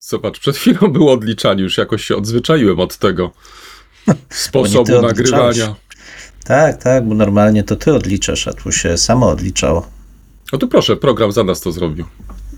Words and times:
Zobacz, 0.00 0.38
przed 0.40 0.56
chwilą 0.56 0.92
było 0.92 1.12
odliczanie, 1.12 1.62
już 1.62 1.78
jakoś 1.78 2.04
się 2.04 2.16
odzwyczaiłem 2.16 2.80
od 2.80 2.96
tego 2.96 3.30
sposobu 4.30 5.02
nagrywania. 5.02 5.74
Tak, 6.44 6.82
tak, 6.82 7.08
bo 7.08 7.14
normalnie 7.14 7.64
to 7.64 7.76
ty 7.76 7.94
odliczasz, 7.94 8.48
a 8.48 8.52
tu 8.52 8.72
się 8.72 8.98
samo 8.98 9.28
odliczało. 9.28 9.88
O 10.52 10.58
tu 10.58 10.68
proszę, 10.68 10.96
program 10.96 11.32
za 11.32 11.44
nas 11.44 11.60
to 11.60 11.72
zrobił. 11.72 12.04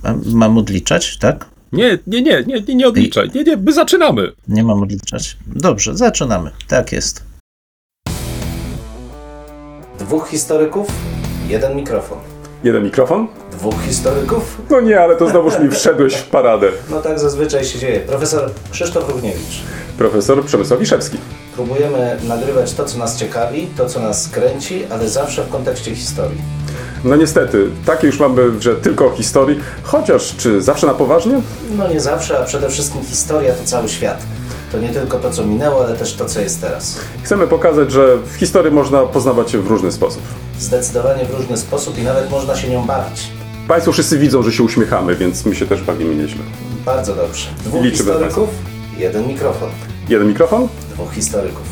A 0.02 0.14
mam 0.26 0.58
odliczać, 0.58 1.18
tak? 1.18 1.46
Nie, 1.72 1.98
nie, 2.06 2.22
nie, 2.22 2.44
nie, 2.46 2.60
nie, 2.60 2.74
nie 2.74 2.88
odliczaj. 2.88 3.30
Nie, 3.34 3.44
nie, 3.44 3.56
my 3.56 3.72
zaczynamy. 3.72 4.32
Nie 4.48 4.64
mam 4.64 4.82
odliczać. 4.82 5.36
Dobrze, 5.46 5.96
zaczynamy. 5.96 6.50
Tak 6.68 6.92
jest. 6.92 7.24
Dwóch 9.98 10.28
historyków, 10.28 10.88
jeden 11.48 11.76
mikrofon. 11.76 12.18
Jeden 12.64 12.84
mikrofon? 12.84 13.28
Dwóch 13.60 13.82
historyków? 13.82 14.58
No 14.70 14.80
nie, 14.80 15.00
ale 15.00 15.16
to 15.16 15.28
znowuż 15.28 15.58
mi 15.58 15.70
wszedłeś 15.70 16.14
w 16.14 16.26
paradę. 16.26 16.68
No 16.90 17.02
tak 17.02 17.18
zazwyczaj 17.18 17.64
się 17.64 17.78
dzieje. 17.78 18.00
Profesor 18.00 18.50
Krzysztof 18.70 19.08
Równiewicz. 19.08 19.62
Profesor 19.98 20.44
Przemysław 20.44 20.80
Wiszewski. 20.80 21.18
Próbujemy 21.54 22.16
nagrywać 22.28 22.72
to, 22.74 22.84
co 22.84 22.98
nas 22.98 23.16
ciekawi, 23.16 23.68
to, 23.76 23.86
co 23.86 24.00
nas 24.00 24.28
kręci, 24.28 24.84
ale 24.90 25.08
zawsze 25.08 25.42
w 25.42 25.48
kontekście 25.48 25.94
historii. 25.94 26.40
No 27.04 27.16
niestety, 27.16 27.66
takie 27.86 28.06
już 28.06 28.20
mamy, 28.20 28.60
że 28.60 28.76
tylko 28.76 29.06
o 29.06 29.10
historii, 29.10 29.60
chociaż 29.82 30.36
czy 30.36 30.62
zawsze 30.62 30.86
na 30.86 30.94
poważnie? 30.94 31.40
No 31.76 31.88
nie 31.88 32.00
zawsze, 32.00 32.38
a 32.38 32.42
przede 32.44 32.68
wszystkim 32.68 33.02
historia 33.04 33.54
to 33.54 33.64
cały 33.64 33.88
świat. 33.88 34.18
To 34.72 34.78
nie 34.78 34.88
tylko 34.88 35.18
to, 35.18 35.30
co 35.30 35.44
minęło, 35.44 35.84
ale 35.84 35.96
też 35.96 36.14
to, 36.14 36.24
co 36.24 36.40
jest 36.40 36.60
teraz. 36.60 36.98
Chcemy 37.22 37.46
pokazać, 37.46 37.92
że 37.92 38.16
w 38.16 38.34
historii 38.34 38.72
można 38.72 39.02
poznawać 39.02 39.50
się 39.50 39.58
w 39.58 39.66
różny 39.66 39.92
sposób. 39.92 40.22
Zdecydowanie 40.58 41.24
w 41.24 41.34
różny 41.34 41.56
sposób 41.56 41.98
i 41.98 42.02
nawet 42.02 42.30
można 42.30 42.56
się 42.56 42.68
nią 42.68 42.86
bawić. 42.86 43.39
Państwo 43.70 43.92
wszyscy 43.92 44.18
widzą, 44.18 44.42
że 44.42 44.52
się 44.52 44.62
uśmiechamy, 44.62 45.16
więc 45.16 45.46
my 45.46 45.54
się 45.54 45.66
też 45.66 45.82
bawimy 45.82 46.14
nieźle. 46.14 46.42
Bardzo 46.86 47.14
dobrze. 47.14 47.46
Dwóch 47.64 47.84
Liczymy 47.84 48.12
historyków, 48.12 48.48
jeden 48.98 49.28
mikrofon. 49.28 49.70
Jeden 50.08 50.28
mikrofon? 50.28 50.68
Dwóch 50.90 51.12
historyków. 51.14 51.62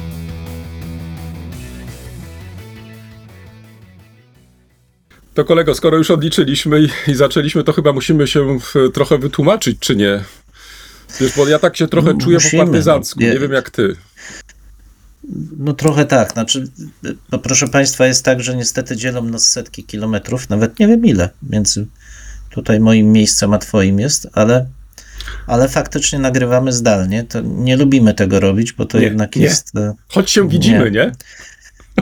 To 5.35 5.45
kolego, 5.45 5.75
skoro 5.75 5.97
już 5.97 6.11
odliczyliśmy 6.11 6.81
i, 6.81 7.11
i 7.11 7.15
zaczęliśmy, 7.15 7.65
to 7.65 7.73
chyba 7.73 7.93
musimy 7.93 8.27
się 8.27 8.59
w, 8.59 8.75
trochę 8.95 9.19
wytłumaczyć, 9.19 9.79
czy 9.81 9.97
nie? 9.97 10.25
Wiesz, 11.21 11.37
bo 11.37 11.49
ja 11.49 11.59
tak 11.59 11.77
się 11.77 11.89
trochę 11.89 12.19
czuję 12.19 12.37
Musimy, 12.37 12.63
po 12.63 12.67
partyzancku, 12.67 13.21
no. 13.21 13.27
nie 13.27 13.39
wiem 13.39 13.53
jak 13.53 13.71
ty. 13.71 13.97
No 15.59 15.73
trochę 15.73 16.05
tak. 16.05 16.33
Znaczy, 16.33 16.69
no 17.33 17.39
proszę 17.39 17.69
Państwa, 17.69 18.07
jest 18.07 18.25
tak, 18.25 18.43
że 18.43 18.57
niestety 18.57 18.97
dzielą 18.97 19.25
nas 19.25 19.49
setki 19.51 19.85
kilometrów, 19.85 20.49
nawet 20.49 20.79
nie 20.79 20.89
wiem 20.89 21.05
ile, 21.07 21.31
między 21.51 21.87
tutaj 22.51 22.81
moim 22.81 23.13
miejscem 23.13 23.55
a 23.55 23.59
Twoim 23.59 24.01
jest, 24.01 24.29
ale, 24.33 24.67
ale 25.47 25.69
faktycznie 25.69 26.19
nagrywamy 26.19 26.73
zdalnie. 26.73 27.25
To 27.25 27.41
nie 27.41 27.77
lubimy 27.77 28.15
tego 28.15 28.41
robić, 28.41 28.73
bo 28.73 28.87
to 28.87 28.99
Nie, 28.99 29.05
jednak 29.05 29.37
nie. 29.37 29.43
jest. 29.43 29.77
e, 29.77 29.95
Choć 30.09 30.31
się 30.31 30.49
widzimy, 30.49 30.91
nie? 30.91 31.13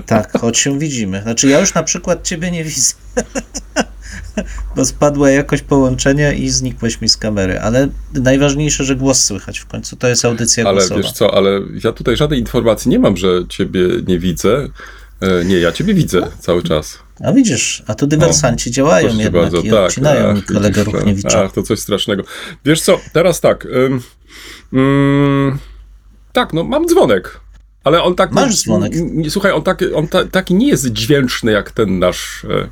Tak, 0.06 0.38
choć 0.38 0.58
się 0.58 0.78
widzimy. 0.78 1.22
Znaczy, 1.22 1.48
ja 1.48 1.60
już 1.60 1.74
na 1.74 1.82
przykład 1.82 2.22
Ciebie 2.22 2.50
nie 2.50 2.64
widzę. 2.64 2.94
Bo 4.76 4.84
spadła 4.84 5.30
jakość 5.30 5.62
połączenia 5.62 6.32
i 6.32 6.48
znikłeś 6.48 7.00
mi 7.00 7.08
z 7.08 7.16
kamery. 7.16 7.60
Ale 7.60 7.88
najważniejsze, 8.14 8.84
że 8.84 8.96
głos 8.96 9.24
słychać 9.24 9.58
w 9.58 9.66
końcu. 9.66 9.96
To 9.96 10.08
jest 10.08 10.24
audycja 10.24 10.64
Ale 10.64 10.78
głosowa. 10.78 11.00
wiesz 11.00 11.12
co, 11.12 11.34
ale 11.34 11.60
ja 11.84 11.92
tutaj 11.92 12.16
żadnej 12.16 12.40
informacji 12.40 12.90
nie 12.90 12.98
mam, 12.98 13.16
że 13.16 13.28
ciebie 13.48 13.80
nie 14.06 14.18
widzę. 14.18 14.68
E, 15.20 15.44
nie, 15.44 15.58
ja 15.58 15.72
ciebie 15.72 15.94
widzę 15.94 16.22
cały 16.40 16.62
czas. 16.62 16.98
A 17.24 17.32
widzisz, 17.32 17.82
a 17.86 17.94
tu 17.94 18.06
dywersanci 18.06 18.70
działają 18.70 19.08
Proszę 19.08 19.22
jednak 19.22 19.42
bardzo, 19.42 19.60
i 19.60 19.70
tak. 19.70 19.86
odcinają 19.86 20.34
ach, 20.38 20.44
kolegę 20.44 20.84
widzisz, 20.84 20.94
Ruchniewicza. 20.94 21.44
Ach, 21.44 21.52
to 21.52 21.62
coś 21.62 21.78
strasznego. 21.78 22.22
Wiesz 22.64 22.80
co, 22.80 23.00
teraz 23.12 23.40
tak. 23.40 23.66
Ym, 23.66 24.00
ym, 24.72 25.58
tak, 26.32 26.52
no 26.52 26.64
mam 26.64 26.86
dzwonek. 26.86 27.40
Ale 27.84 28.02
on 28.02 28.14
tak. 28.14 28.32
Masz 28.32 28.50
no, 28.50 28.56
dzwonek. 28.56 28.92
Słuchaj, 29.28 29.52
on, 29.52 29.62
tak, 29.62 29.84
on 29.94 30.08
ta, 30.08 30.24
taki 30.24 30.54
nie 30.54 30.68
jest 30.68 30.86
dźwięczny 30.86 31.52
jak 31.52 31.70
ten 31.70 31.98
nasz 31.98 32.44
e, 32.44 32.68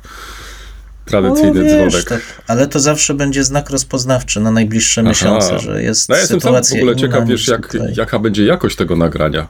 tradycyjny 1.05 1.63
No, 1.63 1.63
wiesz, 1.63 1.91
dzwonek. 1.93 2.09
tak, 2.09 2.21
ale 2.47 2.67
to 2.67 2.79
zawsze 2.79 3.13
będzie 3.13 3.43
znak 3.43 3.69
rozpoznawczy 3.69 4.39
na 4.39 4.51
najbliższe 4.51 5.01
Aha. 5.01 5.09
miesiące, 5.09 5.59
że 5.59 5.83
jest 5.83 6.09
No 6.09 6.15
ja 6.15 6.21
jestem 6.21 6.41
sam 6.41 6.49
w 6.51 6.55
sytuacja 6.65 6.77
ogóle 6.77 6.95
ciekaw, 6.95 7.27
wiesz, 7.27 7.47
jak, 7.47 7.77
jaka 7.97 8.19
będzie 8.19 8.45
jakość 8.45 8.75
tego 8.75 8.95
nagrania. 8.95 9.47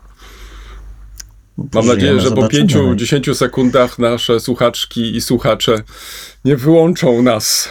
Mam 1.73 1.85
nadzieję, 1.87 2.19
że 2.19 2.29
po 2.29 2.35
zobaczymy. 2.35 2.65
5-10 2.65 3.35
sekundach 3.35 3.99
nasze 3.99 4.39
słuchaczki 4.39 5.15
i 5.15 5.21
słuchacze 5.21 5.75
nie 6.45 6.57
wyłączą 6.57 7.21
nas. 7.21 7.69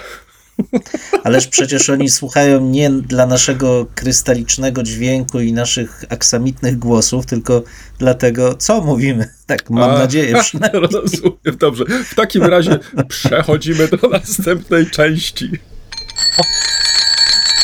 Ależ 1.25 1.47
przecież 1.47 1.91
oni 1.91 2.09
słuchają 2.11 2.61
nie 2.61 2.91
dla 2.91 3.27
naszego 3.27 3.87
krystalicznego 3.95 4.83
dźwięku 4.83 5.41
i 5.41 5.53
naszych 5.53 6.05
aksamitnych 6.09 6.79
głosów, 6.79 7.27
tylko 7.27 7.63
dlatego, 7.99 8.55
co 8.55 8.81
mówimy. 8.81 9.29
Tak, 9.47 9.71
mam 9.71 9.91
A, 9.91 9.99
nadzieję 9.99 10.35
przynajmniej. 10.43 10.83
Rozumiem, 10.83 11.57
dobrze. 11.59 11.85
W 12.11 12.15
takim 12.15 12.43
razie 12.43 12.79
przechodzimy 13.09 13.89
do 13.89 14.09
następnej 14.09 14.91
części. 14.91 15.51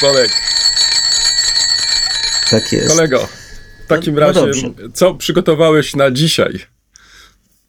Kolek, 0.01 0.31
Tak 2.51 2.73
jest. 2.73 2.89
kolego, 2.89 3.29
w 3.85 3.87
takim 3.87 4.15
No- 4.15 4.21
no 4.21 4.27
razie, 4.27 4.41
dobrze. 4.41 4.63
co 4.95 5.15
przygotowałeś 5.15 5.97
na 5.97 6.11
dzisiaj? 6.11 6.61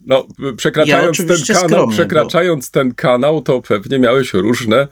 No, 0.05 0.27
przekraczając, 0.57 1.17
ten 1.17 1.25
oczywiście 1.25 1.53
kanał, 1.53 1.69
skromnie, 1.69 1.95
przekraczając 1.95 2.71
ten 2.71 2.93
kanał, 2.93 3.41
to 3.41 3.61
pewnie 3.61 3.99
miałeś 3.99 4.33
różne, 4.33 4.87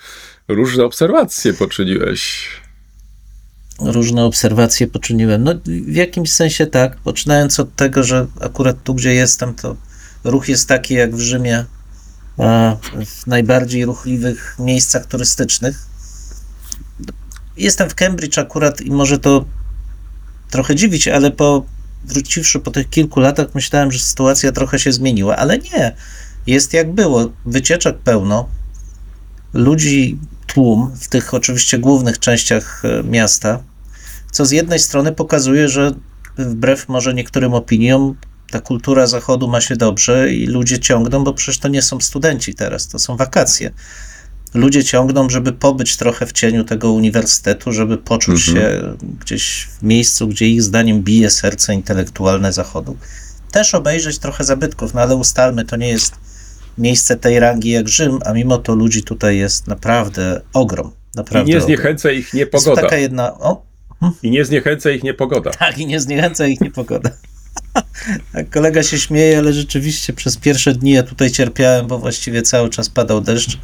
różne 0.47 0.83
obserwacje, 0.85 1.53
poczyniłeś. 1.53 2.49
Różne 3.79 4.25
obserwacje 4.25 4.87
poczyniłem. 4.87 5.43
No, 5.43 5.53
w 5.65 5.95
jakimś 5.95 6.31
sensie 6.31 6.67
tak. 6.67 6.97
Poczynając 6.97 7.59
od 7.59 7.75
tego, 7.75 8.03
że 8.03 8.27
akurat 8.41 8.83
tu, 8.83 8.95
gdzie 8.95 9.13
jestem, 9.13 9.53
to 9.53 9.75
ruch 10.23 10.49
jest 10.49 10.67
taki 10.67 10.93
jak 10.93 11.15
w 11.15 11.19
Rzymie, 11.19 11.65
w 13.05 13.27
najbardziej 13.27 13.85
ruchliwych 13.85 14.55
miejscach 14.59 15.05
turystycznych. 15.05 15.85
Jestem 17.57 17.89
w 17.89 17.95
Cambridge 17.95 18.37
akurat 18.37 18.81
i 18.81 18.91
może 18.91 19.19
to 19.19 19.45
trochę 20.49 20.75
dziwić, 20.75 21.07
ale 21.07 21.31
po 21.31 21.65
wróciwszy 22.05 22.59
po 22.59 22.71
tych 22.71 22.89
kilku 22.89 23.19
latach, 23.19 23.47
myślałem, 23.55 23.91
że 23.91 23.99
sytuacja 23.99 24.51
trochę 24.51 24.79
się 24.79 24.91
zmieniła, 24.91 25.37
ale 25.37 25.57
nie. 25.57 25.95
Jest 26.47 26.73
jak 26.73 26.93
było. 26.93 27.31
Wycieczek 27.45 27.97
pełno, 27.97 28.49
ludzi 29.53 30.17
tłum 30.47 30.91
w 30.99 31.07
tych 31.07 31.33
oczywiście 31.33 31.77
głównych 31.77 32.19
częściach 32.19 32.81
e, 32.85 33.03
miasta, 33.03 33.63
co 34.31 34.45
z 34.45 34.51
jednej 34.51 34.79
strony 34.79 35.11
pokazuje, 35.11 35.69
że 35.69 35.91
wbrew 36.37 36.89
może 36.89 37.13
niektórym 37.13 37.53
opiniom, 37.53 38.15
ta 38.51 38.61
kultura 38.61 39.07
zachodu 39.07 39.47
ma 39.47 39.61
się 39.61 39.75
dobrze 39.75 40.33
i 40.33 40.47
ludzie 40.47 40.79
ciągną, 40.79 41.23
bo 41.23 41.33
przecież 41.33 41.59
to 41.59 41.67
nie 41.67 41.81
są 41.81 42.01
studenci 42.01 42.55
teraz, 42.55 42.87
to 42.87 42.99
są 42.99 43.17
wakacje. 43.17 43.71
Ludzie 44.53 44.83
ciągną, 44.83 45.29
żeby 45.29 45.53
pobyć 45.53 45.97
trochę 45.97 46.25
w 46.25 46.31
cieniu 46.31 46.63
tego 46.63 46.91
uniwersytetu, 46.91 47.71
żeby 47.71 47.97
poczuć 47.97 48.41
się 48.45 48.95
gdzieś 49.21 49.67
w 49.79 49.83
miejscu, 49.83 50.27
gdzie 50.27 50.47
ich 50.49 50.63
zdaniem 50.63 51.01
bije 51.03 51.29
serce 51.29 51.73
intelektualne 51.73 52.53
zachodu. 52.53 52.97
Też 53.51 53.75
obejrzeć 53.75 54.19
trochę 54.19 54.43
zabytków, 54.43 54.93
no 54.93 55.01
ale 55.01 55.15
ustalmy, 55.15 55.65
to 55.65 55.75
nie 55.75 55.87
jest 55.89 56.13
miejsce 56.77 57.15
tej 57.15 57.39
rangi 57.39 57.69
jak 57.69 57.89
Rzym, 57.89 58.19
a 58.25 58.33
mimo 58.33 58.57
to 58.57 58.75
ludzi 58.75 59.03
tutaj 59.03 59.37
jest 59.37 59.67
naprawdę 59.67 60.41
ogrom. 60.53 60.87
I 60.87 61.17
Naprawdę 61.17 61.49
nie 61.51 61.57
ogrom. 61.57 61.67
zniechęca 61.67 62.11
ich 62.11 62.19
Jest 62.25 62.33
niepogoda. 62.33 62.81
taka 62.81 62.95
jedna. 62.95 63.33
O, 63.39 63.65
I 64.23 64.31
nie 64.31 64.45
zniechęca 64.45 64.89
ich 64.91 65.03
niepogoda. 65.03 65.51
tak, 65.51 65.77
i 65.77 65.85
nie 65.85 65.99
zniechęca 65.99 66.47
ich 66.47 66.61
niepogoda. 66.61 67.09
Tak, 68.33 68.49
kolega 68.49 68.83
się 68.83 68.99
śmieje, 68.99 69.37
ale 69.37 69.53
rzeczywiście 69.53 70.13
przez 70.13 70.37
pierwsze 70.37 70.73
dni 70.73 70.91
ja 70.91 71.03
tutaj 71.03 71.31
cierpiałem, 71.31 71.87
bo 71.87 71.99
właściwie 71.99 72.41
cały 72.41 72.69
czas 72.69 72.89
padał 72.89 73.21
deszcz. 73.21 73.57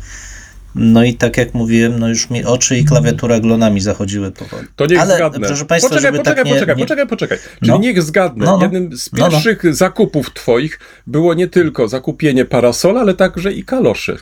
No 0.75 1.03
i 1.03 1.13
tak 1.13 1.37
jak 1.37 1.53
mówiłem, 1.53 1.99
no 1.99 2.09
już 2.09 2.29
mi 2.29 2.43
oczy 2.43 2.77
i 2.77 2.85
klawiatura 2.85 3.39
glonami 3.39 3.81
zachodziły 3.81 4.31
powoli. 4.31 4.67
To 4.75 4.85
niech 4.85 4.99
Ale, 4.99 5.15
zgadnę. 5.15 5.47
proszę 5.47 5.65
Państwa, 5.65 5.89
poczekaj, 5.89 6.11
poczekaj, 6.11 6.35
tak 6.35 6.45
nie, 6.45 6.53
poczekaj, 6.53 6.75
nie... 6.75 6.83
poczekaj, 6.83 7.07
poczekaj. 7.07 7.37
Czyli 7.59 7.71
No. 7.71 7.77
niech 7.77 8.03
zgadnę. 8.03 8.45
No, 8.45 8.57
no. 8.57 8.63
Jednym 8.63 8.97
z 8.97 9.11
No, 9.13 9.19
no. 9.25 9.31
pierwszych 9.31 9.75
zakupów 9.75 10.33
twoich 10.33 10.79
było 11.07 11.33
nie 11.33 11.47
tylko 11.47 11.87
zakupienie 11.87 12.45
parasola, 12.45 13.01
ale 13.01 13.13
także 13.13 13.53
i 13.53 13.63
kaloszy. 13.63 14.17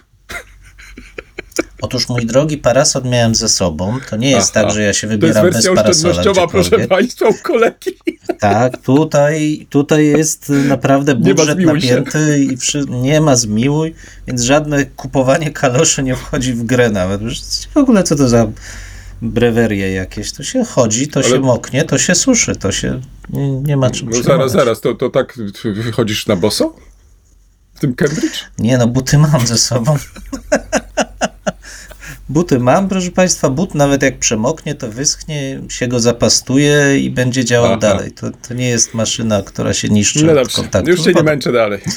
Otóż 1.83 2.09
mój 2.09 2.25
drogi 2.25 2.57
parasol 2.57 3.03
miałem 3.03 3.35
ze 3.35 3.50
sobą. 3.50 3.97
To 4.09 4.15
nie 4.18 4.31
jest 4.31 4.51
Aha. 4.57 4.65
tak, 4.65 4.75
że 4.75 4.83
ja 4.83 4.94
się 4.94 5.07
To 5.07 5.13
jest 5.13 5.21
wybieram 5.21 5.44
bez 5.45 5.53
wersja 5.53 5.74
parasola. 5.75 6.09
oszczędnościowa, 6.12 6.47
proszę 6.47 6.68
gdziekolwiek. 6.69 6.89
państwa, 6.89 7.27
u 7.27 7.33
kolegi. 7.33 7.97
Tak, 8.39 8.77
tutaj, 8.77 9.68
tutaj 9.69 10.06
jest 10.07 10.50
naprawdę 10.50 11.15
budżet 11.15 11.56
zmiłuj 11.57 11.81
się. 11.81 11.95
napięty 11.95 12.39
i 12.44 12.57
przy, 12.57 12.85
nie 12.89 13.21
ma 13.21 13.35
zmiłuj, 13.35 13.95
więc 14.27 14.41
żadne 14.41 14.85
kupowanie 14.85 15.51
kaloszy 15.51 16.03
nie 16.03 16.15
wchodzi 16.15 16.53
w 16.53 16.63
grę 16.63 16.89
nawet. 16.89 17.21
W 17.74 17.77
ogóle 17.77 18.03
co 18.03 18.15
to 18.15 18.30
za 18.30 18.47
brewerie 19.21 19.91
jakieś? 19.94 20.31
To 20.31 20.44
się 20.44 20.65
chodzi, 20.65 21.07
to 21.07 21.19
Ale- 21.19 21.30
się 21.30 21.39
moknie, 21.39 21.83
to 21.83 21.97
się 21.97 22.15
suszy, 22.15 22.56
to 22.56 22.71
się 22.71 23.01
nie, 23.30 23.51
nie 23.51 23.77
ma 23.77 23.89
czym 23.89 24.09
No 24.09 24.24
zaraz, 24.24 24.51
zaraz, 24.51 24.81
to, 24.81 24.94
to 24.94 25.09
tak 25.09 25.33
ty 25.62 25.74
wychodzisz 25.74 26.27
na 26.27 26.35
boso? 26.35 26.75
W 27.75 27.80
tym 27.80 27.95
Cambridge? 27.95 28.38
Nie 28.59 28.77
no, 28.77 28.88
buty 28.88 29.18
mam 29.18 29.47
ze 29.47 29.57
sobą. 29.57 29.95
Buty 32.30 32.60
mam, 32.60 32.90
proszę 32.90 33.12
Państwa. 33.12 33.50
But 33.50 33.75
nawet 33.75 34.02
jak 34.02 34.20
przemoknie, 34.20 34.75
to 34.75 34.92
wyschnie, 34.92 35.62
się 35.70 35.88
go 35.88 36.00
zapastuje 36.00 37.00
i 37.00 37.10
będzie 37.10 37.46
działał 37.46 37.72
Aha. 37.72 37.80
dalej. 37.80 38.12
To, 38.12 38.28
to 38.48 38.54
nie 38.54 38.70
jest 38.70 38.94
maszyna, 38.94 39.42
która 39.42 39.74
się 39.74 39.90
niszczy 39.90 40.25
No 40.25 40.34
dobrze, 40.34 40.56
kontaktu. 40.56 40.90
już 40.90 41.02
cię 41.02 41.14
nie 41.14 41.24
męczę 41.24 41.52
dalej. 41.52 41.81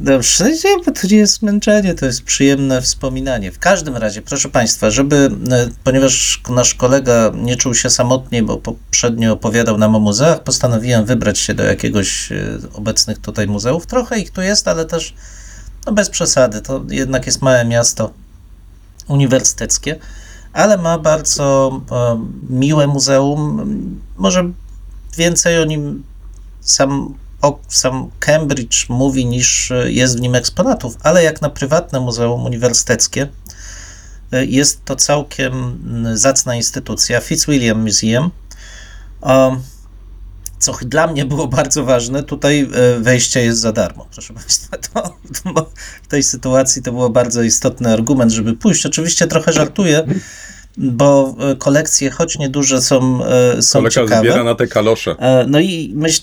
Dobrze, 0.00 0.44
bo 0.86 0.92
to 0.92 1.06
nie 1.10 1.16
jest 1.16 1.42
męczenie, 1.42 1.94
to 1.94 2.06
jest 2.06 2.22
przyjemne 2.22 2.82
wspominanie. 2.82 3.52
W 3.52 3.58
każdym 3.58 3.96
razie, 3.96 4.22
proszę 4.22 4.48
Państwa, 4.48 4.90
żeby, 4.90 5.30
e, 5.50 5.68
ponieważ 5.84 6.42
nasz 6.50 6.74
kolega 6.74 7.32
nie 7.34 7.56
czuł 7.56 7.74
się 7.74 7.90
samotnie, 7.90 8.42
bo 8.42 8.56
poprzednio 8.56 9.32
opowiadał 9.32 9.78
nam 9.78 9.96
o 9.96 10.00
muzeach, 10.00 10.42
postanowiłem 10.42 11.04
wybrać 11.04 11.38
się 11.38 11.54
do 11.54 11.62
jakiegoś 11.62 12.32
e, 12.32 12.58
obecnych 12.72 13.18
tutaj 13.18 13.46
muzeów. 13.46 13.86
Trochę 13.86 14.18
ich 14.20 14.30
tu 14.30 14.42
jest, 14.42 14.68
ale 14.68 14.84
też 14.84 15.14
no 15.86 15.92
bez 15.92 16.10
przesady. 16.10 16.60
To 16.60 16.84
jednak 16.88 17.26
jest 17.26 17.42
małe 17.42 17.64
miasto 17.64 18.12
uniwersyteckie, 19.08 19.98
ale 20.52 20.78
ma 20.78 20.98
bardzo 20.98 21.80
e, 21.92 22.26
miłe 22.50 22.86
muzeum. 22.86 24.00
Może 24.16 24.50
więcej 25.16 25.58
o 25.58 25.64
nim 25.64 26.04
sam, 26.60 27.14
o, 27.42 27.58
sam 27.68 28.10
Cambridge 28.18 28.88
mówi, 28.88 29.26
niż 29.26 29.70
e, 29.70 29.92
jest 29.92 30.18
w 30.18 30.20
nim 30.20 30.34
eksponatów, 30.34 30.96
ale 31.02 31.22
jak 31.22 31.42
na 31.42 31.50
prywatne 31.50 32.00
muzeum 32.00 32.44
uniwersyteckie, 32.44 33.28
e, 34.32 34.44
jest 34.44 34.84
to 34.84 34.96
całkiem 34.96 35.78
zacna 36.14 36.54
instytucja, 36.54 37.20
Fitzwilliam 37.20 37.82
Museum. 37.82 38.30
Um, 39.20 39.62
co 40.62 40.72
dla 40.82 41.06
mnie 41.06 41.24
było 41.24 41.48
bardzo 41.48 41.84
ważne, 41.84 42.22
tutaj 42.22 42.68
e, 42.74 43.00
wejście 43.00 43.42
jest 43.42 43.60
za 43.60 43.72
darmo. 43.72 44.06
Proszę 44.12 44.34
Państwa, 44.34 44.76
to, 44.76 45.16
to 45.44 45.70
w 46.02 46.08
tej 46.08 46.22
sytuacji 46.22 46.82
to 46.82 46.92
był 46.92 47.10
bardzo 47.10 47.42
istotny 47.42 47.92
argument, 47.92 48.32
żeby 48.32 48.52
pójść. 48.52 48.86
Oczywiście 48.86 49.26
trochę 49.26 49.52
żartuję, 49.52 50.06
bo 50.76 51.34
e, 51.38 51.56
kolekcje, 51.56 52.10
choć 52.10 52.38
nieduże, 52.38 52.82
są, 52.82 53.24
e, 53.24 53.62
są 53.62 53.78
Kolega 53.78 53.90
ciekawe. 53.90 54.20
zbiera 54.20 54.44
na 54.44 54.54
te 54.54 54.66
kalosze. 54.66 55.16
No 55.46 55.60
i 55.60 55.92
myśl... 55.96 56.22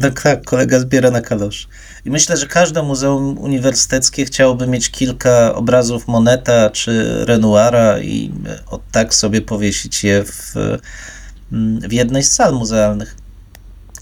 Tak, 0.00 0.22
tak, 0.22 0.44
kolega 0.44 0.80
zbiera 0.80 1.10
na 1.10 1.20
kalosz. 1.20 1.68
I 2.04 2.10
myślę, 2.10 2.36
że 2.36 2.46
każde 2.46 2.82
muzeum 2.82 3.38
uniwersyteckie 3.38 4.24
chciałoby 4.24 4.66
mieć 4.66 4.90
kilka 4.90 5.54
obrazów 5.54 6.08
Moneta 6.08 6.70
czy 6.70 7.24
Renoira 7.24 8.00
i 8.00 8.32
od 8.66 8.82
tak 8.92 9.14
sobie 9.14 9.40
powiesić 9.40 10.04
je 10.04 10.24
w, 10.24 10.54
w 11.88 11.92
jednej 11.92 12.22
z 12.22 12.32
sal 12.32 12.54
muzealnych. 12.54 13.16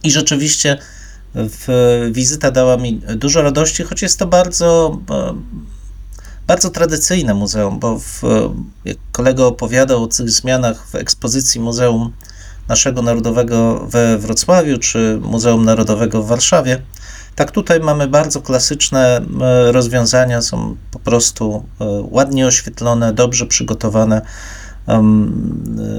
I 0.03 0.11
rzeczywiście 0.11 0.79
w, 1.35 2.11
wizyta 2.13 2.51
dała 2.51 2.77
mi 2.77 3.01
dużo 3.17 3.43
radości, 3.43 3.85
choć 3.85 4.03
jest 4.03 4.19
to 4.19 4.27
bardzo, 4.27 4.99
e, 5.11 5.35
bardzo 6.47 6.71
tradycyjne 6.71 7.35
muzeum, 7.35 7.79
bo 7.79 7.99
w, 7.99 8.23
jak 8.85 8.97
kolega 9.13 9.45
opowiadał 9.45 10.03
o 10.03 10.07
tych 10.07 10.31
zmianach 10.31 10.87
w 10.87 10.95
ekspozycji 10.95 11.61
Muzeum 11.61 12.13
naszego 12.69 13.03
Narodowego 13.03 13.87
we 13.87 14.19
Wrocławiu 14.19 14.79
czy 14.79 15.19
Muzeum 15.23 15.65
Narodowego 15.65 16.23
w 16.23 16.27
Warszawie. 16.27 16.83
Tak 17.35 17.51
tutaj 17.51 17.81
mamy 17.81 18.09
bardzo 18.09 18.41
klasyczne 18.41 19.21
e, 19.41 19.73
rozwiązania, 19.73 20.43
są 20.43 20.77
po 20.91 20.99
prostu 20.99 21.65
e, 21.81 21.85
ładnie 22.11 22.47
oświetlone, 22.47 23.13
dobrze 23.13 23.47
przygotowane 23.47 24.23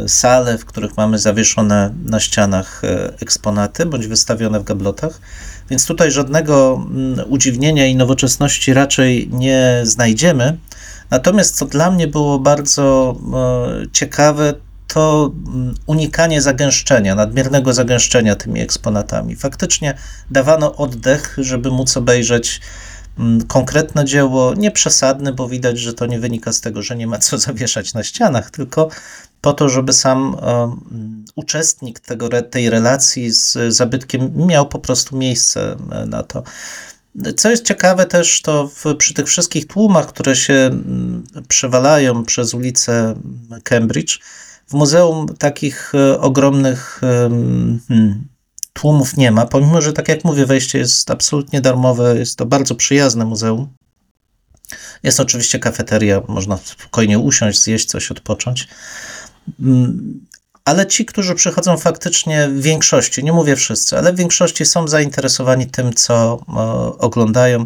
sale, 0.08 0.58
w 0.58 0.66
których 0.66 0.98
mamy 0.98 1.20
zawieszone 1.20 1.94
na 2.06 2.20
ścianach 2.20 2.84
e, 2.84 3.14
eksponaty 3.22 3.86
bądź 3.86 4.08
wystawione 4.08 4.60
w 4.60 4.64
gablotach. 4.64 5.20
Więc 5.70 5.86
tutaj 5.86 6.12
żadnego 6.12 6.86
mm, 6.92 7.32
udziwnienia 7.32 7.86
i 7.86 7.96
nowoczesności 7.96 8.74
raczej 8.74 9.30
nie 9.32 9.82
znajdziemy. 9.84 10.58
Natomiast 11.10 11.56
co 11.56 11.66
dla 11.66 11.92
mnie 11.92 12.08
było 12.08 12.40
bardzo 12.40 13.16
e, 13.34 13.88
ciekawe, 13.92 14.54
to 14.88 15.32
mm, 15.48 15.76
unikanie 15.86 16.42
zagęszczenia, 16.42 17.16
nadmiernego 17.16 17.74
zagęszczenia 17.74 18.36
tymi 18.36 18.60
eksponatami. 18.60 19.36
Faktycznie 19.36 19.94
dawano 20.32 20.76
oddech, 20.76 21.38
żeby 21.38 21.72
móc 21.72 21.98
obejrzeć 21.98 22.62
konkretne 23.48 24.06
dzieło, 24.06 24.54
nie 24.54 24.72
przesadne, 24.72 25.34
bo 25.34 25.50
widać, 25.50 25.80
że 25.80 25.94
to 25.94 26.06
nie 26.06 26.20
wynika 26.20 26.54
z 26.54 26.62
tego, 26.62 26.82
że 26.82 26.96
nie 26.96 27.08
ma 27.08 27.18
co 27.18 27.38
zawieszać 27.48 27.94
na 27.94 28.04
ścianach, 28.04 28.52
tylko 28.52 28.90
po 29.42 29.54
to, 29.54 29.70
żeby 29.70 29.94
sam 29.94 30.36
mm, 30.42 31.26
uczestnik 31.36 32.00
tego, 32.00 32.30
tej 32.42 32.70
relacji 32.70 33.32
z 33.32 33.58
zabytkiem 33.68 34.48
miał 34.48 34.68
po 34.68 34.80
prostu 34.80 35.18
miejsce 35.18 35.78
e, 35.92 36.06
na 36.06 36.24
to. 36.24 36.44
Co 37.38 37.50
jest 37.50 37.66
ciekawe 37.66 38.06
też, 38.06 38.42
to 38.42 38.68
w, 38.68 38.96
przy 38.98 39.14
tych 39.14 39.28
wszystkich 39.28 39.68
tłumach, 39.68 40.08
które 40.08 40.36
się 40.36 40.54
mm, 40.54 41.24
przewalają 41.48 42.26
przez 42.26 42.54
ulicę 42.54 43.16
Cambridge, 43.64 44.20
w 44.68 44.74
muzeum 44.74 45.26
takich 45.38 45.92
e, 45.96 46.20
ogromnych 46.20 47.00
hmm, 47.02 48.28
tłumów 48.74 49.18
nie 49.18 49.32
ma, 49.32 49.46
pomimo 49.46 49.82
że, 49.82 49.94
tak 49.94 50.08
jak 50.08 50.24
mówię, 50.26 50.46
wejście 50.46 50.80
jest 50.80 51.12
absolutnie 51.12 51.62
darmowe, 51.62 52.18
jest 52.18 52.38
to 52.38 52.46
bardzo 52.46 52.76
przyjazne 52.76 53.26
muzeum. 53.26 53.68
Jest 55.04 55.20
oczywiście 55.20 55.60
kafeteria, 55.60 56.22
można 56.28 56.58
spokojnie 56.58 57.20
usiąść, 57.20 57.62
zjeść 57.62 57.86
coś, 57.86 58.12
odpocząć. 58.12 58.68
Mm, 59.60 60.20
Ale 60.66 60.88
ci, 60.88 61.06
którzy 61.06 61.36
przychodzą 61.36 61.78
faktycznie 61.78 62.50
w 62.50 62.62
większości, 62.62 63.24
nie 63.24 63.34
mówię 63.34 63.56
wszyscy, 63.56 63.98
ale 63.98 64.14
w 64.14 64.16
większości 64.16 64.66
są 64.66 64.88
zainteresowani 64.88 65.68
tym, 65.68 65.94
co 65.94 66.40
oglądają. 67.00 67.66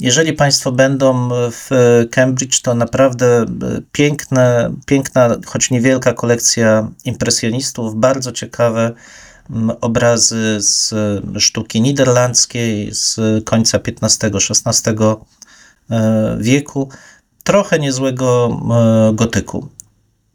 Jeżeli 0.00 0.32
Państwo 0.32 0.72
będą 0.72 1.28
w 1.32 1.70
Cambridge, 2.10 2.60
to 2.60 2.74
naprawdę 2.74 3.26
e, 3.42 3.46
piękne, 3.92 4.74
piękna, 4.86 5.36
choć 5.46 5.70
niewielka 5.70 6.12
kolekcja 6.12 6.90
impresjonistów, 7.04 7.94
bardzo 7.96 8.32
ciekawe 8.32 8.92
obrazy 9.80 10.56
z 10.58 10.94
sztuki 11.38 11.80
niderlandzkiej 11.80 12.94
z 12.94 13.20
końca 13.44 13.78
XV-XVI 13.78 15.16
e, 15.90 16.36
wieku, 16.40 16.88
trochę 17.44 17.78
niezłego 17.78 18.58
e, 19.10 19.14
gotyku. 19.14 19.68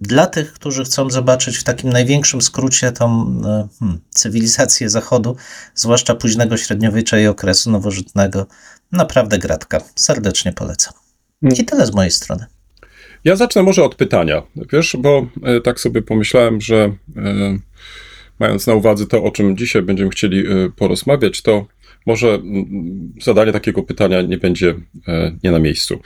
Dla 0.01 0.27
tych, 0.27 0.53
którzy 0.53 0.83
chcą 0.83 1.09
zobaczyć 1.09 1.57
w 1.57 1.63
takim 1.63 1.89
największym 1.89 2.41
skrócie 2.41 2.91
tą 2.91 3.25
e, 3.45 3.67
hmm, 3.79 3.99
cywilizację 4.09 4.89
Zachodu, 4.89 5.35
zwłaszcza 5.75 6.15
późnego 6.15 6.57
średniowiecza 6.57 7.19
i 7.19 7.27
okresu 7.27 7.71
nowożytnego, 7.71 8.45
naprawdę 8.91 9.39
gratka. 9.39 9.81
Serdecznie 9.95 10.53
polecam. 10.53 10.93
I 11.41 11.65
tyle 11.65 11.85
z 11.85 11.93
mojej 11.93 12.11
strony. 12.11 12.45
Ja 13.23 13.35
zacznę 13.35 13.63
może 13.63 13.83
od 13.83 13.95
pytania. 13.95 14.43
Wiesz, 14.73 14.97
bo 14.99 15.27
tak 15.63 15.79
sobie 15.79 16.01
pomyślałem, 16.01 16.61
że 16.61 16.95
mając 18.39 18.67
na 18.67 18.73
uwadze 18.73 19.07
to, 19.07 19.23
o 19.23 19.31
czym 19.31 19.57
dzisiaj 19.57 19.81
będziemy 19.81 20.09
chcieli 20.09 20.47
e, 20.47 20.69
porozmawiać, 20.75 21.41
to 21.41 21.65
może 22.05 22.39
zadanie 23.21 23.51
takiego 23.51 23.83
pytania 23.83 24.21
nie 24.21 24.37
będzie 24.37 24.75
e, 25.07 25.35
nie 25.43 25.51
na 25.51 25.59
miejscu. 25.59 25.99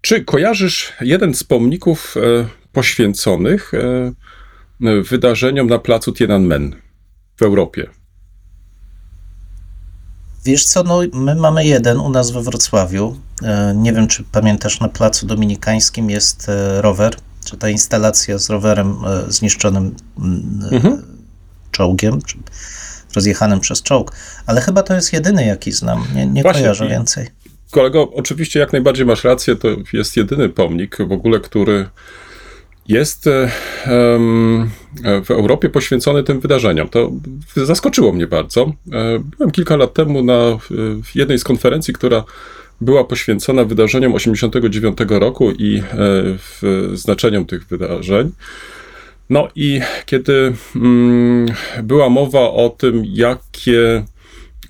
Czy 0.00 0.24
kojarzysz 0.24 0.92
jeden 1.00 1.34
z 1.34 1.44
pomników 1.44 2.14
e, 2.16 2.46
poświęconych 2.72 3.72
e, 3.74 4.12
wydarzeniom 5.02 5.66
na 5.66 5.78
placu 5.78 6.12
Tiananmen 6.12 6.76
w 7.36 7.42
Europie? 7.42 7.86
Wiesz 10.44 10.64
co, 10.64 10.82
no 10.82 11.00
my 11.12 11.34
mamy 11.34 11.66
jeden 11.66 12.00
u 12.00 12.08
nas 12.08 12.30
we 12.30 12.42
Wrocławiu. 12.42 13.16
Nie 13.74 13.92
wiem, 13.92 14.06
czy 14.06 14.24
pamiętasz, 14.32 14.80
na 14.80 14.88
placu 14.88 15.26
dominikańskim 15.26 16.10
jest 16.10 16.50
rower, 16.80 17.14
czy 17.46 17.56
ta 17.56 17.68
instalacja 17.68 18.38
z 18.38 18.50
rowerem 18.50 18.96
e, 19.06 19.32
zniszczonym 19.32 19.94
e, 20.72 20.74
Mhm. 20.76 21.02
czołgiem, 21.70 22.22
czy 22.22 22.36
rozjechanym 23.16 23.60
przez 23.60 23.82
czołg, 23.82 24.12
ale 24.46 24.60
chyba 24.60 24.82
to 24.82 24.94
jest 24.94 25.12
jedyny, 25.12 25.46
jaki 25.46 25.72
znam. 25.72 26.04
Nie, 26.14 26.26
nie 26.26 26.42
Właśnie, 26.42 26.62
kojarzę 26.62 26.88
więcej. 26.88 27.26
Kolego, 27.70 28.12
oczywiście 28.12 28.60
jak 28.60 28.72
najbardziej 28.72 29.06
masz 29.06 29.24
rację, 29.24 29.56
to 29.56 29.68
jest 29.92 30.16
jedyny 30.16 30.48
pomnik 30.48 30.96
w 31.08 31.12
ogóle, 31.12 31.40
który 31.40 31.88
jest 32.88 33.26
e, 33.26 33.50
w 35.24 35.30
Europie 35.30 35.68
poświęcony 35.68 36.22
tym 36.22 36.40
wydarzeniom. 36.40 36.88
To 36.88 37.10
zaskoczyło 37.56 38.12
mnie 38.12 38.26
bardzo. 38.26 38.72
Byłem 39.20 39.50
kilka 39.52 39.76
lat 39.76 39.94
temu 39.94 40.22
na 40.22 40.58
jednej 41.14 41.38
z 41.38 41.44
konferencji, 41.44 41.94
która 41.94 42.24
była 42.80 43.04
poświęcona 43.04 43.64
wydarzeniom 43.64 44.14
89 44.14 44.98
roku 45.08 45.50
i 45.50 45.78
e, 45.78 46.96
znaczeniom 46.96 47.46
tych 47.46 47.66
wydarzeń. 47.66 48.32
No 49.30 49.48
i 49.54 49.80
kiedy 50.06 50.52
mm, 50.76 51.46
była 51.82 52.08
mowa 52.08 52.50
o 52.50 52.68
tym, 52.78 53.02
jakie 53.04 54.04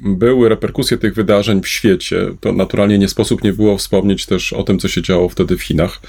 były 0.00 0.48
reperkusje 0.48 0.98
tych 0.98 1.14
wydarzeń 1.14 1.62
w 1.62 1.68
świecie, 1.68 2.26
to 2.40 2.52
naturalnie 2.52 2.98
nie 2.98 3.08
sposób 3.08 3.44
nie 3.44 3.52
było 3.52 3.78
wspomnieć 3.78 4.26
też 4.26 4.52
o 4.52 4.62
tym, 4.62 4.78
co 4.78 4.88
się 4.88 5.02
działo 5.02 5.28
wtedy 5.28 5.56
w 5.56 5.62
Chinach. 5.62 6.00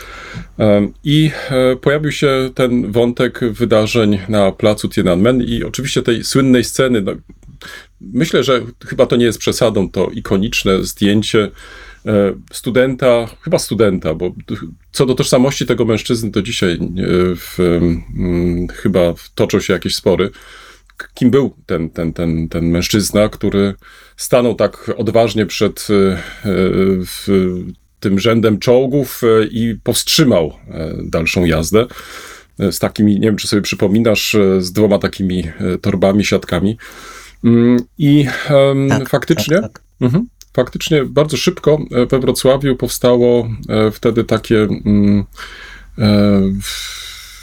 I 1.03 1.31
e, 1.49 1.75
pojawił 1.75 2.11
się 2.11 2.49
ten 2.55 2.91
wątek 2.91 3.39
wydarzeń 3.51 4.19
na 4.29 4.51
placu 4.51 4.89
Tiananmen 4.89 5.41
i 5.41 5.63
oczywiście 5.63 6.01
tej 6.01 6.23
słynnej 6.23 6.63
sceny. 6.63 7.01
No, 7.01 7.11
myślę, 8.01 8.43
że 8.43 8.61
chyba 8.85 9.05
to 9.05 9.15
nie 9.15 9.25
jest 9.25 9.39
przesadą, 9.39 9.89
to 9.89 10.09
ikoniczne 10.13 10.83
zdjęcie 10.83 11.51
studenta, 12.51 13.27
chyba 13.41 13.59
studenta, 13.59 14.13
bo 14.13 14.31
co 14.91 15.05
do 15.05 15.15
tożsamości 15.15 15.65
tego 15.65 15.85
mężczyzny, 15.85 16.31
to 16.31 16.41
dzisiaj 16.41 16.79
w, 17.35 17.79
chyba 18.73 19.13
toczą 19.35 19.59
się 19.59 19.73
jakieś 19.73 19.95
spory. 19.95 20.29
Kim 21.13 21.31
był 21.31 21.55
ten, 21.65 21.89
ten, 21.89 22.13
ten, 22.13 22.49
ten 22.49 22.65
mężczyzna, 22.65 23.29
który 23.29 23.73
stanął 24.17 24.55
tak 24.55 24.91
odważnie 24.97 25.45
przed 25.45 25.87
tym 27.99 28.19
rzędem 28.19 28.59
czołgów 28.59 29.21
i 29.51 29.75
powstrzymał 29.83 30.53
dalszą 31.03 31.45
jazdę 31.45 31.85
z 32.59 32.79
takimi, 32.79 33.13
nie 33.13 33.27
wiem 33.27 33.35
czy 33.35 33.47
sobie 33.47 33.61
przypominasz, 33.61 34.35
z 34.59 34.71
dwoma 34.71 34.99
takimi 34.99 35.43
torbami, 35.81 36.25
siatkami. 36.25 36.77
Mm, 37.43 37.77
I 37.97 38.27
um, 38.49 38.89
tak, 38.89 39.09
faktycznie, 39.09 39.61
tak, 39.61 39.73
tak. 39.73 39.83
Mhm, 40.01 40.27
faktycznie 40.57 41.05
bardzo 41.05 41.37
szybko 41.37 41.79
e, 41.91 42.05
we 42.05 42.19
Wrocławiu 42.19 42.75
powstało 42.75 43.49
e, 43.69 43.91
wtedy 43.91 44.23
takie 44.23 44.67
um, 44.85 45.25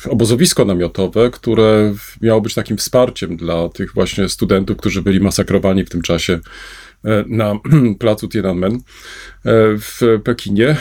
obozowisko 0.08 0.64
namiotowe, 0.64 1.30
które 1.30 1.94
miało 2.22 2.40
być 2.40 2.54
takim 2.54 2.76
wsparciem 2.76 3.36
dla 3.36 3.68
tych 3.68 3.94
właśnie 3.94 4.28
studentów, 4.28 4.76
którzy 4.76 5.02
byli 5.02 5.20
masakrowani 5.20 5.84
w 5.84 5.90
tym 5.90 6.02
czasie 6.02 6.38
E, 6.38 6.93
na 7.26 7.54
placu 8.00 8.28
Tiananmen 8.28 8.74
e, 8.74 8.80
w 9.78 10.20
Pekinie. 10.24 10.68
E, 10.68 10.76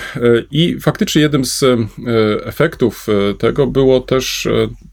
I 0.52 0.80
faktycznie 0.80 1.22
jednym 1.22 1.46
z 1.46 1.64
efektów 2.44 3.08
tego 3.40 3.68
było 3.68 4.00
też 4.00 4.48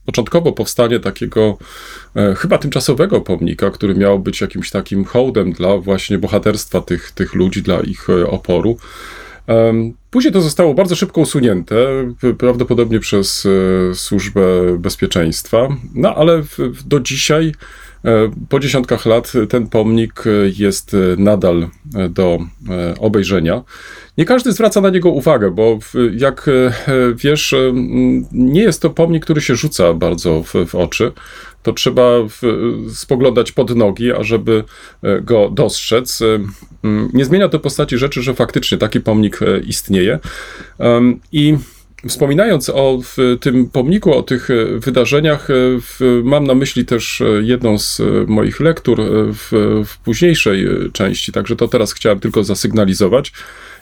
początkowo 0.07 0.53
powstanie 0.53 1.01
takiego 1.01 1.59
chyba 2.37 2.59
tymczasowego 2.59 3.21
pomnika, 3.21 3.71
który 3.71 3.95
miał 3.95 4.19
być 4.19 4.41
jakimś 4.41 4.71
takim 4.71 5.05
hołdem 5.05 5.53
dla 5.53 5.77
właśnie 5.77 6.19
bohaterstwa 6.19 6.81
tych, 6.81 7.11
tych 7.11 7.35
ludzi, 7.35 7.63
dla 7.63 7.81
ich 7.81 8.11
oporu. 8.11 8.77
Później 10.11 10.33
to 10.33 10.41
zostało 10.41 10.75
bardzo 10.75 10.97
szybko 10.97 11.21
usunięte, 11.21 11.77
prawdopodobnie 12.39 13.01
przez 13.01 13.49
Służbę 13.95 14.43
Bezpieczeństwa, 14.79 15.69
no 15.95 16.15
ale 16.15 16.43
do 16.87 17.01
dzisiaj 17.01 17.53
E, 17.53 17.89
po 18.49 18.61
dziesiątkach 18.61 19.07
lat 19.07 19.33
ten 19.49 19.66
pomnik 19.66 20.25
e, 20.26 20.30
jest 20.59 20.95
e, 20.95 20.97
nadal 21.16 21.69
do 22.11 22.38
obejrzenia. 22.99 23.62
Nie 24.19 24.25
każdy 24.25 24.52
zwraca 24.52 24.80
na 24.80 24.90
niego 24.90 25.11
uwagę, 25.11 25.50
bo 25.50 25.78
jak 26.16 26.50
wiesz, 27.14 27.54
nie 28.33 28.62
jest 28.62 28.83
to 28.83 28.90
pomnik, 28.90 29.25
który 29.25 29.40
się 29.40 29.54
rzuca 29.54 29.95
bardzo 29.95 30.42
w, 30.42 30.54
w 30.66 30.75
oczy. 30.75 31.12
To 31.62 31.73
trzeba 31.73 32.02
w, 32.28 32.42
spoglądać 32.95 33.52
pod 33.52 33.76
nogi, 33.76 34.12
ażeby 34.12 34.64
go 35.23 35.50
dostrzec. 35.50 36.23
Nie 37.12 37.25
zmienia 37.25 37.49
to 37.49 37.59
postaci 37.59 37.99
rzeczy, 37.99 38.23
że 38.23 38.35
faktycznie 38.35 38.78
taki 38.78 39.00
pomnik 39.00 39.40
istnieje. 39.66 40.19
I 41.33 41.57
Wspominając 42.09 42.69
o 42.69 42.99
tym 43.40 43.71
pomniku, 43.71 44.14
o 44.14 44.23
tych 44.23 44.50
e, 44.50 44.78
wydarzeniach, 44.78 45.50
e, 45.50 45.54
w, 45.80 46.21
mam 46.25 46.47
na 46.47 46.54
myśli 46.54 46.85
też 46.85 47.21
e, 47.21 47.25
jedną 47.42 47.78
z 47.78 48.02
moich 48.26 48.61
lektur 48.61 49.00
w, 49.33 49.50
w, 49.87 49.99
późniejszej 49.99 50.66
części, 50.92 51.33
także 51.33 51.57
to 51.57 51.69
teraz 51.69 51.92
chciałem 51.92 52.21
tylko 52.21 52.45
zasygnalizować 52.45 53.33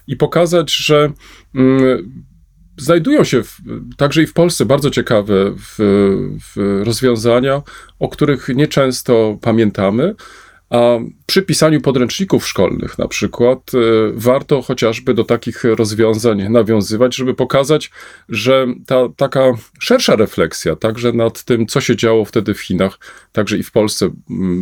i 0.06 0.16
pokazać, 0.16 0.76
że 0.76 1.12
mm, 1.54 2.12
znajdują 2.76 3.24
się 3.24 3.42
w, 3.42 3.56
także 3.96 4.22
i 4.22 4.26
w 4.26 4.32
Polsce 4.32 4.66
bardzo 4.66 4.90
ciekawe 4.90 5.54
rozwiązania, 6.84 7.62
o 7.98 8.08
których 8.08 8.48
nieczęsto 8.48 9.38
pamiętamy. 9.40 10.14
A 10.70 10.98
przy 11.26 11.42
pisaniu 11.42 11.80
podręczników 11.80 12.46
szkolnych, 12.46 12.98
na 12.98 13.08
przykład, 13.08 13.58
e, 13.74 13.78
warto 14.14 14.62
chociażby 14.62 15.14
do 15.14 15.24
takich 15.24 15.64
rozwiązań 15.64 16.52
nawiązywać, 16.52 17.16
żeby 17.16 17.34
pokazać, 17.34 17.90
że 18.28 18.66
ta 18.86 19.08
taka 19.16 19.52
szersza 19.80 20.16
refleksja, 20.16 20.76
także 20.76 21.12
nad 21.12 21.44
tym, 21.44 21.66
co 21.66 21.80
się 21.80 21.96
działo 21.96 22.24
wtedy 22.24 22.54
w 22.54 22.60
Chinach, 22.60 22.98
także 23.32 23.58
i 23.58 23.62
w 23.62 23.72
Polsce, 23.72 24.10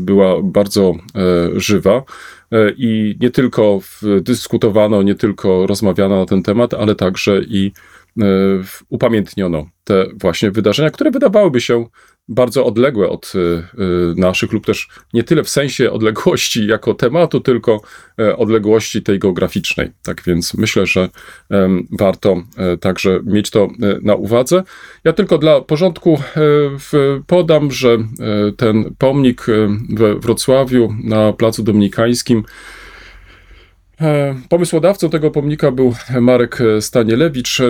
była 0.00 0.42
bardzo 0.42 0.94
e, 1.14 1.60
żywa. 1.60 2.02
E, 2.52 2.72
I 2.76 3.16
nie 3.20 3.30
tylko 3.30 3.80
dyskutowano, 4.20 5.02
nie 5.02 5.14
tylko 5.14 5.66
rozmawiano 5.66 6.18
na 6.18 6.26
ten 6.26 6.42
temat, 6.42 6.74
ale 6.74 6.94
także 6.94 7.42
i 7.42 7.72
upamiętniono 8.88 9.66
te 9.84 10.06
właśnie 10.20 10.50
wydarzenia, 10.50 10.90
które 10.90 11.10
wydawałyby 11.10 11.60
się 11.60 11.86
bardzo 12.28 12.66
odległe 12.66 13.08
od 13.08 13.32
y, 13.34 13.38
y, 13.38 13.62
naszych, 14.16 14.52
lub 14.52 14.66
też 14.66 14.88
nie 15.14 15.24
tyle 15.24 15.44
w 15.44 15.48
sensie 15.48 15.90
odległości 15.90 16.66
jako 16.66 16.94
tematu, 16.94 17.40
tylko 17.40 17.80
e, 18.20 18.36
odległości 18.36 19.02
tej 19.02 19.18
geograficznej. 19.18 19.90
Tak 20.02 20.22
więc 20.26 20.54
myślę, 20.54 20.86
że 20.86 21.08
warto 21.98 22.42
e, 22.56 22.76
także 22.76 23.20
mieć 23.24 23.50
to 23.50 23.64
e, 23.64 23.68
na 24.02 24.14
uwadze. 24.14 24.62
Ja 25.04 25.12
tylko 25.12 25.38
dla 25.38 25.60
porządku 25.60 26.22
podam, 27.26 27.72
że 27.72 27.98
ten 28.56 28.94
pomnik 28.98 29.46
we 29.88 30.14
Wrocławiu 30.14 30.94
na 31.04 31.32
Placu 31.32 31.62
Dominikańskim 31.62 32.42
Pomysłodawcą 34.48 35.10
tego 35.10 35.30
pomnika 35.30 35.70
był 35.70 35.94
Marek 36.20 36.58
Stanielewicz. 36.80 37.62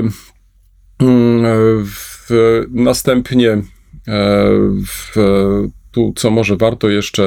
W, 0.99 2.31
następnie 2.71 3.63
E, 4.09 4.47
w, 4.87 5.15
tu, 5.93 6.13
co 6.17 6.31
może 6.31 6.57
warto 6.57 6.89
jeszcze 6.89 7.25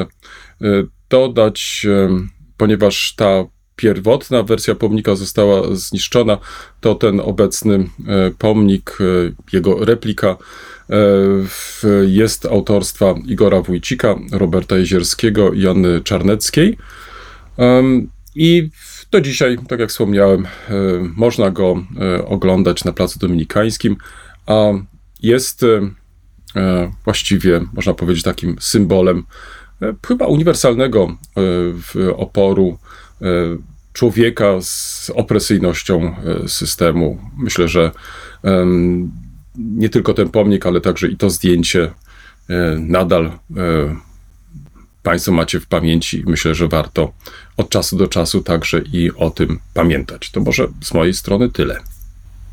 e, 0.61 0.65
dodać, 1.09 1.85
e, 1.89 2.09
ponieważ 2.57 3.13
ta 3.15 3.45
pierwotna 3.75 4.43
wersja 4.43 4.75
pomnika 4.75 5.15
została 5.15 5.75
zniszczona, 5.75 6.37
to 6.81 6.95
ten 6.95 7.19
obecny 7.19 7.89
pomnik, 8.37 8.97
jego 9.53 9.85
replika 9.85 10.37
jest 12.07 12.45
autorstwa 12.45 13.15
Igora 13.27 13.61
Wójcika, 13.61 14.15
Roberta 14.31 14.77
Jezierskiego 14.77 15.53
i 15.53 15.61
Janny 15.61 16.01
Czarneckiej. 16.01 16.77
I 18.35 18.69
do 19.11 19.21
dzisiaj, 19.21 19.57
tak 19.67 19.79
jak 19.79 19.89
wspomniałem, 19.89 20.47
można 21.15 21.51
go 21.51 21.83
oglądać 22.25 22.83
na 22.83 22.93
Placu 22.93 23.19
Dominikańskim, 23.19 23.97
a 24.45 24.71
jest 25.21 25.65
E, 26.55 26.91
właściwie, 27.05 27.61
można 27.73 27.93
powiedzieć, 27.93 28.23
takim 28.23 28.55
symbolem 28.59 29.23
e, 29.81 29.93
chyba 30.07 30.25
uniwersalnego 30.25 31.17
e, 31.95 32.15
oporu 32.15 32.77
człowieka 33.93 34.61
z 34.61 35.11
opresyjnością 35.15 36.15
systemu. 36.47 37.19
Myślę, 37.37 37.67
że 37.67 37.91
nie 39.57 39.89
tylko 39.89 40.13
ten 40.13 40.29
pomnik, 40.29 40.65
ale 40.65 40.81
także 40.81 41.07
i 41.07 41.17
to 41.17 41.29
zdjęcie 41.29 41.91
nadal 42.77 43.31
Państwo 45.03 45.31
macie 45.31 45.59
w 45.59 45.67
pamięci. 45.67 46.23
Myślę, 46.27 46.55
że 46.55 46.67
warto 46.67 47.13
od 47.59 47.69
czasu 47.69 47.97
do 47.97 48.07
czasu 48.07 48.43
także 48.43 48.81
i 48.93 49.11
o 49.11 49.29
tym 49.29 49.59
pamiętać. 49.73 50.31
To 50.31 50.41
może 50.41 50.67
z 50.83 50.93
mojej 50.93 51.13
strony 51.13 51.49
tyle. 51.49 51.79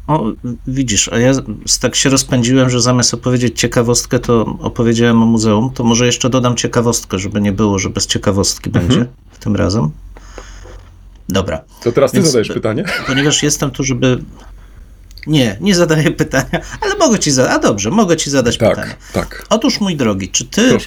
O, 0.07 0.33
widzisz, 0.67 1.09
a 1.09 1.19
ja 1.19 1.33
tak 1.81 1.97
się 1.97 2.11
rozpędziłem, 2.11 2.71
że 2.71 2.81
zamiast 2.81 3.15
opowiedzieć 3.15 3.61
ciekawostkę, 3.61 4.19
to 4.19 4.57
opowiedziałem 4.61 5.23
o 5.23 5.27
muzeum. 5.27 5.71
To 5.75 5.85
może 5.85 6.07
jeszcze 6.07 6.31
dodam 6.31 6.57
ciekawostkę, 6.57 7.19
żeby 7.19 7.41
nie 7.41 7.53
było, 7.53 7.79
że 7.79 7.91
bez 7.91 8.07
ciekawostki 8.07 8.71
mhm. 8.71 8.89
będzie 8.89 9.07
tym 9.41 9.57
razem. 9.57 9.91
Dobra. 11.29 11.65
To 11.83 11.93
teraz 11.93 12.11
ty 12.11 12.17
Więc, 12.17 12.27
zadajesz 12.27 12.49
pytanie? 12.49 12.85
Ponieważ 13.07 13.43
jestem 13.43 13.71
tu, 13.71 13.85
żeby. 13.85 14.23
Nie, 15.27 15.57
nie 15.61 15.75
zadaję 15.75 16.11
pytania, 16.11 16.61
ale 16.81 16.97
mogę 16.97 17.19
ci 17.19 17.31
zadać. 17.31 17.53
A 17.53 17.59
dobrze, 17.59 17.91
mogę 17.91 18.17
ci 18.17 18.31
zadać 18.31 18.59
tak, 18.59 18.71
pytanie. 18.71 18.95
Tak. 19.13 19.47
Otóż, 19.51 19.81
mój 19.81 19.97
drogi, 19.97 20.29
czy 20.29 20.45
ty, 20.45 20.63
y, 20.63 20.79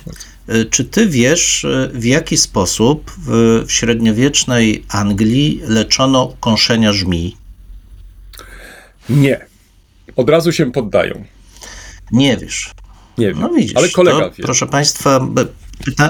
czy 0.70 0.86
ty 0.86 1.08
wiesz, 1.08 1.63
y, 1.63 1.91
w 1.94 2.06
jaki 2.06 2.38
sposób 2.38 3.12
w, 3.18 3.63
średniowiecznej 3.68 4.84
Anglii 4.89 5.62
leczono 5.68 6.34
kąszenia 6.39 6.94
żmij? 6.94 7.36
Nie. 9.10 9.46
Od 10.15 10.29
razu 10.29 10.51
się 10.51 10.72
poddają. 10.72 11.25
Nie 12.12 12.38
wiesz. 12.38 12.72
Nie 13.18 13.27
wiem. 13.27 13.39
No 13.39 13.50
widzisz. 13.50 13.75
Ale 13.75 13.89
kolega 13.89 14.20
to, 14.20 14.32
wie. 14.32 14.44
Proszę 14.44 14.68
Państwa, 14.68 15.27
pyta... 15.86 16.10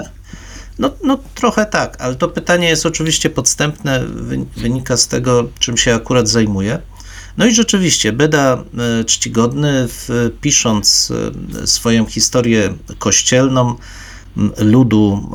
no, 0.80 0.92
no 1.04 1.20
trochę 1.36 1.66
tak, 1.66 2.02
ale 2.02 2.16
to 2.16 2.28
pytanie 2.28 2.70
jest 2.70 2.86
oczywiście 2.86 3.30
podstępne, 3.30 4.06
wynika 4.58 4.98
z 4.98 5.08
tego, 5.08 5.50
czym 5.60 5.78
się 5.78 5.96
akurat 5.96 6.28
zajmuje. 6.28 6.80
No 7.38 7.46
i 7.46 7.54
rzeczywiście, 7.54 8.14
Beda 8.14 8.64
e, 9.00 9.04
czcigodny, 9.04 9.88
w, 9.88 10.32
pisząc 10.42 11.14
e, 11.64 11.68
swoją 11.68 12.06
historię 12.06 12.74
kościelną 12.98 13.76
ludu 14.58 15.30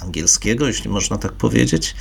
e, 0.00 0.02
angielskiego, 0.04 0.66
jeśli 0.66 0.90
można 0.90 1.18
tak 1.18 1.32
powiedzieć, 1.32 1.94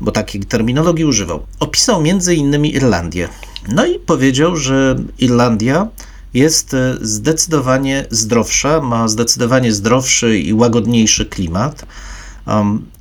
bo 0.00 0.12
takiej 0.12 0.40
terminologii 0.40 1.04
używał. 1.04 1.46
Opisał 1.60 2.02
między 2.02 2.34
innymi 2.34 2.74
Irlandię. 2.74 3.28
No 3.68 3.86
i 3.86 3.98
powiedział, 3.98 4.56
że 4.56 4.96
Irlandia 5.18 5.88
jest 6.34 6.74
e, 6.74 6.96
zdecydowanie 7.00 8.06
zdrowsza, 8.10 8.80
ma 8.80 9.08
zdecydowanie 9.08 9.72
zdrowszy 9.72 10.38
i 10.38 10.52
łagodniejszy 10.54 11.26
klimat. 11.26 11.86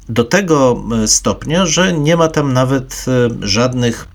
Do 0.10 0.24
tego 0.24 0.84
stopnia, 1.06 1.66
że 1.66 1.94
nie 1.94 2.18
ma 2.18 2.28
tam 2.28 2.54
nawet 2.54 3.06
żadnych 3.42 4.08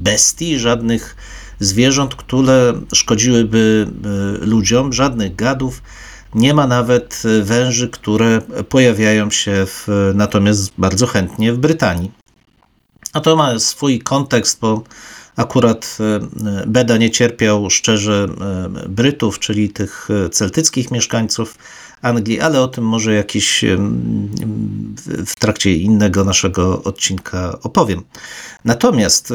bestii, 0.00 0.58
żadnych 0.58 1.16
zwierząt, 1.60 2.14
które 2.14 2.74
szkodziłyby 2.94 3.86
ludziom, 4.40 4.92
żadnych 4.92 5.36
gadów. 5.36 5.82
Nie 6.34 6.54
ma 6.54 6.66
nawet 6.66 7.22
węży, 7.42 7.88
które 7.88 8.40
pojawiają 8.68 9.30
się 9.30 9.66
w, 9.66 9.88
natomiast 10.14 10.72
bardzo 10.78 11.06
chętnie 11.06 11.52
w 11.52 11.58
Brytanii. 11.58 12.10
A 13.12 13.20
to 13.20 13.36
ma 13.36 13.58
swój 13.58 13.98
kontekst, 13.98 14.60
bo 14.60 14.82
akurat 15.36 15.98
Beda 16.66 16.96
nie 16.96 17.10
cierpiał 17.10 17.70
szczerze 17.70 18.28
Brytów, 18.88 19.38
czyli 19.38 19.70
tych 19.70 20.08
celtyckich 20.32 20.90
mieszkańców 20.90 21.58
Anglii, 22.02 22.40
ale 22.40 22.60
o 22.60 22.68
tym 22.68 22.84
może 22.84 23.14
jakiś 23.14 23.64
w 25.26 25.36
trakcie 25.38 25.74
innego 25.74 26.24
naszego 26.24 26.82
odcinka 26.82 27.58
opowiem. 27.62 28.02
Natomiast 28.64 29.32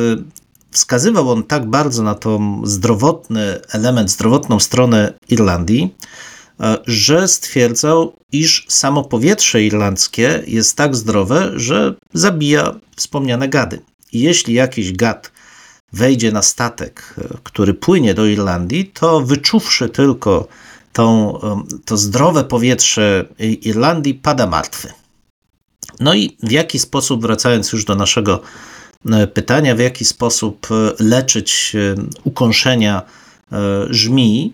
wskazywał 0.72 1.32
on 1.32 1.44
tak 1.44 1.70
bardzo 1.70 2.04
na 2.04 2.16
tą 2.16 2.62
zdrowotny 2.66 3.60
element, 3.72 4.12
zdrowotną 4.12 4.60
stronę 4.60 5.14
Irlandii, 5.30 5.96
że 6.88 7.28
stwierdzał, 7.28 8.16
iż 8.32 8.66
samo 8.68 9.04
powietrze 9.04 9.64
irlandzkie 9.64 10.44
jest 10.48 10.78
tak 10.78 10.96
zdrowe, 10.96 11.52
że 11.56 11.96
zabija 12.14 12.76
wspomniane 12.96 13.50
gady. 13.50 13.82
Jeśli 14.14 14.54
jakiś 14.54 14.94
gad 14.94 15.32
wejdzie 15.94 16.32
na 16.32 16.42
statek, 16.42 17.16
który 17.44 17.74
płynie 17.74 18.14
do 18.14 18.26
Irlandii, 18.26 18.86
to 18.86 19.22
wyczuwszy 19.22 19.90
tylko 19.90 20.48
tą, 20.94 21.40
to 21.86 21.98
zdrowe 21.98 22.44
powietrze 22.44 23.26
Irlandii, 23.40 24.14
pada 24.14 24.48
martwy. 24.48 24.94
No 26.00 26.14
i 26.14 26.38
w 26.44 26.52
jaki 26.52 26.80
sposób, 26.80 27.22
wracając 27.22 27.72
już 27.72 27.86
do 27.86 27.96
naszego 27.96 28.42
e, 29.12 29.28
pytania, 29.28 29.76
w 29.76 29.80
jaki 29.80 30.06
sposób 30.06 30.68
e, 30.72 31.04
leczyć 31.04 31.76
e, 31.76 31.96
ukąszenia 32.24 33.02
żmii, 33.90 34.54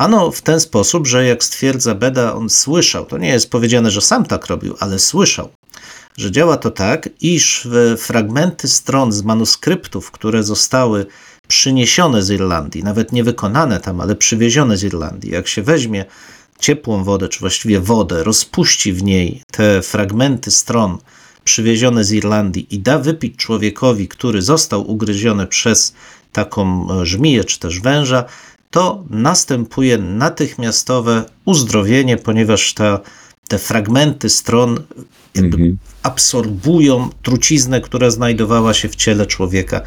Ano 0.00 0.30
w 0.32 0.42
ten 0.42 0.60
sposób, 0.60 1.06
że 1.06 1.24
jak 1.26 1.44
stwierdza 1.44 1.94
Beda, 1.94 2.34
on 2.34 2.50
słyszał, 2.50 3.06
to 3.06 3.18
nie 3.18 3.28
jest 3.28 3.50
powiedziane, 3.50 3.90
że 3.90 4.00
sam 4.00 4.26
tak 4.26 4.46
robił, 4.46 4.76
ale 4.78 4.98
słyszał, 4.98 5.48
że 6.16 6.30
działa 6.30 6.56
to 6.56 6.70
tak, 6.70 7.08
iż 7.20 7.68
fragmenty 7.98 8.68
stron 8.68 9.12
z 9.12 9.22
manuskryptów, 9.22 10.10
które 10.10 10.42
zostały 10.42 11.06
przyniesione 11.48 12.22
z 12.22 12.30
Irlandii, 12.30 12.84
nawet 12.84 13.12
nie 13.12 13.24
wykonane 13.24 13.80
tam, 13.80 14.00
ale 14.00 14.16
przywiezione 14.16 14.76
z 14.76 14.82
Irlandii, 14.82 15.30
jak 15.30 15.48
się 15.48 15.62
weźmie 15.62 16.04
ciepłą 16.58 17.04
wodę, 17.04 17.28
czy 17.28 17.40
właściwie 17.40 17.80
wodę, 17.80 18.24
rozpuści 18.24 18.92
w 18.92 19.02
niej 19.02 19.42
te 19.52 19.82
fragmenty 19.82 20.50
stron 20.50 20.98
przywiezione 21.44 22.04
z 22.04 22.12
Irlandii 22.12 22.66
i 22.70 22.78
da 22.78 22.98
wypić 22.98 23.36
człowiekowi, 23.36 24.08
który 24.08 24.42
został 24.42 24.90
ugryziony 24.90 25.46
przez 25.46 25.94
taką 26.32 26.88
żmiję 27.02 27.44
czy 27.44 27.58
też 27.58 27.80
węża, 27.80 28.24
to 28.70 29.04
następuje 29.10 29.98
natychmiastowe 29.98 31.24
uzdrowienie, 31.44 32.16
ponieważ 32.16 32.74
ta, 32.74 33.00
te 33.48 33.58
fragmenty 33.58 34.28
stron 34.28 34.80
mhm. 35.36 35.78
absorbują 36.02 37.10
truciznę, 37.22 37.80
która 37.80 38.10
znajdowała 38.10 38.74
się 38.74 38.88
w 38.88 38.96
ciele 38.96 39.26
człowieka 39.26 39.80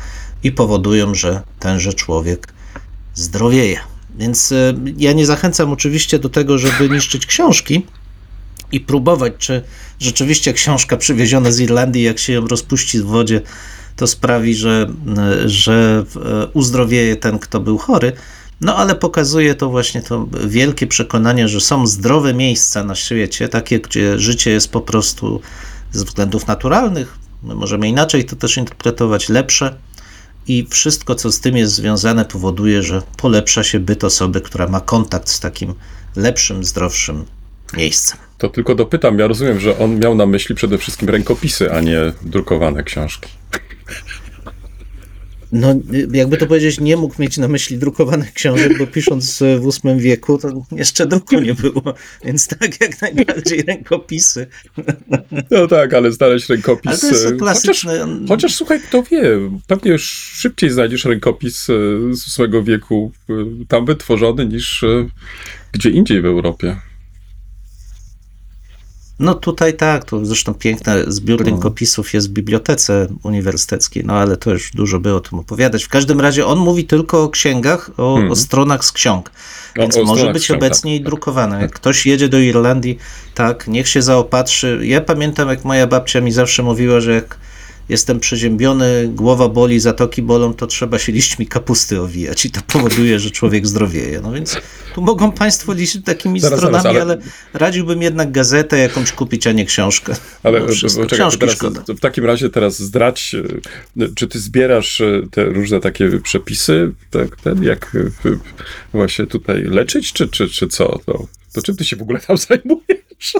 i 0.43 0.51
powodują, 0.51 1.15
że 1.15 1.41
tenże 1.59 1.93
człowiek 1.93 2.53
zdrowieje. 3.15 3.79
Więc 4.15 4.51
e, 4.51 4.73
ja 4.97 5.13
nie 5.13 5.25
zachęcam 5.25 5.71
oczywiście 5.71 6.19
do 6.19 6.29
tego, 6.29 6.57
żeby 6.57 6.89
niszczyć 6.89 7.25
książki 7.25 7.85
i 8.71 8.79
próbować, 8.79 9.33
czy 9.37 9.63
rzeczywiście 9.99 10.53
książka 10.53 10.97
przywieziona 10.97 11.51
z 11.51 11.59
Irlandii, 11.59 12.03
jak 12.03 12.19
się 12.19 12.33
ją 12.33 12.47
rozpuści 12.47 12.99
w 12.99 13.05
wodzie, 13.05 13.41
to 13.95 14.07
sprawi, 14.07 14.55
że, 14.55 14.87
e, 15.17 15.49
że 15.49 16.05
e, 16.15 16.47
uzdrowieje 16.47 17.15
ten, 17.15 17.39
kto 17.39 17.59
był 17.59 17.77
chory. 17.77 18.11
No 18.63 18.75
ale 18.75 18.95
pokazuje 18.95 19.55
to 19.55 19.69
właśnie 19.69 20.01
to 20.01 20.27
wielkie 20.45 20.87
przekonanie, 20.87 21.47
że 21.47 21.61
są 21.61 21.87
zdrowe 21.87 22.33
miejsca 22.33 22.83
na 22.83 22.95
świecie, 22.95 23.49
takie, 23.49 23.79
gdzie 23.79 24.19
życie 24.19 24.51
jest 24.51 24.71
po 24.71 24.81
prostu 24.81 25.41
ze 25.91 26.05
względów 26.05 26.47
naturalnych, 26.47 27.17
my 27.43 27.55
możemy 27.55 27.87
inaczej 27.87 28.25
to 28.25 28.35
też 28.35 28.57
interpretować, 28.57 29.29
lepsze 29.29 29.75
i 30.47 30.67
wszystko, 30.69 31.15
co 31.15 31.31
z 31.31 31.39
tym 31.39 31.57
jest 31.57 31.73
związane, 31.73 32.25
powoduje, 32.25 32.83
że 32.83 33.01
polepsza 33.17 33.63
się 33.63 33.79
byt 33.79 34.03
osoby, 34.03 34.41
która 34.41 34.67
ma 34.67 34.81
kontakt 34.81 35.29
z 35.29 35.39
takim 35.39 35.73
lepszym, 36.15 36.63
zdrowszym 36.63 37.25
miejscem. 37.77 38.19
To 38.37 38.49
tylko 38.49 38.75
dopytam, 38.75 39.19
ja 39.19 39.27
rozumiem, 39.27 39.59
że 39.59 39.79
on 39.79 39.99
miał 39.99 40.15
na 40.15 40.25
myśli 40.25 40.55
przede 40.55 40.77
wszystkim 40.77 41.09
rękopisy, 41.09 41.73
a 41.73 41.81
nie 41.81 42.13
drukowane 42.21 42.83
książki 42.83 43.29
no, 45.53 45.75
jakby 46.13 46.37
to 46.37 46.45
powiedzieć, 46.45 46.79
nie 46.79 46.97
mógł 46.97 47.21
mieć 47.21 47.37
na 47.37 47.47
myśli 47.47 47.77
drukowanych 47.77 48.33
książek, 48.33 48.77
bo 48.77 48.87
pisząc 48.87 49.39
w 49.39 49.83
VIII 49.83 49.99
wieku, 49.99 50.37
to 50.37 50.65
jeszcze 50.71 51.07
druku 51.07 51.39
nie 51.39 51.53
było, 51.53 51.93
więc 52.25 52.47
tak 52.47 52.81
jak 52.81 53.01
najbardziej 53.01 53.61
rękopisy. 53.61 54.47
No 55.51 55.67
tak, 55.67 55.93
ale 55.93 56.11
znaleźć 56.11 56.49
rękopis... 56.49 56.91
Ale 56.91 56.97
to 56.97 57.07
jest 57.07 57.35
klasyczne... 57.39 57.99
Chociaż, 57.99 58.27
chociaż 58.27 58.55
słuchaj, 58.55 58.81
kto 58.81 59.03
wie, 59.03 59.23
pewnie 59.67 59.91
już 59.91 60.03
szybciej 60.35 60.69
znajdziesz 60.69 61.05
rękopis 61.05 61.69
e, 61.69 61.73
z 62.15 62.37
VIII 62.37 62.63
wieku 62.63 63.11
e, 63.29 63.33
tam 63.67 63.85
wytworzony 63.85 64.45
niż 64.45 64.83
e, 64.83 65.07
gdzie 65.71 65.89
indziej 65.89 66.21
w 66.21 66.25
Europie. 66.25 66.75
No 69.19 69.33
tutaj 69.33 69.73
tak, 69.73 70.05
to 70.05 70.25
zresztą 70.25 70.53
piękny 70.53 70.93
zbiór 71.07 71.39
no. 71.39 71.45
rękopisów 71.45 72.13
jest 72.13 72.29
w 72.29 72.31
bibliotece 72.31 73.07
uniwersyteckiej, 73.23 74.05
no 74.05 74.13
ale 74.13 74.37
to 74.37 74.51
już 74.51 74.71
dużo 74.71 74.99
by 74.99 75.13
o 75.13 75.19
tym 75.19 75.39
opowiadać. 75.39 75.83
W 75.83 75.89
każdym 75.89 76.21
razie 76.21 76.45
on 76.45 76.59
mówi 76.59 76.85
tylko 76.85 77.23
o 77.23 77.29
księgach, 77.29 77.91
o, 77.97 78.13
hmm. 78.13 78.31
o 78.31 78.35
stronach 78.35 78.85
z 78.85 78.91
ksiąg, 78.91 79.31
więc 79.75 79.97
o, 79.97 80.03
może 80.03 80.33
być 80.33 80.51
obecnie 80.51 80.93
tak. 80.93 81.01
i 81.01 81.03
drukowane. 81.03 81.61
Jak 81.61 81.71
ktoś 81.71 82.05
jedzie 82.05 82.29
do 82.29 82.39
Irlandii, 82.39 82.97
tak, 83.35 83.67
niech 83.67 83.87
się 83.87 84.01
zaopatrzy. 84.01 84.79
Ja 84.83 85.01
pamiętam, 85.01 85.49
jak 85.49 85.65
moja 85.65 85.87
babcia 85.87 86.21
mi 86.21 86.31
zawsze 86.31 86.63
mówiła, 86.63 86.99
że 86.99 87.13
jak 87.13 87.37
jestem 87.89 88.19
przeziębiony, 88.19 89.07
głowa 89.07 89.49
boli, 89.49 89.79
zatoki 89.79 90.21
bolą, 90.21 90.53
to 90.53 90.67
trzeba 90.67 90.99
się 90.99 91.11
liśćmi 91.11 91.47
kapusty 91.47 92.01
owijać 92.01 92.45
i 92.45 92.51
to 92.51 92.61
powoduje, 92.67 93.19
że 93.19 93.31
człowiek 93.31 93.67
zdrowieje. 93.67 94.21
No 94.21 94.31
więc 94.31 94.57
tu 94.95 95.01
mogą 95.01 95.31
Państwo 95.31 95.73
liczyć 95.73 96.05
takimi 96.05 96.39
zaraz, 96.39 96.59
stronami, 96.59 96.83
zaraz, 96.83 97.01
ale... 97.01 97.13
ale... 97.13 97.23
radziłbym 97.53 98.01
jednak 98.01 98.31
gazetę 98.31 98.77
jakąś 98.77 99.11
kupić, 99.11 99.47
a 99.47 99.51
nie 99.51 99.65
książkę. 99.65 100.15
Ale 100.43 100.59
no. 100.59 100.67
Czekaj, 101.07 101.37
teraz, 101.39 101.57
w 101.87 101.99
takim 101.99 102.25
razie 102.25 102.49
teraz 102.49 102.79
zdradź, 102.79 103.35
e, 103.99 104.07
czy 104.15 104.27
ty 104.27 104.39
zbierasz 104.39 105.01
e, 105.01 105.21
te 105.31 105.43
różne 105.43 105.79
takie 105.79 106.19
przepisy, 106.19 106.91
tak, 107.11 107.35
ten, 107.35 107.63
jak 107.63 107.97
e, 108.25 108.29
właśnie 108.93 109.27
tutaj 109.27 109.63
leczyć, 109.63 110.13
czy, 110.13 110.27
czy, 110.27 110.49
czy 110.49 110.67
co? 110.67 110.99
To, 111.05 111.27
to 111.53 111.61
czym 111.61 111.75
ty 111.75 111.85
się 111.85 111.95
w 111.95 112.01
ogóle 112.01 112.19
tam 112.19 112.37
zajmujesz? 112.47 113.33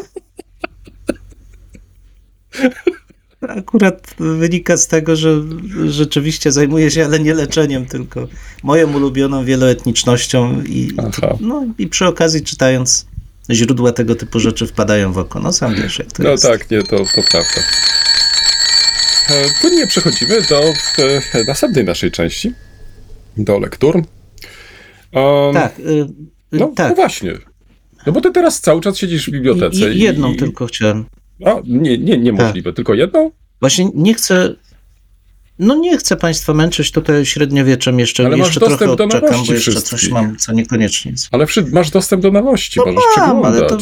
Akurat 3.52 4.16
wynika 4.20 4.78
z 4.78 4.88
tego, 4.88 5.16
że 5.16 5.42
rzeczywiście 5.86 6.52
zajmuję 6.52 6.92
się, 6.92 7.06
ale 7.06 7.20
nie 7.20 7.34
leczeniem, 7.34 7.86
tylko 7.86 8.28
moją 8.64 8.94
ulubioną 8.94 9.46
wieloetnicznością 9.46 10.64
i, 10.64 10.92
no, 11.40 11.66
i 11.78 11.88
przy 11.88 12.06
okazji 12.06 12.44
czytając 12.44 13.06
źródła 13.52 13.92
tego 13.92 14.16
typu 14.16 14.40
rzeczy 14.40 14.68
wpadają 14.68 15.14
w 15.14 15.18
oko. 15.18 15.40
No 15.40 15.54
sam 15.54 15.76
wiesz, 15.76 16.00
jak 16.00 16.12
to 16.12 16.24
no 16.24 16.30
jest. 16.30 16.44
No 16.44 16.50
tak, 16.50 16.72
nie, 16.72 16.84
to, 16.84 16.98
to 16.98 17.22
prawda. 17.32 17.62
E, 19.30 19.46
płynnie 19.62 19.88
przechodzimy 19.88 20.42
do 20.50 20.74
e, 21.34 21.44
następnej 21.48 21.86
naszej 21.86 22.12
części, 22.12 22.54
do 23.38 23.60
lektur. 23.60 23.96
Um, 25.12 25.54
tak, 25.54 25.80
y, 25.80 26.08
no, 26.52 26.72
tak. 26.76 26.90
No 26.90 26.96
właśnie. 26.96 27.34
No 28.06 28.12
bo 28.12 28.22
ty 28.22 28.32
teraz 28.32 28.62
cały 28.62 28.82
czas 28.82 28.98
siedzisz 28.98 29.28
w 29.28 29.32
bibliotece. 29.32 29.94
I, 29.94 30.00
jedną 30.00 30.34
i, 30.34 30.36
tylko 30.36 30.66
chciałem. 30.66 31.06
A, 31.46 31.56
nie, 31.66 31.98
nie, 31.98 32.18
niemożliwe. 32.18 32.70
Tak. 32.70 32.76
Tylko 32.76 32.94
jedną? 32.94 33.32
Właśnie 33.60 33.90
nie 33.96 34.14
chcę. 34.14 34.56
No 35.60 35.76
nie 35.76 35.98
chcę 35.98 36.16
Państwa 36.16 36.54
męczyć 36.54 36.92
tutaj 36.92 37.26
średniowieczem 37.26 38.00
jeszcze. 38.00 38.26
Ale 38.26 38.38
jeszcze 38.38 38.60
masz 38.60 38.70
dostęp 38.70 38.98
do 38.98 39.08
nowości 39.08 39.48
bo 39.48 39.54
jeszcze 39.54 39.82
coś 39.82 40.10
mam, 40.10 40.38
co 40.38 40.54
niekoniecznie 40.54 41.12
jest. 41.12 41.28
Ale 41.32 41.46
masz 41.72 41.92
dostęp 41.92 42.24
do 42.24 42.32
nowości, 42.32 42.80
no 42.86 42.92
możesz 42.92 43.18
mam, 43.18 43.46
ale 43.46 43.62
to, 43.62 43.78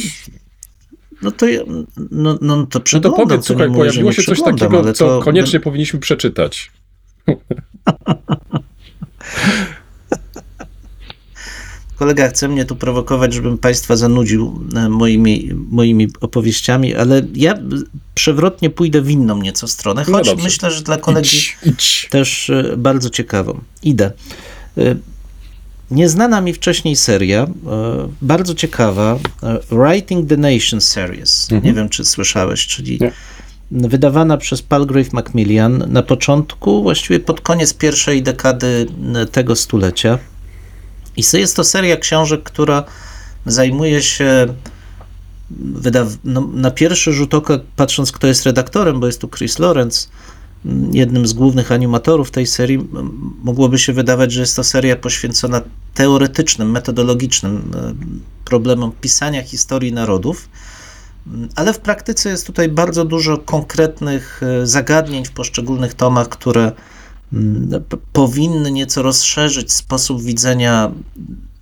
no 1.22 1.32
to, 1.32 1.46
no, 2.12 2.38
no 2.42 2.66
to 2.66 2.82
No 2.94 3.00
to 3.00 3.12
powiedz, 3.12 3.46
słuchaj, 3.46 3.68
mówię, 3.68 3.80
pojawiło 3.80 4.12
się 4.12 4.24
coś 4.24 4.42
takiego, 4.42 4.94
co 4.94 5.08
to... 5.08 5.22
koniecznie 5.22 5.60
powinniśmy 5.60 6.00
przeczytać. 6.00 6.72
Kolega 12.02 12.30
chce 12.30 12.48
mnie 12.48 12.66
tu 12.66 12.76
prowokować, 12.76 13.34
żebym 13.34 13.58
Państwa 13.58 13.96
zanudził 13.96 14.60
e, 14.76 14.90
moimi, 14.90 15.50
moimi 15.70 16.08
opowieściami, 16.22 16.96
ale 16.96 17.22
ja 17.36 17.58
przewrotnie 18.16 18.70
pójdę 18.70 19.02
w 19.02 19.10
inną 19.10 19.42
nieco 19.42 19.68
stronę, 19.68 20.04
no 20.08 20.18
choć 20.18 20.28
no 20.28 20.44
myślę, 20.44 20.72
że 20.72 20.82
dla 20.82 20.98
kolegi 20.98 21.38
idź, 21.38 21.58
idź. 21.66 22.08
też 22.12 22.50
e, 22.50 22.78
bardzo 22.78 23.10
ciekawą. 23.10 23.60
Idę. 23.84 24.12
E, 24.78 24.96
nieznana 25.92 26.42
mi 26.42 26.54
wcześniej 26.54 26.96
seria, 26.96 27.48
bardzo 28.22 28.56
ciekawa, 28.56 29.20
Writing 29.72 30.30
the 30.30 30.38
Nation 30.38 30.82
Series. 30.82 31.44
Mhm. 31.52 31.64
Nie 31.64 31.74
wiem, 31.74 31.90
czy 31.90 32.06
słyszałeś, 32.06 32.68
czyli 32.68 33.00
Nie 33.72 33.90
wydawana 33.90 34.38
przez 34.38 34.62
Palgrave 34.62 35.14
Macmillan 35.14 35.86
na 35.88 36.04
początku, 36.04 36.84
właściwie 36.84 37.20
pod 37.20 37.42
koniec 37.42 37.74
pierwszej 37.74 38.24
dekady 38.24 38.88
tego 39.32 39.56
stulecia. 39.56 40.20
I 41.18 41.24
jest 41.34 41.56
to 41.56 41.64
seria 41.64 41.98
książek, 41.98 42.44
która 42.44 42.84
zajmuje 43.46 44.02
się 44.02 44.48
wydaw- 45.60 46.18
no, 46.24 46.50
na 46.54 46.72
pierwszy 46.72 47.14
rzut 47.14 47.34
oka, 47.34 47.60
patrząc 47.76 48.12
kto 48.12 48.28
jest 48.28 48.46
redaktorem, 48.46 49.00
bo 49.00 49.06
jest 49.06 49.22
tu 49.22 49.28
Chris 49.28 49.60
Lawrence, 49.60 50.08
jednym 50.92 51.28
z 51.28 51.34
głównych 51.34 51.72
animatorów 51.72 52.32
tej 52.32 52.48
serii, 52.48 52.88
mogłoby 53.44 53.80
się 53.80 53.94
wydawać, 53.94 54.32
że 54.32 54.42
jest 54.42 54.56
to 54.56 54.64
seria 54.64 54.96
poświęcona 54.96 55.62
teoretycznym, 55.94 56.72
metodologicznym 56.72 57.72
e, 57.76 57.94
problemom 58.46 58.92
pisania 59.02 59.44
historii 59.44 59.94
narodów. 59.94 60.50
Ale 61.56 61.74
w 61.74 61.80
praktyce 61.80 62.30
jest 62.30 62.48
tutaj 62.48 62.70
bardzo 62.70 63.06
dużo 63.06 63.38
konkretnych 63.38 64.42
e, 64.44 64.68
zagadnień 64.68 65.26
w 65.26 65.32
poszczególnych 65.32 65.94
tomach, 65.94 66.30
które 66.30 66.62
mm, 66.62 66.76
powinny 68.14 68.72
nieco 68.72 69.02
rozszerzyć 69.02 69.74
sposób 69.74 70.22
widzenia 70.22 70.92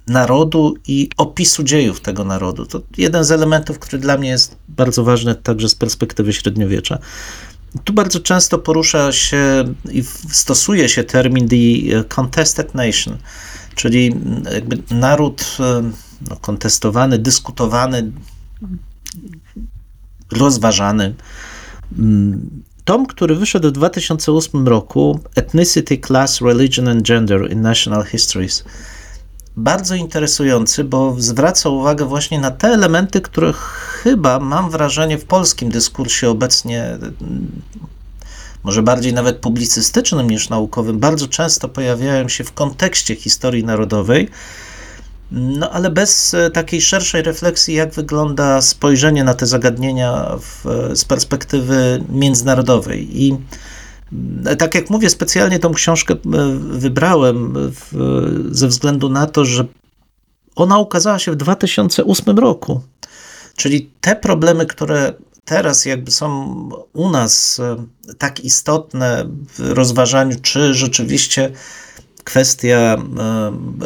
narodu 0.08 0.76
i 0.88 1.10
opisu 1.18 1.64
dziejów 1.64 2.02
tego 2.02 2.24
narodu. 2.24 2.66
To 2.66 2.82
jeden 2.98 3.24
z 3.24 3.32
elementów, 3.32 3.80
który 3.80 4.02
dla 4.02 4.18
mnie 4.18 4.30
jest 4.30 4.58
bardzo 4.68 5.04
ważny 5.04 5.36
także 5.36 5.70
z 5.70 5.76
perspektywy 5.76 6.34
średniowiecza. 6.34 7.00
Tu 7.84 7.94
bardzo 7.94 8.20
często 8.20 8.60
porusza 8.60 9.12
się 9.12 9.74
i 9.92 10.04
stosuje 10.32 10.90
się 10.90 11.04
termin 11.04 11.50
the 11.50 12.04
contested 12.04 12.76
nation, 12.76 13.18
czyli 13.76 14.08
mm, 14.08 14.44
jakby 14.54 14.84
naród 14.92 15.58
e, 15.60 15.92
no, 16.30 16.36
kontestowany, 16.36 17.18
dyskutowany, 17.20 18.12
rozważany. 20.32 21.14
Tom, 22.90 23.06
który 23.06 23.36
wyszedł 23.36 23.68
w 23.68 23.72
2008 23.72 24.68
roku, 24.68 25.20
Ethnicity, 25.36 25.98
Class, 25.98 26.42
Religion 26.42 26.88
and 26.88 27.02
Gender 27.08 27.52
in 27.52 27.62
National 27.62 28.06
Histories. 28.06 28.64
Bardzo 29.58 29.96
interesujący, 29.96 30.84
bo 30.84 31.16
zwraca 31.20 31.70
uwagę 31.70 32.06
właśnie 32.06 32.40
na 32.40 32.52
te 32.52 32.68
elementy, 32.68 33.22
które 33.22 33.54
chyba 33.54 34.40
mam 34.40 34.70
wrażenie 34.70 35.18
w 35.18 35.26
polskim 35.26 35.70
dyskursie 35.70 36.30
obecnie, 36.30 36.84
mm, 36.84 37.62
może 38.64 38.84
bardziej 38.84 39.14
nawet 39.14 39.38
publicystycznym 39.38 40.30
niż 40.30 40.50
naukowym, 40.50 41.00
bardzo 41.00 41.28
często 41.28 41.70
pojawiają 41.70 42.30
się 42.30 42.44
w 42.44 42.54
kontekście 42.54 43.16
historii 43.16 43.64
narodowej 43.64 44.30
no 45.32 45.70
ale 45.72 45.90
bez 45.90 46.34
e, 46.34 46.50
takiej 46.50 46.82
szerszej 46.82 47.22
refleksji, 47.22 47.76
jak 47.76 47.94
wygląda 47.94 48.62
spojrzenie 48.62 49.24
na 49.24 49.34
te 49.34 49.46
zagadnienia 49.46 50.38
w, 50.40 50.66
z 50.94 51.06
perspektywy 51.06 52.04
międzynarodowej. 52.10 53.24
I 53.24 53.38
e, 54.46 54.56
tak 54.56 54.76
jak 54.76 54.90
mówię, 54.90 55.10
specjalnie 55.10 55.60
tą 55.60 55.74
książkę 55.74 56.14
e, 56.14 56.18
wybrałem 56.60 57.54
w, 57.56 57.94
ze 58.52 58.68
względu 58.68 59.10
na 59.10 59.26
to, 59.26 59.46
że 59.46 59.66
ona 60.56 60.78
ukazała 60.78 61.20
się 61.20 61.32
w 61.32 61.36
2008 61.36 62.40
roku. 62.40 62.82
Czyli 63.56 63.90
te 64.02 64.16
problemy, 64.16 64.66
które 64.66 65.14
teraz 65.46 65.86
jakby 65.86 66.12
są 66.12 66.54
u 66.94 67.10
nas 67.10 67.62
tak 68.18 68.40
istotne 68.40 69.26
w 69.58 69.60
rozważaniu, 69.60 70.36
czy 70.42 70.74
rzeczywiście 70.74 71.52
kwestia 72.24 72.98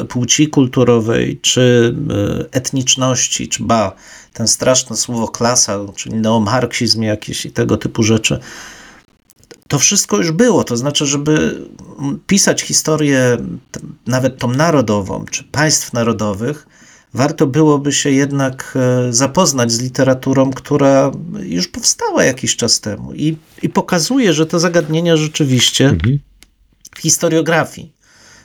e, 0.01 0.05
płci 0.05 0.47
kulturowej, 0.47 1.39
czy 1.41 1.95
e, 2.09 2.45
etniczności, 2.51 3.47
czy 3.47 3.63
ba, 3.63 3.95
ten 4.33 4.47
straszne 4.47 4.95
słowo 4.95 5.27
klasa, 5.27 5.79
czyli 5.95 6.15
neomarksizm 6.15 7.01
jakiś 7.01 7.45
i 7.45 7.51
tego 7.51 7.77
typu 7.77 8.03
rzeczy, 8.03 8.39
to 9.67 9.79
wszystko 9.79 10.17
już 10.17 10.31
było. 10.31 10.63
To 10.63 10.77
znaczy, 10.77 11.05
żeby 11.05 11.61
pisać 12.27 12.61
historię, 12.61 13.37
nawet 14.07 14.37
tą 14.37 14.51
narodową, 14.51 15.25
czy 15.31 15.43
państw 15.43 15.93
narodowych, 15.93 16.67
warto 17.13 17.47
byłoby 17.47 17.91
się 17.91 18.11
jednak 18.11 18.73
e, 18.75 19.13
zapoznać 19.13 19.71
z 19.71 19.81
literaturą, 19.81 20.51
która 20.51 21.11
już 21.39 21.67
powstała 21.67 22.23
jakiś 22.23 22.55
czas 22.55 22.79
temu 22.79 23.13
i, 23.13 23.37
i 23.61 23.69
pokazuje, 23.69 24.33
że 24.33 24.45
te 24.45 24.59
zagadnienia 24.59 25.17
rzeczywiście 25.17 25.89
mhm. 25.89 26.19
w 26.95 26.99
historiografii 26.99 27.92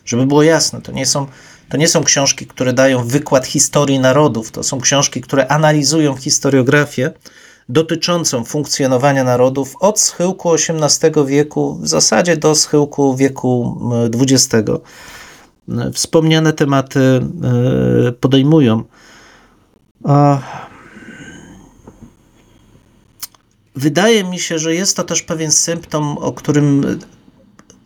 żeby 0.09 0.27
było 0.27 0.43
jasne, 0.43 0.81
to 0.81 0.93
nie, 0.93 1.07
są, 1.07 1.27
to 1.69 1.77
nie 1.77 1.89
są 1.89 2.05
książki, 2.05 2.47
które 2.47 2.73
dają 2.73 3.05
wykład 3.05 3.47
historii 3.47 3.99
narodów, 3.99 4.51
to 4.51 4.63
są 4.63 4.81
książki, 4.81 5.21
które 5.21 5.49
analizują 5.49 6.17
historiografię 6.17 7.13
dotyczącą 7.69 8.45
funkcjonowania 8.45 9.25
narodów 9.25 9.75
od 9.81 10.01
schyłku 10.01 10.55
XVIII 10.55 11.27
wieku, 11.27 11.79
w 11.83 11.89
zasadzie 11.89 12.37
do 12.37 12.55
schyłku 12.55 13.17
wieku 13.17 13.81
XX. 14.21 14.71
Wspomniane 15.93 16.53
tematy 16.53 17.01
e, 17.01 18.13
podejmują. 18.13 18.85
Wydaje 23.77 24.25
mi 24.25 24.39
się, 24.39 24.59
że 24.59 24.75
jest 24.75 24.97
to 24.97 25.05
też 25.05 25.23
pewien 25.23 25.53
symptom, 25.53 26.19
o 26.19 26.33
którym 26.33 26.99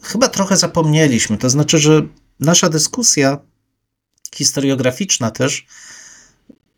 chyba 0.02 0.28
trochę 0.28 0.56
zapomnieliśmy. 0.56 1.38
To 1.38 1.50
znaczy, 1.50 1.78
że 1.78 2.02
nasza 2.40 2.68
dyskusja 2.68 3.38
historiograficzna 4.34 5.30
też 5.30 5.66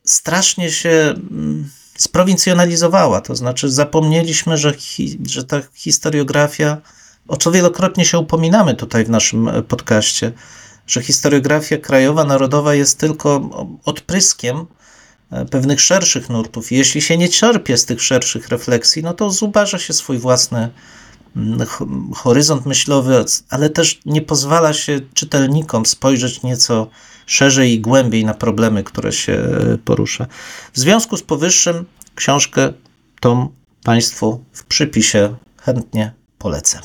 strasznie 0.05 0.71
się 0.71 1.15
mm, 1.31 1.71
sprowincjonalizowała. 1.99 3.21
To 3.21 3.37
znaczy, 3.37 3.71
zapomnieliśmy, 3.71 4.57
że, 4.57 4.75
hi, 4.75 5.19
że 5.27 5.45
ta 5.45 5.63
historiografia, 5.75 6.81
o 7.29 7.37
co 7.37 7.53
wielokrotnie 7.53 8.05
się 8.05 8.19
upominamy 8.19 8.75
tutaj 8.75 9.05
w 9.05 9.11
naszym 9.11 9.49
e, 9.49 9.63
podcaście, 9.63 10.33
że 10.87 11.03
historiografia 11.03 11.79
krajowa, 11.79 12.25
narodowa 12.25 12.75
jest 12.75 12.99
tylko 12.99 13.51
odpryskiem 13.85 14.67
e, 15.31 15.45
pewnych 15.45 15.81
szerszych 15.81 16.29
nurtów. 16.29 16.73
Jeśli 16.73 17.03
się 17.03 17.17
nie 17.17 17.29
czerpie 17.29 17.77
z 17.77 17.85
tych 17.85 18.03
szerszych 18.03 18.49
refleksji, 18.49 19.03
no 19.03 19.15
to 19.15 19.31
zubaża 19.31 19.79
się 19.79 19.93
swój 19.93 20.19
własny 20.19 20.71
horyzont 22.15 22.67
myślowy, 22.67 23.25
ale 23.51 23.71
też 23.71 24.01
nie 24.07 24.23
pozwala 24.23 24.73
się 24.73 25.01
czytelnikom 25.15 25.87
spojrzeć 25.87 26.43
nieco 26.43 26.89
szerzej 27.27 27.73
i 27.73 27.81
głębiej 27.81 28.25
na 28.25 28.35
problemy, 28.35 28.85
które 28.85 29.13
się 29.13 29.39
porusza. 29.85 30.27
W 30.73 30.79
związku 30.79 31.17
z 31.17 31.23
powyższym 31.23 31.85
książkę 32.15 32.73
tą 33.21 33.49
Państwu 33.85 34.45
w 34.53 34.65
przypisie 34.65 35.37
chętnie 35.63 36.13
polecę. 36.39 36.81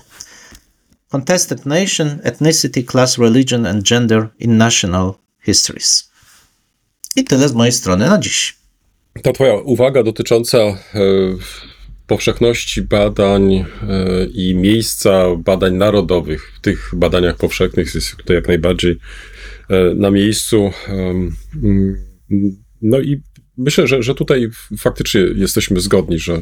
Contested 1.09 1.65
Nation, 1.65 2.19
Ethnicity, 2.23 2.83
Class, 2.83 3.17
Religion 3.17 3.65
and 3.65 3.83
Gender 3.83 4.27
in 4.39 4.57
National 4.57 5.13
Histories. 5.45 6.09
I 7.15 7.23
tyle 7.23 7.49
z 7.49 7.53
mojej 7.53 7.71
strony 7.71 8.09
na 8.09 8.17
dziś. 8.17 8.57
Ta 9.23 9.33
Twoja 9.33 9.53
uwaga 9.53 10.03
dotycząca 10.03 10.57
e, 10.57 10.77
powszechności 12.09 12.81
badań 12.81 13.53
e, 13.53 13.65
i 14.33 14.55
miejsca 14.55 15.35
badań 15.35 15.75
narodowych 15.75 16.53
w 16.55 16.61
tych 16.61 16.91
badaniach 16.95 17.37
powszechnych 17.37 17.95
jest 17.95 18.15
tutaj 18.15 18.35
jak 18.35 18.47
najbardziej 18.47 18.95
e, 19.69 19.95
na 19.95 20.11
miejscu. 20.11 20.71
No 22.81 22.99
i 22.99 23.21
myślę, 23.59 23.87
że, 23.87 24.03
że 24.03 24.15
tutaj 24.15 24.49
faktycznie 24.77 25.21
jesteśmy 25.35 25.79
zgodni, 25.79 26.19
że 26.19 26.41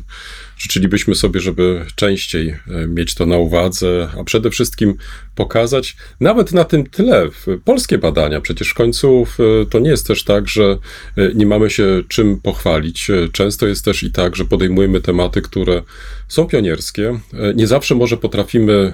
życzylibyśmy 0.58 1.15
sobie, 1.15 1.39
żeby 1.39 1.86
częściej 1.95 2.49
e, 2.49 2.88
mieć 2.88 3.15
to 3.15 3.25
na 3.25 3.38
uwadze, 3.38 4.10
a 4.19 4.23
przede 4.23 4.49
wszystkim 4.49 4.95
pokazać 5.36 5.95
nawet 6.19 6.51
na 6.51 6.63
tym 6.63 6.89
tle 6.89 7.30
polskie 7.65 7.97
badania. 7.97 8.41
Przecież 8.41 8.69
w 8.69 8.73
końcu 8.73 9.27
to 9.69 9.80
nie 9.80 9.89
jest 9.89 10.08
też 10.08 10.23
tak, 10.23 10.47
że 10.47 10.77
e, 11.17 11.34
nie 11.34 11.45
mamy 11.45 11.69
się 11.69 12.03
czym 12.08 12.41
pochwalić. 12.41 13.10
E, 13.10 13.27
często 13.32 13.67
jest 13.67 13.86
też 13.86 14.03
i 14.03 14.12
tak, 14.12 14.36
że 14.36 14.45
podejmujemy 14.45 15.01
tematy, 15.01 15.41
które 15.41 15.84
są 16.27 16.45
pionierskie. 16.45 17.19
Nie 17.56 17.67
zawsze 17.67 17.95
może 17.95 18.17
potrafimy 18.17 18.93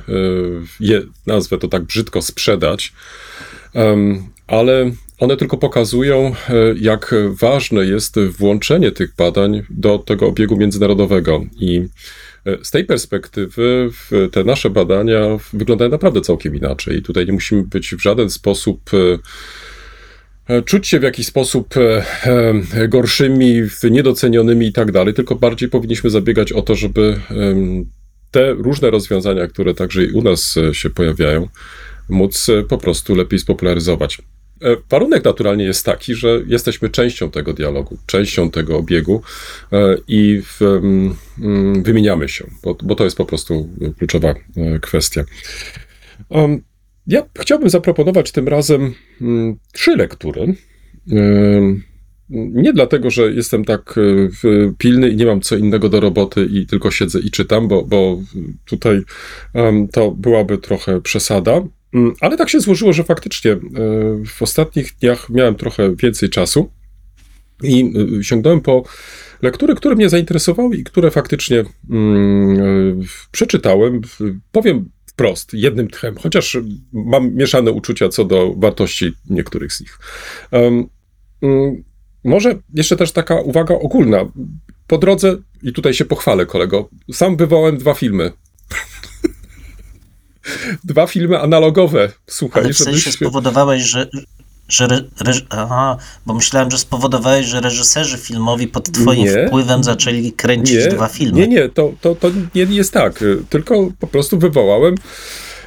je, 0.80 1.02
nazwę 1.26 1.58
to 1.58 1.68
tak 1.68 1.84
brzydko, 1.84 2.22
sprzedać 2.22 2.94
ale 4.48 4.92
one 5.20 5.38
tylko 5.38 5.58
pokazują, 5.58 6.36
e, 6.50 6.54
jak 6.82 7.16
ważne 7.40 7.86
jest 7.86 8.20
włączenie 8.20 8.92
tych 8.92 9.16
badań 9.16 9.64
do 9.70 10.00
tego 10.00 10.28
obiegu 10.28 10.58
międzynarodowego. 10.58 11.46
I 11.60 11.82
e, 12.46 12.58
z 12.64 12.72
tej 12.72 12.86
perspektywy 12.86 13.90
te 14.32 14.44
nasze 14.44 14.70
badania 14.70 15.20
wyglądają 15.54 15.92
naprawdę 15.92 16.22
całkiem 16.22 16.56
inaczej. 16.56 17.02
Tutaj 17.02 17.26
nie 17.26 17.34
musimy 17.34 17.64
być 17.64 17.96
w 17.96 18.02
żaden 18.02 18.30
sposób 18.30 18.92
e, 20.50 20.62
czuć 20.62 20.88
się 20.88 21.00
w 21.00 21.04
jakiś 21.04 21.28
sposób 21.28 21.74
gorszymi, 22.88 23.62
niedocenionymi 23.92 24.68
i 24.68 24.74
tak 24.74 24.92
dalej, 24.92 25.14
tylko 25.14 25.36
bardziej 25.36 25.70
powinniśmy 25.70 26.10
zabiegać 26.10 26.52
o 26.52 26.62
to, 26.62 26.76
żeby 26.76 27.20
te 28.32 28.54
różne 28.54 28.90
rozwiązania, 28.90 29.48
które 29.48 29.74
także 29.74 30.04
i 30.04 30.12
u 30.12 30.22
nas 30.22 30.56
się 30.72 30.90
pojawiają, 30.90 31.48
móc 32.10 32.48
po 32.70 32.78
prostu 32.78 33.16
lepiej 33.16 33.40
spopularyzować. 33.40 34.22
E, 34.62 34.78
warunek 34.90 35.24
naturalnie 35.24 35.64
jest 35.64 35.86
taki, 35.86 36.16
że 36.16 36.42
jesteśmy 36.48 36.90
częścią 36.90 37.32
tego 37.32 37.54
dialogu, 37.54 37.98
częścią 38.06 38.52
tego 38.52 38.78
obiegu 38.78 39.22
e, 39.72 39.98
i 40.08 40.42
w, 40.42 40.62
mm, 40.62 41.84
wymieniamy 41.84 42.30
się, 42.30 42.46
bo, 42.64 42.78
bo, 42.84 42.96
to 42.96 43.04
jest 43.04 43.18
po 43.18 43.26
prostu 43.26 43.70
kluczowa 43.98 44.30
e, 44.30 44.80
kwestia. 44.80 45.24
Ja 47.08 47.24
chciałbym 47.40 47.70
zaproponować 47.70 48.32
tym 48.32 48.48
razem 48.48 48.94
mm, 49.22 49.56
trzy 49.74 49.96
lektury. 49.96 50.56
Nie 52.30 52.74
dlatego, 52.74 53.10
że 53.10 53.34
jestem 53.34 53.66
tak 53.66 53.96
pilny 54.78 55.10
i 55.10 55.16
nie 55.16 55.26
mam 55.26 55.42
co 55.42 55.56
innego 55.56 55.90
do 55.90 56.00
roboty 56.00 56.48
i 56.52 56.66
tylko 56.66 56.92
siedzę 56.92 57.20
i 57.20 57.32
czytam, 57.32 57.68
bo, 57.68 57.84
bo 57.84 58.22
tutaj 58.66 59.02
to 59.92 60.12
byłaby 60.12 60.58
trochę 60.58 61.02
przesada. 61.02 61.62
Mm, 61.94 62.14
ale 62.22 62.38
tak 62.38 62.50
się 62.50 62.60
złożyło, 62.60 62.94
że 62.94 63.04
faktycznie 63.04 63.52
e, 63.52 63.60
w 64.26 64.42
ostatnich 64.42 64.94
dniach 65.02 65.30
miałem 65.30 65.56
trochę 65.56 65.96
więcej 65.96 66.30
czasu 66.30 66.72
i 67.64 67.94
e, 68.20 68.24
sięgnąłem 68.24 68.62
po 68.62 68.84
lektury, 69.42 69.76
które 69.76 69.96
mnie 69.96 70.10
zainteresowały 70.10 70.76
i 70.76 70.84
które 70.84 71.12
faktycznie 71.12 71.64
mm, 71.90 72.60
e, 72.60 72.64
przeczytałem. 73.32 74.02
Powiem 74.52 74.90
wprost, 75.06 75.54
jednym 75.54 75.88
tchem, 75.88 76.16
chociaż 76.16 76.58
mam 76.94 77.36
mieszane 77.36 77.72
uczucia 77.72 78.10
co 78.10 78.26
do 78.26 78.54
wartości 78.58 79.14
niektórych 79.30 79.74
z 79.74 79.82
nich. 79.82 80.00
Um, 80.52 80.88
może 82.24 82.56
jeszcze 82.74 82.98
też 82.98 83.12
taka 83.12 83.42
uwaga 83.42 83.76
ogólna. 83.76 84.32
Po 84.88 84.98
drodze, 84.98 85.38
i 85.64 85.74
tutaj 85.74 85.94
się 85.94 86.06
pochwalę, 86.06 86.46
kolego, 86.46 86.90
sam 87.12 87.38
wywołałem 87.38 87.78
dwa 87.78 87.94
filmy 87.94 88.32
dwa 90.84 91.08
filmy 91.08 91.40
analogowe, 91.40 92.12
słuchaj. 92.28 92.64
Ale 92.64 92.74
w 92.74 92.78
sensie 92.78 93.00
żebyś... 93.00 93.16
spowodowałeś, 93.16 93.84
że, 93.84 94.08
że 94.68 94.86
re, 94.86 95.02
re, 95.26 95.34
aha, 95.50 95.98
bo 96.26 96.34
myślałem, 96.34 96.72
że 96.72 96.78
spowodowałeś, 96.78 97.46
że 97.46 97.62
reżyserzy 97.62 98.18
filmowi 98.18 98.68
pod 98.68 98.92
twoim 98.92 99.26
nie, 99.26 99.48
wpływem 99.48 99.84
zaczęli 99.84 100.32
kręcić 100.32 100.78
nie, 100.78 100.88
dwa 100.88 101.08
filmy. 101.08 101.40
Nie, 101.40 101.48
nie, 101.48 101.70
to, 101.70 101.94
to, 102.02 102.16
to 102.16 102.32
nie 102.56 102.64
jest 102.64 102.92
tak, 102.92 103.24
tylko 103.50 103.90
po 104.00 104.08
prostu 104.08 104.40
wywołałem 104.40 104.96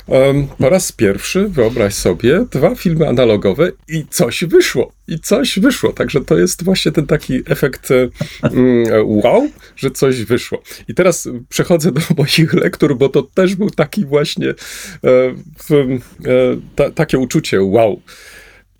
Um, 0.06 0.48
po 0.58 0.68
raz 0.68 0.92
pierwszy, 0.92 1.48
wyobraź 1.48 1.94
sobie, 1.94 2.46
dwa 2.50 2.74
filmy 2.74 3.08
analogowe 3.08 3.72
i 3.88 4.04
coś 4.10 4.44
wyszło. 4.44 4.92
I 5.08 5.20
coś 5.20 5.58
wyszło. 5.58 5.92
Także 5.92 6.20
to 6.20 6.38
jest 6.38 6.64
właśnie 6.64 6.92
ten 6.92 7.06
taki 7.06 7.42
efekt 7.46 7.88
wow, 9.04 9.48
że 9.76 9.90
coś 9.90 10.24
wyszło. 10.24 10.62
I 10.88 10.94
teraz 10.94 11.28
przechodzę 11.48 11.92
do 11.92 12.00
moich 12.18 12.54
lektur, 12.54 12.96
bo 12.96 13.08
to 13.08 13.22
też 13.22 13.54
był 13.54 13.70
taki 13.70 14.04
właśnie 14.04 14.48
e, 14.48 14.54
e, 15.10 15.34
ta, 16.74 16.90
takie 16.90 17.18
uczucie 17.18 17.62
wow. 17.62 18.00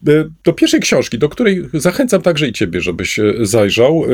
E, 0.09 0.25
do 0.45 0.53
pierwszej 0.53 0.81
książki, 0.81 1.19
do 1.19 1.29
której 1.29 1.62
zachęcam 1.75 2.23
także 2.23 2.49
i 2.49 2.53
ciebie, 2.53 2.81
żebyś 2.81 3.21
zajrzał. 3.41 4.05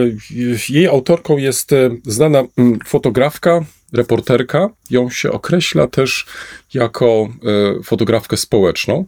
Jej 0.69 0.87
autorką 0.87 1.37
jest 1.37 1.71
znana 2.05 2.45
fotografka, 2.87 3.65
reporterka. 3.93 4.69
Ją 4.91 5.11
się 5.11 5.33
określa 5.33 5.87
też 5.87 6.27
jako 6.75 7.29
e, 7.79 7.83
fotografkę 7.83 8.37
społeczną. 8.37 9.05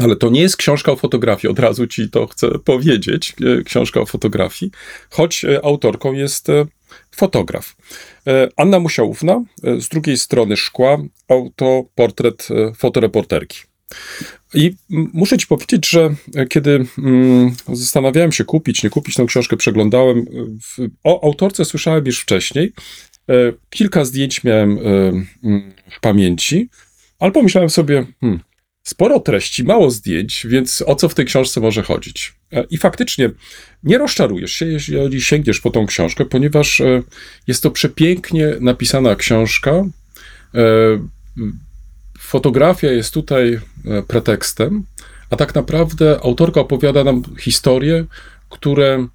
Ale 0.00 0.16
to 0.16 0.30
nie 0.30 0.40
jest 0.40 0.56
książka 0.56 0.92
o 0.92 0.96
fotografii, 0.96 1.52
od 1.52 1.58
razu 1.58 1.86
ci 1.86 2.10
to 2.10 2.26
chcę 2.26 2.48
powiedzieć, 2.58 3.36
e, 3.60 3.62
książka 3.62 4.00
o 4.00 4.06
fotografii, 4.06 4.72
choć 5.10 5.44
e, 5.44 5.64
autorką 5.64 6.12
jest 6.12 6.46
fotograf. 7.16 7.76
Anna 8.56 8.80
Musiałówna, 8.80 9.42
z 9.78 9.88
drugiej 9.88 10.18
strony 10.18 10.56
szkła, 10.56 10.98
autoportret 11.28 12.48
fotoreporterki. 12.76 13.58
I 14.54 14.74
muszę 14.88 15.38
ci 15.38 15.46
powiedzieć, 15.46 15.88
że 15.88 16.14
kiedy 16.48 16.86
mm, 16.98 17.54
zastanawiałem 17.72 18.32
się 18.32 18.44
kupić, 18.44 18.82
nie 18.82 18.90
kupić 18.90 19.14
tę 19.14 19.24
książkę, 19.26 19.56
przeglądałem, 19.56 20.24
o 21.04 21.24
autorce 21.24 21.64
słyszałem 21.64 22.06
już 22.06 22.20
wcześniej, 22.20 22.72
kilka 23.70 24.04
zdjęć 24.04 24.44
miałem 24.44 24.78
e, 24.78 24.80
mm, 25.44 25.72
w 25.90 26.00
pamięci, 26.00 26.68
ale 27.18 27.32
pomyślałem 27.32 27.70
sobie, 27.70 28.06
hmm, 28.20 28.40
sporo 28.82 29.20
treści, 29.20 29.64
mało 29.64 29.90
zdjęć, 29.90 30.46
więc 30.50 30.82
o 30.86 30.94
co 30.94 31.08
w 31.08 31.14
tej 31.14 31.24
książce 31.24 31.60
może 31.60 31.82
chodzić? 31.82 32.34
E, 32.52 32.64
I 32.70 32.78
faktycznie 32.78 33.30
nie 33.82 33.98
rozczarujesz 33.98 34.52
się, 34.52 34.66
jeżeli 34.66 35.22
sięgniesz 35.22 35.60
po 35.60 35.70
tą 35.70 35.86
książkę, 35.86 36.24
ponieważ 36.24 36.82
jest 37.46 37.62
to 37.62 37.70
przepięknie 37.70 38.54
napisana 38.60 39.16
książka. 39.16 39.84
Fotografia 42.18 42.92
jest 42.92 43.14
tutaj 43.14 43.60
pretekstem, 44.08 44.84
a 45.30 45.36
tak 45.36 45.54
naprawdę 45.54 46.20
autorka 46.24 46.60
opowiada 46.60 47.04
nam 47.04 47.22
historie, 47.40 48.04
które 48.50 49.08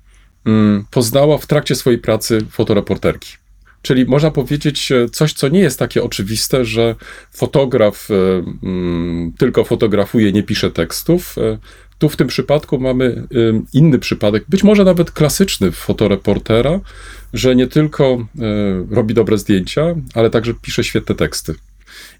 mm, 0.45 0.85
poznała 0.91 1.37
w 1.37 1.47
trakcie 1.47 1.75
swojej 1.75 1.99
pracy 1.99 2.45
fotoreporterki. 2.51 3.42
Czyli 3.83 4.05
można 4.05 4.31
powiedzieć 4.31 4.91
e, 4.91 5.09
coś, 5.09 5.33
co 5.33 5.47
nie 5.47 5.59
jest 5.59 5.79
takie 5.79 6.03
oczywiste, 6.03 6.65
że 6.65 6.95
fotograf 7.31 8.07
e, 8.11 8.15
mm, 8.63 9.33
tylko 9.37 9.63
fotografuje, 9.63 10.31
nie 10.31 10.43
pisze 10.43 10.71
tekstów. 10.71 11.37
E, 11.37 11.57
tu 11.97 12.09
w 12.09 12.15
tym 12.15 12.27
przypadku 12.27 12.79
mamy 12.79 13.27
inny 13.73 13.99
przypadek, 13.99 14.43
być 14.49 14.63
może 14.63 14.83
nawet 14.83 15.11
klasyczny 15.11 15.71
fotoreportera, 15.71 16.79
że 17.33 17.55
nie 17.55 17.67
tylko 17.67 18.27
robi 18.91 19.13
dobre 19.13 19.37
zdjęcia, 19.37 19.95
ale 20.13 20.29
także 20.29 20.53
pisze 20.61 20.83
świetne 20.83 21.15
teksty. 21.15 21.55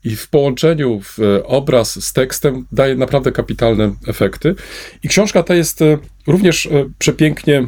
I 0.04 0.16
w 0.16 0.30
połączeniu 0.30 1.02
w 1.04 1.18
obraz 1.44 2.06
z 2.06 2.14
tekstem 2.14 2.66
daje 2.72 2.96
naprawdę 2.96 3.32
kapitalne 3.32 3.96
efekty. 4.08 4.56
I 5.04 5.08
książka 5.08 5.44
ta 5.44 5.56
jest 5.56 5.80
również 6.28 6.70
przepięknie 7.00 7.68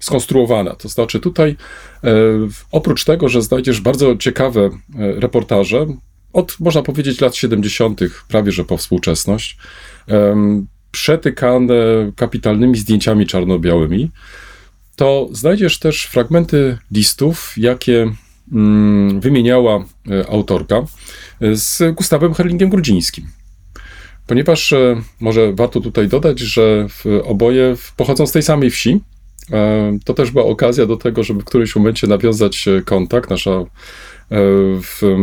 skonstruowana. 0.00 0.74
To 0.74 0.88
znaczy, 0.88 1.20
tutaj 1.20 1.56
e, 2.04 2.12
oprócz 2.72 3.04
tego, 3.04 3.28
że 3.28 3.42
znajdziesz 3.42 3.80
bardzo 3.80 4.16
ciekawe 4.16 4.60
e, 4.60 4.70
reportaże, 5.20 5.86
od 6.32 6.56
można 6.60 6.82
powiedzieć 6.82 7.20
lat 7.20 7.36
70., 7.36 8.00
prawie 8.28 8.52
że 8.52 8.64
po 8.64 8.76
współczesność, 8.76 9.58
przetykane 10.90 11.74
kapitalnymi 12.16 12.76
zdjęciami 12.76 13.26
czarno-białymi, 13.26 14.10
to 14.96 15.28
znajdziesz 15.32 15.78
też 15.78 16.06
fragmenty 16.06 16.78
listów, 16.92 17.54
jakie 17.56 18.12
mm, 18.52 19.20
wymieniała 19.20 19.84
e, 20.10 20.30
autorka 20.30 20.82
z 21.52 21.94
Gustawem 21.94 22.34
Herlingiem 22.34 22.68
Grudzińskim. 22.68 23.26
Ponieważ 24.26 24.74
może 25.20 25.52
warto 25.52 25.80
tutaj 25.80 26.08
dodać, 26.08 26.38
że 26.40 26.86
oboje 27.24 27.74
pochodzą 27.96 28.26
z 28.26 28.32
tej 28.32 28.42
samej 28.42 28.70
wsi, 28.70 29.00
to 30.04 30.14
też 30.14 30.30
była 30.30 30.44
okazja 30.44 30.86
do 30.86 30.96
tego, 30.96 31.22
żeby 31.22 31.40
w 31.40 31.44
którymś 31.44 31.76
momencie 31.76 32.06
nawiązać 32.06 32.68
e, 32.68 32.82
kontakt. 32.82 33.30
Nasza 33.30 33.50
e, 33.50 33.66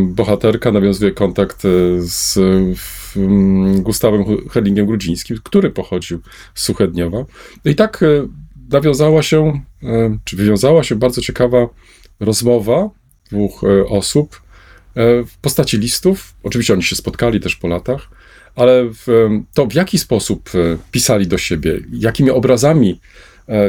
bohaterka 0.05 0.71
nawiązuje 0.71 1.11
kontakt 1.11 1.63
z 1.97 2.39
Gustawem 3.79 4.23
Herlingiem 4.49 4.85
Grudzińskim, 4.85 5.37
który 5.43 5.69
pochodził 5.69 6.19
z 6.55 6.63
Suchedniowa. 6.63 7.25
I 7.65 7.75
tak 7.75 8.03
nawiązała 8.71 9.23
się, 9.23 9.61
czy 10.23 10.35
wywiązała 10.35 10.83
się 10.83 10.95
bardzo 10.95 11.21
ciekawa 11.21 11.67
rozmowa 12.19 12.89
dwóch 13.31 13.61
osób 13.89 14.41
w 15.27 15.37
postaci 15.41 15.77
listów. 15.77 16.33
Oczywiście 16.43 16.73
oni 16.73 16.83
się 16.83 16.95
spotkali 16.95 17.39
też 17.39 17.55
po 17.55 17.67
latach, 17.67 18.09
ale 18.55 18.83
w, 18.83 19.29
to 19.53 19.65
w 19.65 19.73
jaki 19.73 19.99
sposób 19.99 20.49
pisali 20.91 21.27
do 21.27 21.37
siebie, 21.37 21.79
jakimi 21.91 22.31
obrazami 22.31 22.99
E, 22.99 22.99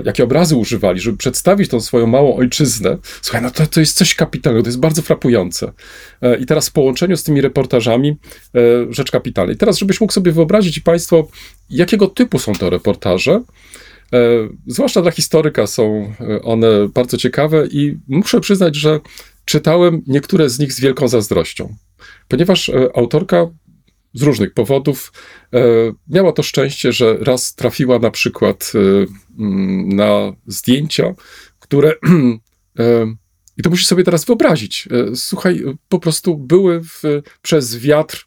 jakie 0.04 0.24
obrazy 0.24 0.56
używali, 0.56 1.00
żeby 1.00 1.18
przedstawić 1.18 1.70
tą 1.70 1.80
swoją 1.80 2.06
małą 2.06 2.36
ojczyznę. 2.36 2.98
Słuchaj, 3.22 3.42
no 3.42 3.50
to, 3.50 3.66
to 3.66 3.80
jest 3.80 3.96
coś 3.96 4.14
kapitalnego, 4.14 4.62
to 4.62 4.68
jest 4.68 4.80
bardzo 4.80 5.02
frapujące. 5.02 5.72
E, 6.22 6.36
I 6.36 6.46
teraz 6.46 6.68
w 6.68 6.72
połączeniu 6.72 7.16
z 7.16 7.24
tymi 7.24 7.40
reportażami 7.40 8.16
e, 8.54 8.60
rzecz 8.90 9.10
kapitalna. 9.10 9.52
I 9.52 9.56
teraz, 9.56 9.78
żebyś 9.78 10.00
mógł 10.00 10.12
sobie 10.12 10.32
wyobrazić 10.32 10.80
Państwo, 10.80 11.28
jakiego 11.70 12.06
typu 12.06 12.38
są 12.38 12.52
te 12.52 12.70
reportaże, 12.70 13.42
Zwłaszcza 14.66 15.02
dla 15.02 15.10
historyka 15.10 15.66
są 15.66 16.14
one 16.42 16.88
bardzo 16.94 17.16
ciekawe 17.16 17.66
i 17.70 17.98
muszę 18.08 18.40
przyznać, 18.40 18.76
że 18.76 19.00
czytałem 19.44 20.02
niektóre 20.06 20.48
z 20.48 20.58
nich 20.58 20.72
z 20.72 20.80
wielką 20.80 21.08
zazdrością, 21.08 21.74
ponieważ 22.28 22.70
autorka 22.94 23.46
z 24.14 24.22
różnych 24.22 24.54
powodów. 24.54 25.12
E, 25.54 25.58
miała 26.08 26.32
to 26.32 26.42
szczęście, 26.42 26.92
że 26.92 27.16
raz 27.20 27.54
trafiła 27.54 27.98
na 27.98 28.10
przykład 28.10 28.72
e, 28.74 28.78
na 29.84 30.32
zdjęcia, 30.46 31.14
które. 31.58 31.92
E, 32.78 33.14
I 33.56 33.62
to 33.62 33.70
musisz 33.70 33.86
sobie 33.86 34.04
teraz 34.04 34.24
wyobrazić. 34.24 34.88
Słuchaj, 35.14 35.64
po 35.88 35.98
prostu 35.98 36.36
były 36.36 36.80
w, 36.80 37.02
przez 37.42 37.76
wiatr 37.76 38.26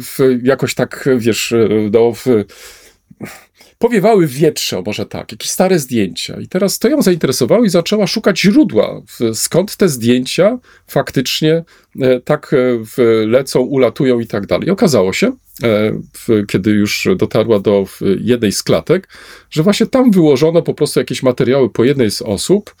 w, 0.00 0.38
jakoś 0.42 0.74
tak, 0.74 1.08
wiesz, 1.18 1.54
no, 1.92 2.12
powiewały 3.78 4.26
wietrze, 4.26 4.78
o 4.78 4.82
może 4.82 5.06
tak, 5.06 5.32
jakieś 5.32 5.50
stare 5.50 5.78
zdjęcia. 5.78 6.40
I 6.40 6.48
teraz 6.48 6.78
to 6.78 6.88
ją 6.88 7.02
zainteresowało 7.02 7.64
i 7.64 7.68
zaczęła 7.68 8.06
szukać 8.06 8.40
źródła, 8.40 9.02
skąd 9.34 9.76
te 9.76 9.88
zdjęcia 9.88 10.58
faktycznie 10.86 11.64
e, 12.00 12.20
tak 12.20 12.54
e, 12.54 13.26
lecą, 13.26 13.60
ulatują 13.60 14.20
i 14.20 14.26
tak 14.26 14.46
dalej. 14.46 14.68
I 14.68 14.70
okazało 14.70 15.12
się, 15.12 15.32
e, 15.62 15.92
kiedy 16.48 16.70
już 16.70 17.08
dotarła 17.16 17.60
do 17.60 17.86
jednej 18.20 18.52
z 18.52 18.62
klatek, 18.62 19.08
że 19.50 19.62
właśnie 19.62 19.86
tam 19.86 20.10
wyłożono 20.10 20.62
po 20.62 20.74
prostu 20.74 21.00
jakieś 21.00 21.22
materiały 21.22 21.70
po 21.70 21.84
jednej 21.84 22.10
z 22.10 22.22
osób, 22.22 22.74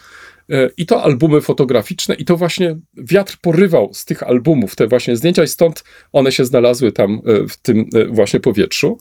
i 0.76 0.86
to 0.86 1.02
albumy 1.02 1.40
fotograficzne, 1.40 2.14
i 2.14 2.24
to 2.24 2.36
właśnie 2.36 2.76
wiatr 2.96 3.36
porywał 3.42 3.90
z 3.94 4.04
tych 4.04 4.22
albumów 4.22 4.76
te 4.76 4.86
właśnie 4.86 5.16
zdjęcia, 5.16 5.44
i 5.44 5.48
stąd 5.48 5.84
one 6.12 6.32
się 6.32 6.44
znalazły 6.44 6.92
tam 6.92 7.20
w 7.48 7.56
tym 7.56 7.84
właśnie 8.10 8.40
powietrzu. 8.40 8.98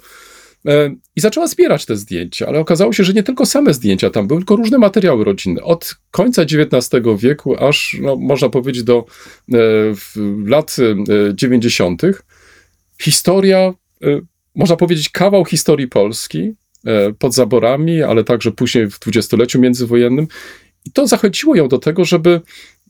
E, 0.67 0.95
I 1.15 1.21
zaczęła 1.21 1.47
zbierać 1.47 1.85
te 1.85 1.95
zdjęcia, 1.95 2.47
ale 2.47 2.59
okazało 2.59 2.93
się, 2.93 3.03
że 3.03 3.13
nie 3.13 3.23
tylko 3.23 3.45
same 3.45 3.73
zdjęcia 3.73 4.09
tam 4.09 4.27
były, 4.27 4.39
tylko 4.39 4.55
różne 4.55 4.77
materiały 4.77 5.23
rodzinne. 5.23 5.63
Od 5.63 5.95
końca 6.11 6.41
XIX 6.41 7.03
wieku 7.17 7.55
aż, 7.65 7.97
no, 8.01 8.15
można 8.15 8.49
powiedzieć, 8.49 8.83
do 8.83 9.05
e, 9.53 9.57
lat 10.45 10.75
e, 11.29 11.35
90. 11.35 12.01
Historia, 13.01 13.73
e, 14.03 14.19
można 14.55 14.75
powiedzieć, 14.75 15.09
kawał 15.09 15.45
historii 15.45 15.87
Polski 15.87 16.53
pod 17.19 17.33
zaborami, 17.33 18.03
ale 18.03 18.23
także 18.23 18.51
później 18.51 18.89
w 18.89 18.99
dwudziestoleciu 18.99 19.61
międzywojennym. 19.61 20.27
I 20.85 20.91
to 20.91 21.07
zachęciło 21.07 21.55
ją 21.55 21.67
do 21.67 21.79
tego, 21.79 22.05
żeby, 22.05 22.41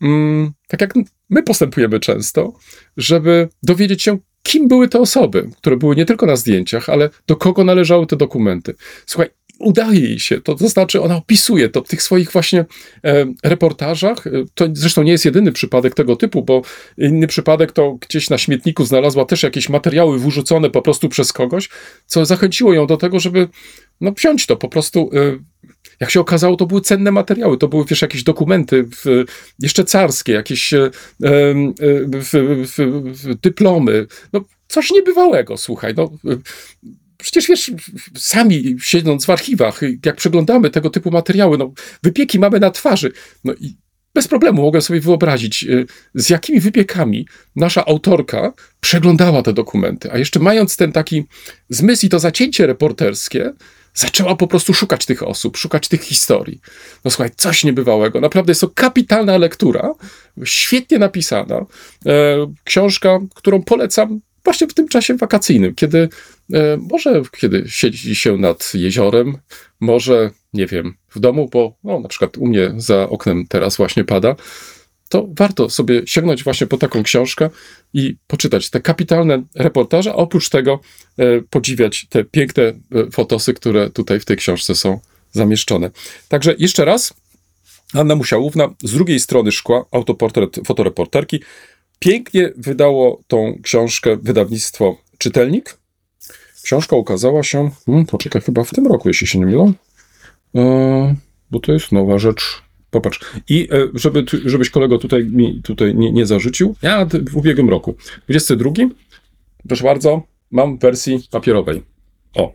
mm, 0.02 0.52
tak 0.68 0.82
jak 0.82 0.94
my 1.30 1.44
postępujemy 1.44 2.00
często, 2.00 2.54
żeby 2.98 3.50
dowiedzieć 3.64 4.04
się, 4.04 4.18
kim 4.46 4.68
były 4.68 4.90
te 4.90 5.00
osoby, 5.00 5.50
które 5.58 5.78
były 5.78 5.96
nie 5.96 6.06
tylko 6.06 6.26
na 6.26 6.36
zdjęciach, 6.36 6.90
ale 6.90 7.10
do 7.28 7.36
kogo 7.36 7.64
należały 7.64 8.08
te 8.08 8.16
dokumenty. 8.16 8.74
Słuchaj, 9.06 9.30
udaje 9.60 10.00
jej 10.00 10.20
się, 10.20 10.42
to, 10.42 10.56
to 10.56 10.68
znaczy 10.70 11.02
ona 11.02 11.16
opisuje 11.16 11.70
to 11.70 11.84
w 11.84 11.88
tych 11.88 12.04
swoich 12.04 12.32
właśnie 12.32 12.66
e, 13.04 13.26
reportażach. 13.44 14.28
E, 14.28 14.32
To 14.54 14.68
zresztą 14.74 15.04
nie 15.04 15.12
jest 15.12 15.26
jedyny 15.26 15.52
przypadek 15.52 15.96
tego 15.96 16.16
typu, 16.16 16.44
bo 16.44 16.62
inny 16.98 17.28
przypadek 17.28 17.72
to 17.72 17.98
gdzieś 18.10 18.30
na 18.30 18.38
śmietniku 18.38 18.86
znalazła 18.86 19.26
też 19.26 19.44
jakieś 19.44 19.70
materiały 19.70 20.20
wyrzucone 20.20 20.70
po 20.70 20.82
prostu 20.82 21.10
przez 21.10 21.34
kogoś, 21.34 21.70
co 22.06 22.26
zachęciło 22.26 22.74
ją 22.74 22.88
do 22.88 22.98
tego, 22.98 23.20
żeby 23.20 23.48
no, 24.02 24.12
wziąć 24.12 24.46
to 24.46 24.56
po 24.56 24.70
prostu. 24.70 25.10
E, 25.14 25.55
jak 26.00 26.12
się 26.12 26.20
okazało, 26.20 26.56
to 26.56 26.66
były 26.66 26.82
cenne 26.82 27.12
materiały. 27.12 27.58
To 27.58 27.68
były, 27.68 27.86
wiesz, 27.86 28.02
jakieś 28.02 28.24
dokumenty 28.24 28.84
w, 28.84 29.26
jeszcze 29.60 29.86
carskie, 29.86 30.34
jakieś 30.34 30.74
e, 30.74 30.86
e, 30.86 30.92
w, 32.08 33.36
dyplomy. 33.42 34.08
No, 34.34 34.42
coś 34.68 34.92
niebywałego, 34.92 35.58
słuchaj. 35.58 35.94
No, 35.98 36.12
przecież 37.18 37.48
wiesz, 37.48 37.72
sami 38.18 38.76
siedząc 38.82 39.26
w 39.26 39.30
archiwach, 39.30 39.82
jak 40.06 40.16
przeglądamy 40.16 40.70
tego 40.70 40.90
typu 40.90 41.12
materiały, 41.12 41.58
no, 41.58 41.74
wypieki 42.04 42.40
mamy 42.40 42.60
na 42.60 42.72
twarzy. 42.72 43.12
No 43.44 43.54
i 43.54 43.76
bez 44.16 44.28
problemu 44.28 44.62
mogę 44.62 44.82
sobie 44.82 45.02
wyobrazić, 45.02 45.64
e, 45.64 45.86
z 46.14 46.30
jakimi 46.30 46.60
wypiekami 46.60 47.28
nasza 47.56 47.86
autorka 47.86 48.54
przeglądała 48.80 49.42
te 49.42 49.54
dokumenty. 49.54 50.12
A 50.12 50.18
jeszcze 50.18 50.40
mając 50.40 50.78
ten 50.78 50.92
taki 50.92 51.24
zmysł 51.70 52.06
i 52.06 52.10
to 52.10 52.20
zacięcie 52.20 52.68
reporterskie, 52.68 53.54
zaczęła 53.96 54.36
po 54.36 54.48
prostu 54.48 54.74
szukać 54.74 55.06
tych 55.06 55.24
osób, 55.24 55.58
szukać 55.58 55.88
tych 55.88 56.02
historii. 56.02 56.60
No 57.06 57.12
słuchaj, 57.12 57.30
coś 57.36 57.64
niebywałego. 57.64 58.22
Naprawdę 58.22 58.52
jest 58.52 58.62
to 58.62 58.70
kapitalna 58.70 59.38
lektura, 59.38 59.94
świetnie 60.44 61.00
napisana. 61.00 61.66
E, 62.06 62.12
książka, 62.64 63.20
którą 63.36 63.64
polecam 63.64 64.20
właśnie 64.44 64.68
w 64.68 64.74
tym 64.74 64.88
czasie 64.88 65.18
wakacyjnym, 65.18 65.76
kiedy 65.76 66.10
e, 66.54 66.78
może 66.78 67.22
kiedy 67.40 67.64
siedzi 67.68 68.16
się 68.16 68.38
nad 68.38 68.74
jeziorem, 68.74 69.38
może, 69.80 70.32
nie 70.54 70.68
wiem, 70.68 70.94
w 71.10 71.20
domu, 71.20 71.50
bo 71.52 71.78
no, 71.84 72.00
na 72.00 72.08
przykład 72.08 72.38
u 72.38 72.48
mnie 72.48 72.74
za 72.78 73.10
oknem 73.10 73.46
teraz 73.50 73.78
właśnie 73.78 74.04
pada, 74.04 74.36
to 75.10 75.28
warto 75.38 75.70
sobie 75.70 76.02
sięgnąć 76.06 76.44
właśnie 76.44 76.68
po 76.68 76.78
taką 76.78 77.04
książkę 77.04 77.50
i 77.94 78.18
poczytać 78.28 78.70
te 78.70 78.82
kapitalne 78.82 79.44
reportaże, 79.56 80.12
a 80.12 80.16
oprócz 80.16 80.50
tego 80.50 80.80
e, 81.18 81.42
podziwiać 81.42 82.06
te 82.10 82.24
piękne 82.24 82.64
e, 82.64 82.74
fotosy, 83.12 83.54
które 83.54 83.90
tutaj 83.90 84.20
w 84.20 84.26
tej 84.26 84.38
książce 84.38 84.76
są 84.76 85.00
zamieszczone. 85.32 85.92
Także 86.30 86.56
jeszcze 86.58 86.86
raz, 86.86 87.14
Anna 87.94 88.16
Musiałówna 88.16 88.70
z 88.84 88.92
drugiej 88.92 89.20
strony 89.20 89.52
szkła, 89.52 89.86
autoportret 89.92 90.60
fotoreporterki, 90.68 91.42
pięknie 92.00 92.54
wydało 92.58 93.22
tą 93.28 93.60
książkę 93.64 94.18
wydawnictwo 94.22 94.98
Czytelnik. 95.18 95.78
Książka 96.64 96.96
ukazała 96.96 97.44
się, 97.44 97.72
hmm, 97.86 98.06
poczekaj, 98.06 98.42
chyba 98.42 98.64
w 98.64 98.72
tym 98.72 98.88
roku, 98.88 99.08
jeśli 99.08 99.28
się 99.28 99.40
nie 99.40 99.46
mylę, 99.46 99.74
e, 100.56 101.16
bo 101.52 101.60
to 101.60 101.72
jest 101.72 101.92
nowa 101.92 102.20
rzecz. 102.20 102.65
Popatrz. 102.96 103.20
I 103.50 103.68
e, 103.72 103.88
żeby, 103.94 104.26
żebyś 104.46 104.70
kolego 104.70 104.98
tutaj 104.98 105.26
mi 105.26 105.62
tutaj 105.64 105.96
nie, 105.96 106.12
nie 106.12 106.26
zarzucił, 106.26 106.76
ja 106.82 107.06
w 107.30 107.38
ubiegłym 107.38 107.70
roku, 107.70 107.96
22, 108.26 108.72
proszę 109.68 109.84
bardzo, 109.84 110.24
mam 110.52 110.78
w 110.78 110.82
wersji 110.82 111.20
papierowej. 111.32 111.84
O. 112.36 112.54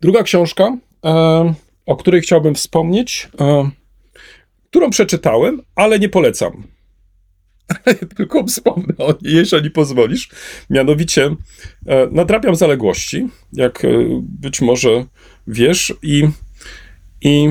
Druga 0.00 0.22
książka, 0.22 0.76
e, 1.04 1.54
o 1.86 1.96
której 1.96 2.20
chciałbym 2.20 2.54
wspomnieć, 2.54 3.28
e, 3.40 3.70
którą 4.70 4.90
przeczytałem, 4.90 5.62
ale 5.74 5.98
nie 5.98 6.08
polecam. 6.08 6.62
Tylko 8.16 8.44
wspomnę 8.44 8.94
o 8.98 9.14
niej, 9.22 9.34
jeżeli 9.34 9.70
pozwolisz. 9.70 10.30
Mianowicie 10.70 11.36
nadrabiam 12.10 12.56
zaległości, 12.56 13.28
jak 13.52 13.82
być 14.22 14.60
może 14.60 15.06
wiesz, 15.46 15.94
i, 16.02 16.28
i 17.20 17.48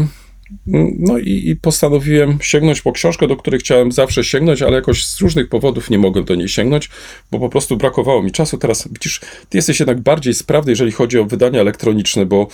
no 0.99 1.17
i, 1.17 1.49
i 1.49 1.55
postanowiłem 1.55 2.38
sięgnąć 2.41 2.81
po 2.81 2.91
książkę, 2.91 3.27
do 3.27 3.36
której 3.36 3.60
chciałem 3.60 3.91
zawsze 3.91 4.23
sięgnąć, 4.23 4.62
ale 4.62 4.75
jakoś 4.75 5.05
z 5.05 5.21
różnych 5.21 5.49
powodów 5.49 5.89
nie 5.89 5.97
mogłem 5.97 6.25
do 6.25 6.36
niej 6.36 6.49
sięgnąć, 6.49 6.89
bo 7.31 7.39
po 7.39 7.49
prostu 7.49 7.77
brakowało 7.77 8.23
mi 8.23 8.31
czasu. 8.31 8.58
Teraz 8.58 8.88
widzisz, 8.91 9.21
ty 9.49 9.58
jesteś 9.58 9.79
jednak 9.79 10.01
bardziej 10.01 10.34
sprawny, 10.34 10.71
jeżeli 10.71 10.91
chodzi 10.91 11.19
o 11.19 11.25
wydania 11.25 11.62
elektroniczne, 11.62 12.25
bo 12.25 12.47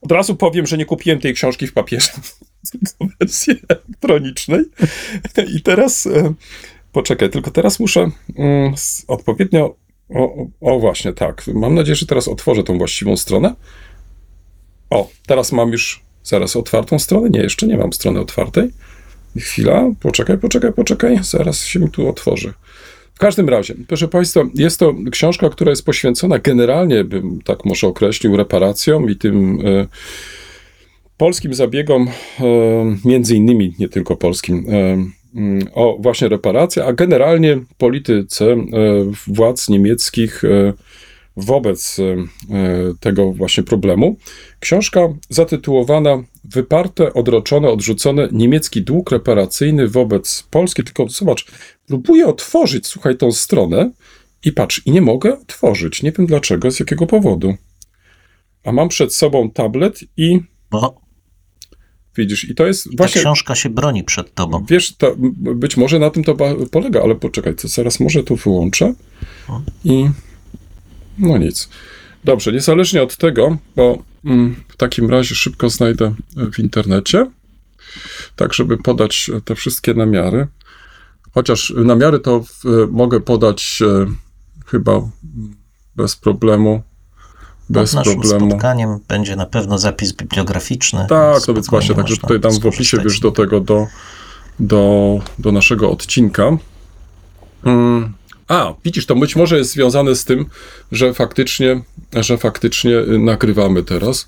od 0.00 0.12
razu 0.12 0.36
powiem, 0.36 0.66
że 0.66 0.78
nie 0.78 0.84
kupiłem 0.84 1.18
tej 1.18 1.34
książki 1.34 1.66
w 1.66 1.72
papierze, 1.72 2.10
tylko 2.70 3.14
wersji 3.20 3.54
elektronicznej. 3.68 4.64
I 5.54 5.62
teraz, 5.62 6.06
e, 6.06 6.34
poczekaj, 6.92 7.30
tylko 7.30 7.50
teraz 7.50 7.80
muszę 7.80 8.10
mm, 8.36 8.74
odpowiednio, 9.08 9.76
o, 10.14 10.46
o 10.60 10.80
właśnie 10.80 11.12
tak, 11.12 11.46
mam 11.54 11.74
nadzieję, 11.74 11.96
że 11.96 12.06
teraz 12.06 12.28
otworzę 12.28 12.64
tą 12.64 12.78
właściwą 12.78 13.16
stronę. 13.16 13.54
O, 14.90 15.08
teraz 15.26 15.52
mam 15.52 15.72
już 15.72 16.09
zaraz 16.24 16.56
otwartą 16.56 16.98
stronę. 16.98 17.30
Nie, 17.30 17.40
jeszcze 17.40 17.66
nie 17.66 17.76
mam 17.76 17.92
strony 17.92 18.20
otwartej. 18.20 18.70
Chwila, 19.38 19.90
poczekaj, 20.00 20.38
poczekaj, 20.38 20.72
poczekaj, 20.72 21.18
zaraz 21.22 21.64
się 21.64 21.80
mi 21.80 21.90
tu 21.90 22.08
otworzy. 22.08 22.52
W 23.14 23.18
każdym 23.18 23.48
razie, 23.48 23.74
proszę 23.88 24.08
Państwa, 24.08 24.40
jest 24.54 24.78
to 24.78 24.94
książka, 25.10 25.50
która 25.50 25.70
jest 25.70 25.84
poświęcona 25.84 26.38
generalnie, 26.38 27.04
bym 27.04 27.42
tak 27.42 27.64
może 27.64 27.86
określił, 27.86 28.36
reparacjom 28.36 29.10
i 29.10 29.16
tym 29.16 29.58
e, 29.66 29.86
polskim 31.16 31.54
zabiegom, 31.54 32.08
e, 32.08 32.44
między 33.04 33.36
innymi, 33.36 33.74
nie 33.78 33.88
tylko 33.88 34.16
polskim, 34.16 34.64
e, 34.68 35.04
mm, 35.34 35.66
o 35.74 35.98
właśnie 36.00 36.28
reparacje, 36.28 36.84
a 36.84 36.92
generalnie 36.92 37.58
polityce 37.78 38.56
władz 39.26 39.68
niemieckich 39.68 40.42
wobec 41.40 41.96
e, 41.98 42.04
tego 43.00 43.32
właśnie 43.32 43.62
problemu. 43.62 44.16
Książka 44.60 45.00
zatytułowana 45.28 46.22
Wyparte, 46.44 47.14
odroczone, 47.14 47.68
odrzucone 47.68 48.28
niemiecki 48.32 48.82
dług 48.82 49.10
reparacyjny 49.10 49.88
wobec 49.88 50.42
Polski. 50.50 50.84
Tylko 50.84 51.08
zobacz, 51.08 51.46
próbuję 51.86 52.26
otworzyć, 52.26 52.86
słuchaj, 52.86 53.16
tą 53.16 53.32
stronę 53.32 53.90
i 54.44 54.52
patrz, 54.52 54.82
i 54.86 54.90
nie 54.90 55.00
mogę 55.00 55.40
otworzyć. 55.40 56.02
Nie 56.02 56.12
wiem 56.12 56.26
dlaczego, 56.26 56.70
z 56.70 56.80
jakiego 56.80 57.06
powodu. 57.06 57.54
A 58.64 58.72
mam 58.72 58.88
przed 58.88 59.14
sobą 59.14 59.50
tablet 59.50 60.00
i 60.16 60.40
Bo 60.70 61.00
widzisz, 62.16 62.50
i 62.50 62.54
to 62.54 62.66
jest 62.66 62.84
ta 62.84 62.90
właśnie... 62.96 63.20
książka 63.20 63.54
się 63.54 63.68
broni 63.70 64.04
przed 64.04 64.34
tobą. 64.34 64.64
Wiesz, 64.68 64.96
to, 64.96 65.14
być 65.36 65.76
może 65.76 65.98
na 65.98 66.10
tym 66.10 66.24
to 66.24 66.36
polega, 66.70 67.02
ale 67.02 67.14
poczekaj, 67.14 67.54
to 67.54 67.68
zaraz 67.68 68.00
może 68.00 68.22
tu 68.22 68.36
wyłączę 68.36 68.94
i 69.84 70.06
no 71.18 71.38
nic. 71.38 71.68
Dobrze, 72.24 72.52
niezależnie 72.52 73.02
od 73.02 73.16
tego, 73.16 73.56
bo 73.76 74.02
mm, 74.24 74.56
w 74.68 74.76
takim 74.76 75.10
razie 75.10 75.34
szybko 75.34 75.70
znajdę 75.70 76.14
w 76.52 76.58
internecie, 76.58 77.30
tak 78.36 78.54
żeby 78.54 78.78
podać 78.78 79.30
te 79.44 79.54
wszystkie 79.54 79.94
namiary. 79.94 80.46
Chociaż 81.34 81.72
namiary 81.76 82.18
to 82.18 82.40
w, 82.40 82.64
mogę 82.90 83.20
podać 83.20 83.78
e, 83.82 84.06
chyba 84.66 85.00
bez 85.96 86.16
problemu. 86.16 86.82
Bez 87.70 87.90
Pod 87.90 87.98
naszym 87.98 88.20
problemu. 88.20 88.50
spotkaniem 88.50 88.98
będzie 89.08 89.36
na 89.36 89.46
pewno 89.46 89.78
zapis 89.78 90.12
bibliograficzny. 90.12 91.06
Tak, 91.08 91.42
to 91.46 91.54
więc 91.54 91.70
właśnie, 91.70 91.94
także 91.94 92.16
tutaj 92.16 92.40
dam 92.40 92.60
w 92.60 92.66
opisie, 92.66 92.98
wiesz, 93.04 93.20
do 93.20 93.30
tego, 93.30 93.60
do, 93.60 93.86
do, 94.60 95.18
do 95.38 95.52
naszego 95.52 95.90
odcinka. 95.90 96.56
Mm, 97.64 98.12
A, 98.50 98.74
widzisz, 98.84 99.06
to 99.06 99.14
być 99.14 99.36
może 99.36 99.58
jest 99.58 99.72
związane 99.72 100.14
z 100.14 100.24
tym, 100.24 100.46
że 100.92 101.14
faktycznie, 101.14 101.80
że 102.12 102.38
faktycznie 102.38 102.98
y, 102.98 103.18
nagrywamy 103.18 103.82
teraz. 103.82 104.26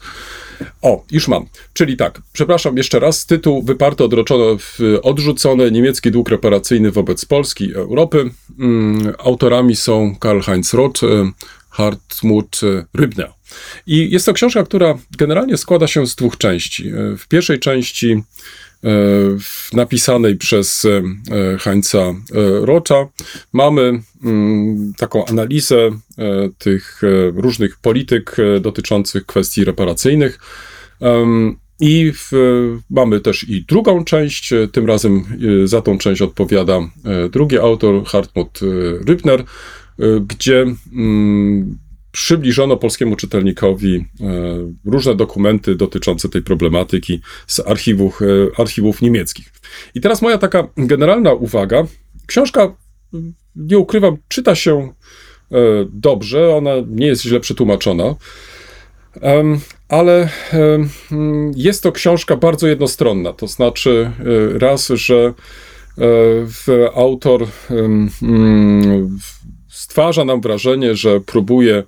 O, 0.82 1.04
już 1.10 1.28
mam. 1.28 1.46
Czyli 1.72 1.96
tak, 1.96 2.22
przepraszam 2.32 2.76
jeszcze 2.76 3.00
raz, 3.00 3.26
tytuł 3.26 3.62
wyparte, 3.62 4.04
odroczone, 4.04 4.56
odrzucone, 5.02 5.70
niemiecki 5.70 6.10
dług 6.10 6.28
reparacyjny 6.28 6.90
wobec 6.90 7.24
Polski 7.24 7.64
i 7.64 7.74
Europy. 7.74 8.30
Mm, 8.58 9.12
autorami 9.18 9.76
są 9.76 10.16
Karl-Heinz 10.20 10.74
Roth, 10.76 11.02
y, 11.02 11.06
Hartmut 11.70 12.60
y, 12.62 12.84
Rybner. 12.94 13.32
I 13.86 14.10
jest 14.10 14.26
to 14.26 14.32
książka, 14.32 14.62
która 14.62 14.98
generalnie 15.18 15.56
składa 15.56 15.86
się 15.86 16.06
z 16.06 16.14
dwóch 16.14 16.38
części. 16.38 16.92
W 17.18 17.28
pierwszej 17.28 17.58
części 17.58 18.22
napisanej 19.72 20.36
przez 20.36 20.86
Heinza 21.58 22.14
Rocha 22.60 23.08
mamy 23.52 24.02
mm, 24.24 24.92
taką 24.98 25.24
analizę 25.26 25.90
tych 26.58 27.02
różnych 27.34 27.76
polityk 27.76 28.36
dotyczących 28.60 29.26
kwestii 29.26 29.64
reparacyjnych. 29.64 30.38
I 31.80 32.12
w, 32.14 32.30
mamy 32.90 33.20
też 33.20 33.48
i 33.48 33.64
drugą 33.64 34.04
część, 34.04 34.54
tym 34.72 34.86
razem 34.86 35.24
za 35.64 35.82
tą 35.82 35.98
część 35.98 36.22
odpowiada 36.22 36.80
drugi 37.30 37.58
autor, 37.58 38.04
Hartmut 38.04 38.60
Rybner, 39.06 39.44
gdzie 40.26 40.66
mm, 40.92 41.78
przybliżono 42.12 42.76
polskiemu 42.76 43.16
czytelnikowi 43.16 43.96
e, 43.96 44.04
różne 44.84 45.14
dokumenty 45.14 45.74
dotyczące 45.74 46.28
tej 46.28 46.42
problematyki 46.42 47.20
z 47.46 47.60
archiwów, 47.60 48.20
e, 48.22 48.60
archiwów 48.60 49.02
niemieckich. 49.02 49.52
I 49.94 50.00
teraz 50.00 50.22
moja 50.22 50.38
taka 50.38 50.68
generalna 50.76 51.32
uwaga. 51.32 51.84
Książka, 52.26 52.76
nie 53.56 53.78
ukrywam, 53.78 54.16
czyta 54.28 54.54
się 54.54 54.92
e, 55.52 55.56
dobrze, 55.92 56.56
ona 56.56 56.70
nie 56.88 57.06
jest 57.06 57.22
źle 57.22 57.40
przetłumaczona, 57.40 58.14
ale 59.88 60.28
jest 61.56 61.82
to 61.82 61.92
książka 61.92 62.36
bardzo 62.36 62.68
jednostronna. 62.68 63.32
To 63.32 63.46
znaczy, 63.46 64.10
raz, 64.58 64.88
że 64.88 65.34
autor 66.94 67.46
stwarza 69.82 70.24
nam 70.24 70.40
wrażenie, 70.40 70.96
że 70.96 71.20
próbuje 71.20 71.76
e, 71.76 71.84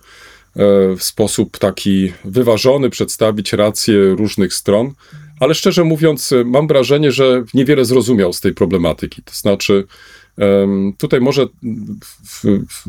w 0.97 1.03
sposób 1.03 1.59
taki 1.59 2.12
wyważony 2.24 2.90
przedstawić 2.90 3.53
racje 3.53 4.09
różnych 4.09 4.55
stron, 4.55 4.92
ale 5.40 5.55
szczerze 5.55 5.84
mówiąc, 5.84 6.34
mam 6.45 6.66
wrażenie, 6.66 7.12
że 7.12 7.45
niewiele 7.55 7.84
zrozumiał 7.84 8.32
z 8.32 8.40
tej 8.40 8.55
problematyki. 8.55 9.22
To 9.22 9.34
znaczy, 9.34 9.84
tutaj 10.99 11.20
może 11.20 11.47
w, 12.24 12.45
w, 12.45 12.84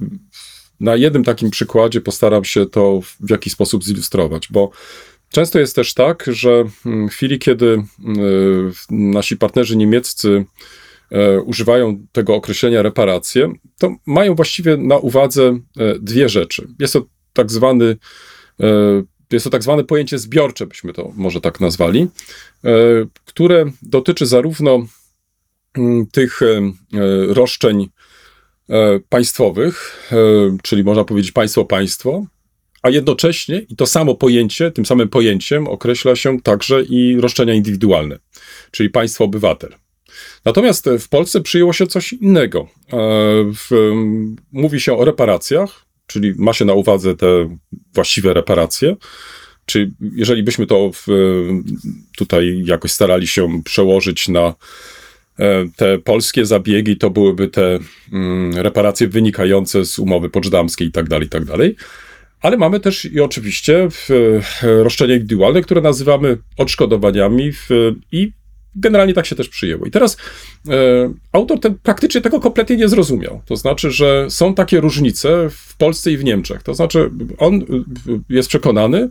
na 0.80 0.96
jednym 0.96 1.24
takim 1.24 1.50
przykładzie 1.50 2.02
postaram 2.02 2.44
się 2.44 2.66
to 2.66 3.00
w 3.20 3.30
jakiś 3.30 3.54
sposób 3.54 3.84
zilustrować, 3.84 4.48
bo 4.52 4.72
często 5.32 5.60
jest 5.60 5.76
też 5.76 5.94
tak, 5.94 6.26
że 6.28 6.64
w 6.86 7.10
chwili, 7.10 7.40
kiedy 7.40 7.84
nasi 8.90 9.38
partnerzy 9.38 9.78
niemieccy 9.78 10.46
E, 11.12 11.42
używają 11.42 12.08
tego 12.12 12.36
określenia 12.36 12.82
reparacje, 12.82 13.54
to 13.78 13.96
mają 14.06 14.36
właściwie 14.36 14.78
na 14.78 14.98
uwadze 14.98 15.60
e, 15.78 16.00
dwie 16.00 16.30
rzeczy. 16.30 16.68
Jest 16.80 16.94
to 16.94 17.06
tak 17.34 17.52
zwany 17.52 17.98
e, 18.60 19.04
jest 19.32 19.44
to 19.44 19.50
tak 19.50 19.64
zwane 19.64 19.84
pojęcie 19.84 20.20
zbiorcze, 20.20 20.68
byśmy 20.68 20.94
to 20.94 21.12
może 21.16 21.42
tak 21.42 21.60
nazwali, 21.60 22.08
które 23.26 23.66
dotyczy 23.82 24.26
zarówno 24.26 24.86
mm, 25.78 26.08
tych 26.08 26.40
roszczeń 27.28 27.90
państwowych, 29.10 30.10
czyli 30.64 30.84
można 30.84 31.04
powiedzieć 31.04 31.32
państwo-państwo, 31.32 32.26
a 32.82 32.90
jednocześnie 32.90 33.60
i 33.60 33.76
to 33.76 33.86
samo 33.88 34.16
pojęcie, 34.16 34.72
tym 34.72 34.86
samym 34.86 35.10
pojęciem 35.10 35.68
określa 35.68 36.16
się 36.16 36.42
także 36.42 36.84
i 36.84 37.18
roszczenia 37.22 37.54
indywidualne, 37.54 38.20
czyli 38.72 38.90
państwo-obywatel. 38.90 39.76
Natomiast 40.46 40.90
w 41.00 41.10
Polsce 41.10 41.42
przyjęło 41.42 41.74
się 41.74 41.88
coś 41.88 42.14
innego. 42.14 42.68
E, 42.94 42.98
mówi 44.52 44.82
się 44.82 44.98
o 44.98 45.06
reparacjach, 45.06 45.86
czyli 46.08 46.34
ma 46.38 46.54
się 46.54 46.66
na 46.66 46.74
uwadze 46.74 47.16
te 47.16 47.58
właściwe 47.94 48.34
reparacje. 48.34 48.96
Czy 49.66 49.92
jeżeli 50.16 50.44
byśmy 50.44 50.68
to 50.68 50.92
w, 50.94 51.08
tutaj 52.18 52.62
jakoś 52.66 52.92
starali 52.92 53.28
się 53.28 53.64
przełożyć 53.64 54.28
na 54.28 54.54
e, 55.40 55.66
te 55.76 55.98
polskie 56.00 56.46
zabiegi, 56.46 56.98
to 56.98 57.10
byłyby 57.10 57.48
te 57.48 57.80
mm, 58.14 58.58
reparacje 58.58 59.08
wynikające 59.08 59.86
z 59.86 60.00
umowy 60.00 60.30
poczdamskiej 60.30 60.88
i 60.88 60.92
tak 60.92 61.10
dalej, 61.10 61.30
tak 61.30 61.46
dalej. 61.46 61.76
Ale 62.42 62.58
mamy 62.58 62.80
też 62.80 63.06
i 63.06 63.22
oczywiście 63.22 63.88
roszczenia 64.62 65.14
indywidualne, 65.14 65.62
które 65.62 65.82
nazywamy 65.82 66.38
odszkodowaniami 66.58 67.52
i 68.12 68.32
generalnie 68.76 69.14
tak 69.14 69.26
się 69.26 69.36
też 69.36 69.50
przyjęło. 69.50 69.86
I 69.86 69.92
teraz 69.92 70.18
e, 70.70 71.14
autor 71.32 71.60
ten 71.60 71.76
praktycznie 71.84 72.22
tego 72.22 72.40
kompletnie 72.40 72.78
nie 72.78 72.90
zrozumiał. 72.90 73.42
To 73.46 73.56
znaczy, 73.56 73.92
że 73.92 74.26
są 74.30 74.54
takie 74.54 74.80
różnice 74.80 75.50
w 75.50 75.78
Polsce 75.78 76.12
i 76.12 76.18
w 76.18 76.24
Niemczech. 76.24 76.64
To 76.64 76.74
znaczy, 76.74 77.12
on 77.38 77.56
e, 77.56 77.64
jest 78.30 78.50
przekonany, 78.50 79.10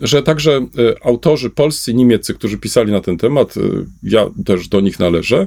że 0.00 0.22
także 0.22 0.52
e, 0.52 1.06
autorzy 1.06 1.50
polscy 1.50 1.90
i 1.90 1.94
niemieccy, 1.94 2.34
którzy 2.34 2.58
pisali 2.58 2.92
na 2.92 3.00
ten 3.00 3.18
temat, 3.18 3.56
e, 3.56 3.60
ja 4.02 4.30
też 4.44 4.68
do 4.68 4.80
nich 4.80 4.98
należę, 4.98 5.46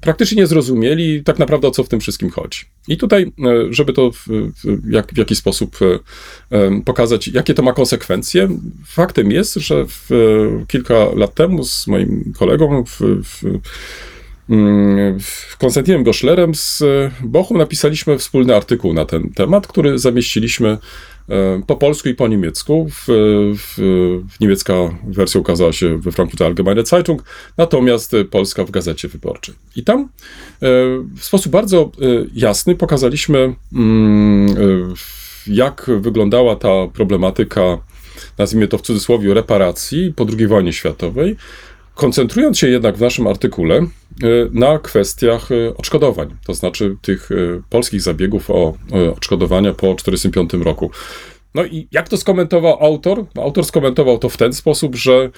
praktycznie 0.00 0.36
nie 0.36 0.46
zrozumieli 0.46 1.24
tak 1.24 1.38
naprawdę 1.38 1.68
o 1.68 1.70
co 1.70 1.84
w 1.84 1.88
tym 1.88 2.00
wszystkim 2.00 2.30
chodzi. 2.30 2.60
I 2.88 2.96
tutaj, 2.96 3.22
e, 3.22 3.32
żeby 3.70 3.92
to 3.92 4.10
w, 4.10 4.26
w, 4.28 4.90
jak, 4.90 5.14
w 5.14 5.18
jakiś 5.18 5.38
sposób 5.38 5.76
e, 6.50 6.80
pokazać, 6.84 7.28
jakie 7.28 7.54
to 7.54 7.62
ma 7.62 7.72
konsekwencje, 7.72 8.48
faktem 8.86 9.30
jest, 9.30 9.54
że 9.54 9.84
w, 9.86 10.10
kilka 10.68 10.94
lat 11.14 11.34
temu 11.34 11.64
z 11.64 11.86
moim 11.86 12.32
kolegą 12.38 12.84
w, 12.84 13.00
w 13.00 13.42
mm, 14.50 15.18
Konstantinem 15.58 16.04
Goszlerem 16.04 16.54
z 16.54 16.82
Bochum 17.24 17.58
napisaliśmy 17.58 18.18
wspólny 18.18 18.56
artykuł 18.56 18.92
na 18.92 19.04
ten 19.04 19.30
temat, 19.30 19.66
który 19.66 19.98
zamieściliśmy 19.98 20.78
E, 20.78 20.78
po 21.66 21.76
polsku 21.76 22.08
i 22.08 22.14
po 22.14 22.28
niemiecku. 22.28 22.88
W, 22.90 23.06
w, 23.58 23.74
w 24.36 24.40
niemiecka 24.40 24.74
wersja 25.06 25.40
ukazała 25.40 25.72
się 25.72 25.98
we 25.98 26.12
Frankfurter 26.12 26.46
Allgemeine 26.46 26.86
Zeitung, 26.86 27.22
natomiast 27.56 28.16
polska 28.30 28.64
w 28.64 28.70
Gazecie 28.70 29.08
Wyborczej. 29.08 29.54
I 29.76 29.84
tam 29.84 30.00
e, 30.00 30.06
w 31.16 31.24
sposób 31.24 31.52
bardzo 31.52 31.82
e, 31.82 32.06
jasny 32.34 32.74
pokazaliśmy, 32.74 33.54
mm, 33.72 34.94
jak 35.46 35.90
wyglądała 36.00 36.56
ta 36.56 36.68
problematyka, 36.92 37.78
nazwijmy 38.38 38.68
to 38.68 38.78
w 38.78 38.82
cudzysłowie, 38.82 39.34
reparacji 39.34 40.12
po 40.16 40.26
II 40.38 40.46
wojnie 40.46 40.72
światowej, 40.72 41.36
koncentrując 41.94 42.58
się 42.58 42.68
jednak 42.68 42.96
w 42.96 43.00
naszym 43.00 43.26
artykule 43.26 43.86
na 44.52 44.78
kwestiach 44.78 45.48
odszkodowań, 45.76 46.36
to 46.46 46.54
znaczy 46.54 46.96
tych 47.02 47.28
polskich 47.70 48.00
zabiegów 48.00 48.50
o 48.50 48.74
odszkodowania 49.16 49.70
po 49.72 49.94
1945 49.94 50.64
roku. 50.64 50.90
No 51.54 51.64
i 51.64 51.88
jak 51.92 52.08
to 52.08 52.16
skomentował 52.16 52.84
autor? 52.84 53.24
No, 53.34 53.42
autor 53.42 53.64
skomentował 53.64 54.18
to 54.18 54.28
w 54.28 54.36
ten 54.36 54.52
sposób, 54.52 54.96
że 54.96 55.30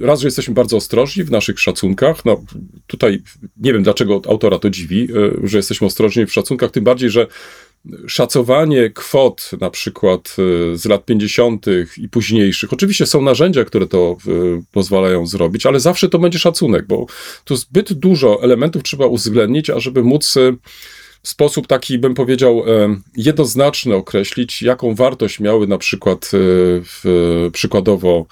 raz, 0.00 0.20
że 0.20 0.26
jesteśmy 0.26 0.54
bardzo 0.54 0.76
ostrożni 0.76 1.24
w 1.24 1.30
naszych 1.30 1.60
szacunkach. 1.60 2.24
No 2.24 2.44
tutaj 2.86 3.22
nie 3.56 3.72
wiem, 3.72 3.82
dlaczego 3.82 4.20
autora 4.28 4.58
to 4.58 4.70
dziwi, 4.70 5.08
że 5.42 5.56
jesteśmy 5.56 5.86
ostrożni 5.86 6.26
w 6.26 6.32
szacunkach, 6.32 6.70
tym 6.70 6.84
bardziej, 6.84 7.10
że 7.10 7.26
szacowanie 8.06 8.90
kwot 8.90 9.50
na 9.60 9.70
przykład 9.70 10.36
y, 10.72 10.76
z 10.76 10.84
lat 10.84 11.04
50. 11.04 11.66
i 11.98 12.08
późniejszych, 12.08 12.72
oczywiście 12.72 13.06
są 13.06 13.22
narzędzia, 13.22 13.64
które 13.64 13.86
to 13.86 14.16
y, 14.26 14.62
pozwalają 14.72 15.26
zrobić, 15.26 15.66
ale 15.66 15.80
zawsze 15.80 16.08
to 16.08 16.18
będzie 16.18 16.38
szacunek, 16.38 16.86
bo 16.86 17.06
tu 17.44 17.56
zbyt 17.56 17.92
dużo 17.92 18.42
elementów 18.42 18.82
trzeba 18.82 19.06
uwzględnić, 19.06 19.70
ażeby 19.70 20.02
móc 20.02 20.36
y, 20.36 20.56
w 21.22 21.28
sposób 21.28 21.66
taki, 21.66 21.98
bym 21.98 22.14
powiedział, 22.14 22.64
jednoznaczny 23.16 23.94
określić, 23.94 24.62
jaką 24.62 24.94
wartość 24.94 25.40
miały 25.40 25.66
na 25.66 25.78
przykład 25.78 26.30
przykładowo 27.52 28.26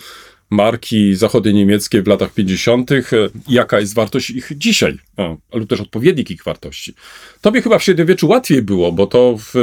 marki 0.50 1.14
zachody 1.14 1.52
niemieckie 1.52 2.02
w 2.02 2.06
latach 2.06 2.34
50., 2.34 2.92
e, 2.92 3.02
jaka 3.48 3.80
jest 3.80 3.94
wartość 3.94 4.30
ich 4.30 4.52
dzisiaj, 4.56 4.98
lub 5.54 5.70
też 5.70 5.80
odpowiednik 5.80 6.30
ich 6.30 6.44
wartości. 6.44 6.94
Tobie 7.40 7.62
chyba 7.62 7.78
w 7.78 7.82
średniowieczu 7.82 8.28
łatwiej 8.28 8.62
było, 8.62 8.92
bo 8.92 9.06
to 9.06 9.36
w, 9.38 9.54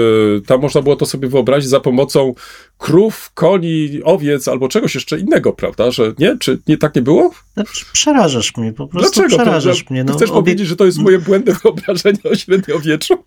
tam 0.47 0.61
można 0.61 0.81
było 0.81 0.95
to 0.95 1.05
sobie 1.05 1.27
wyobrazić 1.27 1.69
za 1.69 1.79
pomocą 1.79 2.33
krów, 2.77 3.31
koni, 3.33 4.01
owiec 4.03 4.47
albo 4.47 4.67
czegoś 4.67 4.95
jeszcze 4.95 5.19
innego, 5.19 5.53
prawda? 5.53 5.91
Że 5.91 6.13
nie? 6.19 6.37
Czy 6.39 6.59
nie 6.67 6.77
tak 6.77 6.95
nie 6.95 7.01
było? 7.01 7.31
No, 7.55 7.63
przerażasz 7.93 8.57
mnie, 8.57 8.73
po 8.73 8.87
prostu 8.87 9.21
Dlaczego? 9.21 9.43
przerażasz 9.43 9.83
to, 9.83 9.93
mnie. 9.93 10.03
No, 10.03 10.13
chcesz 10.13 10.29
obie... 10.29 10.39
powiedzieć, 10.39 10.67
że 10.67 10.75
to 10.75 10.85
jest 10.85 10.97
moje 10.97 11.19
błędne 11.19 11.53
wyobrażenie 11.63 12.19
o 12.31 12.35
średniowieczu? 12.35 13.23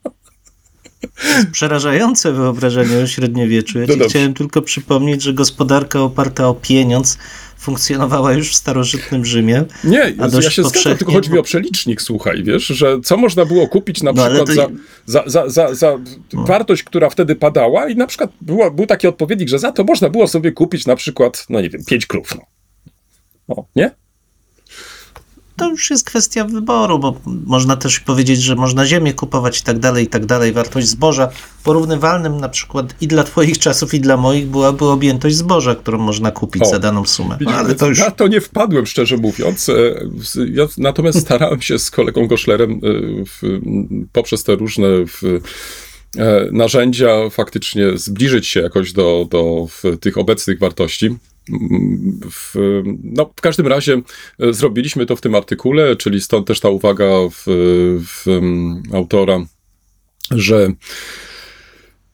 Przerażające 1.53 2.33
wyobrażenie 2.33 2.99
o 2.99 3.07
średniowieczu. 3.07 3.79
Ja 3.79 3.87
no 3.89 3.95
ci 3.95 4.11
chciałem 4.11 4.35
tylko 4.35 4.63
przypomnieć, 4.63 5.23
że 5.23 5.33
gospodarka 5.33 6.01
oparta 6.01 6.49
o 6.49 6.55
pieniądz 6.55 7.19
funkcjonowała 7.61 8.33
już 8.33 8.51
w 8.51 8.55
starożytnym 8.55 9.25
Rzymie. 9.25 9.65
Nie, 9.85 10.03
A 10.03 10.29
ja 10.43 10.51
się 10.51 10.65
zgadzam, 10.65 10.97
tylko 10.97 11.13
chodzi 11.13 11.31
mi 11.33 11.39
o 11.39 11.43
przelicznik, 11.43 12.03
słuchaj, 12.03 12.43
wiesz, 12.45 12.67
że 12.67 13.01
co 13.05 13.17
można 13.17 13.45
było 13.45 13.69
kupić 13.69 14.03
na 14.03 14.13
No, 14.13 14.27
przykład 14.27 14.47
to- 14.47 14.55
za, 14.55 14.69
za, 15.07 15.23
za, 15.27 15.49
za, 15.49 15.75
za 15.75 15.99
wartość, 16.33 16.83
która 16.83 17.11
wtedy 17.11 17.35
padała 17.37 17.89
i 17.89 17.97
na 17.97 18.07
przykład 18.07 18.31
była, 18.41 18.71
był 18.71 18.87
taki 18.87 19.07
odpowiednik, 19.07 19.49
że 19.49 19.59
za 19.59 19.73
to 19.73 19.85
można 19.85 20.09
było 20.09 20.29
sobie 20.29 20.53
kupić 20.53 20.87
na 20.87 20.97
przykład, 20.97 21.47
no 21.51 21.61
nie 21.61 21.71
wiem, 21.71 21.85
pięć 21.85 22.07
krów, 22.07 22.35
no. 22.35 22.43
O, 23.57 23.65
nie? 23.77 23.91
To 25.61 25.71
już 25.71 25.91
jest 25.91 26.05
kwestia 26.05 26.45
wyboru, 26.45 26.99
bo 26.99 27.21
można 27.47 27.77
też 27.77 28.01
powiedzieć, 28.01 28.43
że 28.43 28.57
można 28.57 28.87
ziemię 28.87 29.15
kupować 29.15 29.61
i 29.61 29.63
tak 29.63 29.79
dalej, 29.79 30.05
i 30.05 30.09
tak 30.09 30.27
dalej. 30.27 30.53
Wartość 30.53 30.89
zboża 30.89 31.29
porównywalnym 31.65 32.41
na 32.41 32.49
przykład 32.49 32.95
i 33.01 33.09
dla 33.09 33.25
twoich 33.25 33.59
czasów, 33.59 33.95
i 33.95 34.01
dla 34.01 34.17
moich 34.17 34.47
byłaby 34.47 34.85
objętość 34.85 35.37
zboża, 35.37 35.75
którą 35.75 35.99
można 35.99 36.31
kupić 36.31 36.63
O. 36.63 36.67
za 36.67 36.79
daną 36.79 37.05
sumę. 37.05 37.39
No, 37.41 37.51
ale 37.51 37.75
to 37.75 37.87
już... 37.87 37.99
Na 37.99 38.11
to 38.11 38.29
nie 38.29 38.41
wpadłem, 38.41 38.87
szczerze 38.87 39.17
mówiąc. 39.17 39.69
E, 39.69 39.73
Ja 40.53 40.67
natomiast 40.79 41.21
starałem 41.21 41.63
się 41.63 41.79
z 41.79 41.91
kolegą 41.91 42.27
Goszlerem 42.27 42.73
e, 42.73 42.79
w, 43.25 43.61
poprzez 44.13 44.45
te 44.45 44.55
różne 44.55 44.89
w, 45.07 45.25
e, 46.19 46.49
narzędzia 46.53 47.31
faktycznie 47.31 47.99
zbliżyć 47.99 48.47
się 48.47 48.61
jakoś 48.61 48.93
do, 48.93 49.27
do 49.31 49.67
tych 50.01 50.19
obecnych 50.19 50.59
wartości. 50.59 51.17
W, 52.31 52.55
no, 53.03 53.33
w 53.37 53.41
każdym 53.41 53.67
razie 53.67 54.03
e, 54.39 54.53
zrobiliśmy 54.53 55.07
to 55.07 55.17
w 55.17 55.21
tym 55.21 55.35
artykule, 55.35 55.97
czyli 55.97 56.21
stąd 56.21 56.47
też 56.47 56.61
ta 56.61 56.69
uwaga 56.69 57.07
w, 57.31 57.45
w, 58.07 58.41
autora, 58.95 59.47
że 60.31 60.73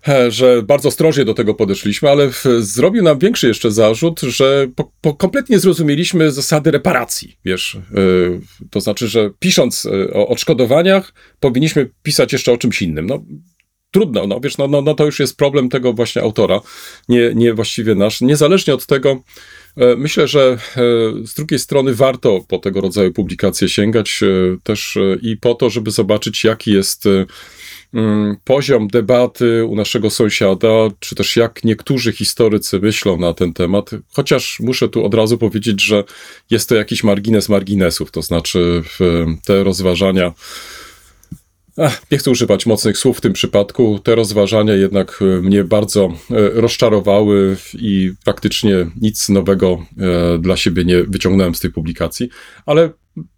e, 0.08 0.30
że 0.30 0.62
bardzo 0.62 0.88
ostrożnie 0.88 1.24
do 1.24 1.34
tego 1.34 1.54
podeszliśmy, 1.54 2.10
ale 2.10 2.30
w, 2.30 2.44
zrobił 2.58 3.02
nam 3.02 3.18
większy 3.18 3.48
jeszcze 3.48 3.70
zarzut, 3.70 4.20
że 4.20 4.68
po, 4.76 4.92
po 5.00 5.14
kompletnie 5.14 5.58
zrozumieliśmy 5.58 6.32
zasady 6.32 6.70
reparacji, 6.70 7.38
wiesz, 7.44 7.74
e, 7.74 7.80
to 8.70 8.80
znaczy, 8.80 9.08
że 9.08 9.30
pisząc 9.38 9.86
o 10.12 10.28
odszkodowaniach, 10.28 11.12
powinniśmy 11.40 11.90
pisać 12.02 12.32
jeszcze 12.32 12.52
o 12.52 12.58
czymś 12.58 12.82
innym. 12.82 13.06
No, 13.06 13.24
trudno, 13.96 14.26
no 14.26 14.40
wiesz, 14.40 14.58
no, 14.58 14.68
no, 14.68 14.82
no 14.82 14.94
to 14.94 15.04
już 15.04 15.20
jest 15.20 15.36
problem 15.36 15.68
tego 15.68 15.92
właśnie 15.92 16.22
autora, 16.22 16.60
nie, 17.08 17.32
nie 17.34 17.54
właściwie 17.54 17.94
nasz. 17.94 18.20
Niezależnie 18.20 18.74
od 18.74 18.86
tego, 18.86 19.20
e, 19.76 19.96
myślę, 19.96 20.28
że 20.28 20.40
e, 20.42 20.56
z 21.26 21.34
drugiej 21.34 21.58
strony 21.58 21.94
warto 21.94 22.40
po 22.48 22.58
tego 22.58 22.80
rodzaju 22.80 23.12
publikacje 23.12 23.68
sięgać 23.68 24.20
e, 24.22 24.26
też 24.62 24.98
i 25.22 25.36
po 25.36 25.54
to, 25.54 25.70
żeby 25.70 25.90
zobaczyć, 25.90 26.44
jaki 26.44 26.72
jest 26.72 27.04
mm, 27.94 28.36
poziom 28.44 28.88
debaty 28.88 29.64
u 29.64 29.76
naszego 29.76 30.10
sąsiada, 30.10 30.88
czy 31.00 31.14
też 31.14 31.36
jak 31.36 31.64
niektórzy 31.64 32.12
historycy 32.12 32.80
myślą 32.80 33.16
na 33.16 33.34
ten 33.34 33.52
temat. 33.52 33.90
Chociaż 34.12 34.60
muszę 34.60 34.88
tu 34.88 35.04
od 35.04 35.14
razu 35.14 35.38
powiedzieć, 35.38 35.82
że 35.82 36.04
jest 36.50 36.68
to 36.68 36.74
jakiś 36.74 37.04
margines 37.04 37.48
marginesów, 37.48 38.10
to 38.10 38.22
znaczy 38.22 38.82
te 39.44 39.64
rozważania. 39.64 40.32
Ach, 41.78 42.02
nie 42.10 42.18
chcę 42.18 42.30
używać 42.30 42.66
mocnych 42.66 42.98
słów 42.98 43.18
w 43.18 43.20
tym 43.20 43.32
przypadku. 43.32 43.98
Te 43.98 44.14
rozważania 44.14 44.74
jednak 44.74 45.18
e, 45.22 45.24
mnie 45.24 45.64
bardzo 45.64 46.04
e, 46.04 46.10
rozczarowały 46.60 47.56
i 47.74 48.12
praktycznie 48.24 48.90
nic 49.00 49.28
nowego 49.28 49.86
e, 49.98 50.38
dla 50.38 50.56
siebie 50.56 50.84
nie 50.84 51.02
wyciągnąłem 51.02 51.54
z 51.54 51.60
tej 51.60 51.70
publikacji, 51.70 52.28
ale 52.66 52.90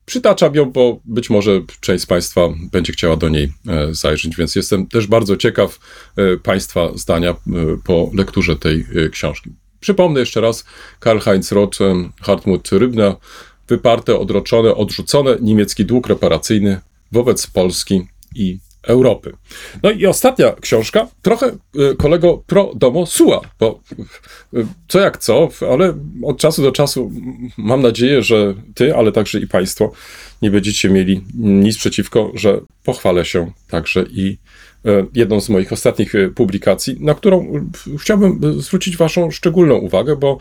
przytaczam 0.07 0.55
ją, 0.55 0.71
bo 0.71 1.01
być 1.05 1.31
może 1.31 1.61
część 1.81 2.05
z 2.05 2.07
Państwa 2.07 2.41
będzie 2.73 2.93
chciała 2.93 3.17
do 3.17 3.29
niej 3.29 3.53
zajrzeć, 3.91 4.37
więc 4.37 4.57
jestem 4.57 4.87
też 4.87 5.07
bardzo 5.07 5.37
ciekaw 5.37 5.79
Państwa 6.43 6.89
zdania 6.95 7.35
po 7.85 8.11
lekturze 8.15 8.57
tej 8.57 8.87
książki. 9.13 9.51
Przypomnę 9.81 10.21
jeszcze 10.21 10.41
raz, 10.41 10.65
Karl-Heinz 11.01 11.55
Roth, 11.55 11.79
Hartmut 12.21 12.69
Rybner, 12.73 13.15
wyparte, 13.69 14.19
odroczone, 14.19 14.75
odrzucone, 14.75 15.37
niemiecki 15.41 15.85
dług 15.85 16.07
reparacyjny 16.07 16.81
wobec 17.13 17.47
Polski 17.47 18.07
i 18.35 18.59
Europy. 18.83 19.33
No 19.83 19.91
i 19.91 20.07
ostatnia 20.07 20.53
książka, 20.61 21.09
trochę 21.23 21.47
e, 21.47 21.95
kolego 21.99 22.43
pro 22.47 22.73
domo 22.75 23.07
sua, 23.07 23.41
bo 23.61 23.81
e, 24.55 24.67
co 24.89 25.01
jak 25.01 25.19
co, 25.19 25.49
ale 25.73 25.95
od 26.23 26.39
czasu 26.39 26.63
do 26.63 26.73
czasu 26.73 27.13
mam 27.57 27.83
nadzieję, 27.83 28.23
że 28.23 28.55
ty, 28.75 28.95
ale 28.95 29.13
także 29.13 29.41
i 29.41 29.47
państwo 29.47 29.93
nie 30.43 30.51
będziecie 30.51 30.91
mieli 30.91 31.25
nic 31.35 31.79
przeciwko, 31.79 32.33
że 32.35 32.61
pochwalę 32.85 33.25
się 33.25 33.53
także 33.71 34.05
i 34.11 34.39
e, 34.85 35.07
jedną 35.15 35.41
z 35.41 35.49
moich 35.49 35.73
ostatnich 35.73 36.13
publikacji, 36.35 36.97
na 37.01 37.15
którą 37.15 37.69
chciałbym 37.99 38.63
zwrócić 38.63 38.97
waszą 38.97 39.31
szczególną 39.31 39.75
uwagę, 39.75 40.17
bo 40.17 40.39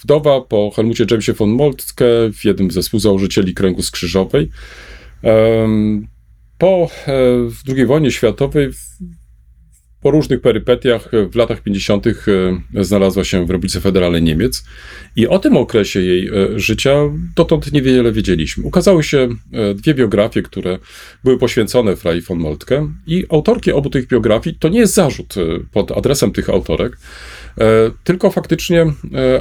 wdowa 0.03 0.41
po 0.41 0.71
Helmucie 0.75 1.05
Jamesie 1.11 1.33
von 1.33 1.49
Moltke, 1.49 2.05
w 2.33 2.45
jednym 2.45 2.71
ze 2.71 2.81
współzałożycieli 2.81 3.53
Kręgu 3.53 3.81
Skrzyżowej, 3.81 4.49
po 6.57 6.89
II 7.67 7.85
wojnie 7.85 8.11
światowej, 8.11 8.69
po 10.06 10.12
różnych 10.12 10.41
perypetiach 10.41 11.14
e, 11.14 11.28
w 11.30 11.36
latach 11.36 11.62
50. 11.62 12.08
e, 12.08 12.14
znalazła 12.84 13.24
się 13.24 13.45
w 13.45 13.49
Republice 13.49 13.82
Federalnej 13.82 14.24
Niemiec 14.24 14.66
i 15.16 15.28
o 15.28 15.39
tym 15.39 15.58
okresie 15.58 16.01
jej 16.01 16.28
e, 16.28 16.60
życia 16.60 16.95
dotąd 17.36 17.72
niewiele 17.72 18.12
wiedzieliśmy. 18.12 18.64
Ukazały 18.64 19.03
się 19.03 19.30
dwie 19.76 19.93
biografie, 19.93 20.41
które 20.41 20.80
były 21.24 21.38
poświęcone 21.38 21.95
Frei 21.95 22.22
von 22.22 22.39
Moltke 22.39 22.89
i 23.08 23.26
autorki 23.30 23.72
obu 23.72 23.89
tych 23.89 24.08
biografii 24.08 24.58
to 24.60 24.70
nie 24.70 24.80
jest 24.80 24.93
zarzut 24.93 25.36
pod 25.72 25.91
adresem 25.91 26.32
tych 26.32 26.49
autorek, 26.49 26.97
tylko 28.03 28.32
faktycznie 28.32 28.86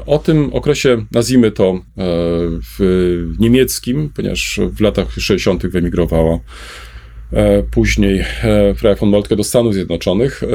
o 0.07 0.19
tym 0.19 0.53
okresie, 0.53 1.05
nazwijmy 1.13 1.51
to 1.51 1.81
w 2.79 3.35
niemieckim, 3.39 4.11
ponieważ 4.17 4.61
w 4.71 4.81
latach 4.81 5.13
60. 5.13 5.67
wyemigrowała 5.67 6.39
Później 7.71 8.25
e, 8.43 8.75
Freya 8.75 8.95
von 8.95 9.09
Moltke 9.09 9.37
do 9.37 9.45
Stanów 9.45 9.75
Zjednoczonych, 9.75 10.43
e, 10.43 10.47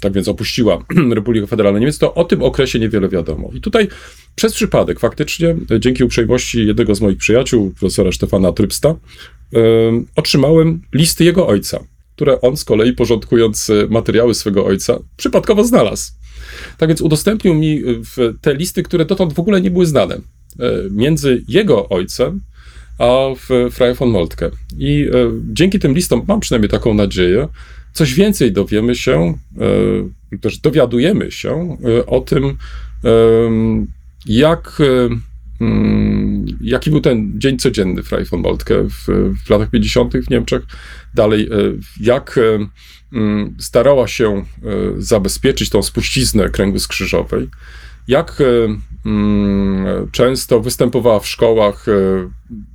tak 0.00 0.12
więc 0.12 0.28
opuściła 0.28 0.84
Republikę 1.14 1.46
Federalną 1.46 1.78
Niemiec, 1.78 1.98
to 1.98 2.14
o 2.14 2.24
tym 2.24 2.42
okresie 2.42 2.78
niewiele 2.78 3.08
wiadomo. 3.08 3.50
I 3.54 3.60
tutaj 3.60 3.88
przez 4.34 4.54
przypadek 4.54 5.00
faktycznie, 5.00 5.56
e, 5.70 5.80
dzięki 5.80 6.04
uprzejmości 6.04 6.66
jednego 6.66 6.94
z 6.94 7.00
moich 7.00 7.18
przyjaciół, 7.18 7.70
profesora 7.70 8.12
Stefana 8.12 8.52
Trybsta, 8.52 8.88
e, 8.88 8.96
otrzymałem 10.16 10.80
listy 10.94 11.24
jego 11.24 11.46
ojca, 11.46 11.84
które 12.16 12.40
on 12.40 12.56
z 12.56 12.64
kolei 12.64 12.92
porządkując 12.92 13.70
e, 13.70 13.86
materiały 13.90 14.34
swego 14.34 14.66
ojca 14.66 14.98
przypadkowo 15.16 15.64
znalazł. 15.64 16.12
Tak 16.78 16.88
więc 16.88 17.00
udostępnił 17.00 17.54
mi 17.54 17.82
te 18.40 18.54
listy, 18.54 18.82
które 18.82 19.04
dotąd 19.04 19.32
w 19.32 19.38
ogóle 19.38 19.60
nie 19.60 19.70
były 19.70 19.86
znane. 19.86 20.14
E, 20.14 20.20
między 20.90 21.44
jego 21.48 21.88
ojcem 21.88 22.40
a 22.98 23.34
w 23.36 23.70
Freie 23.70 23.94
von 23.94 24.10
Moltke. 24.10 24.50
I 24.78 25.08
e, 25.14 25.30
dzięki 25.52 25.78
tym 25.78 25.94
listom, 25.94 26.22
mam 26.28 26.40
przynajmniej 26.40 26.70
taką 26.70 26.94
nadzieję, 26.94 27.48
coś 27.92 28.14
więcej 28.14 28.52
dowiemy 28.52 28.94
się, 28.94 29.38
e, 30.32 30.38
też 30.38 30.58
dowiadujemy 30.58 31.30
się 31.30 31.76
e, 31.84 32.06
o 32.06 32.20
tym, 32.20 32.56
jak, 34.26 34.78
mm, 35.60 36.46
jaki 36.60 36.90
był 36.90 37.00
ten 37.00 37.32
dzień 37.36 37.58
codzienny 37.58 38.02
Freie 38.02 38.24
von 38.24 38.40
Moltke 38.40 38.84
w, 38.84 39.06
w 39.46 39.50
latach 39.50 39.70
50. 39.70 40.14
w 40.16 40.30
Niemczech. 40.30 40.62
Dalej, 41.14 41.48
jak 42.00 42.40
mm, 43.12 43.56
starała 43.58 44.08
się 44.08 44.44
zabezpieczyć 44.98 45.70
tą 45.70 45.82
spuściznę 45.82 46.48
kręgu 46.48 46.78
skrzyżowej 46.78 47.48
jak 48.08 48.40
e, 48.40 48.44
mm, 49.06 50.10
często 50.12 50.60
występowała 50.60 51.20
w 51.20 51.28
szkołach. 51.28 51.88
e, 51.88 51.92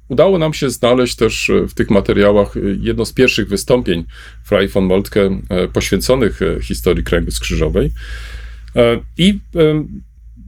Udało 0.07 0.37
nam 0.37 0.53
się 0.53 0.69
znaleźć 0.69 1.15
też 1.15 1.49
e, 1.49 1.67
w 1.67 1.73
tych 1.73 1.89
materiałach 1.89 2.53
jedno 2.79 3.05
z 3.05 3.13
pierwszych 3.13 3.47
wystąpień 3.47 4.03
Frei 4.43 4.67
von 4.67 4.85
Moltke 4.85 5.29
poświęconych 5.73 6.39
historii 6.61 7.03
kręgu 7.03 7.31
skrzyżowej. 7.31 7.91
I 9.17 9.39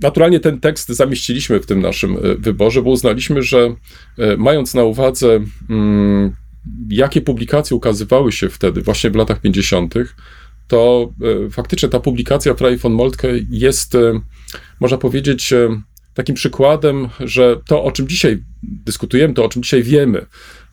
naturalnie 0.02 0.40
ten 0.40 0.60
tekst 0.60 0.90
zamieściliśmy 0.90 1.60
w 1.60 1.66
tym 1.66 1.82
naszym 1.82 2.18
wyborze, 2.40 2.82
bo 2.82 2.90
uznaliśmy, 2.90 3.42
że 3.42 3.76
mając 4.38 4.74
na 4.74 4.84
uwadze, 4.84 5.40
mm, 5.70 6.36
jakie 6.90 7.22
publikacje 7.22 7.78
ukazywały 7.78 8.32
się 8.32 8.50
wtedy, 8.50 8.82
właśnie 8.82 9.10
w 9.10 9.16
latach 9.16 9.42
50., 9.42 9.94
to 10.68 11.14
faktycznie 11.52 11.90
ta 11.90 12.00
publikacja 12.00 12.54
Frei 12.54 12.78
von 12.78 12.94
Moltke 12.94 13.28
jest, 13.50 13.98
można 14.80 14.98
powiedzieć, 14.98 15.54
e, 15.54 15.82
takim 16.14 16.36
przykładem, 16.36 17.10
że 17.20 17.60
to, 17.68 17.84
o 17.84 17.92
czym 17.92 18.08
dzisiaj 18.08 18.44
dyskutujemy, 18.64 19.34
to, 19.34 19.46
o 19.46 19.50
czym 19.50 19.64
dzisiaj 19.64 19.84
wiemy, 19.84 20.26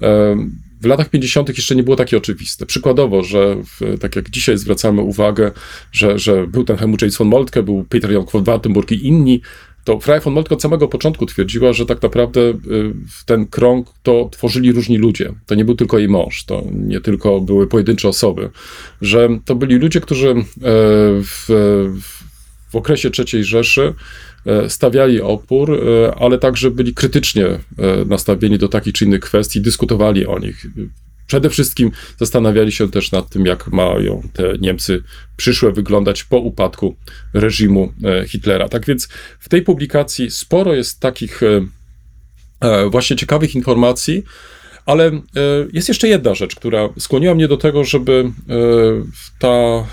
e, 0.02 0.36
w 0.80 0.86
latach 0.86 1.08
50. 1.08 1.48
jeszcze 1.48 1.76
nie 1.76 1.82
było 1.82 1.96
takie 1.96 2.16
oczywiste. 2.16 2.66
Przykładowo, 2.66 3.22
że 3.22 3.56
w, 3.56 3.98
tak 3.98 4.16
jak 4.16 4.30
dzisiaj 4.30 4.58
zwracamy 4.58 5.02
uwagę, 5.02 5.50
że, 5.92 6.18
że 6.18 6.46
był 6.46 6.64
ten 6.64 6.76
Helmut 6.76 7.02
James 7.02 7.16
von 7.16 7.28
Moltke, 7.28 7.62
był 7.62 7.84
Peter 7.84 8.12
Jan 8.12 8.24
von 8.32 8.44
Wartenburg 8.44 8.92
i 8.92 9.06
inni, 9.06 9.40
to 9.84 10.00
Frei 10.00 10.20
von 10.20 10.32
Moltke 10.32 10.54
od 10.54 10.62
samego 10.62 10.88
początku 10.88 11.26
twierdziła, 11.26 11.72
że 11.72 11.86
tak 11.86 12.02
naprawdę 12.02 12.40
y, 12.40 12.54
ten 13.26 13.46
krąg 13.46 13.86
to 14.02 14.28
tworzyli 14.32 14.72
różni 14.72 14.98
ludzie. 14.98 15.32
To 15.46 15.54
nie 15.54 15.64
był 15.64 15.74
tylko 15.74 15.98
jej 15.98 16.08
mąż, 16.08 16.44
to 16.44 16.64
nie 16.72 17.00
tylko 17.00 17.40
były 17.40 17.66
pojedyncze 17.66 18.08
osoby, 18.08 18.50
że 19.00 19.28
to 19.44 19.54
byli 19.54 19.74
ludzie, 19.74 20.00
którzy 20.00 20.30
e, 20.30 20.34
w, 21.22 21.44
w, 22.00 22.21
w 22.72 22.76
okresie 22.76 23.10
III 23.18 23.44
Rzeszy 23.44 23.94
e, 24.46 24.70
stawiali 24.70 25.20
opór, 25.20 25.72
e, 25.74 26.14
ale 26.14 26.38
także 26.38 26.70
byli 26.70 26.94
krytycznie 26.94 27.46
e, 27.46 27.58
nastawieni 28.06 28.58
do 28.58 28.68
takich 28.68 28.92
czy 28.92 29.04
innych 29.04 29.20
kwestii, 29.20 29.60
dyskutowali 29.60 30.26
o 30.26 30.38
nich. 30.38 30.66
Przede 31.26 31.50
wszystkim 31.50 31.90
zastanawiali 32.18 32.72
się 32.72 32.90
też 32.90 33.12
nad 33.12 33.30
tym, 33.30 33.46
jak 33.46 33.68
mają 33.68 34.22
te 34.32 34.54
Niemcy 34.60 35.02
przyszłe 35.36 35.72
wyglądać 35.72 36.24
po 36.24 36.38
upadku 36.38 36.96
reżimu 37.34 37.92
Hitlera. 38.26 38.68
Tak 38.68 38.86
więc 38.86 39.08
w 39.40 39.48
tej 39.48 39.62
publikacji 39.62 40.30
sporo 40.30 40.74
jest 40.74 41.00
takich 41.00 41.40
właśnie 42.90 43.16
ciekawych 43.16 43.54
informacji, 43.54 44.22
ale 44.86 45.10
jest 45.72 45.88
jeszcze 45.88 46.08
jedna 46.08 46.34
rzecz, 46.34 46.56
która 46.56 46.88
skłoniła 46.98 47.34
mnie 47.34 47.48
do 47.48 47.56
tego, 47.56 47.84
żeby 47.84 48.32
ta 49.38 49.84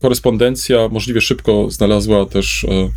korespondencja 0.00 0.88
możliwie 0.88 1.20
szybko 1.20 1.70
znalazła 1.70 2.26
też, 2.26 2.64
e, 2.64 2.90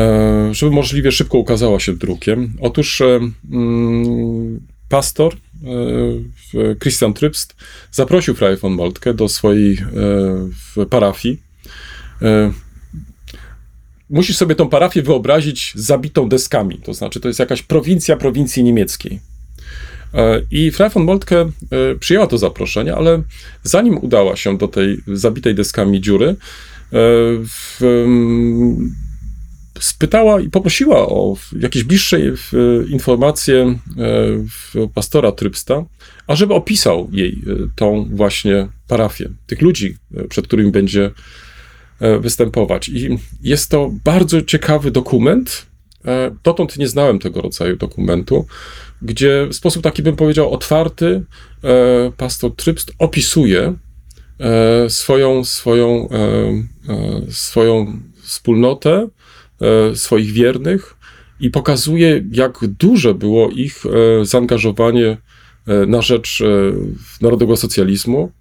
e, 0.00 0.54
żeby 0.54 0.72
możliwie 0.72 1.12
szybko 1.12 1.38
ukazała 1.38 1.80
się 1.80 1.96
drukiem. 1.96 2.52
Otóż 2.60 3.00
e, 3.00 3.20
mm, 3.52 4.60
pastor 4.88 5.36
Christian 6.80 7.14
Trybst 7.14 7.56
zaprosił 7.92 8.34
Freie 8.34 8.56
von 8.56 8.72
Moltke 8.72 9.14
do 9.14 9.28
swojej 9.28 9.78
parafii. 10.90 11.42
Musisz 14.10 14.36
sobie 14.36 14.54
tą 14.54 14.68
parafię 14.68 15.02
wyobrazić 15.02 15.72
zabitą 15.74 16.28
deskami, 16.28 16.78
to 16.78 16.94
znaczy 16.94 17.20
to 17.20 17.28
jest 17.28 17.40
jakaś 17.40 17.62
prowincja 17.62 18.16
prowincji 18.16 18.64
niemieckiej. 18.64 19.20
E, 20.14 20.42
I 20.50 20.70
Frau 20.70 20.90
von 20.90 21.04
Moltke 21.04 21.50
przyjęła 22.00 22.26
to 22.26 22.38
zaproszenie, 22.38 22.94
ale 22.94 23.22
zanim 23.62 23.98
udała 23.98 24.36
się 24.36 24.58
do 24.58 24.68
tej 24.68 24.98
zabitej 25.06 25.54
deskami 25.54 26.00
dziury, 26.00 26.26
e, 26.26 26.36
w, 27.46 27.78
mm, 27.82 28.94
spytała 29.80 30.40
i 30.40 30.50
poprosiła 30.50 31.08
o 31.08 31.36
jakieś 31.60 31.84
bliższe 31.84 32.16
e, 32.16 32.30
informacje 32.88 33.78
pastora 34.94 35.32
Trybsta, 35.32 35.84
ażeby 36.26 36.54
opisał 36.54 37.08
jej 37.12 37.42
tą 37.76 38.08
właśnie 38.12 38.68
parafię, 38.88 39.28
tych 39.46 39.62
ludzi, 39.62 39.96
przed 40.28 40.46
którymi 40.46 40.70
będzie 40.70 41.10
występować. 42.20 42.88
I 42.88 43.18
jest 43.42 43.70
to 43.70 43.90
bardzo 44.04 44.42
ciekawy 44.42 44.90
dokument. 44.90 45.66
Dotąd 46.44 46.76
nie 46.76 46.88
znałem 46.88 47.18
tego 47.18 47.40
rodzaju 47.40 47.76
dokumentu, 47.76 48.46
gdzie 49.02 49.46
w 49.50 49.54
sposób 49.54 49.82
taki 49.82 50.02
bym 50.02 50.16
powiedział 50.16 50.52
otwarty 50.52 51.24
e, 51.64 52.12
pastor 52.16 52.56
Trybst 52.56 52.92
opisuje 52.98 53.74
e, 54.40 54.90
swoją, 54.90 55.44
swoją, 55.44 56.08
e, 56.10 56.18
e, 56.18 57.22
swoją 57.30 58.00
wspólnotę, 58.22 59.08
e, 59.60 59.96
swoich 59.96 60.32
wiernych 60.32 60.96
i 61.40 61.50
pokazuje, 61.50 62.24
jak 62.32 62.58
duże 62.66 63.14
było 63.14 63.50
ich 63.50 63.82
e, 63.86 64.24
zaangażowanie 64.24 65.16
na 65.86 66.02
rzecz 66.02 66.42
narodowego 67.20 67.56
socjalizmu, 67.56 68.32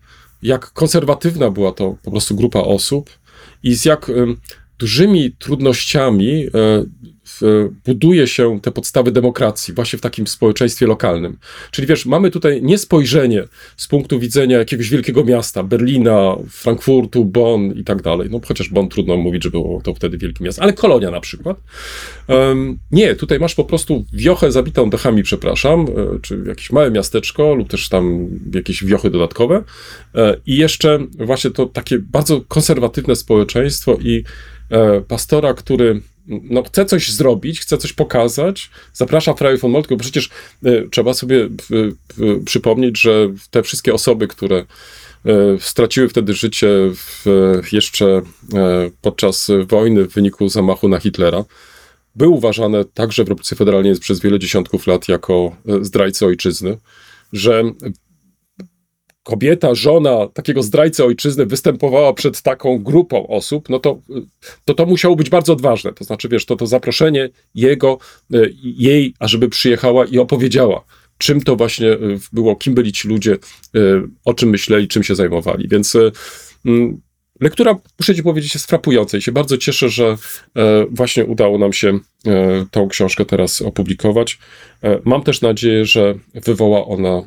jak 0.43 0.73
konserwatywna 0.73 1.51
była 1.51 1.71
to 1.71 1.97
po 2.03 2.11
prostu 2.11 2.35
grupa 2.35 2.59
osób 2.59 3.09
i 3.63 3.75
z 3.75 3.85
jak 3.85 4.11
dużymi 4.79 5.31
trudnościami 5.39 6.45
w, 7.41 7.69
buduje 7.85 8.27
się 8.27 8.59
te 8.61 8.71
podstawy 8.71 9.11
demokracji 9.11 9.73
właśnie 9.73 9.99
w 9.99 10.01
takim 10.01 10.27
społeczeństwie 10.27 10.87
lokalnym. 10.87 11.37
Czyli 11.71 11.87
wiesz, 11.87 12.05
mamy 12.05 12.31
tutaj 12.31 12.61
nie 12.61 12.77
spojrzenie 12.77 13.43
z 13.77 13.87
punktu 13.87 14.19
widzenia 14.19 14.57
jakiegoś 14.57 14.89
wielkiego 14.89 15.23
miasta, 15.23 15.63
Berlina, 15.63 16.35
Frankfurtu, 16.49 17.25
Bonn 17.25 17.71
i 17.71 17.83
tak 17.83 18.01
dalej. 18.01 18.27
No 18.31 18.39
chociaż 18.47 18.69
Bonn 18.69 18.89
trudno 18.89 19.17
mówić, 19.17 19.43
że 19.43 19.49
było 19.49 19.81
to 19.81 19.93
wtedy 19.93 20.17
wielkie 20.17 20.43
miasto, 20.43 20.61
ale 20.61 20.73
Kolonia 20.73 21.11
na 21.11 21.19
przykład. 21.19 21.57
Em, 22.27 22.77
nie, 22.91 23.15
tutaj 23.15 23.39
masz 23.39 23.55
po 23.55 23.63
prostu 23.63 24.05
wiochę 24.13 24.51
zabitą 24.51 24.89
dachami, 24.89 25.23
przepraszam, 25.23 25.81
e, 25.81 26.19
czy 26.21 26.43
jakieś 26.47 26.71
małe 26.71 26.91
miasteczko 26.91 27.55
lub 27.55 27.69
też 27.69 27.89
tam 27.89 28.27
jakieś 28.53 28.85
wiochy 28.85 29.09
dodatkowe 29.09 29.63
E, 30.15 30.37
i 30.45 30.57
jeszcze 30.57 30.99
właśnie 31.19 31.51
to 31.51 31.65
takie 31.65 31.99
bardzo 31.99 32.41
konserwatywne 32.41 33.15
społeczeństwo 33.15 33.97
i 34.01 34.23
e, 34.69 35.01
pastora, 35.01 35.53
który 35.53 36.01
no, 36.27 36.63
chce 36.63 36.85
coś 36.85 37.11
zrobić, 37.11 37.59
chce 37.59 37.77
coś 37.77 37.93
pokazać, 37.93 38.69
zaprasza 38.93 39.33
Frei 39.33 39.57
von 39.57 39.71
Moltke, 39.71 39.95
bo 39.95 40.01
przecież 40.01 40.29
e, 40.65 40.89
trzeba 40.89 41.13
sobie 41.13 41.47
w, 41.47 41.95
w, 42.17 42.43
przypomnieć, 42.45 43.01
że 43.01 43.29
te 43.51 43.63
wszystkie 43.63 43.93
osoby, 43.93 44.27
które 44.27 44.57
e, 44.57 44.65
straciły 45.59 46.09
wtedy 46.09 46.33
życie 46.33 46.67
w, 46.95 47.25
jeszcze 47.71 48.05
e, 48.07 48.21
podczas 49.01 49.51
wojny 49.67 50.05
w 50.05 50.13
wyniku 50.13 50.49
zamachu 50.49 50.87
na 50.89 50.99
Hitlera, 50.99 51.45
były 52.15 52.31
uważane 52.31 52.85
także 52.85 53.23
w 53.23 53.27
Republice 53.27 53.55
Federalnej 53.55 53.99
przez 53.99 54.19
wiele 54.19 54.39
dziesiątków 54.39 54.87
lat 54.87 55.07
jako 55.07 55.55
e, 55.67 55.85
zdrajcy 55.85 56.25
ojczyzny, 56.25 56.77
że 57.33 57.63
kobieta, 59.27 59.75
żona 59.75 60.27
takiego 60.33 60.63
zdrajcy 60.63 61.03
ojczyzny 61.03 61.45
występowała 61.45 62.13
przed 62.13 62.41
taką 62.41 62.79
grupą 62.79 63.27
osób, 63.27 63.69
no 63.69 63.79
to 63.79 64.01
to, 64.65 64.73
to 64.73 64.85
musiało 64.85 65.15
być 65.15 65.29
bardzo 65.29 65.53
odważne. 65.53 65.93
To 65.93 66.03
znaczy, 66.03 66.29
wiesz, 66.29 66.45
to, 66.45 66.55
to 66.55 66.67
zaproszenie 66.67 67.29
jego, 67.55 67.97
e, 68.33 68.37
jej, 68.61 69.13
ażeby 69.19 69.49
przyjechała 69.49 70.05
i 70.05 70.19
opowiedziała, 70.19 70.83
czym 71.17 71.41
to 71.41 71.55
właśnie 71.55 71.91
e, 71.91 71.97
było, 72.33 72.55
kim 72.55 72.73
byli 72.73 72.91
ci 72.91 73.07
ludzie, 73.07 73.33
e, 73.33 73.79
o 74.25 74.33
czym 74.33 74.49
myśleli, 74.49 74.87
czym 74.87 75.03
się 75.03 75.15
zajmowali. 75.15 75.67
Więc 75.67 75.97
mm, 76.65 77.01
lektura, 77.39 77.75
muszę 77.99 78.15
ci 78.15 78.23
powiedzieć, 78.23 78.53
jest 78.53 78.67
frapująca 78.67 79.17
i 79.17 79.21
się 79.21 79.31
bardzo 79.31 79.57
cieszę, 79.57 79.89
że 79.89 80.17
e, 80.55 80.85
właśnie 80.91 81.25
udało 81.25 81.57
nam 81.57 81.73
się 81.73 81.99
e, 82.27 82.65
tą 82.71 82.87
książkę 82.87 83.25
teraz 83.25 83.61
opublikować. 83.61 84.39
E, 84.83 84.99
Mam 85.05 85.23
też 85.23 85.41
nadzieję, 85.41 85.85
że 85.85 86.15
wywoła 86.33 86.85
ona 86.85 87.21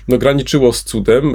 no, 0.08 0.18
graniczyło 0.18 0.72
z 0.72 0.84
cudem. 0.84 1.34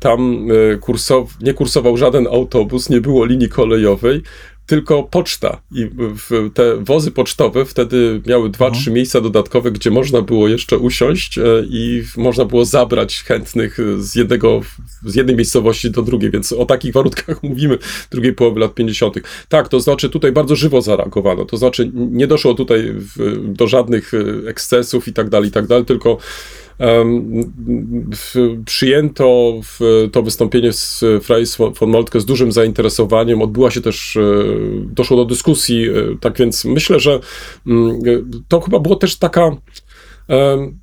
Tam 0.00 0.48
kursow, 0.80 1.40
nie 1.40 1.54
kursował 1.54 1.96
żaden 1.96 2.26
autobus, 2.26 2.90
nie 2.90 3.00
było 3.00 3.24
linii 3.24 3.48
kolejowej 3.48 4.22
tylko 4.66 5.02
poczta 5.02 5.60
i 5.72 5.90
te 6.54 6.76
wozy 6.76 7.10
pocztowe 7.10 7.64
wtedy 7.64 8.22
miały 8.26 8.50
dwa, 8.50 8.66
mhm. 8.66 8.82
trzy 8.82 8.90
miejsca 8.90 9.20
dodatkowe, 9.20 9.72
gdzie 9.72 9.90
można 9.90 10.22
było 10.22 10.48
jeszcze 10.48 10.78
usiąść 10.78 11.38
e, 11.38 11.42
i 11.70 12.02
można 12.16 12.44
było 12.44 12.64
zabrać 12.64 13.22
chętnych 13.22 13.78
z 13.98 14.14
jednego, 14.14 14.60
z 15.04 15.14
jednej 15.14 15.36
miejscowości 15.36 15.90
do 15.90 16.02
drugiej, 16.02 16.30
więc 16.30 16.52
o 16.52 16.66
takich 16.66 16.92
warunkach 16.92 17.42
mówimy 17.50 17.78
drugiej 18.10 18.32
połowy 18.32 18.60
lat 18.60 18.74
50. 18.74 19.14
Tak, 19.48 19.68
to 19.68 19.80
znaczy 19.80 20.10
tutaj 20.10 20.32
bardzo 20.32 20.56
żywo 20.56 20.82
zareagowano, 20.82 21.44
to 21.44 21.56
znaczy 21.56 21.90
nie 21.94 22.26
doszło 22.26 22.54
tutaj 22.54 22.94
do 23.42 23.66
żadnych 23.66 24.12
e, 24.14 24.48
ekscesów 24.48 25.08
i 25.08 25.12
tak 25.12 25.28
dalej, 25.28 25.48
i 25.48 25.52
tak 25.52 25.66
dalej, 25.66 25.84
tylko 25.84 26.18
przyjęto 28.64 29.54
to 30.12 30.22
wystąpienie 30.22 30.72
z 30.72 31.04
Freis 31.22 31.56
von 31.56 31.90
Moltke 31.90 32.20
z 32.20 32.24
dużym 32.24 32.52
zainteresowaniem. 32.52 33.42
Odbyła 33.42 33.70
się 33.70 33.80
też, 33.80 34.16
e, 34.16 34.22
doszło 34.84 35.16
do 35.16 35.24
dyskusji, 35.24 35.88
e, 35.88 35.92
tak 36.20 36.38
więc 36.38 36.64
myślę, 36.64 37.00
że 37.00 37.20
mm, 37.66 38.00
to 38.48 38.60
chyba 38.60 38.78
było 38.78 38.96
też 38.96 39.16
taka 39.16 39.56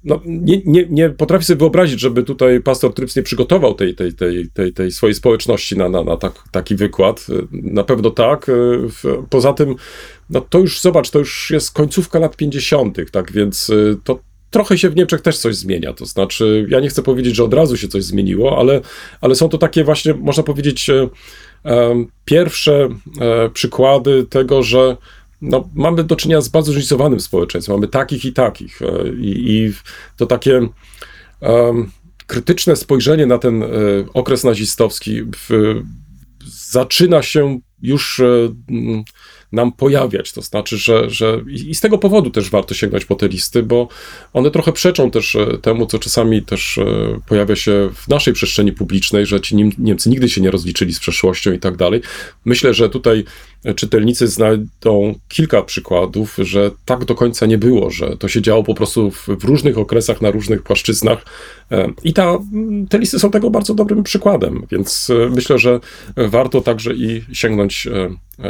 no, 0.04 0.22
nie, 0.26 0.62
nie, 0.66 0.88
nie 0.90 1.10
potrafię 1.10 1.46
sobie 1.46 1.60
wyobrazić, 1.60 2.00
żeby 2.00 2.24
tutaj 2.24 2.62
pastor 2.62 2.94
Tryps 2.94 3.16
nie 3.16 3.24
przygotował 3.24 3.74
tej, 3.74 3.96
tej, 3.96 4.14
tej, 4.14 4.50
tej, 4.50 4.74
tej 4.74 4.92
swojej 4.92 5.14
społeczności 5.14 5.78
na, 5.78 5.90
na, 5.90 6.04
na 6.04 6.18
tak, 6.18 6.34
taki 6.52 6.76
wykład. 6.76 7.28
Na 7.52 7.84
pewno 7.84 8.10
tak. 8.10 8.50
E, 8.50 8.54
poza 9.30 9.54
tym, 9.54 9.76
no 10.30 10.42
to 10.42 10.60
już 10.60 10.82
zobacz, 10.82 11.10
to 11.10 11.20
już 11.20 11.52
jest 11.52 11.72
końcówka 11.72 12.20
lat 12.20 12.36
50., 12.36 12.98
tak 13.12 13.32
więc 13.32 13.72
to 14.04 14.20
trochę 14.54 14.78
się 14.78 14.90
w 14.90 14.96
Niemczech 14.96 15.22
też 15.22 15.38
coś 15.38 15.56
zmienia. 15.56 15.94
To 15.94 16.06
znaczy, 16.06 16.66
ja 16.70 16.80
nie 16.80 16.90
chcę 16.90 17.04
powiedzieć, 17.04 17.36
że 17.36 17.44
od 17.44 17.54
razu 17.54 17.78
się 17.78 17.88
coś 17.88 18.04
zmieniło, 18.04 18.60
ale, 18.60 18.82
ale 19.22 19.36
są 19.36 19.50
to 19.50 19.58
takie 19.58 19.84
właśnie, 19.84 20.14
można 20.14 20.44
powiedzieć, 20.44 20.90
e, 20.90 21.10
e, 21.66 22.06
pierwsze 22.26 22.90
e, 23.22 23.50
przykłady 23.50 24.26
tego, 24.30 24.64
że 24.64 24.98
no, 25.42 25.70
mamy 25.76 26.04
do 26.04 26.16
czynienia 26.16 26.42
z 26.42 26.50
bardzo 26.50 26.72
zróżnicowanym 26.72 27.20
społeczeństwem. 27.20 27.76
Mamy 27.76 27.88
takich 27.88 28.26
i 28.26 28.34
takich. 28.34 28.80
I, 29.20 29.52
i 29.54 29.74
to 30.18 30.26
takie 30.26 30.68
krytyczne 32.28 32.76
spojrzenie 32.76 33.26
na 33.26 33.38
ten 33.38 33.64
okres 34.14 34.44
nazistowski 34.44 35.22
w, 35.24 35.82
zaczyna 36.70 37.22
się 37.22 37.60
już 37.82 38.22
nam 39.54 39.72
pojawiać. 39.72 40.32
To 40.32 40.42
znaczy, 40.42 40.78
że, 40.78 41.10
że 41.10 41.42
i 41.48 41.76
z 41.76 41.80
tego 41.80 41.98
powodu 41.98 42.30
też 42.30 42.50
warto 42.50 42.74
sięgnąć 42.74 43.06
po 43.06 43.16
te 43.16 43.28
listy, 43.28 43.64
bo 43.64 43.88
one 44.34 44.52
trochę 44.52 44.72
przeczą 44.72 45.12
też 45.12 45.36
e, 45.36 45.58
temu, 45.58 45.86
co 45.86 46.00
czasami 46.00 46.42
też 46.42 46.78
e, 46.78 46.86
pojawia 47.28 47.56
się 47.56 47.90
w 47.96 48.08
naszej 48.08 48.34
przestrzeni 48.34 48.72
publicznej, 48.72 49.26
że 49.26 49.42
ci 49.42 49.56
Niemcy 49.78 50.10
nigdy 50.10 50.30
się 50.30 50.42
nie 50.42 50.52
rozliczyli 50.52 50.94
z 50.94 51.00
przeszłością 51.00 51.52
i 51.52 51.60
tak 51.60 51.78
dalej. 51.78 52.02
Myślę, 52.46 52.74
że 52.74 52.90
tutaj 52.90 53.24
czytelnicy 53.76 54.28
znajdą 54.28 55.16
kilka 55.28 55.62
przykładów, 55.62 56.38
że 56.38 56.72
tak 56.86 57.06
do 57.06 57.16
końca 57.16 57.46
nie 57.46 57.58
było, 57.58 57.90
że 57.90 58.18
to 58.18 58.28
się 58.28 58.42
działo 58.42 58.64
po 58.64 58.76
prostu 58.76 59.12
w, 59.12 59.28
w 59.28 59.44
różnych 59.44 59.78
okresach, 59.78 60.22
na 60.22 60.32
różnych 60.32 60.64
płaszczyznach. 60.64 61.26
E, 61.72 61.88
I 62.04 62.14
ta, 62.14 62.38
te 62.90 63.00
listy 63.00 63.20
są 63.20 63.32
tego 63.32 63.50
bardzo 63.50 63.74
dobrym 63.74 64.04
przykładem, 64.04 64.68
więc 64.72 65.12
myślę, 65.30 65.60
że 65.60 65.80
warto 66.18 66.62
także 66.62 66.94
i 66.94 67.24
sięgnąć 67.34 67.88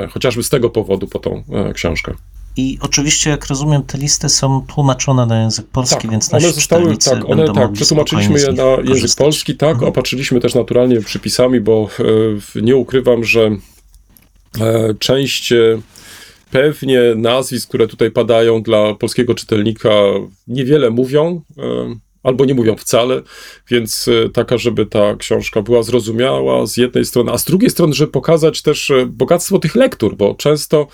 chociażby 0.10 0.44
z 0.44 0.50
tego 0.50 0.70
powodu 0.70 1.08
po 1.08 1.20
tą 1.20 1.44
książkę. 1.74 2.14
I 2.58 2.78
oczywiście, 2.82 3.30
jak 3.30 3.48
rozumiem, 3.48 3.84
te 3.84 3.98
listy 3.98 4.30
są 4.30 4.66
tłumaczone 4.68 5.26
na 5.26 5.42
język 5.42 5.68
polski, 5.68 6.02
tak, 6.02 6.12
więc 6.12 6.32
nasi 6.32 6.46
one 6.46 6.54
zostały, 6.54 6.98
tak, 6.98 7.30
one, 7.30 7.54
tak, 7.54 7.72
przetłumaczyliśmy 7.72 8.40
je 8.40 8.52
na 8.52 8.94
język 8.94 9.16
polski, 9.18 9.58
tak, 9.58 9.72
mhm. 9.72 9.90
opatrzyliśmy 9.90 10.40
też 10.40 10.56
naturalnie 10.56 11.02
przypisami, 11.02 11.60
bo 11.62 11.90
e, 12.58 12.62
nie 12.62 12.76
ukrywam, 12.76 13.24
że 13.24 13.42
e, 13.42 13.58
część 15.00 15.52
e, 15.52 15.82
pewnie 16.52 17.02
nazwisk, 17.16 17.70
które 17.70 17.88
tutaj 17.88 18.12
padają 18.12 18.62
dla 18.62 18.96
polskiego 18.96 19.36
czytelnika 19.36 19.90
niewiele 20.48 20.90
mówią, 20.90 21.42
albo 22.24 22.46
nie 22.46 22.54
mówią 22.54 22.76
wcale, 22.76 23.22
więc 23.70 24.10
taka, 24.34 24.58
żeby 24.58 24.86
ta 24.86 25.16
książka 25.16 25.62
była 25.62 25.84
zrozumiała 25.84 26.66
z 26.66 26.78
jednej 26.78 27.06
strony, 27.06 27.32
a 27.32 27.38
z 27.38 27.46
drugiej 27.46 27.70
strony, 27.70 27.94
żeby 27.94 28.12
pokazać 28.12 28.62
też 28.62 28.92
bogactwo 29.08 29.60
tych 29.60 29.76
lektur, 29.76 30.16
bo 30.16 30.36
często 30.36 30.88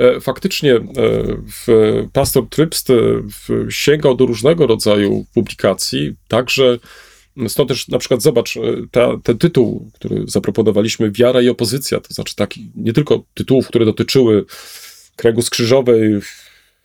E, 0.00 0.20
faktycznie 0.20 0.74
e, 0.74 0.82
pastor 2.12 2.48
Trybst 2.48 2.90
e, 2.90 2.94
sięgał 3.70 4.16
do 4.16 4.26
różnego 4.26 4.66
rodzaju 4.66 5.24
publikacji, 5.34 6.14
także 6.28 6.78
Stąd 7.48 7.68
też 7.68 7.88
na 7.88 7.98
przykład 7.98 8.22
zobacz, 8.22 8.58
ta, 8.90 9.18
ten 9.22 9.38
tytuł, 9.38 9.90
który 9.94 10.24
zaproponowaliśmy, 10.26 11.10
Wiara 11.10 11.42
i 11.42 11.48
opozycja, 11.48 12.00
to 12.00 12.14
znaczy 12.14 12.36
taki, 12.36 12.70
nie 12.76 12.92
tylko 12.92 13.24
tytułów, 13.34 13.68
które 13.68 13.84
dotyczyły 13.84 14.44
kręgu 15.16 15.42
skrzyżowej, 15.42 16.20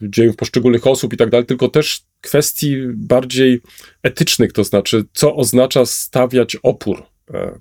dziejów 0.02 0.36
poszczególnych 0.36 0.88
osób 0.88 1.14
i 1.14 1.18
tak 1.18 1.30
dalej, 1.30 1.46
tylko 1.46 1.68
też 1.68 2.02
kwestii 2.22 2.76
bardziej 2.94 3.62
etycznych, 4.04 4.54
to 4.54 4.64
znaczy 4.64 5.04
co 5.14 5.36
oznacza 5.36 5.86
stawiać 5.86 6.58
opór. 6.64 6.98
E, 7.00 7.15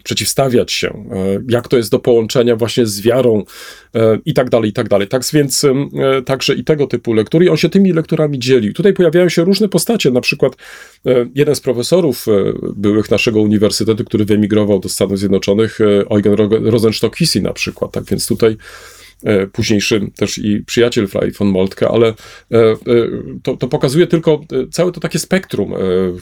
przeciwstawiać 0.04 0.72
się, 0.72 0.88
e, 0.88 1.42
jak 1.48 1.68
to 1.68 1.76
jest 1.76 1.90
do 1.90 1.98
połączenia 1.98 2.56
właśnie 2.56 2.86
z 2.86 3.00
wiarą 3.00 3.44
e, 3.94 4.18
i 4.24 4.34
tak 4.34 4.50
dalej, 4.50 4.70
i 4.70 4.72
tak 4.72 4.88
dalej. 4.88 5.08
Tak 5.08 5.22
więc 5.32 5.66
także 6.26 6.54
i 6.54 6.64
tego 6.64 6.86
typu 6.86 7.12
lektury. 7.12 7.46
I 7.46 7.48
on 7.48 7.56
się 7.56 7.68
tymi 7.68 7.92
lekturami 7.92 8.38
dzielił. 8.38 8.72
Tutaj 8.72 8.92
pojawiają 8.92 9.28
się 9.28 9.44
różne 9.44 9.68
postacie, 9.68 10.10
na 10.10 10.20
przykład 10.20 10.52
jeden 11.34 11.54
z 11.54 11.60
profesorów 11.60 12.26
byłych 12.76 13.10
naszego 13.10 13.40
uniwersytetu, 13.40 14.04
który 14.04 14.24
wyemigrował 14.24 14.78
do 14.78 14.88
Stanów 14.88 15.18
Zjednoczonych, 15.18 15.78
Eugen 16.10 16.34
Rosenstock-Hisi 16.70 17.42
na 17.42 17.52
przykład. 17.52 17.92
Tak 17.92 18.04
więc 18.04 18.26
tutaj 18.26 18.56
E, 18.56 18.56
późniejszy 19.52 20.10
też 20.16 20.38
i 20.38 20.62
przyjaciel 20.66 21.08
Frei 21.08 21.30
von 21.30 21.48
Moltke, 21.48 21.88
ale 21.88 22.08
e, 22.08 22.12
e, 22.58 22.76
to, 23.42 23.56
to 23.56 23.68
pokazuje 23.68 24.06
tylko 24.06 24.40
całe 24.72 24.92
to 24.92 25.00
takie 25.00 25.18
spektrum 25.18 25.74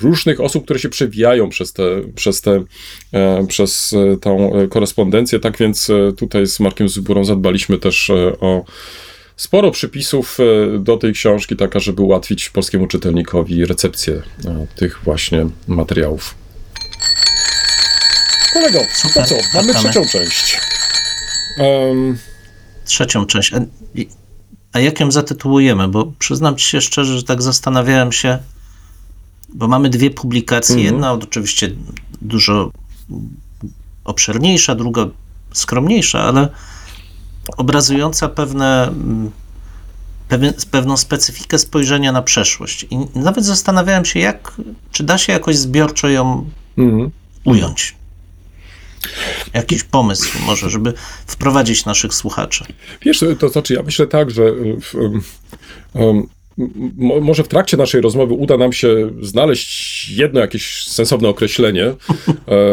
różnych 0.02 0.40
osób, 0.40 0.64
które 0.64 0.78
się 0.78 0.88
przewijają 0.88 1.48
przez, 1.48 1.72
te, 1.72 1.82
przez, 2.14 2.40
te, 2.40 2.64
przez 3.48 3.94
tą 4.20 4.52
korespondencję. 4.70 5.40
Tak 5.40 5.58
więc 5.58 5.90
tutaj 6.16 6.46
z 6.46 6.60
Markiem 6.60 6.88
Zyburą 6.88 7.24
zadbaliśmy 7.24 7.78
też 7.78 8.10
o 8.40 8.64
sporo 9.36 9.70
przypisów 9.70 10.38
do 10.78 10.96
tej 10.96 11.12
książki, 11.12 11.56
taka, 11.56 11.80
żeby 11.80 12.02
ułatwić 12.02 12.50
polskiemu 12.50 12.86
czytelnikowi 12.86 13.66
recepcję 13.66 14.22
tych 14.76 15.00
właśnie 15.04 15.46
materiałów. 15.66 16.34
Kolego, 18.52 18.78
to 19.14 19.24
co? 19.24 19.34
Mamy 19.54 19.74
trzecią 19.74 20.02
część. 20.12 20.60
Um, 21.58 22.18
trzecią 22.84 23.26
część. 23.26 23.52
A 24.72 24.80
jak 24.80 25.00
ją 25.00 25.10
zatytułujemy? 25.10 25.88
Bo 25.88 26.12
przyznam 26.18 26.56
ci 26.56 26.66
się 26.66 26.80
szczerze, 26.80 27.16
że 27.18 27.22
tak 27.22 27.42
zastanawiałem 27.42 28.12
się, 28.12 28.38
bo 29.54 29.68
mamy 29.68 29.90
dwie 29.90 30.10
publikacje. 30.10 30.74
Mhm. 30.74 30.94
Jedna 30.94 31.12
oczywiście 31.12 31.70
dużo 32.22 32.70
obszerniejsza, 34.04 34.74
druga 34.74 35.06
skromniejsza, 35.52 36.20
ale 36.20 36.48
obrazująca 37.56 38.28
pewne, 38.28 38.92
pewien, 40.28 40.54
pewną 40.70 40.96
specyfikę 40.96 41.58
spojrzenia 41.58 42.12
na 42.12 42.22
przeszłość. 42.22 42.86
I 42.90 42.98
nawet 43.14 43.44
zastanawiałem 43.44 44.04
się, 44.04 44.20
jak, 44.20 44.52
czy 44.92 45.04
da 45.04 45.18
się 45.18 45.32
jakoś 45.32 45.56
zbiorczo 45.56 46.08
ją 46.08 46.50
mhm. 46.78 47.10
ująć. 47.44 47.94
Jakiś 49.54 49.84
pomysł 49.84 50.38
może, 50.46 50.70
żeby 50.70 50.92
wprowadzić 51.26 51.84
naszych 51.84 52.14
słuchaczy. 52.14 52.64
Wiesz, 53.02 53.24
to 53.38 53.48
znaczy, 53.48 53.74
ja 53.74 53.82
myślę 53.82 54.06
tak, 54.06 54.30
że 54.30 54.42
w, 54.80 54.94
um, 55.94 56.28
może 57.20 57.44
w 57.44 57.48
trakcie 57.48 57.76
naszej 57.76 58.00
rozmowy 58.00 58.34
uda 58.34 58.56
nam 58.56 58.72
się 58.72 59.10
znaleźć 59.22 60.08
jedno 60.08 60.40
jakieś 60.40 60.84
sensowne 60.84 61.28
określenie 61.28 61.94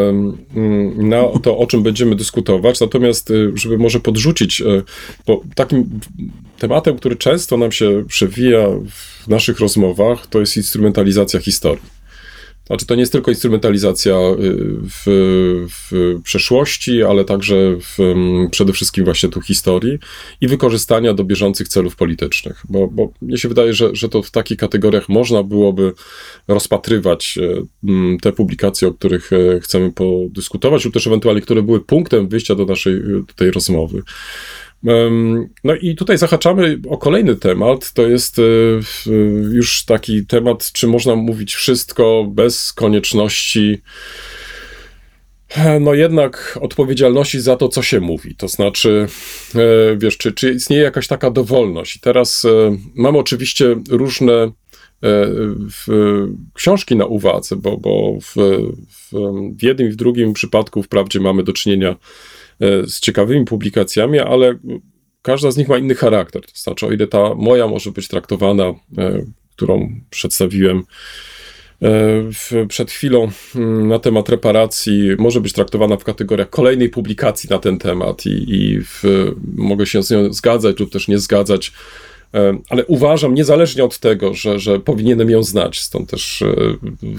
na 0.96 1.22
to, 1.42 1.58
o 1.58 1.66
czym 1.66 1.82
będziemy 1.82 2.16
dyskutować. 2.16 2.80
Natomiast, 2.80 3.30
y, 3.30 3.52
żeby 3.54 3.78
może 3.78 4.00
podrzucić, 4.00 4.62
bo 5.26 5.42
takim 5.54 6.00
tematem, 6.58 6.96
który 6.96 7.16
często 7.16 7.56
nam 7.56 7.72
się 7.72 8.04
przewija 8.08 8.68
w 9.24 9.28
naszych 9.28 9.60
rozmowach, 9.60 10.26
to 10.26 10.40
jest 10.40 10.56
instrumentalizacja 10.56 11.40
historii. 11.40 11.99
Znaczy, 12.70 12.86
to 12.86 12.94
nie 12.94 13.00
jest 13.00 13.12
tylko 13.12 13.30
instrumentalizacja 13.30 14.14
y, 14.14 14.36
w, 14.82 15.02
w 15.68 16.16
przeszłości, 16.22 17.02
ale 17.02 17.24
także 17.24 17.54
w, 17.80 18.00
mm, 18.00 18.50
przede 18.50 18.72
wszystkim 18.72 19.04
właśnie 19.04 19.28
tu 19.28 19.40
historii 19.40 19.98
i 20.40 20.48
wykorzystania 20.48 21.14
do 21.14 21.24
bieżących 21.24 21.68
celów 21.68 21.96
politycznych. 21.96 22.62
Bo, 22.68 22.88
bo 22.88 23.12
mnie 23.22 23.38
się 23.38 23.48
wydaje, 23.48 23.74
że, 23.74 23.90
że 23.92 24.08
to 24.08 24.22
w 24.22 24.30
takich 24.30 24.56
kategoriach 24.56 25.08
można 25.08 25.42
byłoby 25.42 25.92
rozpatrywać 26.48 27.38
e, 27.38 27.62
mm, 27.84 28.18
te 28.18 28.32
publikacje, 28.32 28.88
o 28.88 28.92
których 28.92 29.32
e, 29.32 29.60
chcemy 29.60 29.92
podyskutować, 29.92 30.84
lub 30.84 30.94
też 30.94 31.06
ewentualnie, 31.06 31.40
które 31.40 31.62
były 31.62 31.80
punktem 31.80 32.28
wyjścia 32.28 32.54
do 32.54 32.64
naszej 32.64 33.02
tej 33.36 33.50
rozmowy. 33.50 34.02
No 35.64 35.74
i 35.80 35.94
tutaj 35.94 36.18
zahaczamy 36.18 36.78
o 36.88 36.98
kolejny 36.98 37.36
temat. 37.36 37.92
To 37.92 38.06
jest 38.06 38.38
e, 38.38 38.42
już 39.52 39.84
taki 39.84 40.26
temat, 40.26 40.72
czy 40.72 40.86
można 40.86 41.16
mówić 41.16 41.54
wszystko 41.54 42.26
bez 42.28 42.72
konieczności 42.72 43.78
e, 45.48 45.80
no 45.80 45.94
jednak 45.94 46.58
odpowiedzialności 46.62 47.40
za 47.40 47.56
to, 47.56 47.68
co 47.68 47.82
się 47.82 48.00
mówi. 48.00 48.34
To 48.34 48.48
znaczy, 48.48 49.06
e, 49.54 49.96
wiesz, 49.96 50.16
czy, 50.16 50.32
czy 50.32 50.52
istnieje 50.52 50.82
jakaś 50.82 51.06
taka 51.06 51.30
dowolność. 51.30 51.96
I 51.96 52.00
teraz 52.00 52.46
mamy 52.94 53.18
oczywiście 53.18 53.76
różne 53.90 54.52
w, 55.02 55.88
książki 56.54 56.96
na 56.96 57.06
uwadze, 57.06 57.56
bo, 57.56 57.76
bo 57.76 58.18
w, 58.20 58.34
w, 58.88 59.12
w 59.58 59.62
jednym 59.62 59.88
i 59.88 59.90
w 59.90 59.96
drugim 59.96 60.32
przypadku 60.32 60.82
wprawdzie 60.82 61.20
mamy 61.20 61.42
do 61.42 61.52
czynienia 61.52 61.96
z 62.86 63.00
ciekawymi 63.00 63.44
publikacjami, 63.44 64.18
ale 64.18 64.58
każda 65.22 65.50
z 65.50 65.56
nich 65.56 65.68
ma 65.68 65.78
inny 65.78 65.94
charakter. 65.94 66.42
To 66.42 66.52
znaczy, 66.54 66.86
o 66.86 66.92
ile 66.92 67.06
ta 67.06 67.34
moja 67.34 67.66
może 67.66 67.90
być 67.90 68.08
traktowana, 68.08 68.64
e, 68.64 68.74
którą 69.56 70.00
przedstawiłem 70.10 70.82
e, 71.82 72.66
przed 72.68 72.90
chwilą 72.90 73.30
mm, 73.54 73.88
na 73.88 73.98
temat 73.98 74.28
reparacji, 74.28 75.10
może 75.18 75.40
być 75.40 75.52
traktowana 75.52 75.96
w 75.96 76.04
kategoriach 76.04 76.50
kolejnej 76.50 76.88
publikacji 76.88 77.50
na 77.50 77.58
ten 77.58 77.78
temat 77.78 78.26
i, 78.26 78.54
i 78.54 78.80
w, 78.80 79.02
mogę 79.56 79.86
się 79.86 80.02
z 80.02 80.10
nią 80.10 80.32
zgadzać 80.32 80.78
lub 80.80 80.92
też 80.92 81.08
nie 81.08 81.18
zgadzać. 81.18 81.72
Ale 82.68 82.86
uważam, 82.86 83.34
niezależnie 83.34 83.84
od 83.84 83.98
tego, 83.98 84.34
że, 84.34 84.58
że 84.58 84.80
powinienem 84.80 85.30
ją 85.30 85.42
znać, 85.42 85.80
stąd 85.80 86.10
też 86.10 86.44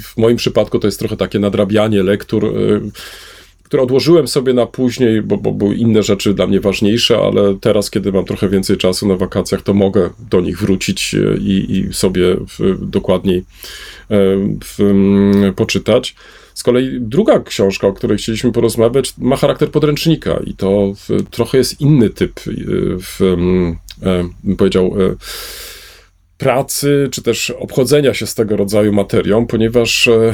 w 0.02 0.18
moim 0.18 0.38
przypadku 0.38 0.80
to 0.80 0.88
jest 0.88 1.00
trochę 1.00 1.18
takie 1.18 1.40
nadrabianie 1.40 2.04
lektur 2.04 2.54
które 3.72 3.84
odłożyłem 3.84 4.28
sobie 4.28 4.54
na 4.54 4.66
później, 4.66 5.22
bo, 5.22 5.38
bo 5.38 5.52
były 5.52 5.76
inne 5.76 6.04
rzeczy 6.04 6.34
dla 6.34 6.48
mnie 6.48 6.60
ważniejsze, 6.60 7.18
ale 7.18 7.58
teraz, 7.62 7.90
kiedy 7.90 8.12
mam 8.12 8.26
trochę 8.26 8.50
więcej 8.50 8.78
czasu 8.78 9.08
na 9.08 9.16
wakacjach, 9.16 9.62
to 9.62 9.74
mogę 9.74 10.10
do 10.30 10.42
nich 10.42 10.60
wrócić 10.60 11.16
e, 11.16 11.38
i, 11.38 11.78
i 11.78 11.94
sobie 11.94 12.36
w, 12.36 12.86
dokładniej 12.90 13.38
e, 13.38 13.44
w, 14.66 14.94
poczytać. 15.56 16.16
Z 16.54 16.64
kolei 16.64 16.98
druga 17.00 17.40
książka, 17.40 17.88
o 17.88 17.94
której 17.94 18.18
chcieliśmy 18.18 18.52
porozmawiać, 18.52 19.14
ma 19.18 19.36
charakter 19.36 19.72
podręcznika 19.72 20.40
i 20.46 20.54
to 20.54 20.94
trochę 21.30 21.58
jest 21.58 21.82
inny 21.82 22.10
typ, 22.10 22.40
e, 22.40 22.52
w, 22.98 23.20
bym 24.44 24.56
powiedział, 24.58 24.96
pracy, 26.42 27.10
czy 27.12 27.22
też 27.22 27.50
obchodzenia 27.50 28.14
się 28.14 28.28
z 28.28 28.36
tego 28.36 28.58
rodzaju 28.58 28.94
materią, 28.94 29.48
ponieważ 29.48 30.08
e, 30.08 30.34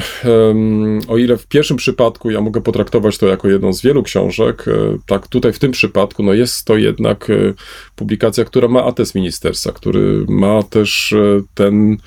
o 1.07 1.17
ile 1.17 1.37
w 1.37 1.47
pierwszym 1.47 1.77
przypadku 1.77 2.31
ja 2.31 2.41
mogę 2.41 2.61
potraktować 2.61 3.17
to 3.17 3.27
jako 3.27 3.49
jedną 3.49 3.73
z 3.73 3.81
wielu 3.81 4.03
książek, 4.03 4.65
e, 4.67 4.97
tak 5.05 5.27
tutaj 5.27 5.53
w 5.53 5.59
tym 5.59 5.71
przypadku 5.71 6.23
no 6.23 6.33
jest 6.33 6.65
to 6.65 6.77
jednak 6.77 7.29
e, 7.29 7.53
publikacja, 7.95 8.45
która 8.45 8.67
ma 8.67 8.83
atest 8.83 9.15
ministerstwa, 9.15 9.71
który 9.71 10.25
ma 10.29 10.63
też 10.63 11.15
ten 11.53 11.97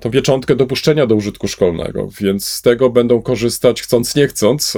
tą 0.00 0.10
pieczątkę 0.10 0.56
dopuszczenia 0.56 1.06
do 1.06 1.14
użytku 1.14 1.48
szkolnego, 1.48 2.08
więc 2.20 2.46
z 2.46 2.62
tego 2.62 2.90
będą 2.90 3.22
korzystać 3.22 3.82
chcąc 3.82 4.14
nie 4.14 4.28
chcąc. 4.28 4.76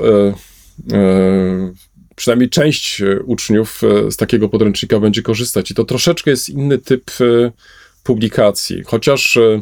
Przynajmniej 2.16 2.50
część 2.50 3.02
uczniów 3.24 3.82
z 4.10 4.16
takiego 4.16 4.48
podręcznika 4.48 5.00
będzie 5.00 5.22
korzystać. 5.22 5.70
I 5.70 5.74
to 5.74 5.84
troszeczkę 5.84 6.30
jest 6.30 6.48
inny 6.48 6.78
typ 6.78 7.10
publikacji. 8.02 8.82
Chociaż 8.86 9.36
e, 9.36 9.60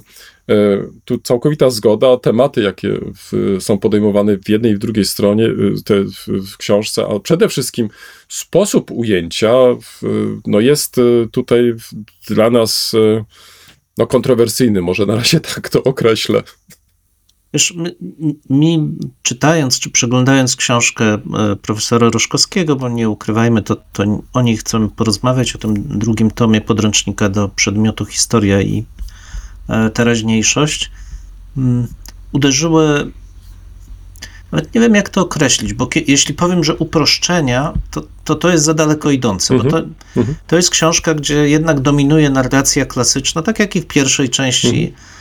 e, 0.48 0.84
tu 1.04 1.18
całkowita 1.18 1.70
zgoda, 1.70 2.16
tematy, 2.16 2.62
jakie 2.62 2.98
w, 3.14 3.56
są 3.60 3.78
podejmowane 3.78 4.38
w 4.38 4.48
jednej 4.48 4.72
i 4.72 4.74
w 4.74 4.78
drugiej 4.78 5.04
stronie, 5.04 5.46
e, 5.46 5.50
te, 5.84 6.04
w, 6.04 6.26
w, 6.52 6.56
książce, 6.56 7.06
a 7.06 7.20
przede 7.20 7.48
wszystkim 7.48 7.88
sposób 8.28 8.90
ujęcia 8.90 9.52
w, 9.82 10.02
no 10.46 10.60
jest 10.60 10.96
tutaj 11.32 11.74
dla 12.28 12.50
nas 12.50 12.96
no, 13.98 14.06
kontrowersyjny, 14.06 14.82
może 14.82 15.06
na 15.06 15.16
razie 15.16 15.40
tak 15.54 15.68
to 15.68 15.82
określę. 15.82 16.42
Wiesz, 17.54 17.74
mi 18.50 18.96
czytając 19.22 19.78
czy 19.78 19.90
przeglądając 19.90 20.56
książkę 20.56 21.04
e, 21.04 21.18
profesora 21.62 22.10
Roszkowskiego, 22.10 22.76
bo 22.76 22.88
nie 22.88 23.08
ukrywajmy, 23.08 23.62
to, 23.62 23.76
to 23.92 24.04
o 24.32 24.42
niej 24.42 24.56
chcemy 24.56 24.88
porozmawiać, 24.88 25.54
o 25.54 25.58
tym 25.58 25.74
drugim 25.98 26.30
tomie 26.30 26.60
podręcznika 26.60 27.28
do 27.28 27.48
przedmiotu 27.48 28.06
historia 28.06 28.60
i 28.60 28.84
e, 29.68 29.90
teraźniejszość, 29.90 30.90
mm, 31.56 31.86
uderzyły, 32.32 33.12
nawet 34.52 34.74
nie 34.74 34.80
wiem 34.80 34.94
jak 34.94 35.08
to 35.08 35.20
określić, 35.20 35.74
bo 35.74 35.88
jeśli 36.06 36.34
powiem, 36.34 36.64
że 36.64 36.76
uproszczenia, 36.76 37.72
to 37.90 38.02
to, 38.24 38.34
to 38.34 38.50
jest 38.50 38.64
za 38.64 38.74
daleko 38.74 39.10
idące, 39.10 39.56
bo 39.56 39.60
to, 39.60 39.78
mhm. 39.78 39.94
Mhm. 40.16 40.36
to 40.46 40.56
jest 40.56 40.70
książka, 40.70 41.14
gdzie 41.14 41.48
jednak 41.48 41.80
dominuje 41.80 42.30
narracja 42.30 42.86
klasyczna, 42.86 43.42
tak 43.42 43.58
jak 43.58 43.76
i 43.76 43.80
w 43.80 43.86
pierwszej 43.86 44.28
części 44.28 44.84
mhm 44.84 45.19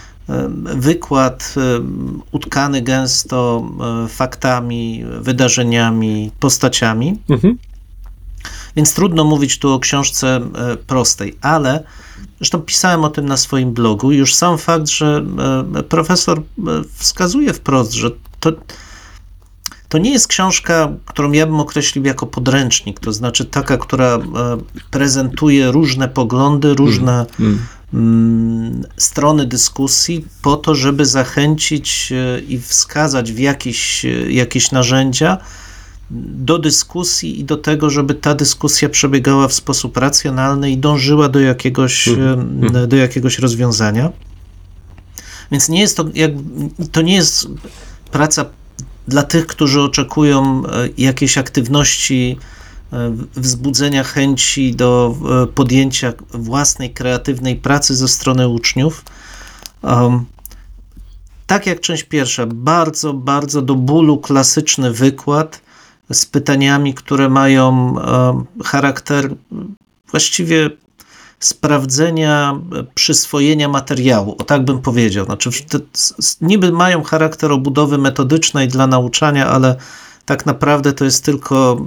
wykład 0.76 1.56
utkany 2.32 2.82
gęsto 2.82 3.70
faktami, 4.10 5.04
wydarzeniami, 5.22 6.32
postaciami. 6.40 7.18
Mhm. 7.30 7.58
Więc 8.76 8.94
trudno 8.94 9.24
mówić 9.24 9.60
tu 9.60 9.74
o 9.74 9.80
książce 9.80 10.42
prostej, 10.88 11.36
ale 11.42 11.84
zresztą 12.38 12.62
pisałem 12.62 13.04
o 13.04 13.10
tym 13.10 13.26
na 13.26 13.38
swoim 13.38 13.74
blogu. 13.74 14.12
Już 14.12 14.36
sam 14.36 14.58
fakt, 14.58 14.88
że 14.88 15.26
profesor 15.90 16.42
wskazuje 16.94 17.54
wprost, 17.54 17.94
że 17.94 18.12
to, 18.40 18.52
to 19.90 19.98
nie 19.98 20.12
jest 20.12 20.28
książka, 20.28 20.92
którą 21.06 21.32
ja 21.32 21.46
bym 21.46 21.60
określił 21.60 22.06
jako 22.06 22.26
podręcznik, 22.26 23.00
to 23.00 23.14
znaczy 23.14 23.46
taka, 23.46 23.78
która 23.78 24.20
prezentuje 24.92 25.72
różne 25.72 26.08
poglądy, 26.08 26.74
różne. 26.74 27.26
Mm. 27.40 27.60
Mm, 27.94 28.84
strony 28.98 29.46
dyskusji 29.46 30.26
po 30.42 30.58
to, 30.58 30.76
żeby 30.76 31.06
zachęcić 31.06 32.12
e, 32.12 32.40
i 32.40 32.60
wskazać 32.60 33.32
w 33.32 33.40
jakieś, 33.40 34.06
e, 34.06 34.10
jakieś 34.32 34.72
narzędzia 34.72 35.38
do 36.12 36.60
dyskusji 36.60 37.40
i 37.40 37.44
do 37.44 37.58
tego, 37.58 37.90
żeby 37.90 38.16
ta 38.16 38.36
dyskusja 38.36 38.90
przebiegała 38.90 39.48
w 39.48 39.54
sposób 39.54 39.98
racjonalny 39.98 40.72
i 40.72 40.78
dążyła 40.78 41.30
do 41.30 41.40
jakiegoś, 41.40 42.08
mhm. 42.08 42.76
E, 42.76 42.88
do 42.88 42.96
jakiegoś 42.96 43.40
rozwiązania. 43.40 44.12
Więc 45.52 45.70
nie 45.70 45.80
jest 45.80 45.98
to, 45.98 46.06
jak, 46.14 46.32
to 46.92 47.02
nie 47.02 47.16
jest 47.16 47.48
praca 48.12 48.46
dla 49.08 49.24
tych, 49.24 49.48
którzy 49.48 49.82
oczekują 49.82 50.64
jakiejś 50.98 51.38
aktywności 51.38 52.38
wzbudzenia 53.36 54.04
chęci 54.04 54.76
do 54.76 55.16
e, 55.44 55.48
podjęcia 55.48 56.14
własnej 56.30 56.94
kreatywnej 56.94 57.56
pracy 57.56 57.96
ze 57.96 58.08
strony 58.08 58.48
uczniów. 58.48 59.06
Tak 61.48 61.66
jak 61.66 61.80
część 61.80 62.04
pierwsza, 62.04 62.46
bardzo, 62.46 63.14
bardzo 63.14 63.62
do 63.62 63.76
bólu 63.76 64.18
klasyczny 64.18 64.92
wykład 64.92 65.62
z 66.12 66.26
pytaniami, 66.26 66.94
które 66.94 67.30
mają 67.30 67.96
charakter 68.64 69.36
właściwie 70.12 70.70
sprawdzenia, 71.40 72.60
przyswojenia 72.96 73.70
materiału, 73.70 74.36
o 74.40 74.44
tak 74.44 74.66
bym 74.66 74.82
powiedział. 74.82 75.26
Znaczy, 75.26 75.50
niby 76.42 76.72
mają 76.72 77.04
charakter 77.04 77.52
obudowy 77.52 77.98
metodycznej 77.98 78.68
dla 78.68 78.88
nauczania, 78.88 79.48
ale 79.48 79.76
tak 80.30 80.46
naprawdę 80.46 80.94
to 80.94 81.06
jest 81.06 81.26
tylko 81.26 81.86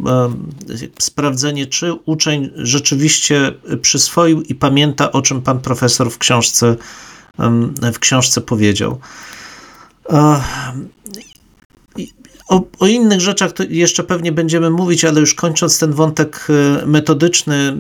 sprawdzenie, 0.99 1.67
czy 1.67 1.93
uczeń 1.93 2.51
rzeczywiście 2.57 3.53
przyswoił 3.83 4.43
i 4.43 4.55
pamięta, 4.55 5.13
o 5.13 5.23
czym 5.23 5.43
pan 5.43 5.61
profesor 5.61 6.11
w 6.11 6.19
książce, 6.19 6.77
w 7.93 7.99
książce 7.99 8.41
powiedział. 8.41 8.99
O, 12.49 12.63
o, 12.79 12.87
innych 12.87 13.21
rzeczach 13.21 13.53
jeszcze 13.69 14.05
pewnie 14.05 14.33
będziemy 14.33 14.71
mówić, 14.71 15.05
ale 15.05 15.21
już 15.21 15.35
kończąc 15.35 15.79
ten 15.79 15.93
wątek 15.93 16.47
e, 16.83 16.87
metodyczny, 16.87 17.57
e, 17.57 17.75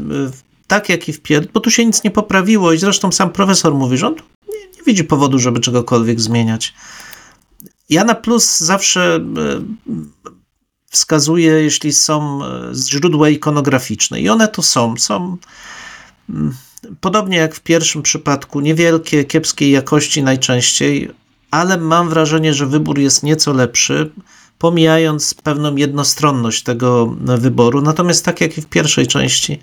tak 0.66 0.88
jak 0.88 1.08
i 1.08 1.12
w 1.12 1.20
pier, 1.20 1.46
bo 1.52 1.60
tu 1.60 1.70
się 1.70 1.86
nic 1.86 2.04
nie 2.04 2.10
poprawiło 2.10 2.72
i 2.72 2.78
zresztą 2.78 3.12
sam 3.12 3.30
profesor 3.30 3.74
mówi, 3.74 3.96
że 3.96 4.06
on 4.06 4.14
nie, 4.48 4.66
nie 4.76 4.82
widzi 4.86 5.04
powodu, 5.04 5.38
żeby 5.38 5.60
czegokolwiek 5.60 6.20
zmieniać. 6.20 6.74
Ja 7.90 8.04
na 8.04 8.14
plus 8.14 8.60
zawsze 8.60 9.20
wskazuję, 10.92 11.52
jeśli 11.52 11.92
są 11.92 12.40
źródła 12.74 13.28
ikonograficzne 13.28 14.20
i 14.20 14.28
one 14.28 14.48
to 14.48 14.62
są. 14.62 14.94
Są 14.96 15.36
mm, 16.30 16.54
podobnie 17.00 17.36
jak 17.36 17.54
w 17.54 17.60
pierwszym 17.60 18.02
przypadku, 18.02 18.60
niewielkie, 18.60 19.24
kiepskiej 19.24 19.70
jakości 19.70 20.22
najczęściej, 20.22 21.10
ale 21.50 21.78
mam 21.78 22.08
wrażenie, 22.08 22.54
że 22.54 22.66
wybór 22.66 22.98
jest 22.98 23.22
nieco 23.22 23.52
lepszy, 23.52 24.10
pomijając 24.58 25.34
pewną 25.34 25.76
jednostronność 25.76 26.62
tego 26.62 27.06
wyboru. 27.20 27.82
Natomiast 27.82 28.24
tak 28.24 28.40
jak 28.40 28.58
i 28.58 28.62
w 28.62 28.66
pierwszej 28.66 29.06
części, 29.06 29.58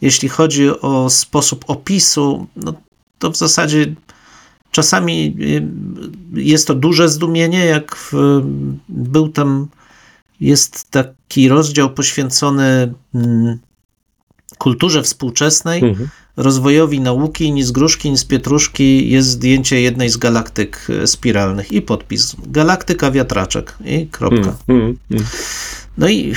jeśli 0.00 0.28
chodzi 0.28 0.80
o 0.80 1.10
sposób 1.10 1.64
opisu, 1.68 2.46
no 2.56 2.74
to 3.18 3.30
w 3.30 3.36
zasadzie 3.36 3.94
czasami 4.70 5.36
y, 5.40 6.40
jest 6.40 6.66
to 6.66 6.74
duże 6.74 7.08
zdumienie, 7.08 7.64
jak 7.64 7.96
w, 7.96 8.40
był 8.88 9.28
tam, 9.28 9.68
jest 10.46 10.90
taki 10.90 11.48
rozdział 11.48 11.90
poświęcony 11.90 12.94
mm, 13.14 13.58
kulturze 14.58 15.02
współczesnej, 15.02 15.84
mhm 15.84 16.08
rozwojowi 16.36 17.00
nauki, 17.00 17.52
ni 17.52 17.62
z 17.62 17.72
gruszki, 17.72 18.10
ni 18.10 18.18
z 18.18 18.24
pietruszki 18.24 19.10
jest 19.10 19.28
zdjęcie 19.28 19.80
jednej 19.80 20.10
z 20.10 20.16
galaktyk 20.16 20.86
e, 21.02 21.06
spiralnych 21.06 21.72
i 21.72 21.82
podpis. 21.82 22.36
Galaktyka 22.46 23.10
wiatraczek 23.10 23.74
i 23.84 24.06
kropka. 24.06 24.56
Mm, 24.68 24.82
mm, 24.82 24.96
mm. 25.10 25.24
No 25.98 26.08
i 26.08 26.32
e, 26.32 26.34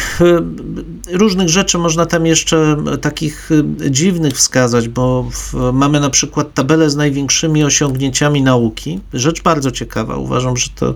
różnych 1.17 1.49
rzeczy 1.49 1.77
można 1.77 2.05
tam 2.05 2.25
jeszcze 2.25 2.77
e, 2.93 2.97
takich 2.97 3.49
dziwnych 3.89 4.33
wskazać, 4.33 4.87
bo 4.87 5.29
mamy 5.73 5.99
na 5.99 6.09
przykład 6.09 6.53
tabelę 6.53 6.89
z 6.89 6.95
największymi 6.95 7.63
osiągnięciami 7.63 8.41
nauki. 8.41 8.99
Rzecz 9.13 9.41
bardzo 9.41 9.71
ciekawa. 9.71 10.17
Uważam, 10.17 10.57
że 10.57 10.67
to 10.75 10.93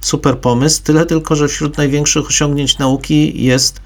super 0.00 0.38
pomysł. 0.38 0.82
Tyle 0.82 1.06
tylko, 1.06 1.36
że 1.36 1.48
wśród 1.48 1.78
największych 1.78 2.26
osiągnięć 2.26 2.78
nauki 2.78 3.44
jest 3.44 3.80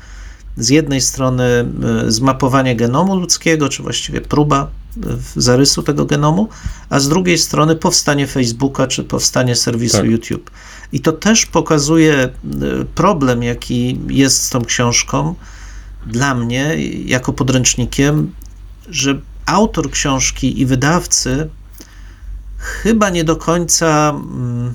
z 0.57 0.69
jednej 0.69 1.01
strony 1.01 1.45
e, 1.45 1.67
zmapowanie 2.11 2.77
genomu 2.77 3.17
ludzkiego, 3.17 3.69
czy 3.69 3.83
właściwie 3.83 4.21
próba 4.21 4.71
e, 4.97 5.01
zarysu 5.37 5.83
tego 5.83 6.05
genomu, 6.05 6.49
a 6.91 7.01
z 7.01 7.09
drugiej 7.09 7.39
strony 7.39 7.77
powstanie 7.77 8.27
Facebooka, 8.27 8.87
czy 8.87 9.05
powstanie 9.05 9.57
serwisu 9.57 9.97
tak. 9.97 10.07
YouTube. 10.07 10.51
I 10.93 11.01
to 11.01 11.13
też 11.13 11.47
pokazuje 11.47 12.15
e, 12.15 12.31
problem, 12.95 13.43
jaki 13.43 14.01
jest 14.09 14.43
z 14.43 14.51
tą 14.51 14.65
książką 14.65 15.35
dla 16.07 16.35
mnie, 16.35 16.77
jako 17.05 17.33
podręcznikiem, 17.33 18.33
że 18.89 19.21
autor 19.47 19.91
książki 19.91 20.61
i 20.61 20.67
wydawcy 20.67 21.49
chyba 22.59 23.11
nie 23.11 23.25
do 23.25 23.37
końca 23.37 24.11
mm, 24.11 24.75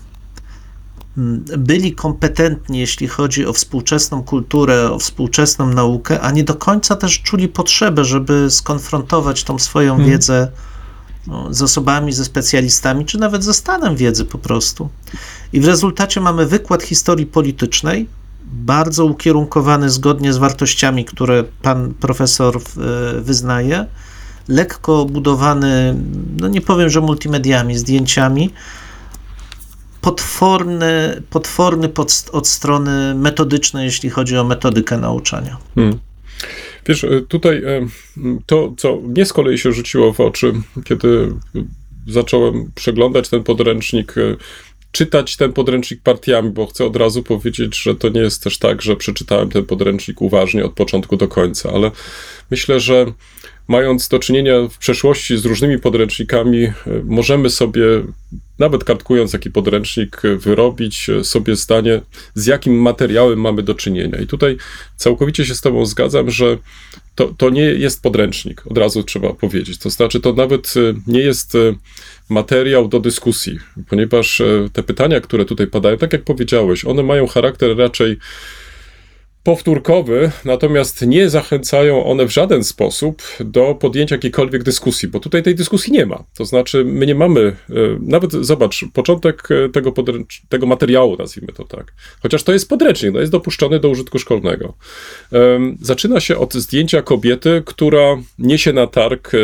byli 1.58 1.94
kompetentni, 1.96 2.80
jeśli 2.80 3.08
chodzi 3.08 3.46
o 3.46 3.54
współczesną 3.54 4.24
kulturę, 4.24 4.92
o 4.92 5.00
współczesną 5.00 5.68
naukę, 5.74 6.22
a 6.22 6.32
nie 6.32 6.44
do 6.44 6.56
końca 6.56 6.96
też 6.96 7.22
czuli 7.22 7.48
potrzebę, 7.48 8.06
żeby 8.06 8.52
skonfrontować 8.52 9.44
tą 9.44 9.60
swoją 9.60 9.96
hmm. 9.96 10.12
wiedzę 10.12 10.52
no, 11.28 11.54
z 11.54 11.62
osobami, 11.62 12.14
ze 12.14 12.26
specjalistami, 12.26 13.06
czy 13.06 13.18
nawet 13.18 13.44
ze 13.44 13.54
stanem 13.54 13.96
wiedzy 13.96 14.26
po 14.26 14.38
prostu. 14.38 14.90
I 15.54 15.60
w 15.60 15.66
rezultacie 15.66 16.22
mamy 16.22 16.46
wykład 16.46 16.84
historii 16.84 17.26
politycznej, 17.26 18.08
bardzo 18.46 19.06
ukierunkowany 19.06 19.90
zgodnie 19.90 20.34
z 20.34 20.38
wartościami, 20.38 21.06
które 21.06 21.44
pan 21.62 21.94
profesor 21.94 22.58
e, 22.58 22.62
wyznaje, 23.22 23.86
lekko 24.48 25.06
budowany, 25.06 25.96
no 26.40 26.48
nie 26.48 26.62
powiem, 26.62 26.90
że 26.90 27.02
multimediami, 27.02 27.78
zdjęciami, 27.78 28.52
potworny, 30.02 31.22
potworny 31.30 31.90
pod, 31.90 32.30
od 32.32 32.48
strony 32.48 33.16
metodycznej, 33.16 33.86
jeśli 33.86 34.10
chodzi 34.10 34.38
o 34.38 34.44
metodykę 34.44 34.98
nauczania. 34.98 35.58
Hmm. 35.76 36.00
Wiesz, 36.86 37.04
e, 37.04 37.22
tutaj 37.22 37.58
e, 37.58 37.88
to, 38.46 38.74
co 38.78 38.96
mnie 38.96 39.26
z 39.26 39.34
kolei 39.34 39.58
się 39.58 39.72
rzuciło 39.72 40.14
w 40.14 40.20
oczy, 40.20 40.54
kiedy 40.86 41.34
zacząłem 42.08 42.72
przeglądać 42.76 43.30
ten 43.30 43.44
podręcznik, 43.44 44.18
e, 44.18 44.36
czytać 44.92 45.38
ten 45.38 45.54
podręcznik 45.54 46.02
partiami, 46.02 46.50
bo 46.50 46.66
chcę 46.66 46.86
od 46.86 46.96
razu 46.96 47.24
powiedzieć, 47.24 47.82
że 47.82 47.96
to 47.96 48.10
nie 48.10 48.22
jest 48.22 48.44
też 48.44 48.58
tak, 48.58 48.82
że 48.82 48.96
przeczytałem 48.96 49.50
ten 49.50 49.66
podręcznik 49.66 50.22
uważnie 50.22 50.66
od 50.66 50.74
początku 50.74 51.18
do 51.18 51.28
końca, 51.28 51.72
ale 51.74 51.92
myślę, 52.52 52.80
że 52.80 53.06
mając 53.68 54.08
do 54.08 54.20
czynienia 54.20 54.54
w 54.70 54.78
przeszłości 54.78 55.38
z 55.38 55.46
różnymi 55.46 55.80
podręcznikami, 55.80 56.72
możemy 57.04 57.50
sobie, 57.50 57.84
nawet 58.60 58.84
kartkując 58.84 59.32
taki 59.32 59.52
podręcznik, 59.52 60.22
wyrobić 60.38 61.08
sobie 61.24 61.56
zdanie, 61.56 62.02
z 62.34 62.46
jakim 62.46 62.82
materiałem 62.82 63.42
mamy 63.42 63.64
do 63.64 63.76
czynienia. 63.76 64.20
I 64.20 64.28
tutaj 64.28 64.58
całkowicie 64.96 65.46
się 65.46 65.56
z 65.56 65.62
Tobą 65.62 65.86
zgadzam, 65.86 66.32
że 66.32 66.58
to, 67.16 67.34
to 67.38 67.50
nie 67.50 67.62
jest 67.62 68.04
podręcznik, 68.04 68.68
od 68.68 68.78
razu 68.78 69.04
trzeba 69.04 69.34
powiedzieć. 69.34 69.78
To 69.78 69.90
znaczy, 69.90 70.20
to 70.20 70.34
nawet 70.34 70.74
nie 71.08 71.22
jest 71.22 71.58
materiał 72.30 72.88
do 72.88 73.00
dyskusji, 73.00 73.60
ponieważ 73.90 74.42
te 74.74 74.84
pytania, 74.84 75.22
które 75.22 75.46
tutaj 75.46 75.68
padają, 75.68 75.98
tak 75.98 76.14
jak 76.14 76.24
powiedziałeś, 76.24 76.86
one 76.86 77.04
mają 77.04 77.28
charakter 77.28 77.78
raczej 77.78 78.18
powtórkowy, 79.44 80.32
natomiast 80.46 81.08
nie 81.08 81.30
zachęcają 81.30 82.06
one 82.06 82.26
w 82.26 82.30
żaden 82.30 82.64
sposób 82.64 83.22
do 83.40 83.76
podjęcia 83.76 84.16
jakiejkolwiek 84.16 84.64
dyskusji, 84.64 85.08
bo 85.08 85.20
tutaj 85.20 85.44
tej 85.44 85.56
dyskusji 85.56 85.94
nie 85.94 86.06
ma. 86.06 86.24
To 86.38 86.46
znaczy, 86.46 86.86
my 86.86 87.06
nie 87.06 87.16
mamy, 87.16 87.42
e, 87.42 87.74
nawet 88.02 88.32
zobacz, 88.32 88.86
początek 88.94 89.48
e, 89.52 89.70
tego, 89.70 89.94
tego 90.50 90.66
materiału, 90.66 91.16
nazwijmy 91.20 91.54
to 91.54 91.64
tak, 91.64 91.94
chociaż 92.22 92.44
to 92.44 92.54
jest 92.54 92.70
podręcznik, 92.70 93.14
no 93.14 93.20
jest 93.20 93.32
dopuszczony 93.32 93.80
do 93.80 93.90
użytku 93.90 94.20
szkolnego. 94.20 94.74
Zaczyna 95.82 96.20
się 96.20 96.38
od 96.38 96.54
zdjęcia 96.54 97.02
kobiety, 97.02 97.64
która 97.66 98.18
niesie 98.40 98.74
na 98.74 98.88
targ 98.88 99.34
e, 99.34 99.38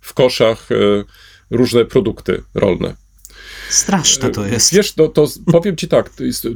w 0.00 0.14
koszach 0.14 0.68
różne 1.50 1.84
produkty 1.84 2.42
rolne. 2.54 3.01
Straszne 3.72 4.30
to 4.30 4.46
jest. 4.46 4.74
Wiesz, 4.74 4.92
to, 4.92 5.08
to 5.08 5.26
powiem 5.52 5.76
ci 5.76 5.88
tak, 5.88 6.10
to 6.10 6.24
jest 6.24 6.48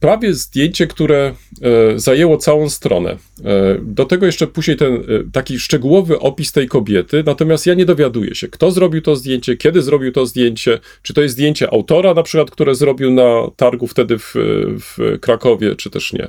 prawie 0.00 0.34
zdjęcie, 0.34 0.86
które 0.86 1.34
e, 1.62 1.98
zajęło 1.98 2.36
całą 2.36 2.70
stronę. 2.70 3.10
E, 3.44 3.78
do 3.82 4.04
tego 4.04 4.26
jeszcze 4.26 4.46
później 4.46 4.76
ten 4.76 4.94
e, 4.94 5.00
taki 5.32 5.58
szczegółowy 5.58 6.18
opis 6.18 6.52
tej 6.52 6.68
kobiety, 6.68 7.22
natomiast 7.26 7.66
ja 7.66 7.74
nie 7.74 7.86
dowiaduję 7.86 8.34
się, 8.34 8.48
kto 8.48 8.70
zrobił 8.70 9.02
to 9.02 9.16
zdjęcie, 9.16 9.56
kiedy 9.56 9.82
zrobił 9.82 10.12
to 10.12 10.26
zdjęcie, 10.26 10.80
czy 11.02 11.14
to 11.14 11.22
jest 11.22 11.34
zdjęcie 11.34 11.72
autora 11.72 12.14
na 12.14 12.22
przykład, 12.22 12.50
które 12.50 12.74
zrobił 12.74 13.10
na 13.10 13.50
targu 13.56 13.86
wtedy 13.86 14.18
w, 14.18 14.34
w 14.80 15.18
Krakowie, 15.20 15.76
czy 15.76 15.90
też 15.90 16.12
nie. 16.12 16.28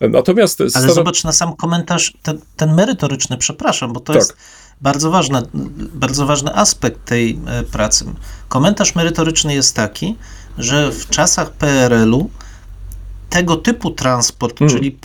Natomiast... 0.00 0.60
Ale 0.60 0.70
stara... 0.70 0.92
zobacz 0.92 1.24
na 1.24 1.32
sam 1.32 1.56
komentarz, 1.56 2.12
ten, 2.22 2.38
ten 2.56 2.74
merytoryczny, 2.74 3.36
przepraszam, 3.36 3.92
bo 3.92 4.00
to 4.00 4.12
tak. 4.12 4.22
jest 4.22 4.36
bardzo, 4.80 5.10
ważne, 5.10 5.42
bardzo 5.94 6.26
ważny 6.26 6.54
aspekt 6.54 7.04
tej 7.04 7.40
e, 7.46 7.62
pracy. 7.62 8.04
Komentarz 8.48 8.94
merytoryczny 8.94 9.54
jest 9.54 9.76
taki, 9.76 10.16
że 10.58 10.92
w 10.92 11.08
czasach 11.08 11.50
PRL-u 11.50 12.30
tego 13.30 13.56
typu 13.56 13.90
transport, 13.90 14.58
hmm. 14.58 14.76
czyli 14.76 14.98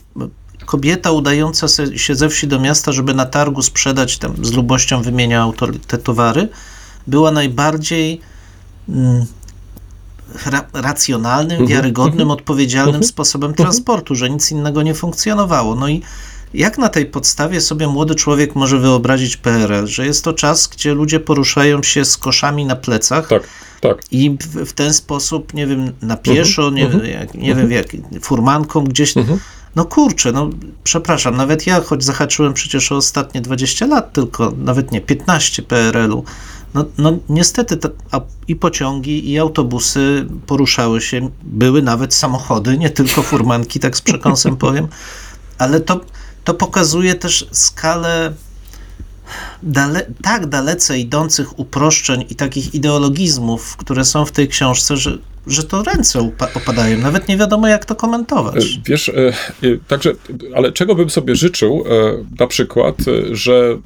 kobieta 0.65 1.11
udająca 1.11 1.67
się 1.95 2.15
ze 2.15 2.29
wsi 2.29 2.47
do 2.47 2.59
miasta, 2.59 2.91
żeby 2.91 3.13
na 3.13 3.25
targu 3.25 3.61
sprzedać, 3.61 4.17
tam 4.17 4.45
z 4.45 4.51
lubością 4.51 5.01
wymienia 5.01 5.41
autor 5.41 5.79
te 5.79 5.97
towary, 5.97 6.49
była 7.07 7.31
najbardziej 7.31 8.21
mm, 8.89 9.25
ra 10.45 10.65
racjonalnym, 10.73 11.51
mhm. 11.51 11.67
wiarygodnym, 11.67 12.21
mhm. 12.21 12.31
odpowiedzialnym 12.31 12.95
mhm. 12.95 13.09
sposobem 13.09 13.53
transportu, 13.53 14.15
że 14.15 14.29
nic 14.29 14.51
innego 14.51 14.81
nie 14.81 14.93
funkcjonowało. 14.93 15.75
No 15.75 15.89
i 15.89 16.01
jak 16.53 16.77
na 16.77 16.89
tej 16.89 17.05
podstawie 17.05 17.61
sobie 17.61 17.87
młody 17.87 18.15
człowiek 18.15 18.55
może 18.55 18.79
wyobrazić 18.79 19.37
PRL, 19.37 19.87
że 19.87 20.05
jest 20.05 20.23
to 20.23 20.33
czas, 20.33 20.67
gdzie 20.67 20.93
ludzie 20.93 21.19
poruszają 21.19 21.83
się 21.83 22.05
z 22.05 22.17
koszami 22.17 22.65
na 22.65 22.75
plecach 22.75 23.27
tak, 23.27 23.43
tak. 23.81 24.03
i 24.11 24.37
w, 24.41 24.65
w, 24.65 24.73
ten 24.73 24.93
sposób, 24.93 25.53
nie 25.53 25.67
wiem, 25.67 25.91
na 26.01 26.17
pieszo, 26.17 26.67
uh 26.67 26.73
-huh, 26.73 26.75
nie, 26.75 26.87
uh 26.87 26.93
-huh, 26.93 27.03
jak, 27.03 27.33
nie 27.33 27.51
uh 27.51 27.57
-huh. 27.57 27.61
wiem, 27.61 27.71
jak, 27.71 27.87
furmanką 28.21 28.83
gdzieś. 28.83 29.13
No 29.75 29.85
kurczę, 29.85 30.31
no 30.31 30.49
przepraszam, 30.83 31.37
nawet 31.37 31.67
ja, 31.67 31.81
choć 31.81 32.03
zahaczyłem 32.03 32.53
przecież 32.53 32.91
o 32.91 32.95
ostatnie 32.95 33.41
20 33.41 33.85
lat, 33.85 34.13
tylko 34.13 34.53
nawet 34.57 34.91
nie 34.91 35.01
15 35.01 35.63
PRL-u, 35.63 36.23
no, 36.73 36.85
no 36.97 37.17
niestety 37.29 37.77
te, 37.77 37.89
a, 38.11 38.21
i 38.47 38.55
pociągi, 38.55 39.31
i 39.31 39.39
autobusy 39.39 40.25
poruszały 40.47 41.01
się, 41.01 41.29
były 41.43 41.81
nawet 41.81 42.13
samochody, 42.13 42.77
nie 42.77 42.89
tylko 42.89 43.23
furmanki, 43.23 43.79
tak 43.79 43.97
z 43.97 44.01
przekąsem 44.01 44.57
powiem, 44.57 44.87
ale 45.57 45.79
to 45.79 46.01
to 46.43 46.53
pokazuje 46.53 47.15
też 47.15 47.47
skalę 47.51 48.33
dale, 49.63 50.05
tak 50.21 50.45
dalece 50.45 50.99
idących 50.99 51.59
uproszczeń 51.59 52.25
i 52.29 52.35
takich 52.35 52.75
ideologizmów, 52.75 53.77
które 53.77 54.05
są 54.05 54.25
w 54.25 54.31
tej 54.31 54.47
książce, 54.47 54.97
że 54.97 55.17
że 55.47 55.63
to 55.63 55.83
ręce 55.83 56.31
opadają. 56.55 56.97
Nawet 56.97 57.27
nie 57.27 57.37
wiadomo, 57.37 57.67
jak 57.67 57.85
to 57.85 57.95
komentować. 57.95 58.65
E, 58.65 58.81
Wiesz, 58.85 59.09
e, 59.09 59.13
e, 59.13 59.33
także, 59.87 60.11
ale 60.55 60.71
czego 60.71 60.95
bym 60.95 61.09
sobie 61.09 61.35
życzył, 61.35 61.83
na 62.39 62.47
przykład, 62.47 62.95
że 63.31 63.77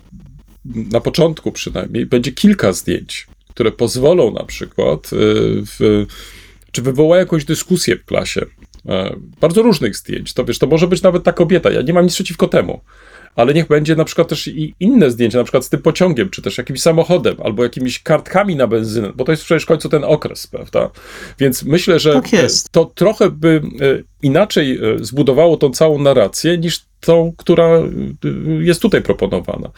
na 0.76 1.02
początku 1.02 1.52
przynajmniej 1.52 2.06
będzie 2.06 2.32
kilka 2.32 2.74
zdjęć, 2.74 3.28
które 3.50 3.72
pozwolą 3.72 4.34
na 4.34 4.44
przykład, 4.44 5.06
e, 5.06 5.18
w, 5.80 6.06
czy 6.72 6.82
wywołają 6.82 7.20
jakąś 7.20 7.46
dyskusję 7.46 7.96
w 7.96 8.06
klasie. 8.06 8.46
E, 8.90 9.16
Bardzo 9.42 9.62
różnych 9.62 9.98
zdjęć. 9.98 10.34
To 10.34 10.46
wiesz, 10.46 10.60
to 10.60 10.68
może 10.68 10.88
być 10.88 11.02
nawet 11.02 11.24
ta 11.24 11.34
kobieta. 11.34 11.72
Ja 11.72 11.82
nie 11.82 11.94
mam 11.94 12.04
nic 12.04 12.14
przeciwko 12.14 12.48
temu. 12.48 12.82
Ale 13.36 13.54
niech 13.54 13.68
będzie 13.68 13.96
na 13.96 14.06
przykład 14.06 14.28
też 14.28 14.48
i 14.48 14.76
inne 14.80 15.12
zdjęcia, 15.12 15.38
na 15.38 15.44
przykład 15.44 15.66
z 15.66 15.70
tym 15.70 15.82
pociągiem, 15.82 16.30
czy 16.30 16.42
też 16.42 16.58
jakimś 16.58 16.82
samochodem, 16.82 17.36
albo 17.44 17.64
jakimiś 17.64 18.04
kartkami 18.04 18.56
na 18.56 18.68
benzynę, 18.68 19.12
bo 19.16 19.24
to 19.24 19.32
jest 19.32 19.44
przecież 19.44 19.64
w 19.64 19.66
końcu 19.66 19.90
ten 19.90 20.04
okres, 20.04 20.48
prawda? 20.48 20.90
Więc 21.40 21.64
myślę, 21.64 22.00
że 22.00 22.14
Tak 22.14 22.32
to 22.72 22.86
trochę 22.86 23.30
by 23.30 23.62
e, 23.82 24.04
inaczej 24.22 24.78
e, 24.78 25.06
zbudowało 25.06 25.58
tą 25.58 25.70
całą 25.70 26.00
narrację 26.02 26.58
niż 26.58 26.87
tą, 27.00 27.34
która 27.38 27.66
e, 27.66 27.88
jest 28.60 28.82
tutaj 28.82 29.02
proponowana. 29.02 29.72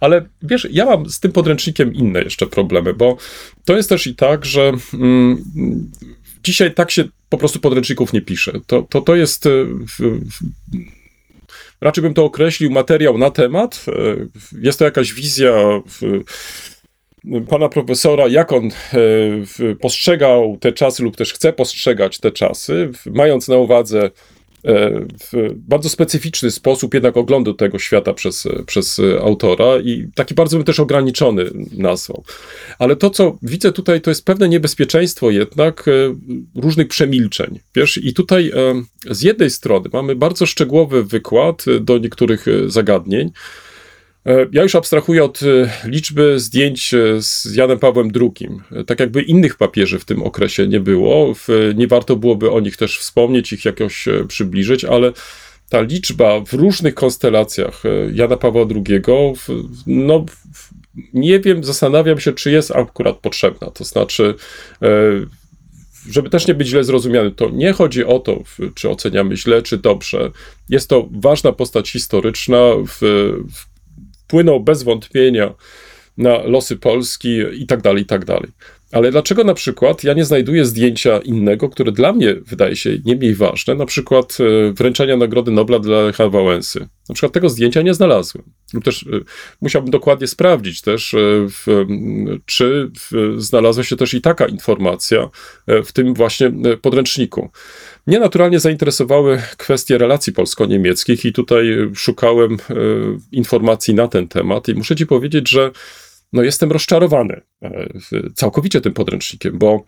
Ale 0.00 0.24
wiesz, 0.42 0.68
ja 0.70 0.84
mam 0.84 1.10
z 1.10 1.20
tym 1.20 1.32
podręcznikiem 1.32 1.94
inne 1.94 2.22
jeszcze 2.22 2.46
problemy, 2.46 2.94
bo 2.94 3.16
to 3.64 3.76
jest 3.76 3.88
też 3.88 4.06
i 4.06 4.14
tak, 4.14 4.44
że 4.44 4.72
mm, 4.94 5.44
dzisiaj 6.44 6.74
tak 6.74 6.90
się 6.90 7.04
po 7.28 7.38
prostu 7.38 7.60
podręczników 7.60 8.12
nie 8.12 8.22
pisze. 8.22 8.52
To, 8.66 8.82
to, 8.82 9.00
to 9.00 9.16
jest. 9.16 9.46
e, 9.46 9.50
W, 9.64 9.98
w, 9.98 10.40
raczej 11.80 12.02
bym 12.02 12.14
to 12.14 12.24
określił 12.24 12.70
materiał 12.70 13.18
na 13.18 13.30
temat. 13.30 13.84
Jest 14.62 14.78
to 14.78 14.84
jakaś 14.84 15.12
wizja. 15.12 15.52
W, 15.86 16.24
pana 17.48 17.68
profesora, 17.68 18.28
jak 18.28 18.52
on 18.52 18.70
postrzegał 19.80 20.58
te 20.60 20.72
czasy, 20.72 21.02
lub 21.02 21.16
też 21.16 21.32
chce 21.32 21.52
postrzegać 21.52 22.18
te 22.18 22.30
czasy, 22.30 22.90
mając 23.06 23.48
na 23.48 23.56
uwadze 23.56 24.10
w 25.32 25.54
bardzo 25.56 25.88
specyficzny 25.88 26.50
sposób 26.50 26.94
jednak 26.94 27.16
oglądu 27.16 27.54
tego 27.54 27.78
świata 27.78 28.14
przez, 28.14 28.48
przez 28.66 29.00
autora 29.20 29.78
i 29.84 30.08
taki 30.14 30.34
bardzo 30.34 30.56
bym 30.56 30.64
też 30.64 30.80
ograniczony 30.80 31.50
nazwał. 31.72 32.24
Ale 32.78 32.96
to, 32.96 33.10
co 33.10 33.38
widzę 33.42 33.72
tutaj, 33.72 34.00
to 34.00 34.10
jest 34.10 34.24
pewne 34.24 34.48
niebezpieczeństwo 34.48 35.30
jednak 35.30 35.88
e, 35.88 35.92
różnych 36.54 36.88
przemilczeń. 36.88 37.60
Wiesz, 37.74 37.96
i 38.04 38.14
tutaj 38.14 38.50
e, 38.54 38.82
z 39.14 39.22
jednej 39.22 39.50
strony 39.50 39.88
mamy 39.92 40.16
bardzo 40.16 40.46
szczegółowy 40.46 41.04
wykład 41.04 41.64
e, 41.68 41.80
do 41.80 41.98
niektórych 41.98 42.48
e, 42.48 42.70
zagadnień, 42.70 43.30
E, 43.30 43.32
Ja 44.52 44.62
już 44.62 44.74
abstrahuję 44.74 45.24
od 45.24 45.40
e, 45.42 45.70
liczby 45.84 46.40
zdjęć 46.40 46.94
e, 46.94 47.22
z 47.22 47.54
Janem 47.54 47.78
Pawłem 47.78 48.10
II. 48.20 48.48
E, 48.72 48.84
Tak 48.84 49.00
jakby 49.00 49.22
innych 49.22 49.56
papieży 49.56 49.98
w 49.98 50.04
tym 50.04 50.22
okresie 50.22 50.66
nie 50.66 50.80
było. 50.80 51.34
Nie 51.74 51.86
warto 51.86 52.16
byłoby 52.16 52.50
o 52.50 52.60
nich 52.60 52.76
też 52.76 52.98
wspomnieć, 52.98 53.52
ich 53.52 53.64
jakoś 53.64 54.08
e, 54.08 54.24
przybliżyć, 54.24 54.84
ale 54.84 55.12
ta 55.70 55.80
liczba 55.80 56.40
w 56.40 56.52
różnych 56.52 56.94
konstelacjach 56.94 57.86
e, 57.86 57.88
Jana 58.12 58.36
Pawła 58.36 58.66
II, 58.74 59.02
no 59.86 60.26
nie 61.14 61.40
wiem, 61.40 61.64
zastanawiam 61.64 62.20
się, 62.20 62.32
czy 62.32 62.50
jest 62.50 62.70
akurat 62.70 63.16
potrzebna. 63.16 63.70
To 63.70 63.84
znaczy, 63.84 64.34
e, 64.82 64.88
żeby 66.10 66.30
też 66.30 66.46
nie 66.46 66.54
być 66.54 66.68
źle 66.68 66.84
zrozumianym, 66.84 67.34
to 67.34 67.50
nie 67.50 67.72
chodzi 67.72 68.04
o 68.04 68.18
to, 68.18 68.42
czy 68.74 68.90
oceniamy 68.90 69.36
źle, 69.36 69.62
czy 69.62 69.78
dobrze. 69.78 70.30
Jest 70.68 70.88
to 70.88 71.08
ważna 71.12 71.52
postać 71.52 71.90
historyczna, 71.90 72.58
w, 72.86 72.98
w 73.54 73.75
wpłynął 74.26 74.60
bez 74.60 74.82
wątpienia 74.82 75.54
na 76.18 76.42
losy 76.42 76.76
Polski 76.76 77.38
i 77.52 77.66
tak 77.66 77.82
dalej, 77.82 78.02
i 78.02 78.06
tak 78.06 78.24
dalej. 78.24 78.50
Ale 78.92 79.10
dlaczego 79.10 79.44
na 79.44 79.54
przykład 79.54 80.04
ja 80.04 80.12
nie 80.12 80.24
znajduję 80.24 80.64
zdjęcia 80.64 81.18
innego, 81.18 81.68
które 81.68 81.92
dla 81.92 82.12
mnie 82.12 82.34
wydaje 82.34 82.76
się 82.76 82.98
nie 83.04 83.16
mniej 83.16 83.34
ważne, 83.34 83.74
na 83.74 83.86
przykład 83.86 84.38
e, 84.40 84.72
wręczenia 84.72 85.16
Nagrody 85.16 85.50
Nobla 85.50 85.78
dla 85.78 86.02
Lecha 86.02 86.28
Wałęsy. 86.28 86.88
Na 87.08 87.14
przykład 87.14 87.32
tego 87.32 87.48
zdjęcia 87.48 87.82
nie 87.82 87.94
znalazłem. 87.94 88.44
Lub 88.74 88.84
też 88.84 89.02
e, 89.02 89.06
musiałbym 89.60 89.90
dokładnie 89.90 90.26
sprawdzić 90.26 90.80
też, 90.80 91.14
e, 91.14 91.18
w, 91.48 91.86
czy 92.46 92.90
znalazła 93.36 93.84
się 93.84 93.96
też 93.96 94.14
i 94.14 94.20
taka 94.20 94.46
informacja 94.46 95.30
w 95.66 95.92
tym 95.92 96.14
właśnie 96.14 96.52
podręczniku. 96.82 97.50
Mnie 98.06 98.18
naturalnie 98.18 98.60
zainteresowały 98.60 99.42
kwestie 99.56 99.98
relacji 99.98 100.32
polsko-niemieckich 100.32 101.24
i 101.24 101.32
tutaj 101.32 101.64
szukałem 101.94 102.52
e, 102.54 102.74
informacji 103.32 103.94
na 103.94 104.08
ten 104.08 104.28
temat 104.28 104.68
i 104.68 104.74
muszę 104.74 104.96
ci 104.96 105.06
powiedzieć, 105.06 105.50
że 105.50 105.70
no 106.32 106.42
jestem 106.42 106.72
rozczarowany 106.72 107.40
e, 107.62 107.88
całkowicie 108.34 108.80
tym 108.80 108.92
podręcznikiem, 108.92 109.58
bo 109.58 109.84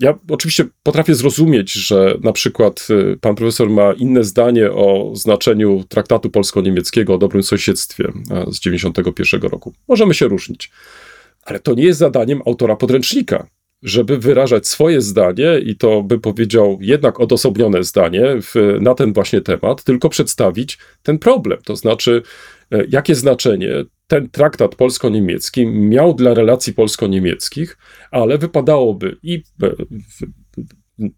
ja 0.00 0.18
oczywiście 0.30 0.64
potrafię 0.82 1.14
zrozumieć, 1.14 1.72
że 1.72 2.14
na 2.22 2.32
przykład 2.32 2.86
e, 2.90 3.16
pan 3.16 3.34
profesor 3.34 3.70
ma 3.70 3.92
inne 3.92 4.24
zdanie 4.24 4.72
o 4.72 5.12
znaczeniu 5.14 5.84
traktatu 5.88 6.30
polsko-niemieckiego 6.30 7.14
o 7.14 7.18
dobrym 7.18 7.42
sąsiedztwie 7.42 8.12
e, 8.30 8.52
z 8.52 8.60
91 8.60 9.42
roku. 9.42 9.72
Możemy 9.88 10.14
się 10.14 10.28
różnić, 10.28 10.70
ale 11.42 11.60
to 11.60 11.74
nie 11.74 11.84
jest 11.84 11.98
zadaniem 11.98 12.40
autora 12.46 12.76
podręcznika 12.76 13.46
żeby 13.84 14.18
wyrażać 14.18 14.68
swoje 14.68 15.00
zdanie 15.00 15.58
i 15.58 15.76
to 15.76 16.02
bym 16.02 16.20
powiedział 16.20 16.78
jednak 16.80 17.20
odosobnione 17.20 17.84
zdanie 17.84 18.22
w, 18.42 18.78
na 18.80 18.94
ten 18.94 19.12
właśnie 19.12 19.40
temat, 19.40 19.84
tylko 19.84 20.08
przedstawić 20.08 20.78
ten 21.02 21.18
problem. 21.18 21.58
To 21.64 21.76
znaczy, 21.76 22.22
e, 22.72 22.84
jakie 22.88 23.14
znaczenie 23.14 23.84
ten 24.06 24.30
traktat 24.30 24.74
polsko-niemiecki 24.74 25.66
miał 25.66 26.14
dla 26.14 26.34
relacji 26.34 26.72
polsko-niemieckich, 26.72 27.78
ale 28.10 28.38
wypadałoby 28.38 29.16
i 29.22 29.42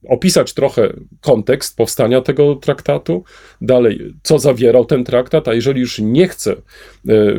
opisać 0.08 0.54
trochę 0.54 0.92
kontekst 1.20 1.76
powstania 1.76 2.20
tego 2.20 2.54
traktatu, 2.54 3.24
dalej, 3.60 4.14
co 4.22 4.38
zawierał 4.38 4.84
ten 4.84 5.04
traktat, 5.04 5.48
a 5.48 5.54
jeżeli 5.54 5.80
już 5.80 5.98
nie 5.98 6.28
chce 6.28 6.52
e, 6.52 6.56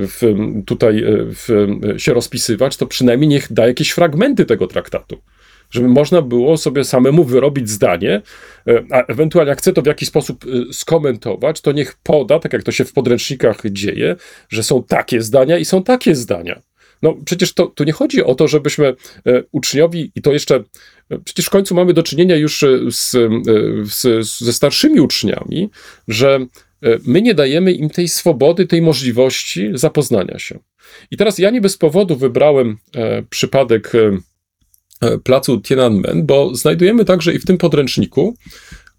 w, 0.08 0.36
tutaj 0.66 1.04
e, 1.04 1.06
w, 1.18 1.48
się 1.98 2.14
rozpisywać, 2.14 2.78
to 2.78 2.88
przynajmniej 2.88 3.28
niech 3.28 3.54
da 3.54 3.68
jakieś 3.68 3.92
fragmenty 3.92 4.46
tego 4.46 4.68
traktatu. 4.68 5.18
Żeby 5.70 5.88
można 5.88 6.22
było 6.22 6.58
sobie 6.58 6.84
samemu 6.84 7.24
wyrobić 7.24 7.70
zdanie, 7.70 8.22
e, 8.68 8.84
a 8.92 9.04
ewentualnie 9.06 9.50
jak 9.50 9.60
chce 9.60 9.74
to 9.74 9.82
w 9.82 9.86
jakiś 9.86 10.10
sposób 10.10 10.46
skomentować, 10.72 11.62
to 11.62 11.72
niech 11.72 11.96
poda, 12.04 12.40
tak 12.40 12.54
jak 12.54 12.64
to 12.64 12.72
się 12.72 12.86
w 12.86 12.94
podręcznikach 12.94 13.62
dzieje, 13.72 14.16
że 14.50 14.64
są 14.64 14.84
takie 14.84 15.22
zdania 15.22 15.58
i 15.58 15.66
są 15.66 15.84
takie 15.84 16.16
zdania. 16.16 16.62
No 17.02 17.18
przecież 17.26 17.54
to, 17.54 17.66
tu 17.66 17.84
nie 17.84 17.92
chodzi 17.92 18.24
o 18.24 18.36
to, 18.36 18.48
żebyśmy 18.48 18.88
e, 18.88 19.44
uczniowi, 19.52 20.12
i 20.16 20.22
to 20.22 20.34
jeszcze, 20.34 20.64
e, 21.10 21.20
przecież 21.20 21.46
w 21.46 21.50
końcu 21.50 21.76
mamy 21.76 21.94
do 21.94 22.04
czynienia 22.04 22.36
już 22.36 22.64
e, 22.64 22.68
z, 22.92 23.12
z, 23.94 24.28
ze 24.40 24.54
starszymi 24.54 25.00
uczniami, 25.00 25.70
że 26.08 26.46
my 27.06 27.22
nie 27.22 27.34
dajemy 27.34 27.72
im 27.72 27.90
tej 27.90 28.08
swobody, 28.08 28.68
tej 28.68 28.82
możliwości 28.82 29.70
zapoznania 29.74 30.40
się. 30.40 30.60
I 31.12 31.18
teraz 31.18 31.38
ja 31.38 31.50
nie 31.50 31.62
bez 31.62 31.78
powodu 31.78 32.16
wybrałem 32.16 32.78
przypadek 33.30 33.92
placu 35.24 35.62
Tiananmen, 35.62 36.26
bo 36.26 36.56
znajdujemy 36.56 37.06
także 37.06 37.34
i 37.34 37.40
w 37.40 37.46
tym 37.46 37.58
podręczniku 37.58 38.36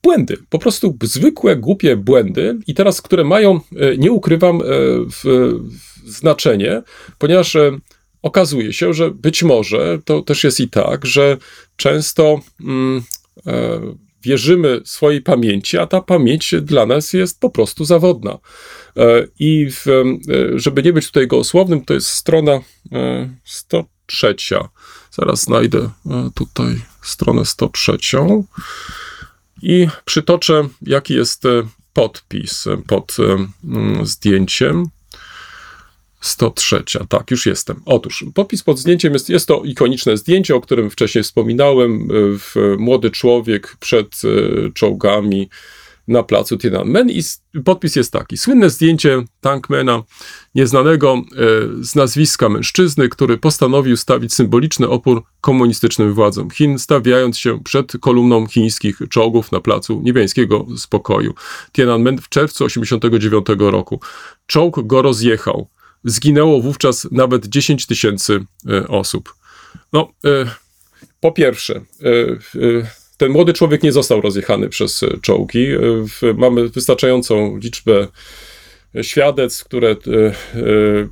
błędy, 0.02 0.36
po 0.48 0.58
prostu 0.58 0.96
zwykłe, 1.02 1.56
głupie 1.56 1.96
błędy 1.96 2.58
i 2.66 2.74
teraz, 2.74 3.02
które 3.02 3.24
mają, 3.24 3.60
nie 3.98 4.12
ukrywam, 4.12 4.60
w, 5.10 5.24
w 5.24 5.97
znaczenie, 6.08 6.82
ponieważ 7.18 7.56
e, 7.56 7.78
okazuje 8.22 8.72
się, 8.72 8.94
że 8.94 9.10
być 9.10 9.42
może 9.42 9.98
to 10.04 10.22
też 10.22 10.44
jest 10.44 10.60
i 10.60 10.68
tak, 10.68 11.06
że 11.06 11.36
często 11.76 12.40
mm, 12.60 13.02
e, 13.46 13.80
wierzymy 14.22 14.80
swojej 14.84 15.22
pamięci, 15.22 15.78
a 15.78 15.86
ta 15.86 16.00
pamięć 16.00 16.54
dla 16.62 16.86
nas 16.86 17.12
jest 17.12 17.40
po 17.40 17.50
prostu 17.50 17.84
zawodna. 17.84 18.38
E, 18.96 19.26
I 19.38 19.70
w, 19.70 19.86
e, 19.88 20.04
żeby 20.54 20.82
nie 20.82 20.92
być 20.92 21.06
tutaj 21.06 21.26
gołosłownym, 21.26 21.84
to 21.84 21.94
jest 21.94 22.08
strona 22.08 22.60
e, 22.92 23.28
103. 23.44 24.34
Zaraz 25.10 25.42
znajdę 25.42 25.78
e, 25.78 26.30
tutaj 26.34 26.80
stronę 27.02 27.44
103 27.44 27.98
i 29.62 29.88
przytoczę, 30.04 30.68
jaki 30.82 31.14
jest 31.14 31.46
e, 31.46 31.62
podpis 31.92 32.66
e, 32.66 32.76
pod 32.76 33.16
e, 33.18 33.48
zdjęciem. 34.06 34.84
103. 36.20 36.84
Tak, 37.08 37.30
już 37.30 37.46
jestem. 37.46 37.80
Otóż, 37.84 38.24
podpis 38.34 38.62
pod 38.62 38.78
zdjęciem 38.78 39.12
jest, 39.12 39.28
jest 39.28 39.46
to 39.48 39.62
ikoniczne 39.64 40.16
zdjęcie, 40.16 40.54
o 40.54 40.60
którym 40.60 40.90
wcześniej 40.90 41.24
wspominałem. 41.24 42.02
e, 42.02 42.38
W, 42.38 42.76
młody 42.78 43.10
człowiek 43.10 43.76
przed 43.80 44.06
e, 44.24 44.72
czołgami 44.72 45.48
na 46.08 46.22
placu 46.22 46.58
Tiananmen 46.58 47.10
i 47.10 47.22
podpis 47.64 47.96
jest 47.96 48.12
taki. 48.12 48.36
Słynne 48.36 48.70
zdjęcie 48.70 49.24
tankmana, 49.40 50.02
nieznanego 50.54 51.14
e, 51.14 51.22
z 51.84 51.94
nazwiska 51.94 52.48
mężczyzny, 52.48 53.08
który 53.08 53.38
postanowił 53.38 53.96
stawić 53.96 54.34
symboliczny 54.34 54.88
opór 54.88 55.22
komunistycznym 55.40 56.14
władzom 56.14 56.50
Chin, 56.50 56.78
stawiając 56.78 57.38
się 57.38 57.62
przed 57.64 57.92
kolumną 58.00 58.46
chińskich 58.46 58.98
czołgów 59.10 59.52
na 59.52 59.60
placu 59.60 60.00
niebiańskiego 60.04 60.66
spokoju. 60.76 61.34
Tiananmen 61.72 62.18
w 62.20 62.28
czerwcu 62.28 62.64
1989 62.64 63.72
roku. 63.72 64.00
Czołg 64.46 64.86
go 64.86 65.02
rozjechał. 65.02 65.68
Zginęło 66.04 66.60
wówczas 66.60 67.08
nawet 67.12 67.46
10 67.46 67.86
tysięcy 67.86 68.40
e, 68.70 68.88
osób. 68.88 69.34
No, 69.92 70.12
e, 70.24 70.50
Po 71.20 71.32
pierwsze, 71.32 71.80
ten 73.16 73.32
młody 73.32 73.52
człowiek 73.52 73.82
nie 73.82 73.92
został 73.92 74.20
rozjechany 74.20 74.68
przez 74.68 75.04
czołgi. 75.22 75.66
Mamy 76.36 76.68
wystarczającą 76.68 77.56
liczbę 77.56 78.08
świadectw, 79.02 79.64
które 79.64 79.96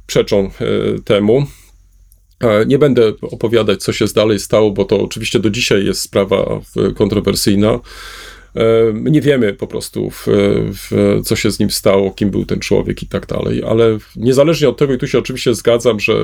przeczą 0.06 0.50
temu. 1.04 1.46
Nie 2.66 2.78
będę 2.78 3.12
opowiadać, 3.22 3.82
co 3.82 3.92
się 3.92 4.04
dalej 4.14 4.40
stało, 4.40 4.70
bo 4.70 4.84
to 4.84 5.02
oczywiście 5.02 5.38
do 5.38 5.50
dzisiaj 5.50 5.84
jest 5.84 6.00
sprawa 6.00 6.60
kontrowersyjna. 6.94 7.80
Nie 8.95 9.20
wiemy 9.20 9.53
po 9.53 9.66
prostu, 9.66 10.11
w, 10.11 10.27
w, 10.73 11.20
co 11.24 11.37
się 11.37 11.51
z 11.51 11.59
nim 11.59 11.70
stało, 11.70 12.11
kim 12.11 12.31
był 12.31 12.47
ten 12.47 12.61
człowiek 12.61 13.03
i 13.03 13.07
tak 13.07 13.27
dalej, 13.27 13.62
ale 13.69 13.99
niezależnie 14.16 14.69
od 14.69 14.77
tego, 14.77 14.95
i 14.95 14.99
tu 14.99 15.07
się 15.07 15.19
oczywiście 15.19 15.55
zgadzam, 15.55 16.01
że 16.01 16.15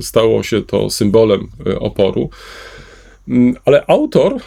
stało 0.00 0.42
się 0.42 0.62
to 0.62 0.90
symbolem 0.90 1.48
e, 1.66 1.78
oporu. 1.78 2.30
Mm, 3.28 3.54
ale 3.64 3.86
autor, 3.86 4.32
e, 4.34 4.40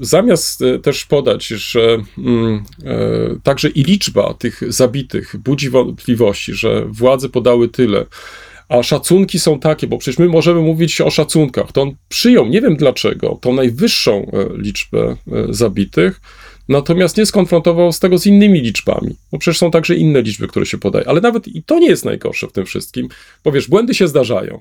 zamiast 0.00 0.62
e, 0.62 0.78
też 0.78 1.04
podać, 1.04 1.46
że 1.46 1.98
mm, 2.18 2.64
także 3.42 3.68
i 3.68 3.82
liczba 3.82 4.34
tych 4.34 4.72
zabitych 4.72 5.36
budzi 5.44 5.70
wątpliwości, 5.70 6.54
że 6.54 6.86
władze 6.86 7.28
podały 7.28 7.68
tyle, 7.68 8.06
a 8.70 8.82
szacunki 8.82 9.38
są 9.38 9.60
takie, 9.60 9.86
bo 9.86 9.98
przecież 9.98 10.18
my 10.18 10.28
możemy 10.28 10.60
mówić 10.60 11.00
o 11.00 11.10
szacunkach. 11.10 11.72
To 11.72 11.82
on 11.82 11.94
przyjął, 12.08 12.46
nie 12.46 12.60
wiem 12.60 12.76
dlaczego, 12.76 13.38
tą 13.40 13.52
najwyższą 13.52 14.30
e, 14.32 14.48
liczbę 14.62 15.16
e, 15.32 15.46
zabitych, 15.48 16.20
natomiast 16.68 17.16
nie 17.16 17.26
skonfrontował 17.26 17.92
z 17.92 18.00
tego 18.00 18.18
z 18.18 18.26
innymi 18.26 18.60
liczbami, 18.60 19.16
bo 19.32 19.38
przecież 19.38 19.58
są 19.58 19.70
także 19.70 19.94
inne 19.94 20.22
liczby, 20.22 20.48
które 20.48 20.66
się 20.66 20.78
podają. 20.78 21.04
Ale 21.06 21.20
nawet 21.20 21.48
i 21.48 21.62
to 21.62 21.78
nie 21.78 21.88
jest 21.88 22.04
najgorsze 22.04 22.48
w 22.48 22.52
tym 22.52 22.66
wszystkim, 22.66 23.08
bo 23.44 23.52
wiesz, 23.52 23.68
błędy 23.68 23.94
się 23.94 24.08
zdarzają. 24.08 24.60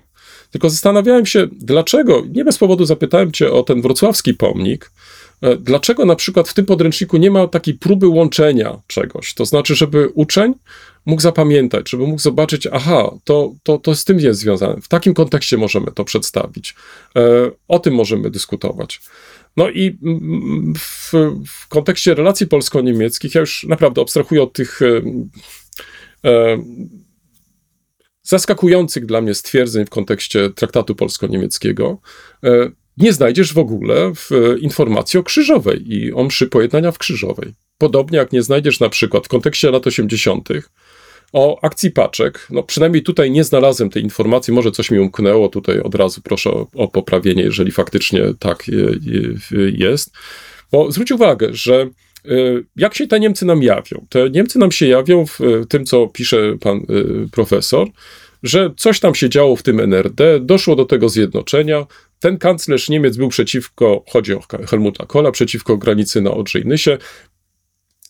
Tylko 0.51 0.69
zastanawiałem 0.69 1.25
się, 1.25 1.47
dlaczego, 1.51 2.23
nie 2.29 2.45
bez 2.45 2.57
powodu 2.57 2.85
zapytałem 2.85 3.31
cię 3.31 3.51
o 3.51 3.63
ten 3.63 3.81
wrocławski 3.81 4.33
pomnik, 4.33 4.91
e, 5.41 5.55
dlaczego 5.55 6.05
na 6.05 6.15
przykład 6.15 6.49
w 6.49 6.53
tym 6.53 6.65
podręczniku 6.65 7.17
nie 7.17 7.31
ma 7.31 7.47
takiej 7.47 7.73
próby 7.73 8.07
łączenia 8.07 8.81
czegoś, 8.87 9.33
to 9.33 9.45
znaczy, 9.45 9.75
żeby 9.75 10.09
uczeń 10.13 10.53
mógł 11.09 11.21
zapamiętać, 11.21 11.89
żeby 11.89 12.07
mógł 12.07 12.21
zobaczyć, 12.21 12.67
aha, 12.71 13.11
to, 13.23 13.53
to, 13.63 13.77
to 13.77 13.95
z 13.95 14.05
tym 14.05 14.19
jest 14.19 14.39
związane. 14.39 14.81
W 14.81 14.87
takim 14.87 15.13
kontekście 15.13 15.57
możemy 15.57 15.91
to 15.91 16.03
przedstawić. 16.03 16.75
E, 17.15 17.51
o 17.67 17.79
tym 17.79 17.93
możemy 17.93 18.29
dyskutować. 18.29 19.01
No 19.57 19.69
i 19.69 19.97
w, 20.77 21.11
w 21.47 21.67
kontekście 21.67 22.13
relacji 22.13 22.47
polsko-niemieckich, 22.47 23.35
ja 23.35 23.41
już 23.41 23.65
naprawdę 23.69 24.01
abstrahuję 24.01 24.43
od 24.43 24.53
tych 24.53 24.79
e, 24.81 25.01
e, 26.29 26.63
zaskakujących 28.23 29.05
dla 29.05 29.21
mnie 29.21 29.35
stwierdzeń 29.35 29.85
w 29.85 29.89
kontekście 29.89 30.49
traktatu 30.49 30.95
polsko-niemieckiego. 30.95 31.97
Nie 32.97 33.13
znajdziesz 33.13 33.53
w 33.53 33.57
ogóle 33.57 34.11
w 34.15 34.29
informacji 34.59 35.19
o 35.19 35.23
Krzyżowej 35.23 35.93
i 35.93 36.13
o 36.13 36.23
mszy 36.23 36.47
pojednania 36.47 36.91
w 36.91 36.97
Krzyżowej. 36.97 37.53
Podobnie 37.77 38.17
jak 38.17 38.31
nie 38.31 38.43
znajdziesz 38.43 38.79
na 38.79 38.89
przykład 38.89 39.25
w 39.25 39.29
kontekście 39.29 39.71
lat 39.71 39.87
80. 39.87 40.49
o 41.33 41.59
akcji 41.61 41.91
paczek. 41.91 42.47
No 42.49 42.63
przynajmniej 42.63 43.03
tutaj 43.03 43.31
nie 43.31 43.43
znalazłem 43.43 43.89
tej 43.89 44.03
informacji, 44.03 44.53
może 44.53 44.71
coś 44.71 44.91
mi 44.91 44.99
umknęło, 44.99 45.49
tutaj 45.49 45.79
od 45.79 45.95
razu 45.95 46.21
proszę 46.21 46.51
o, 46.51 46.67
o 46.73 46.87
poprawienie, 46.87 47.43
jeżeli 47.43 47.71
faktycznie 47.71 48.21
tak 48.39 48.65
jest. 49.77 50.11
Bo 50.71 50.91
zwróć 50.91 51.11
uwagę, 51.11 51.47
że 51.51 51.89
y, 52.25 52.65
jak 52.75 52.95
się 52.95 53.07
te 53.07 53.19
Niemcy 53.19 53.45
nam 53.45 53.63
jawią? 53.63 54.05
Te 54.09 54.29
Niemcy 54.29 54.59
nam 54.59 54.71
się 54.71 54.87
jawią 54.87 55.25
w 55.25 55.39
tym, 55.69 55.85
co 55.85 56.07
pisze 56.07 56.57
pan 56.61 56.77
y, 56.77 57.29
profesor, 57.31 57.87
że 58.43 58.71
coś 58.77 58.99
tam 58.99 59.15
się 59.15 59.29
działo 59.29 59.55
w 59.55 59.63
tym 59.63 59.79
NRD, 59.79 60.39
doszło 60.39 60.75
do 60.75 60.85
tego 60.85 61.09
zjednoczenia. 61.09 61.85
Ten 62.19 62.37
kanclerz 62.37 62.89
Niemiec 62.89 63.17
był 63.17 63.29
przeciwko, 63.29 64.03
chodzi 64.07 64.33
o 64.33 64.41
Helmuta 64.69 65.05
Kohla, 65.05 65.31
przeciwko 65.31 65.77
granicy 65.77 66.21
na 66.21 66.31
Odrze 66.31 66.59
i 66.59 66.65
Nysie. 66.65 66.97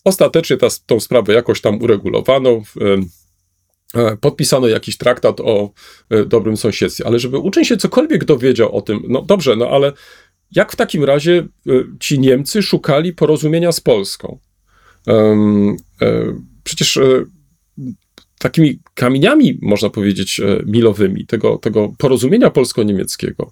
Ostatecznie 0.03 0.57
ta, 0.57 0.67
tą 0.85 0.99
sprawę 0.99 1.33
jakoś 1.33 1.61
tam 1.61 1.81
uregulowano. 1.81 2.61
E, 3.95 4.17
podpisano 4.17 4.67
jakiś 4.67 4.97
traktat 4.97 5.39
o 5.39 5.71
e, 6.09 6.25
dobrym 6.25 6.57
sąsiedztwie, 6.57 7.07
ale 7.07 7.19
żeby 7.19 7.37
uczeń 7.37 7.65
się 7.65 7.77
cokolwiek 7.77 8.25
dowiedział 8.25 8.75
o 8.75 8.81
tym, 8.81 9.01
no 9.07 9.21
dobrze, 9.21 9.55
no 9.55 9.69
ale 9.69 9.93
jak 10.51 10.71
w 10.71 10.75
takim 10.75 11.03
razie 11.03 11.47
e, 11.67 11.71
ci 11.99 12.19
Niemcy 12.19 12.63
szukali 12.63 13.13
porozumienia 13.13 13.71
z 13.71 13.81
Polską? 13.81 14.39
Przecież 16.63 16.99
takimi 18.39 18.79
kamieniami, 18.93 19.59
można 19.61 19.89
powiedzieć, 19.89 20.41
milowymi 20.65 21.25
tego, 21.25 21.57
tego 21.57 21.93
porozumienia 21.97 22.49
polsko-niemieckiego 22.49 23.51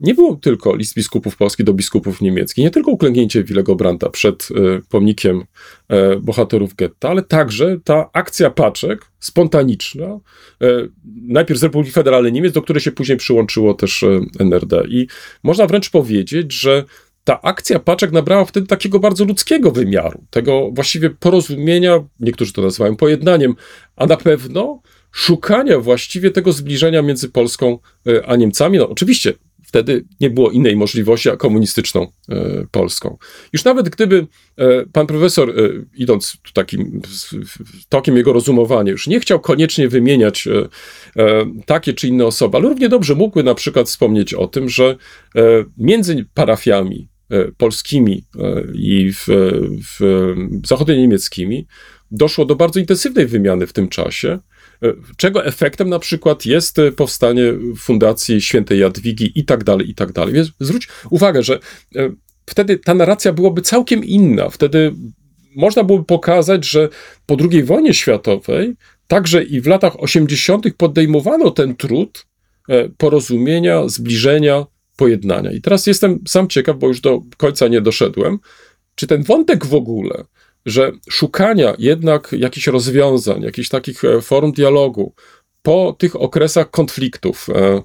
nie 0.00 0.14
było 0.14 0.36
tylko 0.36 0.76
list 0.76 0.94
biskupów 0.94 1.36
polskich 1.36 1.66
do 1.66 1.74
biskupów 1.74 2.20
niemieckich, 2.20 2.64
nie 2.64 2.70
tylko 2.70 2.90
uklęknięcie 2.90 3.44
Willego 3.44 3.74
Brandta 3.74 4.10
przed 4.10 4.48
e, 4.50 4.80
pomnikiem 4.88 5.44
e, 5.88 6.16
bohaterów 6.16 6.74
getta, 6.74 7.08
ale 7.08 7.22
także 7.22 7.76
ta 7.84 8.10
akcja 8.12 8.50
paczek 8.50 9.06
spontaniczna, 9.18 10.18
najpierw 11.22 11.60
z 11.60 11.62
Republiki 11.62 11.92
Federalnej 11.92 12.32
Niemiec, 12.32 12.52
do 12.52 12.62
której 12.62 12.80
się 12.80 12.92
później 12.92 13.18
przyłączyło 13.18 13.74
też 13.74 14.04
NRD. 14.38 14.82
I 14.88 15.06
można 15.42 15.66
wręcz 15.66 15.90
powiedzieć, 15.90 16.52
że 16.52 16.84
ta 17.26 17.42
akcja 17.42 17.78
paczek 17.78 18.12
nabrała 18.12 18.44
wtedy 18.44 18.66
takiego 18.66 18.98
bardzo 18.98 19.24
ludzkiego 19.24 19.70
wymiaru, 19.70 20.24
tego 20.30 20.70
właściwie 20.72 21.10
porozumienia, 21.10 22.04
niektórzy 22.20 22.52
to 22.52 22.62
nazywają 22.62 22.96
pojednaniem, 22.96 23.54
a 23.96 24.06
na 24.06 24.16
pewno 24.16 24.80
szukania 25.16 25.80
właściwie 25.80 26.30
tego 26.30 26.52
zbliżenia 26.52 27.02
między 27.02 27.28
Polską 27.28 27.78
e, 28.06 28.26
a 28.26 28.36
Niemcami. 28.36 28.78
No 28.78 28.88
oczywiście 28.88 29.32
wtedy 29.64 30.04
nie 30.20 30.30
było 30.30 30.50
innej 30.50 30.76
możliwości, 30.76 31.30
a 31.30 31.36
komunistyczną 31.36 32.06
e, 32.28 32.66
Polską. 32.70 33.18
Już 33.52 33.64
nawet 33.64 33.88
gdyby 33.88 34.26
e, 34.56 34.86
pan 34.92 35.06
profesor, 35.06 35.54
idąc 35.94 36.36
takim 36.52 37.00
tokiem 37.88 38.16
jego 38.16 38.32
rozumowania, 38.32 38.92
już 38.92 39.06
nie 39.06 39.20
chciał 39.20 39.40
koniecznie 39.40 39.88
wymieniać 39.88 40.48
takie 41.66 41.92
czy 41.92 42.08
inne 42.08 42.26
osoby, 42.26 42.56
ale 42.56 42.68
równie 42.68 42.88
dobrze 42.88 43.14
mógłby 43.14 43.42
na 43.42 43.54
przykład 43.54 43.88
wspomnieć 43.88 44.34
o 44.34 44.46
tym, 44.46 44.68
że 44.68 44.96
między 45.78 46.26
parafiami 46.34 47.08
polskimi 47.56 48.24
i 48.74 49.12
w, 49.12 49.26
w 49.98 50.66
zachodnio-niemieckimi 50.66 51.66
doszło 52.10 52.44
do 52.44 52.56
bardzo 52.56 52.80
intensywnej 52.80 53.26
wymiany 53.26 53.66
w 53.66 53.72
tym 53.72 53.88
czasie, 53.88 54.38
czego 55.16 55.44
efektem 55.44 55.88
na 55.88 55.98
przykład 55.98 56.46
jest 56.46 56.78
e, 56.78 56.92
powstanie 56.92 57.52
Fundacji 57.76 58.40
Świętej 58.40 58.80
Jadwigi 58.80 59.32
i 59.34 59.44
tak 59.44 59.64
dalej, 59.64 59.90
i 59.90 59.94
tak 59.94 60.12
dalej. 60.12 60.34
Więc 60.34 60.50
zwróć 60.60 60.88
uwagę, 61.10 61.42
że 61.42 61.58
e, 61.96 62.10
wtedy 62.46 62.78
ta 62.78 62.94
narracja 62.94 63.32
byłaby 63.32 63.62
całkiem 63.62 64.04
inna. 64.04 64.50
Wtedy 64.50 64.92
można 65.56 65.84
byłoby 65.84 66.04
pokazać, 66.04 66.66
że 66.66 66.88
po 67.26 67.36
II 67.50 67.64
wojnie 67.64 67.94
światowej, 67.94 68.74
także 69.08 69.42
i 69.42 69.60
w 69.60 69.66
latach 69.66 70.02
80. 70.02 70.66
podejmowano 70.76 71.50
ten 71.50 71.76
trud 71.76 72.26
porozumienia, 72.98 73.88
zbliżenia, 73.88 74.66
pojednania. 74.96 75.52
I 75.52 75.60
teraz 75.60 75.86
jestem 75.86 76.18
sam 76.28 76.48
ciekaw, 76.48 76.78
bo 76.78 76.88
już 76.88 77.00
do 77.00 77.20
końca 77.36 77.68
nie 77.68 77.80
doszedłem, 77.80 78.38
czy 78.94 79.06
ten 79.06 79.22
wątek 79.22 79.66
w 79.66 79.74
ogóle 79.74 80.24
że 80.66 80.92
szukania 81.10 81.74
jednak 81.78 82.32
jakichś 82.38 82.66
rozwiązań, 82.66 83.42
jakichś 83.42 83.68
takich 83.68 84.04
e, 84.04 84.20
form 84.20 84.52
dialogu 84.52 85.14
po 85.62 85.96
tych 85.98 86.16
okresach 86.16 86.70
konfliktów, 86.70 87.48
e, 87.54 87.82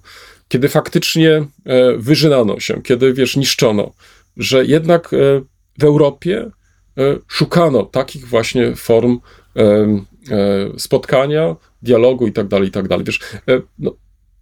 kiedy 0.47 0.69
faktycznie 0.69 1.31
e, 1.31 1.97
wyżynano 1.97 2.59
się, 2.59 2.81
kiedy 2.81 3.13
wiesz, 3.13 3.35
niszczono, 3.35 3.91
że 4.37 4.65
jednak 4.65 5.09
w 5.79 5.83
Europie 5.83 6.51
szukano 7.27 7.83
takich 7.83 8.27
właśnie 8.27 8.75
form 8.75 9.19
spotkania, 10.77 11.55
dialogu 11.81 12.27
i 12.27 12.31
tak 12.31 12.47
dalej, 12.47 12.67
i 12.67 12.71
tak. 12.71 13.03
Wiesz, 13.03 13.19
no, 13.79 13.95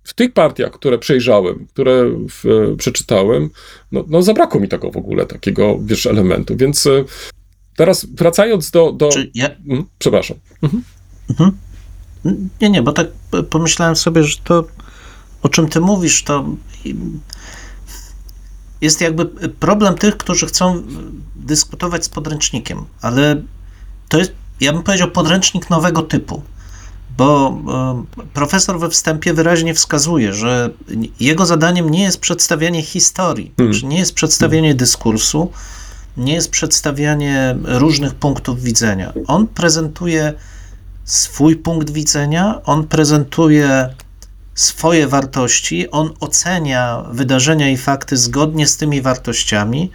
w 0.03 0.13
tych 0.13 0.33
partiach, 0.33 0.71
które 0.71 0.97
przejrzałem, 0.97 1.67
które 1.67 2.09
w, 2.29 2.75
przeczytałem, 2.77 3.49
no, 3.91 4.05
no 4.07 4.21
zabrakło 4.21 4.61
mi 4.61 4.67
tego 4.67 4.91
w 4.91 4.97
ogóle, 4.97 5.25
takiego, 5.25 5.79
wiesz, 5.81 6.05
elementu, 6.05 6.57
więc 6.57 6.87
Teraz 7.79 8.05
wracając 8.05 8.71
do. 8.71 8.91
do... 8.91 9.09
Ja... 9.33 9.49
Mhm, 9.49 9.85
przepraszam. 9.99 10.37
Mhm. 10.61 10.83
Mhm. 11.29 11.57
Nie, 12.61 12.69
nie, 12.69 12.83
bo 12.83 12.91
tak 12.91 13.07
pomyślałem 13.49 13.95
sobie, 13.95 14.23
że 14.23 14.37
to, 14.43 14.67
o 15.41 15.49
czym 15.49 15.69
ty 15.69 15.81
mówisz, 15.81 16.23
to 16.23 16.45
jest 18.81 19.01
jakby 19.01 19.25
problem 19.49 19.95
tych, 19.95 20.17
którzy 20.17 20.45
chcą 20.45 20.83
dyskutować 21.35 22.05
z 22.05 22.09
podręcznikiem, 22.09 22.85
ale 23.01 23.41
to 24.09 24.17
jest, 24.17 24.31
ja 24.61 24.73
bym 24.73 24.83
powiedział, 24.83 25.11
podręcznik 25.11 25.69
nowego 25.69 26.01
typu, 26.01 26.41
bo 27.17 27.57
e, 28.17 28.27
profesor 28.33 28.79
we 28.79 28.89
wstępie 28.89 29.33
wyraźnie 29.33 29.73
wskazuje, 29.73 30.33
że 30.33 30.69
jego 31.19 31.45
zadaniem 31.45 31.89
nie 31.89 32.03
jest 32.03 32.19
przedstawianie 32.19 32.81
historii, 32.81 33.51
hmm. 33.57 33.89
nie 33.89 33.99
jest 33.99 34.13
przedstawianie 34.13 34.75
dyskursu, 34.75 35.51
nie 36.17 36.33
jest 36.33 36.49
przedstawianie 36.51 37.55
różnych 37.63 38.15
punktów 38.15 38.61
widzenia. 38.63 39.13
On 39.27 39.47
prezentuje 39.47 40.33
swój 41.05 41.55
punkt 41.55 41.89
widzenia, 41.89 42.61
on 42.65 42.87
prezentuje 42.87 43.89
swoje 44.55 45.07
wartości, 45.07 45.89
on 45.91 46.09
ocenia 46.19 47.03
wydarzenia 47.11 47.69
i 47.69 47.77
fakty 47.77 48.17
zgodnie 48.17 48.67
z 48.67 48.77
tymi 48.77 49.01
wartościami. 49.01 49.91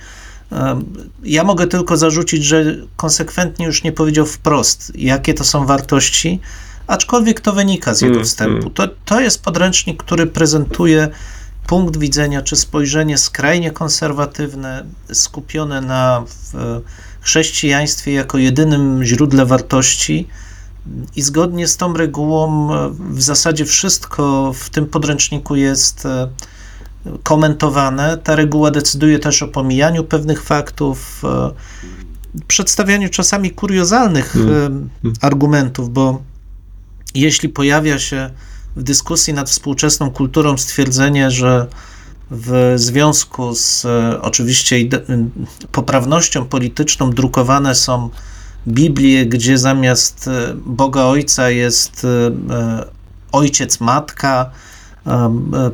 Ja 1.22 1.44
mogę 1.44 1.66
tylko 1.66 1.96
zarzucić, 1.96 2.44
że 2.44 2.64
konsekwentnie 2.96 3.66
już 3.66 3.82
nie 3.82 3.92
powiedział 3.92 4.26
wprost, 4.26 4.92
jakie 4.94 5.34
to 5.34 5.44
są 5.44 5.66
wartości, 5.66 6.40
aczkolwiek 6.86 7.40
to 7.40 7.52
wynika 7.52 7.94
z 7.94 8.00
jego 8.00 8.14
Mm, 8.14 8.26
wstępu. 8.26 8.58
mm. 8.58 8.70
To, 8.70 8.88
to 9.04 9.20
jest 9.20 9.42
podręcznik, 9.42 10.02
który 10.02 10.26
prezentuje 10.26 11.08
punkt 11.66 11.96
widzenia 11.96 12.42
czy 12.42 12.56
spojrzenie 12.56 13.18
skrajnie 13.18 13.70
konserwatywne, 13.70 14.84
skupione 15.12 15.80
na 15.80 16.24
chrześcijaństwie 17.20 18.12
jako 18.12 18.38
jedynym 18.38 19.04
źródle 19.04 19.46
wartości. 19.46 20.28
I 21.16 21.22
zgodnie 21.22 21.68
z 21.68 21.76
tą 21.76 21.92
regułą 21.92 22.68
w 23.10 23.22
zasadzie 23.22 23.64
wszystko 23.64 24.52
w 24.52 24.70
tym 24.70 24.86
podręczniku 24.86 25.56
jest 25.56 26.06
e, 26.06 26.28
komentowane. 27.22 28.18
Ta 28.18 28.36
reguła 28.36 28.70
decyduje 28.70 29.18
też 29.18 29.42
o 29.42 29.48
pomijaniu 29.48 30.04
pewnych 30.04 30.42
faktów, 30.42 31.22
e, 31.24 31.50
przedstawianiu 32.48 33.08
czasami 33.08 33.50
kuriozalnych 33.50 34.36
Mm. 34.36 34.90
e, 35.04 35.10
argumentów, 35.20 35.90
bo 35.90 36.22
jeśli 37.14 37.48
pojawia 37.48 37.98
się 37.98 38.30
w 38.76 38.82
dyskusji 38.82 39.34
nad 39.34 39.50
współczesną 39.50 40.10
kulturą 40.10 40.58
stwierdzenie, 40.58 41.30
że 41.30 41.66
w 42.30 42.74
związku 42.76 43.54
z 43.54 43.84
e, 43.84 44.22
oczywiście 44.22 44.76
poprawnością 45.72 46.44
polityczną 46.44 47.10
drukowane 47.10 47.74
są 47.74 48.10
Biblie, 48.68 49.26
gdzie 49.26 49.58
zamiast 49.58 50.28
e, 50.28 50.54
Boga 50.66 51.02
Ojca 51.02 51.50
jest 51.50 52.04
e, 52.04 52.84
ojciec, 53.32 53.80
matka, 53.80 54.50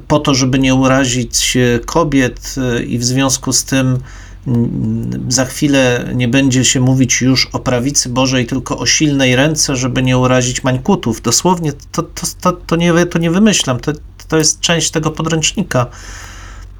po 0.08 0.18
to, 0.18 0.34
żeby 0.34 0.58
nie 0.58 0.74
urazić 0.74 1.58
kobiet, 1.86 2.54
i 2.86 2.98
w 2.98 3.04
związku 3.04 3.52
z 3.52 3.64
tym 3.64 3.98
za 5.28 5.44
chwilę 5.44 6.10
nie 6.14 6.28
będzie 6.28 6.64
się 6.64 6.80
mówić 6.80 7.20
już 7.20 7.46
o 7.52 7.58
prawicy 7.58 8.08
Bożej, 8.08 8.46
tylko 8.46 8.78
o 8.78 8.86
silnej 8.86 9.36
ręce, 9.36 9.76
żeby 9.76 10.02
nie 10.02 10.18
urazić 10.18 10.64
mańkutów. 10.64 11.22
Dosłownie 11.22 11.72
to, 11.92 12.02
to, 12.02 12.26
to, 12.40 12.52
to, 12.52 12.76
nie, 12.76 13.06
to 13.06 13.18
nie 13.18 13.30
wymyślam, 13.30 13.80
to, 13.80 13.92
to 14.28 14.36
jest 14.36 14.60
część 14.60 14.90
tego 14.90 15.10
podręcznika. 15.10 15.86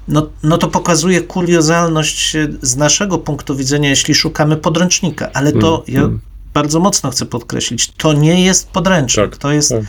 No, 0.07 0.29
no 0.43 0.57
to 0.57 0.67
pokazuje 0.67 1.21
kuriozalność 1.21 2.35
e, 2.35 2.47
z 2.61 2.77
naszego 2.77 3.17
punktu 3.17 3.55
widzenia, 3.55 3.89
jeśli 3.89 4.15
szukamy 4.15 4.57
podręcznika, 4.57 5.29
ale 5.33 5.51
to 5.51 5.83
Mm, 5.87 5.95
ja 5.95 6.01
mm. 6.01 6.19
bardzo 6.53 6.79
mocno 6.79 7.11
chcę 7.11 7.25
podkreślić, 7.25 7.91
to 7.91 8.13
nie 8.13 8.45
jest 8.45 8.69
podręcznik, 8.69 9.29
Tak, 9.29 9.37
to 9.37 9.51
jest 9.51 9.69
tak. 9.69 9.81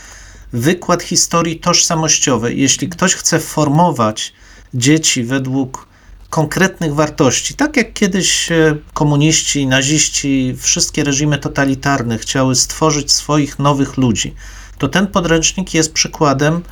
wykład 0.53 1.03
historii 1.03 1.61
tożsamościowej. 1.61 2.61
Jeśli 2.61 2.89
ktoś 2.89 3.15
chce 3.15 3.41
formować 3.41 4.33
dzieci 4.75 5.25
według 5.25 5.92
konkretnych 6.33 6.95
wartości, 6.95 7.55
tak 7.55 7.77
jak 7.77 7.93
kiedyś 7.93 8.53
e, 8.53 8.77
komuniści, 8.95 9.67
naziści, 9.67 10.55
wszystkie 10.59 11.05
reżimy 11.05 11.39
totalitarne 11.39 12.19
chciały 12.19 12.55
stworzyć 12.55 13.13
swoich 13.13 13.59
nowych 13.59 13.97
ludzi, 13.97 14.35
to 14.79 14.89
ten 14.89 15.07
podręcznik 15.07 15.75
jest 15.75 15.93
przykładem 15.93 16.63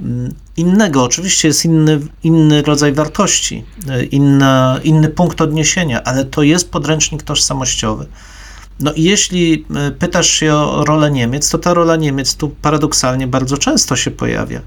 mm, 0.00 0.34
innego. 0.56 1.04
Oczywiście 1.04 1.48
jest 1.48 1.64
inny, 1.64 2.00
inny 2.22 2.62
rodzaj 2.62 2.92
wartości, 2.92 3.64
e, 3.88 4.04
inna, 4.04 4.80
inny 4.84 5.08
punkt 5.08 5.40
odniesienia, 5.40 6.04
ale 6.04 6.24
to 6.24 6.42
jest 6.42 6.70
podręcznik 6.70 7.22
tożsamościowy. 7.22 8.06
No 8.80 8.92
i 8.92 9.02
jeśli 9.02 9.66
e, 9.74 9.90
pytasz 9.90 10.30
się 10.30 10.54
o 10.54 10.84
rolę 10.84 11.10
Niemiec, 11.10 11.50
to 11.50 11.58
ta 11.58 11.74
rola 11.74 11.96
Niemiec 11.96 12.34
tu 12.34 12.48
paradoksalnie 12.48 13.26
bardzo 13.26 13.58
często 13.58 13.96
się 13.96 14.10
pojawia. 14.10 14.60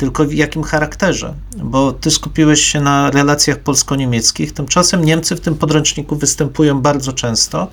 Tylko 0.00 0.24
w 0.24 0.32
jakim 0.32 0.62
charakterze? 0.62 1.34
Bo 1.56 1.92
ty 1.92 2.10
skupiłeś 2.10 2.62
się 2.62 2.80
na 2.80 3.10
relacjach 3.10 3.58
polsko-niemieckich, 3.58 4.52
tymczasem 4.52 5.04
Niemcy 5.04 5.36
w 5.36 5.40
tym 5.40 5.54
podręczniku 5.54 6.16
występują 6.16 6.80
bardzo 6.82 7.12
często. 7.12 7.68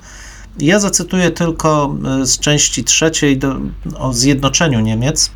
Ja 0.58 0.80
zacytuję 0.80 1.30
tylko 1.30 1.96
e, 2.22 2.26
z 2.26 2.38
części 2.38 2.84
trzeciej 2.84 3.38
do, 3.38 3.56
o 3.98 4.12
zjednoczeniu 4.12 4.80
Niemiec. 4.80 5.30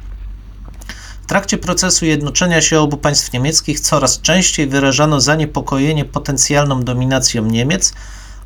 W 1.23 1.27
trakcie 1.27 1.59
procesu 1.59 2.07
jednoczenia 2.07 2.61
się 2.61 2.81
obu 2.81 2.97
państw 2.97 3.33
niemieckich 3.33 3.81
coraz 3.81 4.21
częściej 4.21 4.67
wyrażano 4.67 5.21
zaniepokojenie 5.21 6.05
potencjalną 6.05 6.83
dominacją 6.83 7.47
Niemiec 7.47 7.95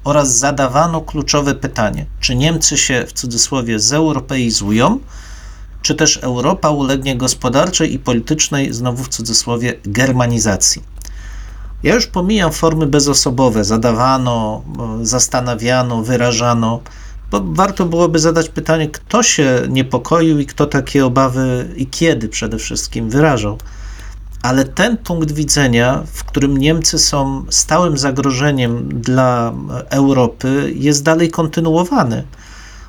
oraz 0.05 0.39
zadawano 0.39 1.01
kluczowe 1.01 1.55
pytanie, 1.55 2.07
czy 2.21 2.35
Niemcy 2.35 2.79
się 2.79 3.05
w 3.09 3.13
cudzysłowie 3.13 3.79
zeuropeizują, 3.81 4.99
czy 5.87 5.95
też 5.95 6.17
Europa 6.17 6.71
ulegnie 6.71 7.17
gospodarczej 7.17 7.95
i 7.95 7.99
politycznej, 7.99 8.73
znowu 8.73 9.05
w 9.05 9.09
cudzysłowie, 9.09 9.75
germanizacji. 9.85 10.83
Ja 11.83 11.95
już 11.95 12.07
pomijam 12.07 12.53
formy 12.53 12.87
bezosobowe, 12.87 13.65
zadawano, 13.65 14.63
zastanawiano, 15.03 16.03
wyrażano, 16.03 16.81
bo 17.31 17.41
warto 17.45 17.85
byłoby 17.85 18.19
zadać 18.19 18.49
pytanie, 18.49 18.89
kto 18.91 19.23
się 19.23 19.63
niepokoił 19.69 20.39
i 20.39 20.47
kto 20.47 20.67
takie 20.67 21.07
obawy 21.07 21.69
i 21.77 21.87
kiedy 21.87 22.29
przede 22.29 22.59
wszystkim 22.59 23.11
wyrażał. 23.11 23.59
Ale 24.43 24.65
ten 24.65 24.97
punkt 24.97 25.33
widzenia, 25.33 26.03
w 26.13 26.25
którym 26.25 26.57
Niemcy 26.57 26.99
są 26.99 27.45
stałym 27.51 27.99
zagrożeniem 27.99 29.01
dla 29.01 29.53
Europy, 29.91 30.73
jest 30.77 31.03
dalej 31.03 31.31
kontynuowany. 31.31 32.25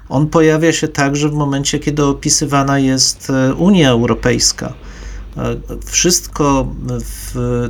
On 0.09 0.27
pojawia 0.27 0.73
się 0.73 0.87
także 0.87 1.29
w 1.29 1.33
momencie, 1.33 1.79
kiedy 1.79 2.05
opisywana 2.05 2.79
jest 2.79 3.29
e, 3.29 3.53
Unia 3.53 3.89
Europejska. 3.89 4.73
E, 5.37 5.55
Wszystko, 5.85 6.67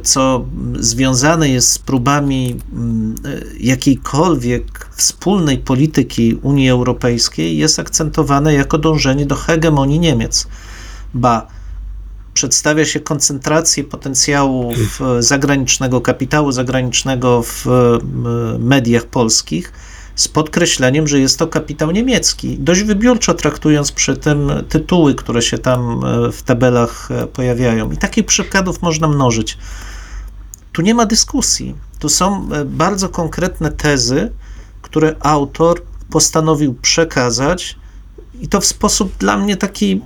co 0.03 0.45
związane 0.79 1.49
jest 1.49 1.71
z 1.71 1.79
próbami 1.79 2.55
mm, 2.73 3.15
e, 3.25 3.41
jakiejkolwiek 3.59 4.89
wspólnej 4.95 5.57
polityki 5.57 6.39
Unii 6.41 6.69
Europejskiej, 6.69 7.57
jest 7.57 7.79
akcentowane 7.79 8.53
jako 8.53 8.77
dążenie 8.77 9.25
do 9.25 9.35
hegemonii 9.35 9.99
Niemiec. 9.99 10.47
Ba, 11.13 11.47
przedstawia 12.33 12.85
się 12.85 12.99
koncentrację 12.99 13.83
potencjału 13.83 14.73
zagranicznego 15.19 16.01
kapitału 16.01 16.51
zagranicznego 16.51 17.43
w 17.43 17.65
mediach 18.59 19.05
polskich 19.05 19.73
z 20.17 20.27
podkreśleniem, 20.27 21.07
że 21.07 21.19
jest 21.19 21.39
to 21.39 21.47
kapitał 21.47 21.91
niemiecki. 21.91 22.57
Dość 22.59 22.83
wybiórczo 22.83 23.33
traktując 23.33 23.91
przy 23.91 24.17
tym 24.17 24.51
tytuły, 24.69 25.15
które 25.15 25.41
się 25.41 25.57
tam 25.57 26.05
e, 26.05 26.31
w 26.31 26.43
tabelach 26.43 27.11
e, 27.11 27.27
pojawiają. 27.27 27.91
I 27.91 27.97
takich 27.97 28.25
przykładów 28.25 28.81
można 28.81 29.07
mnożyć. 29.07 29.57
Tu 30.71 30.81
nie 30.81 30.95
ma 30.95 31.05
dyskusji. 31.05 31.75
Tu 31.99 32.09
są 32.09 32.49
e, 32.53 32.65
bardzo 32.65 33.09
konkretne 33.09 33.71
tezy, 33.71 34.31
które 34.81 35.15
autor 35.19 35.81
postanowił 36.09 36.73
przekazać 36.73 37.75
i 38.41 38.47
to 38.47 38.61
w 38.61 38.65
sposób 38.65 39.17
dla 39.17 39.37
mnie 39.37 39.57
taki, 39.57 40.01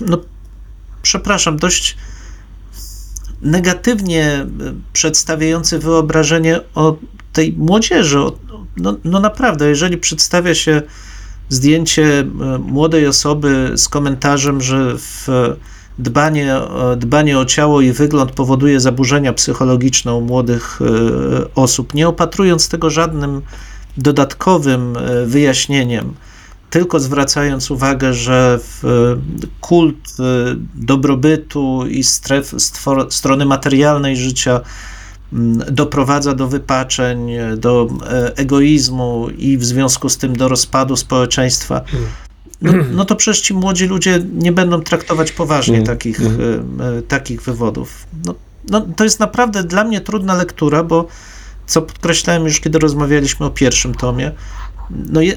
no 0.00 0.18
przepraszam, 1.02 1.58
dość 1.58 1.96
negatywnie 3.42 4.46
przedstawiający 4.92 5.78
wyobrażenie 5.78 6.60
o 6.74 6.96
tej 7.32 7.52
młodzieży. 7.52 8.18
O- 8.18 8.49
No, 8.76 8.96
no 9.04 9.20
naprawdę, 9.20 9.68
jeżeli 9.68 9.98
przedstawia 9.98 10.54
się 10.54 10.82
zdjęcie 11.48 12.20
e, 12.20 12.24
młodej 12.58 13.06
osoby 13.06 13.72
z 13.76 13.88
komentarzem, 13.88 14.60
że 14.60 14.98
w 14.98 15.28
dbanie, 15.98 16.56
o- 16.56 16.96
dbanie 16.96 17.38
o 17.38 17.44
ciało 17.44 17.80
i 17.80 17.92
wygląd 17.92 18.32
powoduje 18.32 18.80
zaburzenia 18.80 19.32
psychologiczne 19.32 20.14
u 20.14 20.20
młodych 20.20 20.78
e, 20.82 21.54
osób, 21.54 21.94
nie 21.94 22.08
opatrując 22.08 22.68
tego 22.68 22.90
żadnym 22.90 23.42
dodatkowym 23.96 24.96
e, 24.96 25.26
wyjaśnieniem, 25.26 26.14
tylko 26.70 27.00
zwracając 27.00 27.70
uwagę, 27.70 28.14
że 28.14 28.58
e, 28.84 28.88
kult 29.60 29.96
e, 29.96 30.22
dobrobytu 30.74 31.86
i 31.88 32.04
stref, 32.04 32.54
strony 33.10 33.46
materialnej 33.46 34.16
życia 34.16 34.60
doprowadza 35.72 36.34
do 36.34 36.48
wypaczeń, 36.48 37.30
do 37.56 37.88
e, 38.10 38.36
egoizmu 38.36 39.28
i 39.38 39.58
w 39.58 39.64
związku 39.64 40.08
z 40.08 40.18
tym 40.18 40.36
do 40.36 40.48
rozpadu 40.48 40.96
społeczeństwa. 40.96 41.80
No, 42.62 42.72
no 42.96 43.04
to 43.04 43.16
przecież 43.16 43.40
ci 43.40 43.54
młodzi 43.54 43.86
ludzie 43.86 44.22
nie 44.34 44.52
będą 44.52 44.80
traktować 44.80 45.32
poważnie 45.32 45.74
Mm, 45.74 45.86
takich, 45.86 46.20
mm. 46.20 46.80
e, 46.80 46.98
e, 46.98 47.02
takich 47.02 47.42
wywodów. 47.42 48.06
No, 48.26 48.34
no, 48.70 48.86
to 48.96 49.04
jest 49.04 49.20
naprawdę 49.20 49.64
dla 49.64 49.84
mnie 49.84 50.00
trudna 50.00 50.34
lektura, 50.34 50.84
bo 50.84 51.06
co 51.66 51.82
podkreślałem 51.82 52.44
już, 52.44 52.60
kiedy 52.60 52.78
rozmawialiśmy 52.78 53.46
o 53.46 53.50
pierwszym 53.50 53.94
tomie, 53.94 54.32
no 54.90 55.20
je, 55.20 55.36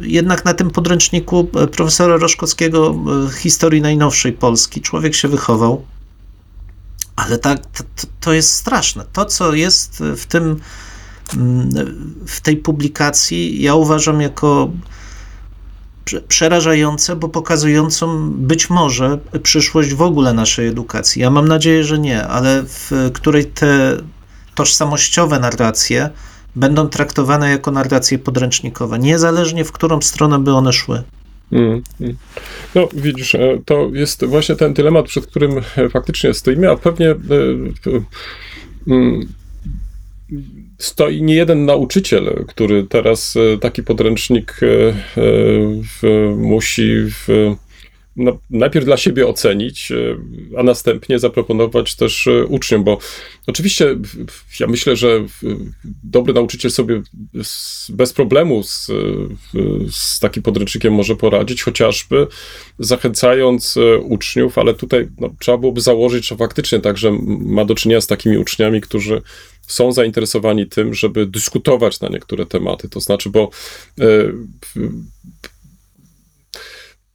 jednak 0.00 0.44
na 0.44 0.54
tym 0.54 0.70
podręczniku 0.70 1.44
profesora 1.72 2.16
Roszkowskiego 2.16 2.94
historii 3.38 3.80
najnowszej 3.80 4.32
Polski 4.32 4.80
człowiek 4.80 5.14
się 5.14 5.28
wychował, 5.28 5.84
ale 7.16 7.38
tak, 7.38 7.66
to, 7.66 7.84
to- 8.20 8.32
jest 8.32 8.52
straszne. 8.52 9.04
To, 9.12 9.24
co 9.24 9.54
jest 9.54 10.02
w 10.16 10.26
tym, 10.26 10.60
mm, 11.34 11.70
w 12.26 12.40
tej 12.40 12.56
publikacji, 12.56 13.62
ja 13.62 13.74
uważam 13.74 14.20
jako 14.20 14.70
przerażające, 16.28 17.16
bo 17.16 17.28
pokazującą 17.28 18.30
być 18.30 18.70
może 18.70 19.18
przyszłość 19.42 19.94
w 19.94 20.02
ogóle 20.02 20.32
naszej 20.32 20.68
edukacji. 20.68 21.22
Ja 21.22 21.30
mam 21.30 21.48
nadzieję, 21.48 21.84
że 21.84 21.98
nie, 21.98 22.26
ale 22.26 22.62
w 22.62 23.10
której 23.14 23.46
te 23.46 23.96
tożsamościowe 24.54 25.38
narracje 25.38 26.10
będą 26.56 26.88
traktowane 26.88 27.50
jako 27.50 27.70
narracje 27.70 28.18
podręcznikowe, 28.18 28.98
niezależnie 28.98 29.64
w 29.64 29.72
którą 29.72 30.02
stronę 30.02 30.38
by 30.38 30.54
one 30.54 30.72
szły. 30.72 31.02
Mm, 31.54 31.82
mm. 32.00 32.16
No, 32.74 32.88
widzisz, 32.94 33.34
e, 33.34 33.58
to 33.64 33.90
jest 33.92 34.24
właśnie 34.24 34.56
ten 34.56 34.74
dylemat, 34.74 35.06
przed 35.06 35.26
którym 35.26 35.58
e, 35.76 35.88
faktycznie 35.88 36.34
stoimy, 36.34 36.70
a 36.70 36.76
pewnie 36.76 37.10
e, 37.10 37.16
mm, 38.88 39.28
stoi 40.78 41.22
nie 41.22 41.34
jeden 41.34 41.64
nauczyciel, 41.64 42.44
który 42.48 42.84
teraz 42.84 43.34
taki 43.60 43.82
podręcznik 43.82 44.60
musi 46.36 47.04
w 47.04 47.54
no, 48.16 48.38
najpierw 48.50 48.84
dla 48.84 48.96
siebie 48.96 49.26
ocenić, 49.26 49.92
e, 49.92 50.16
a 50.58 50.62
następnie 50.62 51.18
zaproponować 51.18 51.94
też 51.96 52.26
e, 52.26 52.44
uczniom, 52.44 52.84
bo 52.84 52.98
oczywiście 53.46 53.96
ja 54.60 54.66
myślę, 54.66 54.96
że 54.96 55.24
dobry 56.04 56.32
nauczyciel 56.32 56.70
sobie 56.70 57.02
bez 57.88 58.12
problemu 58.12 58.62
z, 58.62 58.86
z 59.90 60.18
takim 60.20 60.42
podręcznikiem 60.42 60.94
może 60.94 61.16
poradzić, 61.16 61.62
chociażby 61.62 62.26
zachęcając 62.78 63.76
e, 63.76 63.98
uczniów, 63.98 64.58
ale 64.58 64.74
tutaj 64.74 65.08
no, 65.18 65.30
trzeba 65.40 65.58
byłoby 65.58 65.80
założyć, 65.80 66.28
że 66.28 66.36
faktycznie 66.36 66.80
także 66.80 67.18
ma 67.40 67.64
do 67.64 67.74
czynienia 67.74 68.00
z 68.00 68.06
takimi 68.06 68.38
uczniami, 68.38 68.80
którzy 68.80 69.22
są 69.66 69.92
zainteresowani 69.92 70.66
tym, 70.66 70.94
żeby 70.94 71.26
dyskutować 71.26 72.00
na 72.00 72.08
niektóre 72.08 72.46
tematy. 72.46 72.88
To 72.88 73.00
znaczy, 73.00 73.30
bo 73.30 73.50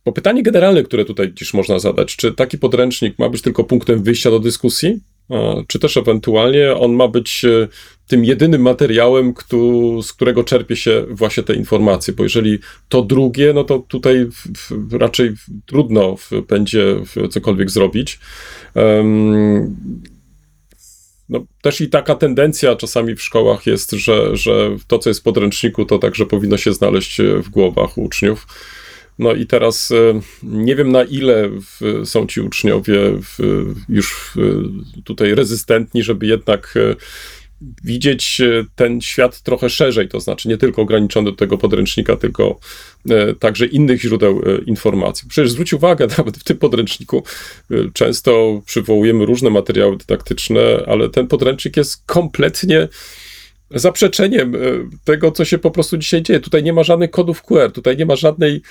bo 0.06 0.12
pytanie 0.12 0.44
generalne, 0.44 0.84
które 0.84 1.06
tutaj 1.06 1.34
dziś 1.34 1.54
można 1.54 1.80
zadać, 1.80 2.16
czy 2.16 2.34
taki 2.34 2.58
podręcznik 2.58 3.20
ma 3.20 3.30
być 3.30 3.42
tylko 3.42 3.64
punktem 3.64 4.04
wyjścia 4.04 4.30
do 4.32 4.40
dyskusji, 4.40 5.00
czy 5.68 5.80
też 5.80 5.98
ewentualnie 5.98 6.74
on 6.76 6.94
ma 6.94 7.08
być 7.08 7.46
e, 7.46 7.68
tym 8.08 8.26
jedynym 8.26 8.62
materiałem, 8.62 9.34
z 10.02 10.14
którego 10.14 10.44
czerpie 10.44 10.76
się 10.76 11.06
właśnie 11.10 11.44
te 11.44 11.56
informacje, 11.56 12.14
bo 12.14 12.24
jeżeli 12.24 12.60
to 12.90 13.02
drugie, 13.02 13.54
no 13.54 13.64
to 13.64 13.80
tutaj 13.80 14.28
raczej 14.92 15.34
trudno 15.66 16.16
będzie 16.48 16.96
cokolwiek 17.30 17.70
zrobić. 17.70 18.20
No, 21.30 21.46
też 21.62 21.82
i 21.82 21.90
taka 21.90 22.16
tendencja 22.16 22.76
czasami 22.76 23.16
w 23.16 23.22
szkołach 23.22 23.68
jest, 23.68 23.92
że, 23.92 24.36
że 24.38 24.76
to, 24.88 25.00
co 25.00 25.10
jest 25.10 25.20
w 25.20 25.24
podręczniku, 25.24 25.86
to 25.86 26.00
także 26.00 26.26
powinno 26.26 26.58
się 26.58 26.74
znaleźć 26.74 27.22
w 27.44 27.50
głowach 27.50 27.98
uczniów. 27.98 28.48
No 29.20 29.34
i 29.34 29.46
teraz 29.46 29.92
e, 29.92 30.22
nie 30.44 30.76
wiem 30.76 30.92
na 30.92 31.04
ile 31.04 31.50
są 32.04 32.28
ci 32.28 32.42
uczniowie 32.42 33.00
już 33.90 34.34
tutaj 35.04 35.36
rezystentni, 35.36 36.04
żeby 36.04 36.28
jednak 36.28 36.74
e, 36.78 36.96
widzieć 37.84 38.42
e, 38.42 38.66
ten 38.76 39.02
świat 39.02 39.42
trochę 39.42 39.70
szerzej, 39.70 40.08
to 40.08 40.20
znaczy 40.20 40.50
nie 40.50 40.58
tylko 40.58 40.82
ograniczony 40.82 41.32
do 41.32 41.38
tego 41.38 41.58
podręcznika, 41.58 42.16
tylko 42.16 42.60
także 43.40 43.66
innych 43.66 44.02
źródeł 44.02 44.42
informacji. 44.66 45.30
Przecież 45.30 45.52
zwróć 45.52 45.74
uwagę, 45.74 46.08
nawet 46.18 46.38
w 46.38 46.44
tym 46.44 46.58
podręczniku 46.58 47.24
często 47.94 48.62
przywołujemy 48.66 49.26
różne 49.26 49.50
materiały 49.50 49.98
dydaktyczne, 49.98 50.62
ale 50.88 51.10
ten 51.10 51.28
podręcznik 51.28 51.78
jest 51.78 52.04
kompletnie 52.06 52.88
zaprzeczeniem 53.72 54.54
tego, 55.04 55.32
co 55.32 55.46
się 55.46 55.58
po 55.58 55.72
prostu 55.72 55.98
dzisiaj 55.98 56.22
dzieje. 56.22 56.40
Tutaj 56.40 56.64
nie 56.64 56.74
ma 56.74 56.84
żadnych 56.84 57.12
kodów 57.12 57.42
QR, 57.42 57.72
tutaj 57.72 57.98
nie 57.98 58.06
ma 58.06 58.16
żadnej 58.16 58.62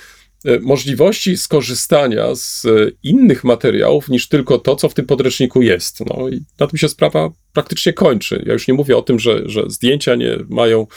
możliwości 0.61 1.37
skorzystania 1.37 2.35
z 2.35 2.65
e, 2.65 2.91
innych 3.03 3.43
materiałów 3.43 4.09
niż 4.09 4.27
tylko 4.27 4.59
to, 4.59 4.75
co 4.75 4.89
w 4.89 4.93
tym 4.93 5.05
podręczniku 5.05 5.61
jest. 5.61 5.99
No 6.05 6.29
i 6.29 6.41
na 6.59 6.67
tym 6.67 6.79
się 6.79 6.89
sprawa 6.89 7.29
praktycznie 7.53 7.93
kończy. 7.93 8.43
Ja 8.45 8.53
już 8.53 8.67
nie 8.67 8.73
mówię 8.73 8.97
o 8.97 9.01
tym, 9.01 9.19
że, 9.19 9.41
że 9.45 9.63
zdjęcia 9.67 10.15
nie 10.15 10.37
mają, 10.49 10.87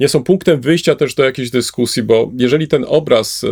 nie 0.00 0.08
są 0.08 0.24
punktem 0.24 0.60
wyjścia 0.60 0.94
też 0.94 1.14
do 1.14 1.24
jakiejś 1.24 1.50
dyskusji, 1.50 2.02
bo 2.02 2.32
jeżeli 2.36 2.68
ten 2.68 2.84
obraz, 2.88 3.44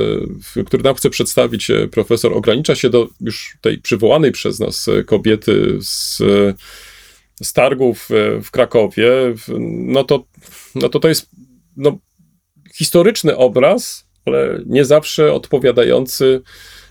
e, 0.56 0.64
który 0.64 0.82
nam 0.82 0.94
chce 0.94 1.10
przedstawić 1.10 1.70
profesor, 1.90 2.32
ogranicza 2.32 2.74
się 2.74 2.90
do 2.90 3.08
już 3.20 3.56
tej 3.60 3.78
przywołanej 3.78 4.32
przez 4.32 4.60
nas 4.60 4.86
kobiety 5.06 5.78
z, 5.80 6.18
z 7.42 7.52
targów 7.52 8.08
w 8.44 8.50
Krakowie, 8.50 9.10
no 9.68 10.04
to, 10.04 10.24
no 10.74 10.88
to 10.88 11.00
to 11.00 11.08
jest 11.08 11.30
no, 11.76 11.98
historyczny 12.74 13.36
obraz, 13.36 14.09
ale 14.24 14.60
nie 14.66 14.84
zawsze 14.84 15.32
odpowiadający 15.32 16.40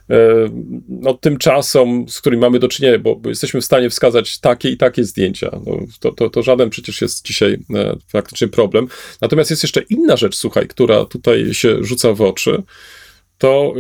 e, 0.10 0.18
no, 0.90 1.14
tym 1.14 1.38
czasom, 1.38 2.06
z 2.10 2.22
którymi 2.22 2.42
mamy 2.42 2.60
do 2.60 2.68
czynienia, 2.68 3.00
bo, 3.00 3.22
jesteśmy 3.26 3.62
w 3.62 3.66
stanie 3.66 3.90
wskazać 3.90 4.40
takie 4.40 4.70
i 4.70 4.78
takie 4.78 5.04
zdjęcia. 5.04 5.50
No, 5.66 5.78
to, 6.00 6.12
to, 6.12 6.30
to 6.30 6.44
żaden 6.44 6.70
przecież 6.70 7.02
jest 7.02 7.26
dzisiaj 7.26 7.58
e, 7.76 7.96
faktycznie 8.08 8.48
problem. 8.48 8.88
Natomiast 9.22 9.50
jest 9.50 9.64
jeszcze 9.64 9.82
inna 9.82 10.18
rzecz, 10.18 10.36
słuchaj, 10.36 10.68
która 10.68 11.06
tutaj 11.06 11.54
się 11.54 11.84
rzuca 11.84 12.14
w 12.14 12.22
oczy. 12.22 12.64
To 13.38 13.74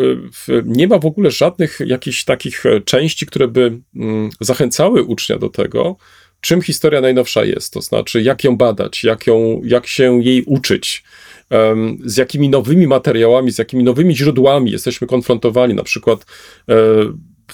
e, 0.49 0.61
nie 0.65 0.87
ma 0.87 0.99
w 0.99 1.05
ogóle 1.05 1.31
żadnych 1.31 1.79
jakichś 1.85 2.23
takich 2.23 2.63
części, 2.85 3.25
które 3.25 3.47
by 3.47 3.79
mm, 3.95 4.29
zachęcały 4.41 5.03
ucznia 5.03 5.37
do 5.37 5.49
tego, 5.49 5.97
czym 6.41 6.61
historia 6.61 7.01
najnowsza 7.01 7.45
jest, 7.45 7.73
to 7.73 7.81
znaczy 7.81 8.21
jak 8.21 8.43
ją 8.43 8.57
badać, 8.57 9.03
jak, 9.03 9.27
ją, 9.27 9.61
jak 9.63 9.87
się 9.87 10.23
jej 10.23 10.43
uczyć, 10.43 11.03
z 12.05 12.17
jakimi 12.17 12.49
nowymi 12.49 12.87
materiałami, 12.87 13.51
z 13.51 13.57
jakimi 13.57 13.83
nowymi 13.83 14.17
źródłami 14.17 14.71
jesteśmy 14.71 15.07
konfrontowani, 15.07 15.73
na 15.73 15.83
przykład 15.83 16.25
e, 16.69 16.75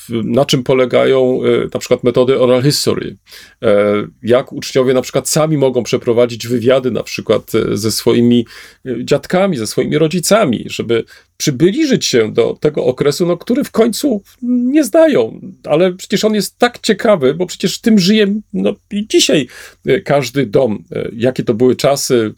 na 0.09 0.45
czym 0.45 0.63
polegają 0.63 1.39
e, 1.43 1.67
na 1.73 1.79
przykład 1.79 2.03
metody 2.03 2.39
oral 2.39 2.63
history, 2.63 3.17
e, 3.63 4.07
jak 4.23 4.53
uczniowie 4.53 4.93
na 4.93 5.01
przykład 5.01 5.29
sami 5.29 5.57
mogą 5.57 5.83
przeprowadzić 5.83 6.47
wywiady 6.47 6.91
na 6.91 7.03
przykład 7.03 7.51
ze 7.73 7.91
swoimi 7.91 8.45
dziadkami, 9.03 9.57
ze 9.57 9.67
swoimi 9.67 9.97
rodzicami, 9.97 10.65
żeby 10.67 11.03
przybliżyć 11.37 12.05
się 12.05 12.33
do 12.33 12.57
tego 12.59 12.85
okresu, 12.85 13.25
no, 13.25 13.37
który 13.37 13.63
w 13.63 13.71
końcu 13.71 14.21
nie 14.41 14.83
znają, 14.83 15.41
ale 15.63 15.93
przecież 15.93 16.25
on 16.25 16.35
jest 16.35 16.59
tak 16.59 16.79
ciekawy, 16.79 17.33
bo 17.33 17.45
przecież 17.45 17.81
tym 17.81 17.99
żyje 17.99 18.35
no, 18.53 18.75
i 18.91 19.07
dzisiaj 19.07 19.47
każdy 20.05 20.45
dom, 20.45 20.83
jakie 21.13 21.43
to 21.43 21.53
były 21.53 21.75
czasy, 21.75 22.33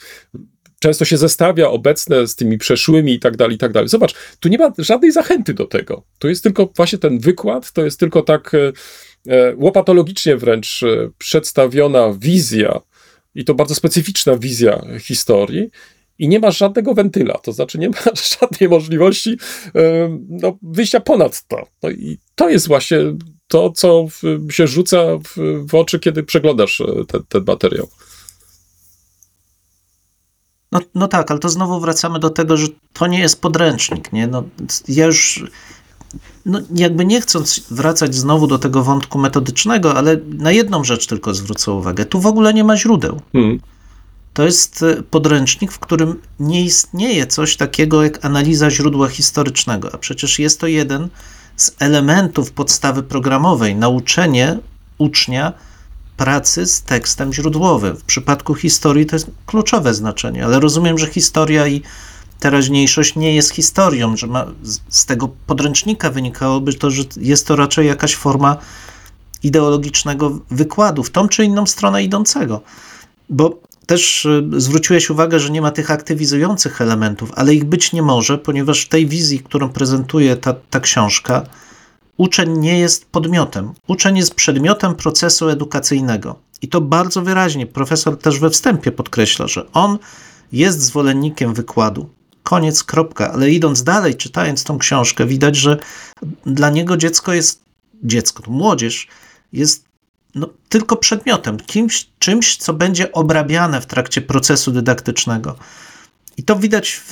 często 0.80 1.06
się 1.06 1.18
zestawia 1.18 1.70
obecne 1.70 2.28
z 2.28 2.36
tymi 2.36 2.58
przeszłymi 2.58 3.14
i 3.14 3.20
tak 3.20 3.38
dalej, 3.38 3.56
i 3.56 3.58
tak 3.58 3.72
dalej. 3.72 3.90
Zobacz, 3.90 4.16
tu 4.40 4.50
nie 4.50 4.58
ma 4.58 4.72
żadnej 4.78 5.12
zachęty 5.12 5.54
do 5.54 5.66
tego. 5.66 6.04
To 6.20 6.28
jest 6.28 6.44
tylko 6.44 6.70
właśnie 6.76 7.00
ten 7.00 7.20
wykład, 7.20 7.72
to 7.72 7.86
jest 7.86 8.00
tylko 8.00 8.22
tak 8.22 8.52
e, 8.54 8.72
e, 9.34 9.56
łopatologicznie 9.56 10.38
wręcz 10.38 10.84
e, 10.84 11.10
przedstawiona 11.18 12.14
wizja 12.20 12.82
i 13.36 13.46
to 13.46 13.54
bardzo 13.54 13.76
specyficzna 13.76 14.38
wizja 14.38 14.82
historii 15.00 15.70
i 16.20 16.28
nie 16.28 16.40
ma 16.40 16.52
żadnego 16.52 16.94
wentyla, 16.94 17.38
to 17.44 17.52
znaczy 17.52 17.78
nie 17.78 17.90
ma 17.90 17.98
żadnej 18.42 18.70
możliwości 18.70 19.38
no, 20.30 20.58
wyjścia 20.62 21.00
ponad 21.00 21.48
to. 21.48 21.68
No 21.84 21.90
i 21.90 22.18
to 22.36 22.50
jest 22.50 22.68
właśnie 22.68 22.98
to, 23.48 23.72
co 23.72 24.08
się 24.52 24.68
rzuca 24.68 24.98
w, 25.68 25.76
oczy, 25.76 26.00
kiedy 26.00 26.24
przeglądasz 26.24 26.84
ten, 27.08 27.24
ten 27.30 27.44
materiał. 27.48 27.88
No, 30.72 30.80
no 30.96 31.08
tak, 31.08 31.32
ale 31.32 31.40
to 31.40 31.50
znowu 31.50 31.80
wracamy 31.80 32.20
do 32.20 32.30
tego, 32.30 32.58
że 32.58 32.68
to 32.94 33.08
nie 33.08 33.20
jest 33.20 33.42
podręcznik, 33.42 34.14
nie? 34.14 34.28
No, 34.28 34.44
ja 34.88 35.06
już 35.06 35.44
no, 36.46 36.60
jakby 36.76 37.06
nie 37.06 37.22
chcąc 37.22 37.62
wracać 37.72 38.16
znowu 38.16 38.48
do 38.48 38.60
tego 38.60 38.84
wątku 38.84 39.20
metodycznego, 39.20 39.96
ale 39.96 40.18
na 40.28 40.52
jedną 40.52 40.84
rzecz 40.84 41.08
tylko 41.08 41.34
zwrócę 41.34 41.72
uwagę. 41.72 42.06
Tu 42.06 42.20
w 42.20 42.26
ogóle 42.26 42.54
nie 42.54 42.64
ma 42.64 42.78
źródeł. 42.78 43.22
Hmm. 43.34 43.60
To 44.34 44.44
jest 44.44 44.84
e, 44.84 45.04
podręcznik, 45.04 45.72
w 45.72 45.80
którym 45.80 46.22
nie 46.40 46.64
istnieje 46.64 47.28
coś 47.28 47.58
takiego 47.58 48.04
jak 48.04 48.26
analiza 48.26 48.70
źródła 48.70 49.08
historycznego, 49.08 49.94
a 49.94 49.98
przecież 49.98 50.40
jest 50.40 50.60
to 50.60 50.68
jeden 50.68 51.10
z 51.56 51.76
elementów 51.80 52.52
podstawy 52.52 53.04
programowej 53.04 53.76
nauczenie 53.76 54.60
ucznia 54.98 55.54
pracy 56.18 56.66
z 56.66 56.82
tekstem 56.82 57.34
źródłowym. 57.34 57.96
W 57.96 58.04
przypadku 58.04 58.56
historii 58.56 59.06
to 59.06 59.16
jest 59.16 59.28
kluczowe 59.46 59.94
znaczenie, 59.94 60.46
ale 60.46 60.60
rozumiem, 60.60 60.98
że 60.98 61.08
historia 61.08 61.68
i 61.68 61.82
teraźniejszość 62.40 63.16
nie 63.16 63.36
jest 63.36 63.52
historią, 63.52 64.18
że 64.18 64.28
ma, 64.28 64.46
z 64.90 65.06
tego 65.06 65.30
podręcznika 65.48 66.10
wynikałoby 66.10 66.74
to, 66.74 66.92
że 66.92 67.04
jest 67.18 67.48
to 67.48 67.56
raczej 67.56 67.88
jakaś 67.88 68.16
forma 68.16 68.58
ideologicznego 69.44 70.40
wykładu 70.52 71.04
w 71.04 71.10
tą 71.10 71.28
czy 71.28 71.46
inną 71.46 71.66
stronę 71.66 72.04
idącego. 72.04 72.62
Bo 73.30 73.60
też 73.86 74.26
y, 74.26 74.44
zwróciłeś 74.58 75.10
uwagę, 75.10 75.40
że 75.40 75.50
nie 75.50 75.62
ma 75.62 75.72
tych 75.72 75.92
aktywizujących 75.92 76.82
elementów, 76.82 77.32
ale 77.36 77.54
ich 77.54 77.66
być 77.66 77.94
nie 77.94 78.02
może, 78.02 78.38
ponieważ 78.38 78.82
w 78.82 78.90
tej 78.90 79.08
wizji, 79.08 79.40
którą 79.40 79.70
prezentuje 79.70 80.36
ta, 80.36 80.54
ta 80.70 80.80
książka, 80.80 81.44
uczeń 82.18 82.58
nie 82.58 82.80
jest 82.80 83.06
podmiotem. 83.06 83.74
Uczeń 83.88 84.18
jest 84.18 84.36
przedmiotem 84.36 84.96
procesu 84.96 85.50
edukacyjnego. 85.50 86.40
I 86.62 86.68
to 86.68 86.82
bardzo 86.82 87.22
wyraźnie 87.22 87.68
profesor 87.68 88.18
też 88.18 88.40
we 88.40 88.50
wstępie 88.50 88.92
podkreśla, 88.92 89.48
że 89.48 89.72
on 89.72 90.00
jest 90.52 90.82
zwolennikiem 90.82 91.54
wykładu, 91.54 92.10
koniec, 92.44 92.84
kropka. 92.84 93.34
Ale 93.34 93.52
idąc 93.52 93.84
dalej, 93.84 94.16
czytając 94.16 94.64
tą 94.64 94.78
książkę, 94.78 95.26
widać, 95.26 95.56
że 95.56 95.78
dla 96.46 96.70
niego 96.70 96.98
dziecko 96.98 97.34
jest, 97.34 97.62
dziecko, 98.04 98.44
to 98.44 98.52
młodzież, 98.52 99.08
jest 99.54 99.86
no, 100.36 100.50
tylko 100.70 100.98
przedmiotem, 100.98 101.58
kimś, 101.60 102.08
czymś, 102.20 102.58
co 102.58 102.74
będzie 102.74 103.12
obrabiane 103.12 103.82
w 103.82 103.86
trakcie 103.86 104.22
procesu 104.22 104.72
dydaktycznego. 104.72 105.56
I 106.38 106.44
to 106.44 106.56
widać 106.56 106.92
w, 106.92 107.12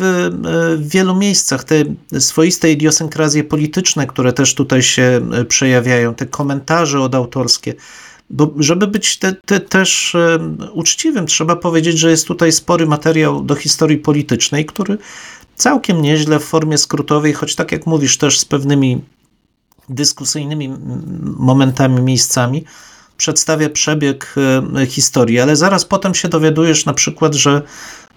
w 0.77 0.89
wielu 0.89 1.15
miejscach, 1.15 1.63
te 1.63 1.75
swoiste 2.19 2.71
idiosynkrazje 2.71 3.43
polityczne, 3.43 4.07
które 4.07 4.33
też 4.33 4.55
tutaj 4.55 4.83
się 4.83 5.21
e, 5.33 5.45
przejawiają, 5.45 6.15
te 6.15 6.25
komentarze 6.25 7.01
odautorskie. 7.01 7.73
Bo 8.29 8.53
żeby 8.57 8.87
być 8.87 9.17
te, 9.17 9.33
te 9.33 9.59
też 9.59 10.15
e, 10.15 10.39
uczciwym, 10.73 11.27
trzeba 11.27 11.55
powiedzieć, 11.55 11.99
że 11.99 12.09
jest 12.09 12.27
tutaj 12.27 12.51
spory 12.51 12.85
materiał 12.85 13.43
do 13.43 13.55
historii 13.55 13.97
politycznej, 13.97 14.65
który 14.65 14.97
całkiem 15.55 16.01
nieźle 16.01 16.39
w 16.39 16.43
formie 16.43 16.77
skrótowej, 16.77 17.33
choć 17.33 17.55
tak 17.55 17.71
jak 17.71 17.85
mówisz, 17.85 18.17
też 18.17 18.39
z 18.39 18.45
pewnymi 18.45 19.01
dyskusyjnymi 19.89 20.73
momentami, 21.23 22.01
miejscami, 22.01 22.65
przedstawia 23.17 23.69
przebieg 23.69 24.35
e, 24.77 24.85
historii, 24.85 25.39
ale 25.39 25.55
zaraz 25.55 25.85
potem 25.85 26.15
się 26.15 26.27
dowiadujesz 26.27 26.85
na 26.85 26.93
przykład, 26.93 27.35
że 27.35 27.61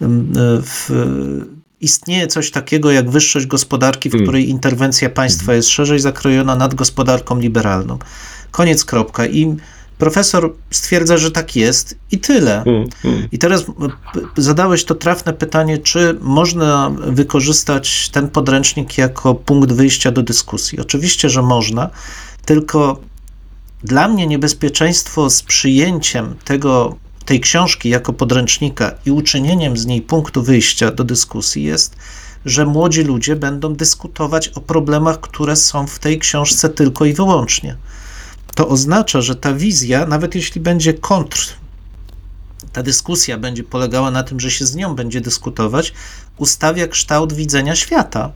mm, 0.03 0.33
e, 0.37 0.63
w, 0.63 0.91
istnieje 1.81 2.27
coś 2.27 2.51
takiego 2.51 2.91
jak 2.91 3.11
wyższość 3.11 3.47
gospodarki, 3.47 4.11
w 4.11 4.15
Mm. 4.15 4.27
której 4.27 4.49
interwencja 4.49 5.11
państwa 5.11 5.55
jest 5.55 5.69
szerzej 5.69 5.99
zakrojona 6.01 6.57
nad 6.57 6.75
gospodarką 6.75 7.39
liberalną. 7.39 7.99
Koniec, 8.51 8.85
kropka. 8.85 9.27
I 9.27 9.57
profesor 9.99 10.53
stwierdza, 10.71 11.17
że 11.17 11.31
tak 11.31 11.57
jest 11.57 11.95
i 12.11 12.19
tyle. 12.19 12.63
Mm. 12.63 12.89
I 13.33 13.39
teraz 13.39 13.63
p- 13.65 13.73
zadałeś 14.37 14.85
to 14.85 14.95
trafne 14.95 15.33
pytanie, 15.33 15.79
czy 15.79 16.17
można 16.21 16.91
wykorzystać 17.07 18.09
ten 18.13 18.29
podręcznik 18.29 18.99
jako 18.99 19.35
punkt 19.35 19.73
wyjścia 19.73 20.11
do 20.11 20.23
dyskusji. 20.23 20.81
Oczywiście, 20.81 21.31
że 21.31 21.43
można, 21.43 21.91
tylko 22.45 23.01
dla 23.85 24.09
mnie 24.09 24.27
niebezpieczeństwo 24.27 25.31
z 25.31 25.43
przyjęciem 25.43 26.35
tego, 26.45 26.97
tej 27.25 27.41
książki 27.41 27.89
jako 27.89 28.13
podręcznika 28.13 28.95
i 29.07 29.11
uczynieniem 29.11 29.77
z 29.77 29.87
niej 29.87 30.03
punktu 30.03 30.43
wyjścia 30.43 30.91
do 30.91 31.05
dyskusji 31.05 31.63
jest, 31.63 31.97
że 32.45 32.67
młodzi 32.67 33.03
ludzie 33.03 33.37
będą 33.37 33.75
dyskutować 33.75 34.49
o 34.49 34.61
problemach, 34.61 35.21
które 35.21 35.57
są 35.57 35.87
w 35.87 35.99
tej 35.99 36.19
książce 36.19 36.69
tylko 36.69 37.05
i 37.05 37.13
wyłącznie. 37.13 37.77
To 38.55 38.69
oznacza, 38.69 39.21
że 39.21 39.37
ta 39.37 39.53
wizja, 39.53 40.07
nawet 40.07 40.35
jeśli 40.35 40.61
będzie 40.61 40.95
kontr 40.95 41.59
ta 42.73 42.83
dyskusja 42.83 43.39
będzie 43.39 43.65
polegała 43.65 44.11
na 44.11 44.23
tym, 44.23 44.41
że 44.41 44.51
się 44.51 44.67
z 44.67 44.77
nią 44.77 44.95
będzie 44.95 45.21
dyskutować, 45.21 45.93
ustawia 46.39 46.89
kształt 46.89 47.33
widzenia 47.33 47.77
świata. 47.77 48.33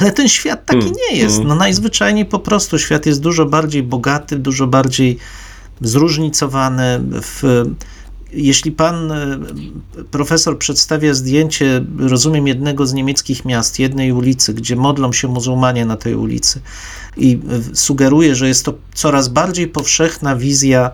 Ale 0.00 0.12
ten 0.12 0.28
świat 0.28 0.66
taki 0.66 0.78
Mm, 0.86 0.92
nie 1.10 1.16
jest. 1.16 1.36
mm. 1.36 1.48
No 1.48 1.54
najzwyczajniej 1.54 2.26
po 2.26 2.38
prostu 2.38 2.78
świat 2.78 3.06
jest 3.06 3.20
dużo 3.20 3.46
bardziej 3.46 3.82
bogaty, 3.82 4.38
dużo 4.38 4.66
bardziej 4.66 5.18
zróżnicowany. 5.80 7.00
W, 7.22 7.64
jeśli 8.32 8.72
pan 8.72 9.12
e, 9.12 9.38
profesor 10.10 10.58
przedstawia 10.58 11.14
zdjęcie, 11.14 11.84
rozumiem, 11.98 12.46
jednego 12.46 12.86
z 12.86 12.92
niemieckich 12.92 13.44
miast, 13.44 13.78
jednej 13.78 14.12
ulicy, 14.12 14.54
gdzie 14.54 14.76
modlą 14.76 15.12
się 15.12 15.28
muzułmanie 15.28 15.84
na 15.86 15.96
tej 15.96 16.14
ulicy 16.14 16.60
i 17.16 17.40
sugeruje, 17.74 18.34
że 18.34 18.48
jest 18.48 18.64
to 18.64 18.74
coraz 18.94 19.28
bardziej 19.28 19.68
powszechna 19.68 20.36
wizja 20.36 20.90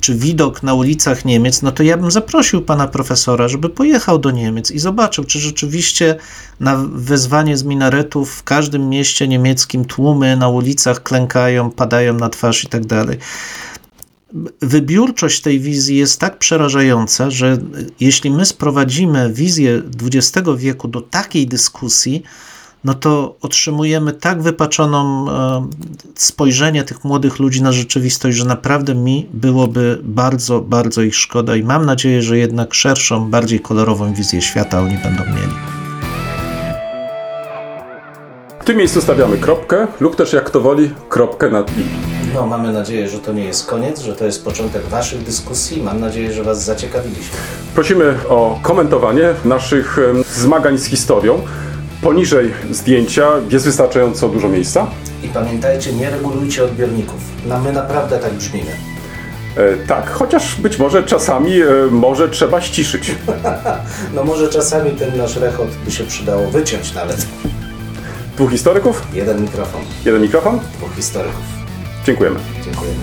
czy 0.00 0.14
widok 0.14 0.62
na 0.62 0.74
ulicach 0.74 1.24
Niemiec, 1.24 1.62
no 1.62 1.72
to 1.72 1.82
ja 1.82 1.96
bym 1.96 2.10
zaprosił 2.10 2.62
pana 2.62 2.88
profesora, 2.88 3.48
żeby 3.48 3.68
pojechał 3.68 4.18
do 4.18 4.30
Niemiec 4.30 4.70
i 4.70 4.78
zobaczył, 4.78 5.24
czy 5.24 5.38
rzeczywiście 5.38 6.16
na 6.60 6.76
wezwanie 6.92 7.56
z 7.56 7.64
minaretów 7.64 8.34
w 8.34 8.42
każdym 8.42 8.88
mieście 8.88 9.28
niemieckim 9.28 9.84
tłumy 9.84 10.36
na 10.36 10.48
ulicach 10.48 11.02
klękają, 11.02 11.70
padają 11.70 12.14
na 12.14 12.28
twarz 12.28 12.64
i 12.64 12.66
tak 12.66 12.86
dalej. 12.86 13.18
Wybiórczość 14.62 15.40
tej 15.40 15.60
wizji 15.60 15.96
jest 15.96 16.20
tak 16.20 16.38
przerażająca, 16.38 17.30
że 17.30 17.58
jeśli 18.00 18.30
my 18.30 18.46
sprowadzimy 18.46 19.32
wizję 19.32 19.82
XX 20.02 20.48
wieku 20.56 20.88
do 20.88 21.00
takiej 21.00 21.46
dyskusji, 21.46 22.22
no 22.84 22.94
to 22.94 23.36
otrzymujemy 23.40 24.12
tak 24.12 24.42
wypaczoną 24.42 25.30
e, 25.30 25.68
spojrzenie 26.14 26.84
tych 26.84 27.04
młodych 27.04 27.38
ludzi 27.38 27.62
na 27.62 27.72
rzeczywistość, 27.72 28.36
że 28.36 28.44
naprawdę 28.44 28.94
mi 28.94 29.28
byłoby 29.32 29.98
bardzo, 30.02 30.60
bardzo 30.60 31.02
ich 31.02 31.16
szkoda 31.16 31.56
i 31.56 31.62
mam 31.62 31.86
nadzieję, 31.86 32.22
że 32.22 32.38
jednak 32.38 32.74
szerszą, 32.74 33.30
bardziej 33.30 33.60
kolorową 33.60 34.14
wizję 34.14 34.42
świata 34.42 34.80
oni 34.80 34.98
będą 34.98 35.24
mieli. 35.24 35.82
W 38.60 38.64
tym 38.64 38.76
miejscu 38.76 39.00
stawiamy 39.00 39.38
kropkę, 39.38 39.86
lub 40.00 40.16
też 40.16 40.32
jak 40.32 40.50
to 40.50 40.60
woli, 40.60 40.90
kropkę 41.08 41.50
nad 41.50 41.70
i. 41.78 41.82
No, 42.34 42.46
mamy 42.46 42.72
nadzieję, 42.72 43.08
że 43.08 43.18
to 43.18 43.32
nie 43.32 43.44
jest 43.44 43.66
koniec, 43.66 44.00
że 44.00 44.14
to 44.14 44.24
jest 44.24 44.44
początek 44.44 44.82
Waszych 44.82 45.22
dyskusji. 45.22 45.82
Mam 45.82 46.00
nadzieję, 46.00 46.32
że 46.32 46.42
Was 46.42 46.64
zaciekawiliśmy. 46.64 47.36
Prosimy 47.74 48.14
o 48.28 48.58
komentowanie 48.62 49.34
naszych 49.44 49.98
zmagań 50.34 50.78
z 50.78 50.84
historią. 50.84 51.42
Poniżej 52.02 52.52
zdjęcia 52.70 53.28
jest 53.50 53.64
wystarczająco 53.64 54.28
dużo 54.28 54.48
miejsca. 54.48 54.86
I 55.24 55.28
pamiętajcie, 55.28 55.92
nie 55.92 56.10
regulujcie 56.10 56.64
odbiorników. 56.64 57.20
No, 57.46 57.60
my 57.60 57.72
naprawdę 57.72 58.18
tak 58.18 58.32
brzmimy. 58.34 58.70
E, 59.56 59.76
tak, 59.86 60.10
chociaż 60.10 60.54
być 60.60 60.78
może 60.78 61.02
czasami 61.02 61.60
e, 61.62 61.66
może 61.90 62.28
trzeba 62.28 62.60
ściszyć. 62.60 63.10
No 64.14 64.24
może 64.24 64.48
czasami 64.48 64.90
ten 64.90 65.16
nasz 65.18 65.36
rechot 65.36 65.68
by 65.84 65.90
się 65.90 66.04
przydało 66.04 66.50
wyciąć 66.50 66.94
nawet. 66.94 67.26
Dwóch 68.36 68.50
historyków, 68.50 69.02
Jeden 69.14 69.42
mikrofon, 69.42 69.80
jeden 70.04 70.22
mikrofon. 70.22 70.58
dwóch 70.78 70.94
historyków. 70.96 71.42
Dziękujemy. 72.06 72.40
Dziękujemy. 72.64 72.98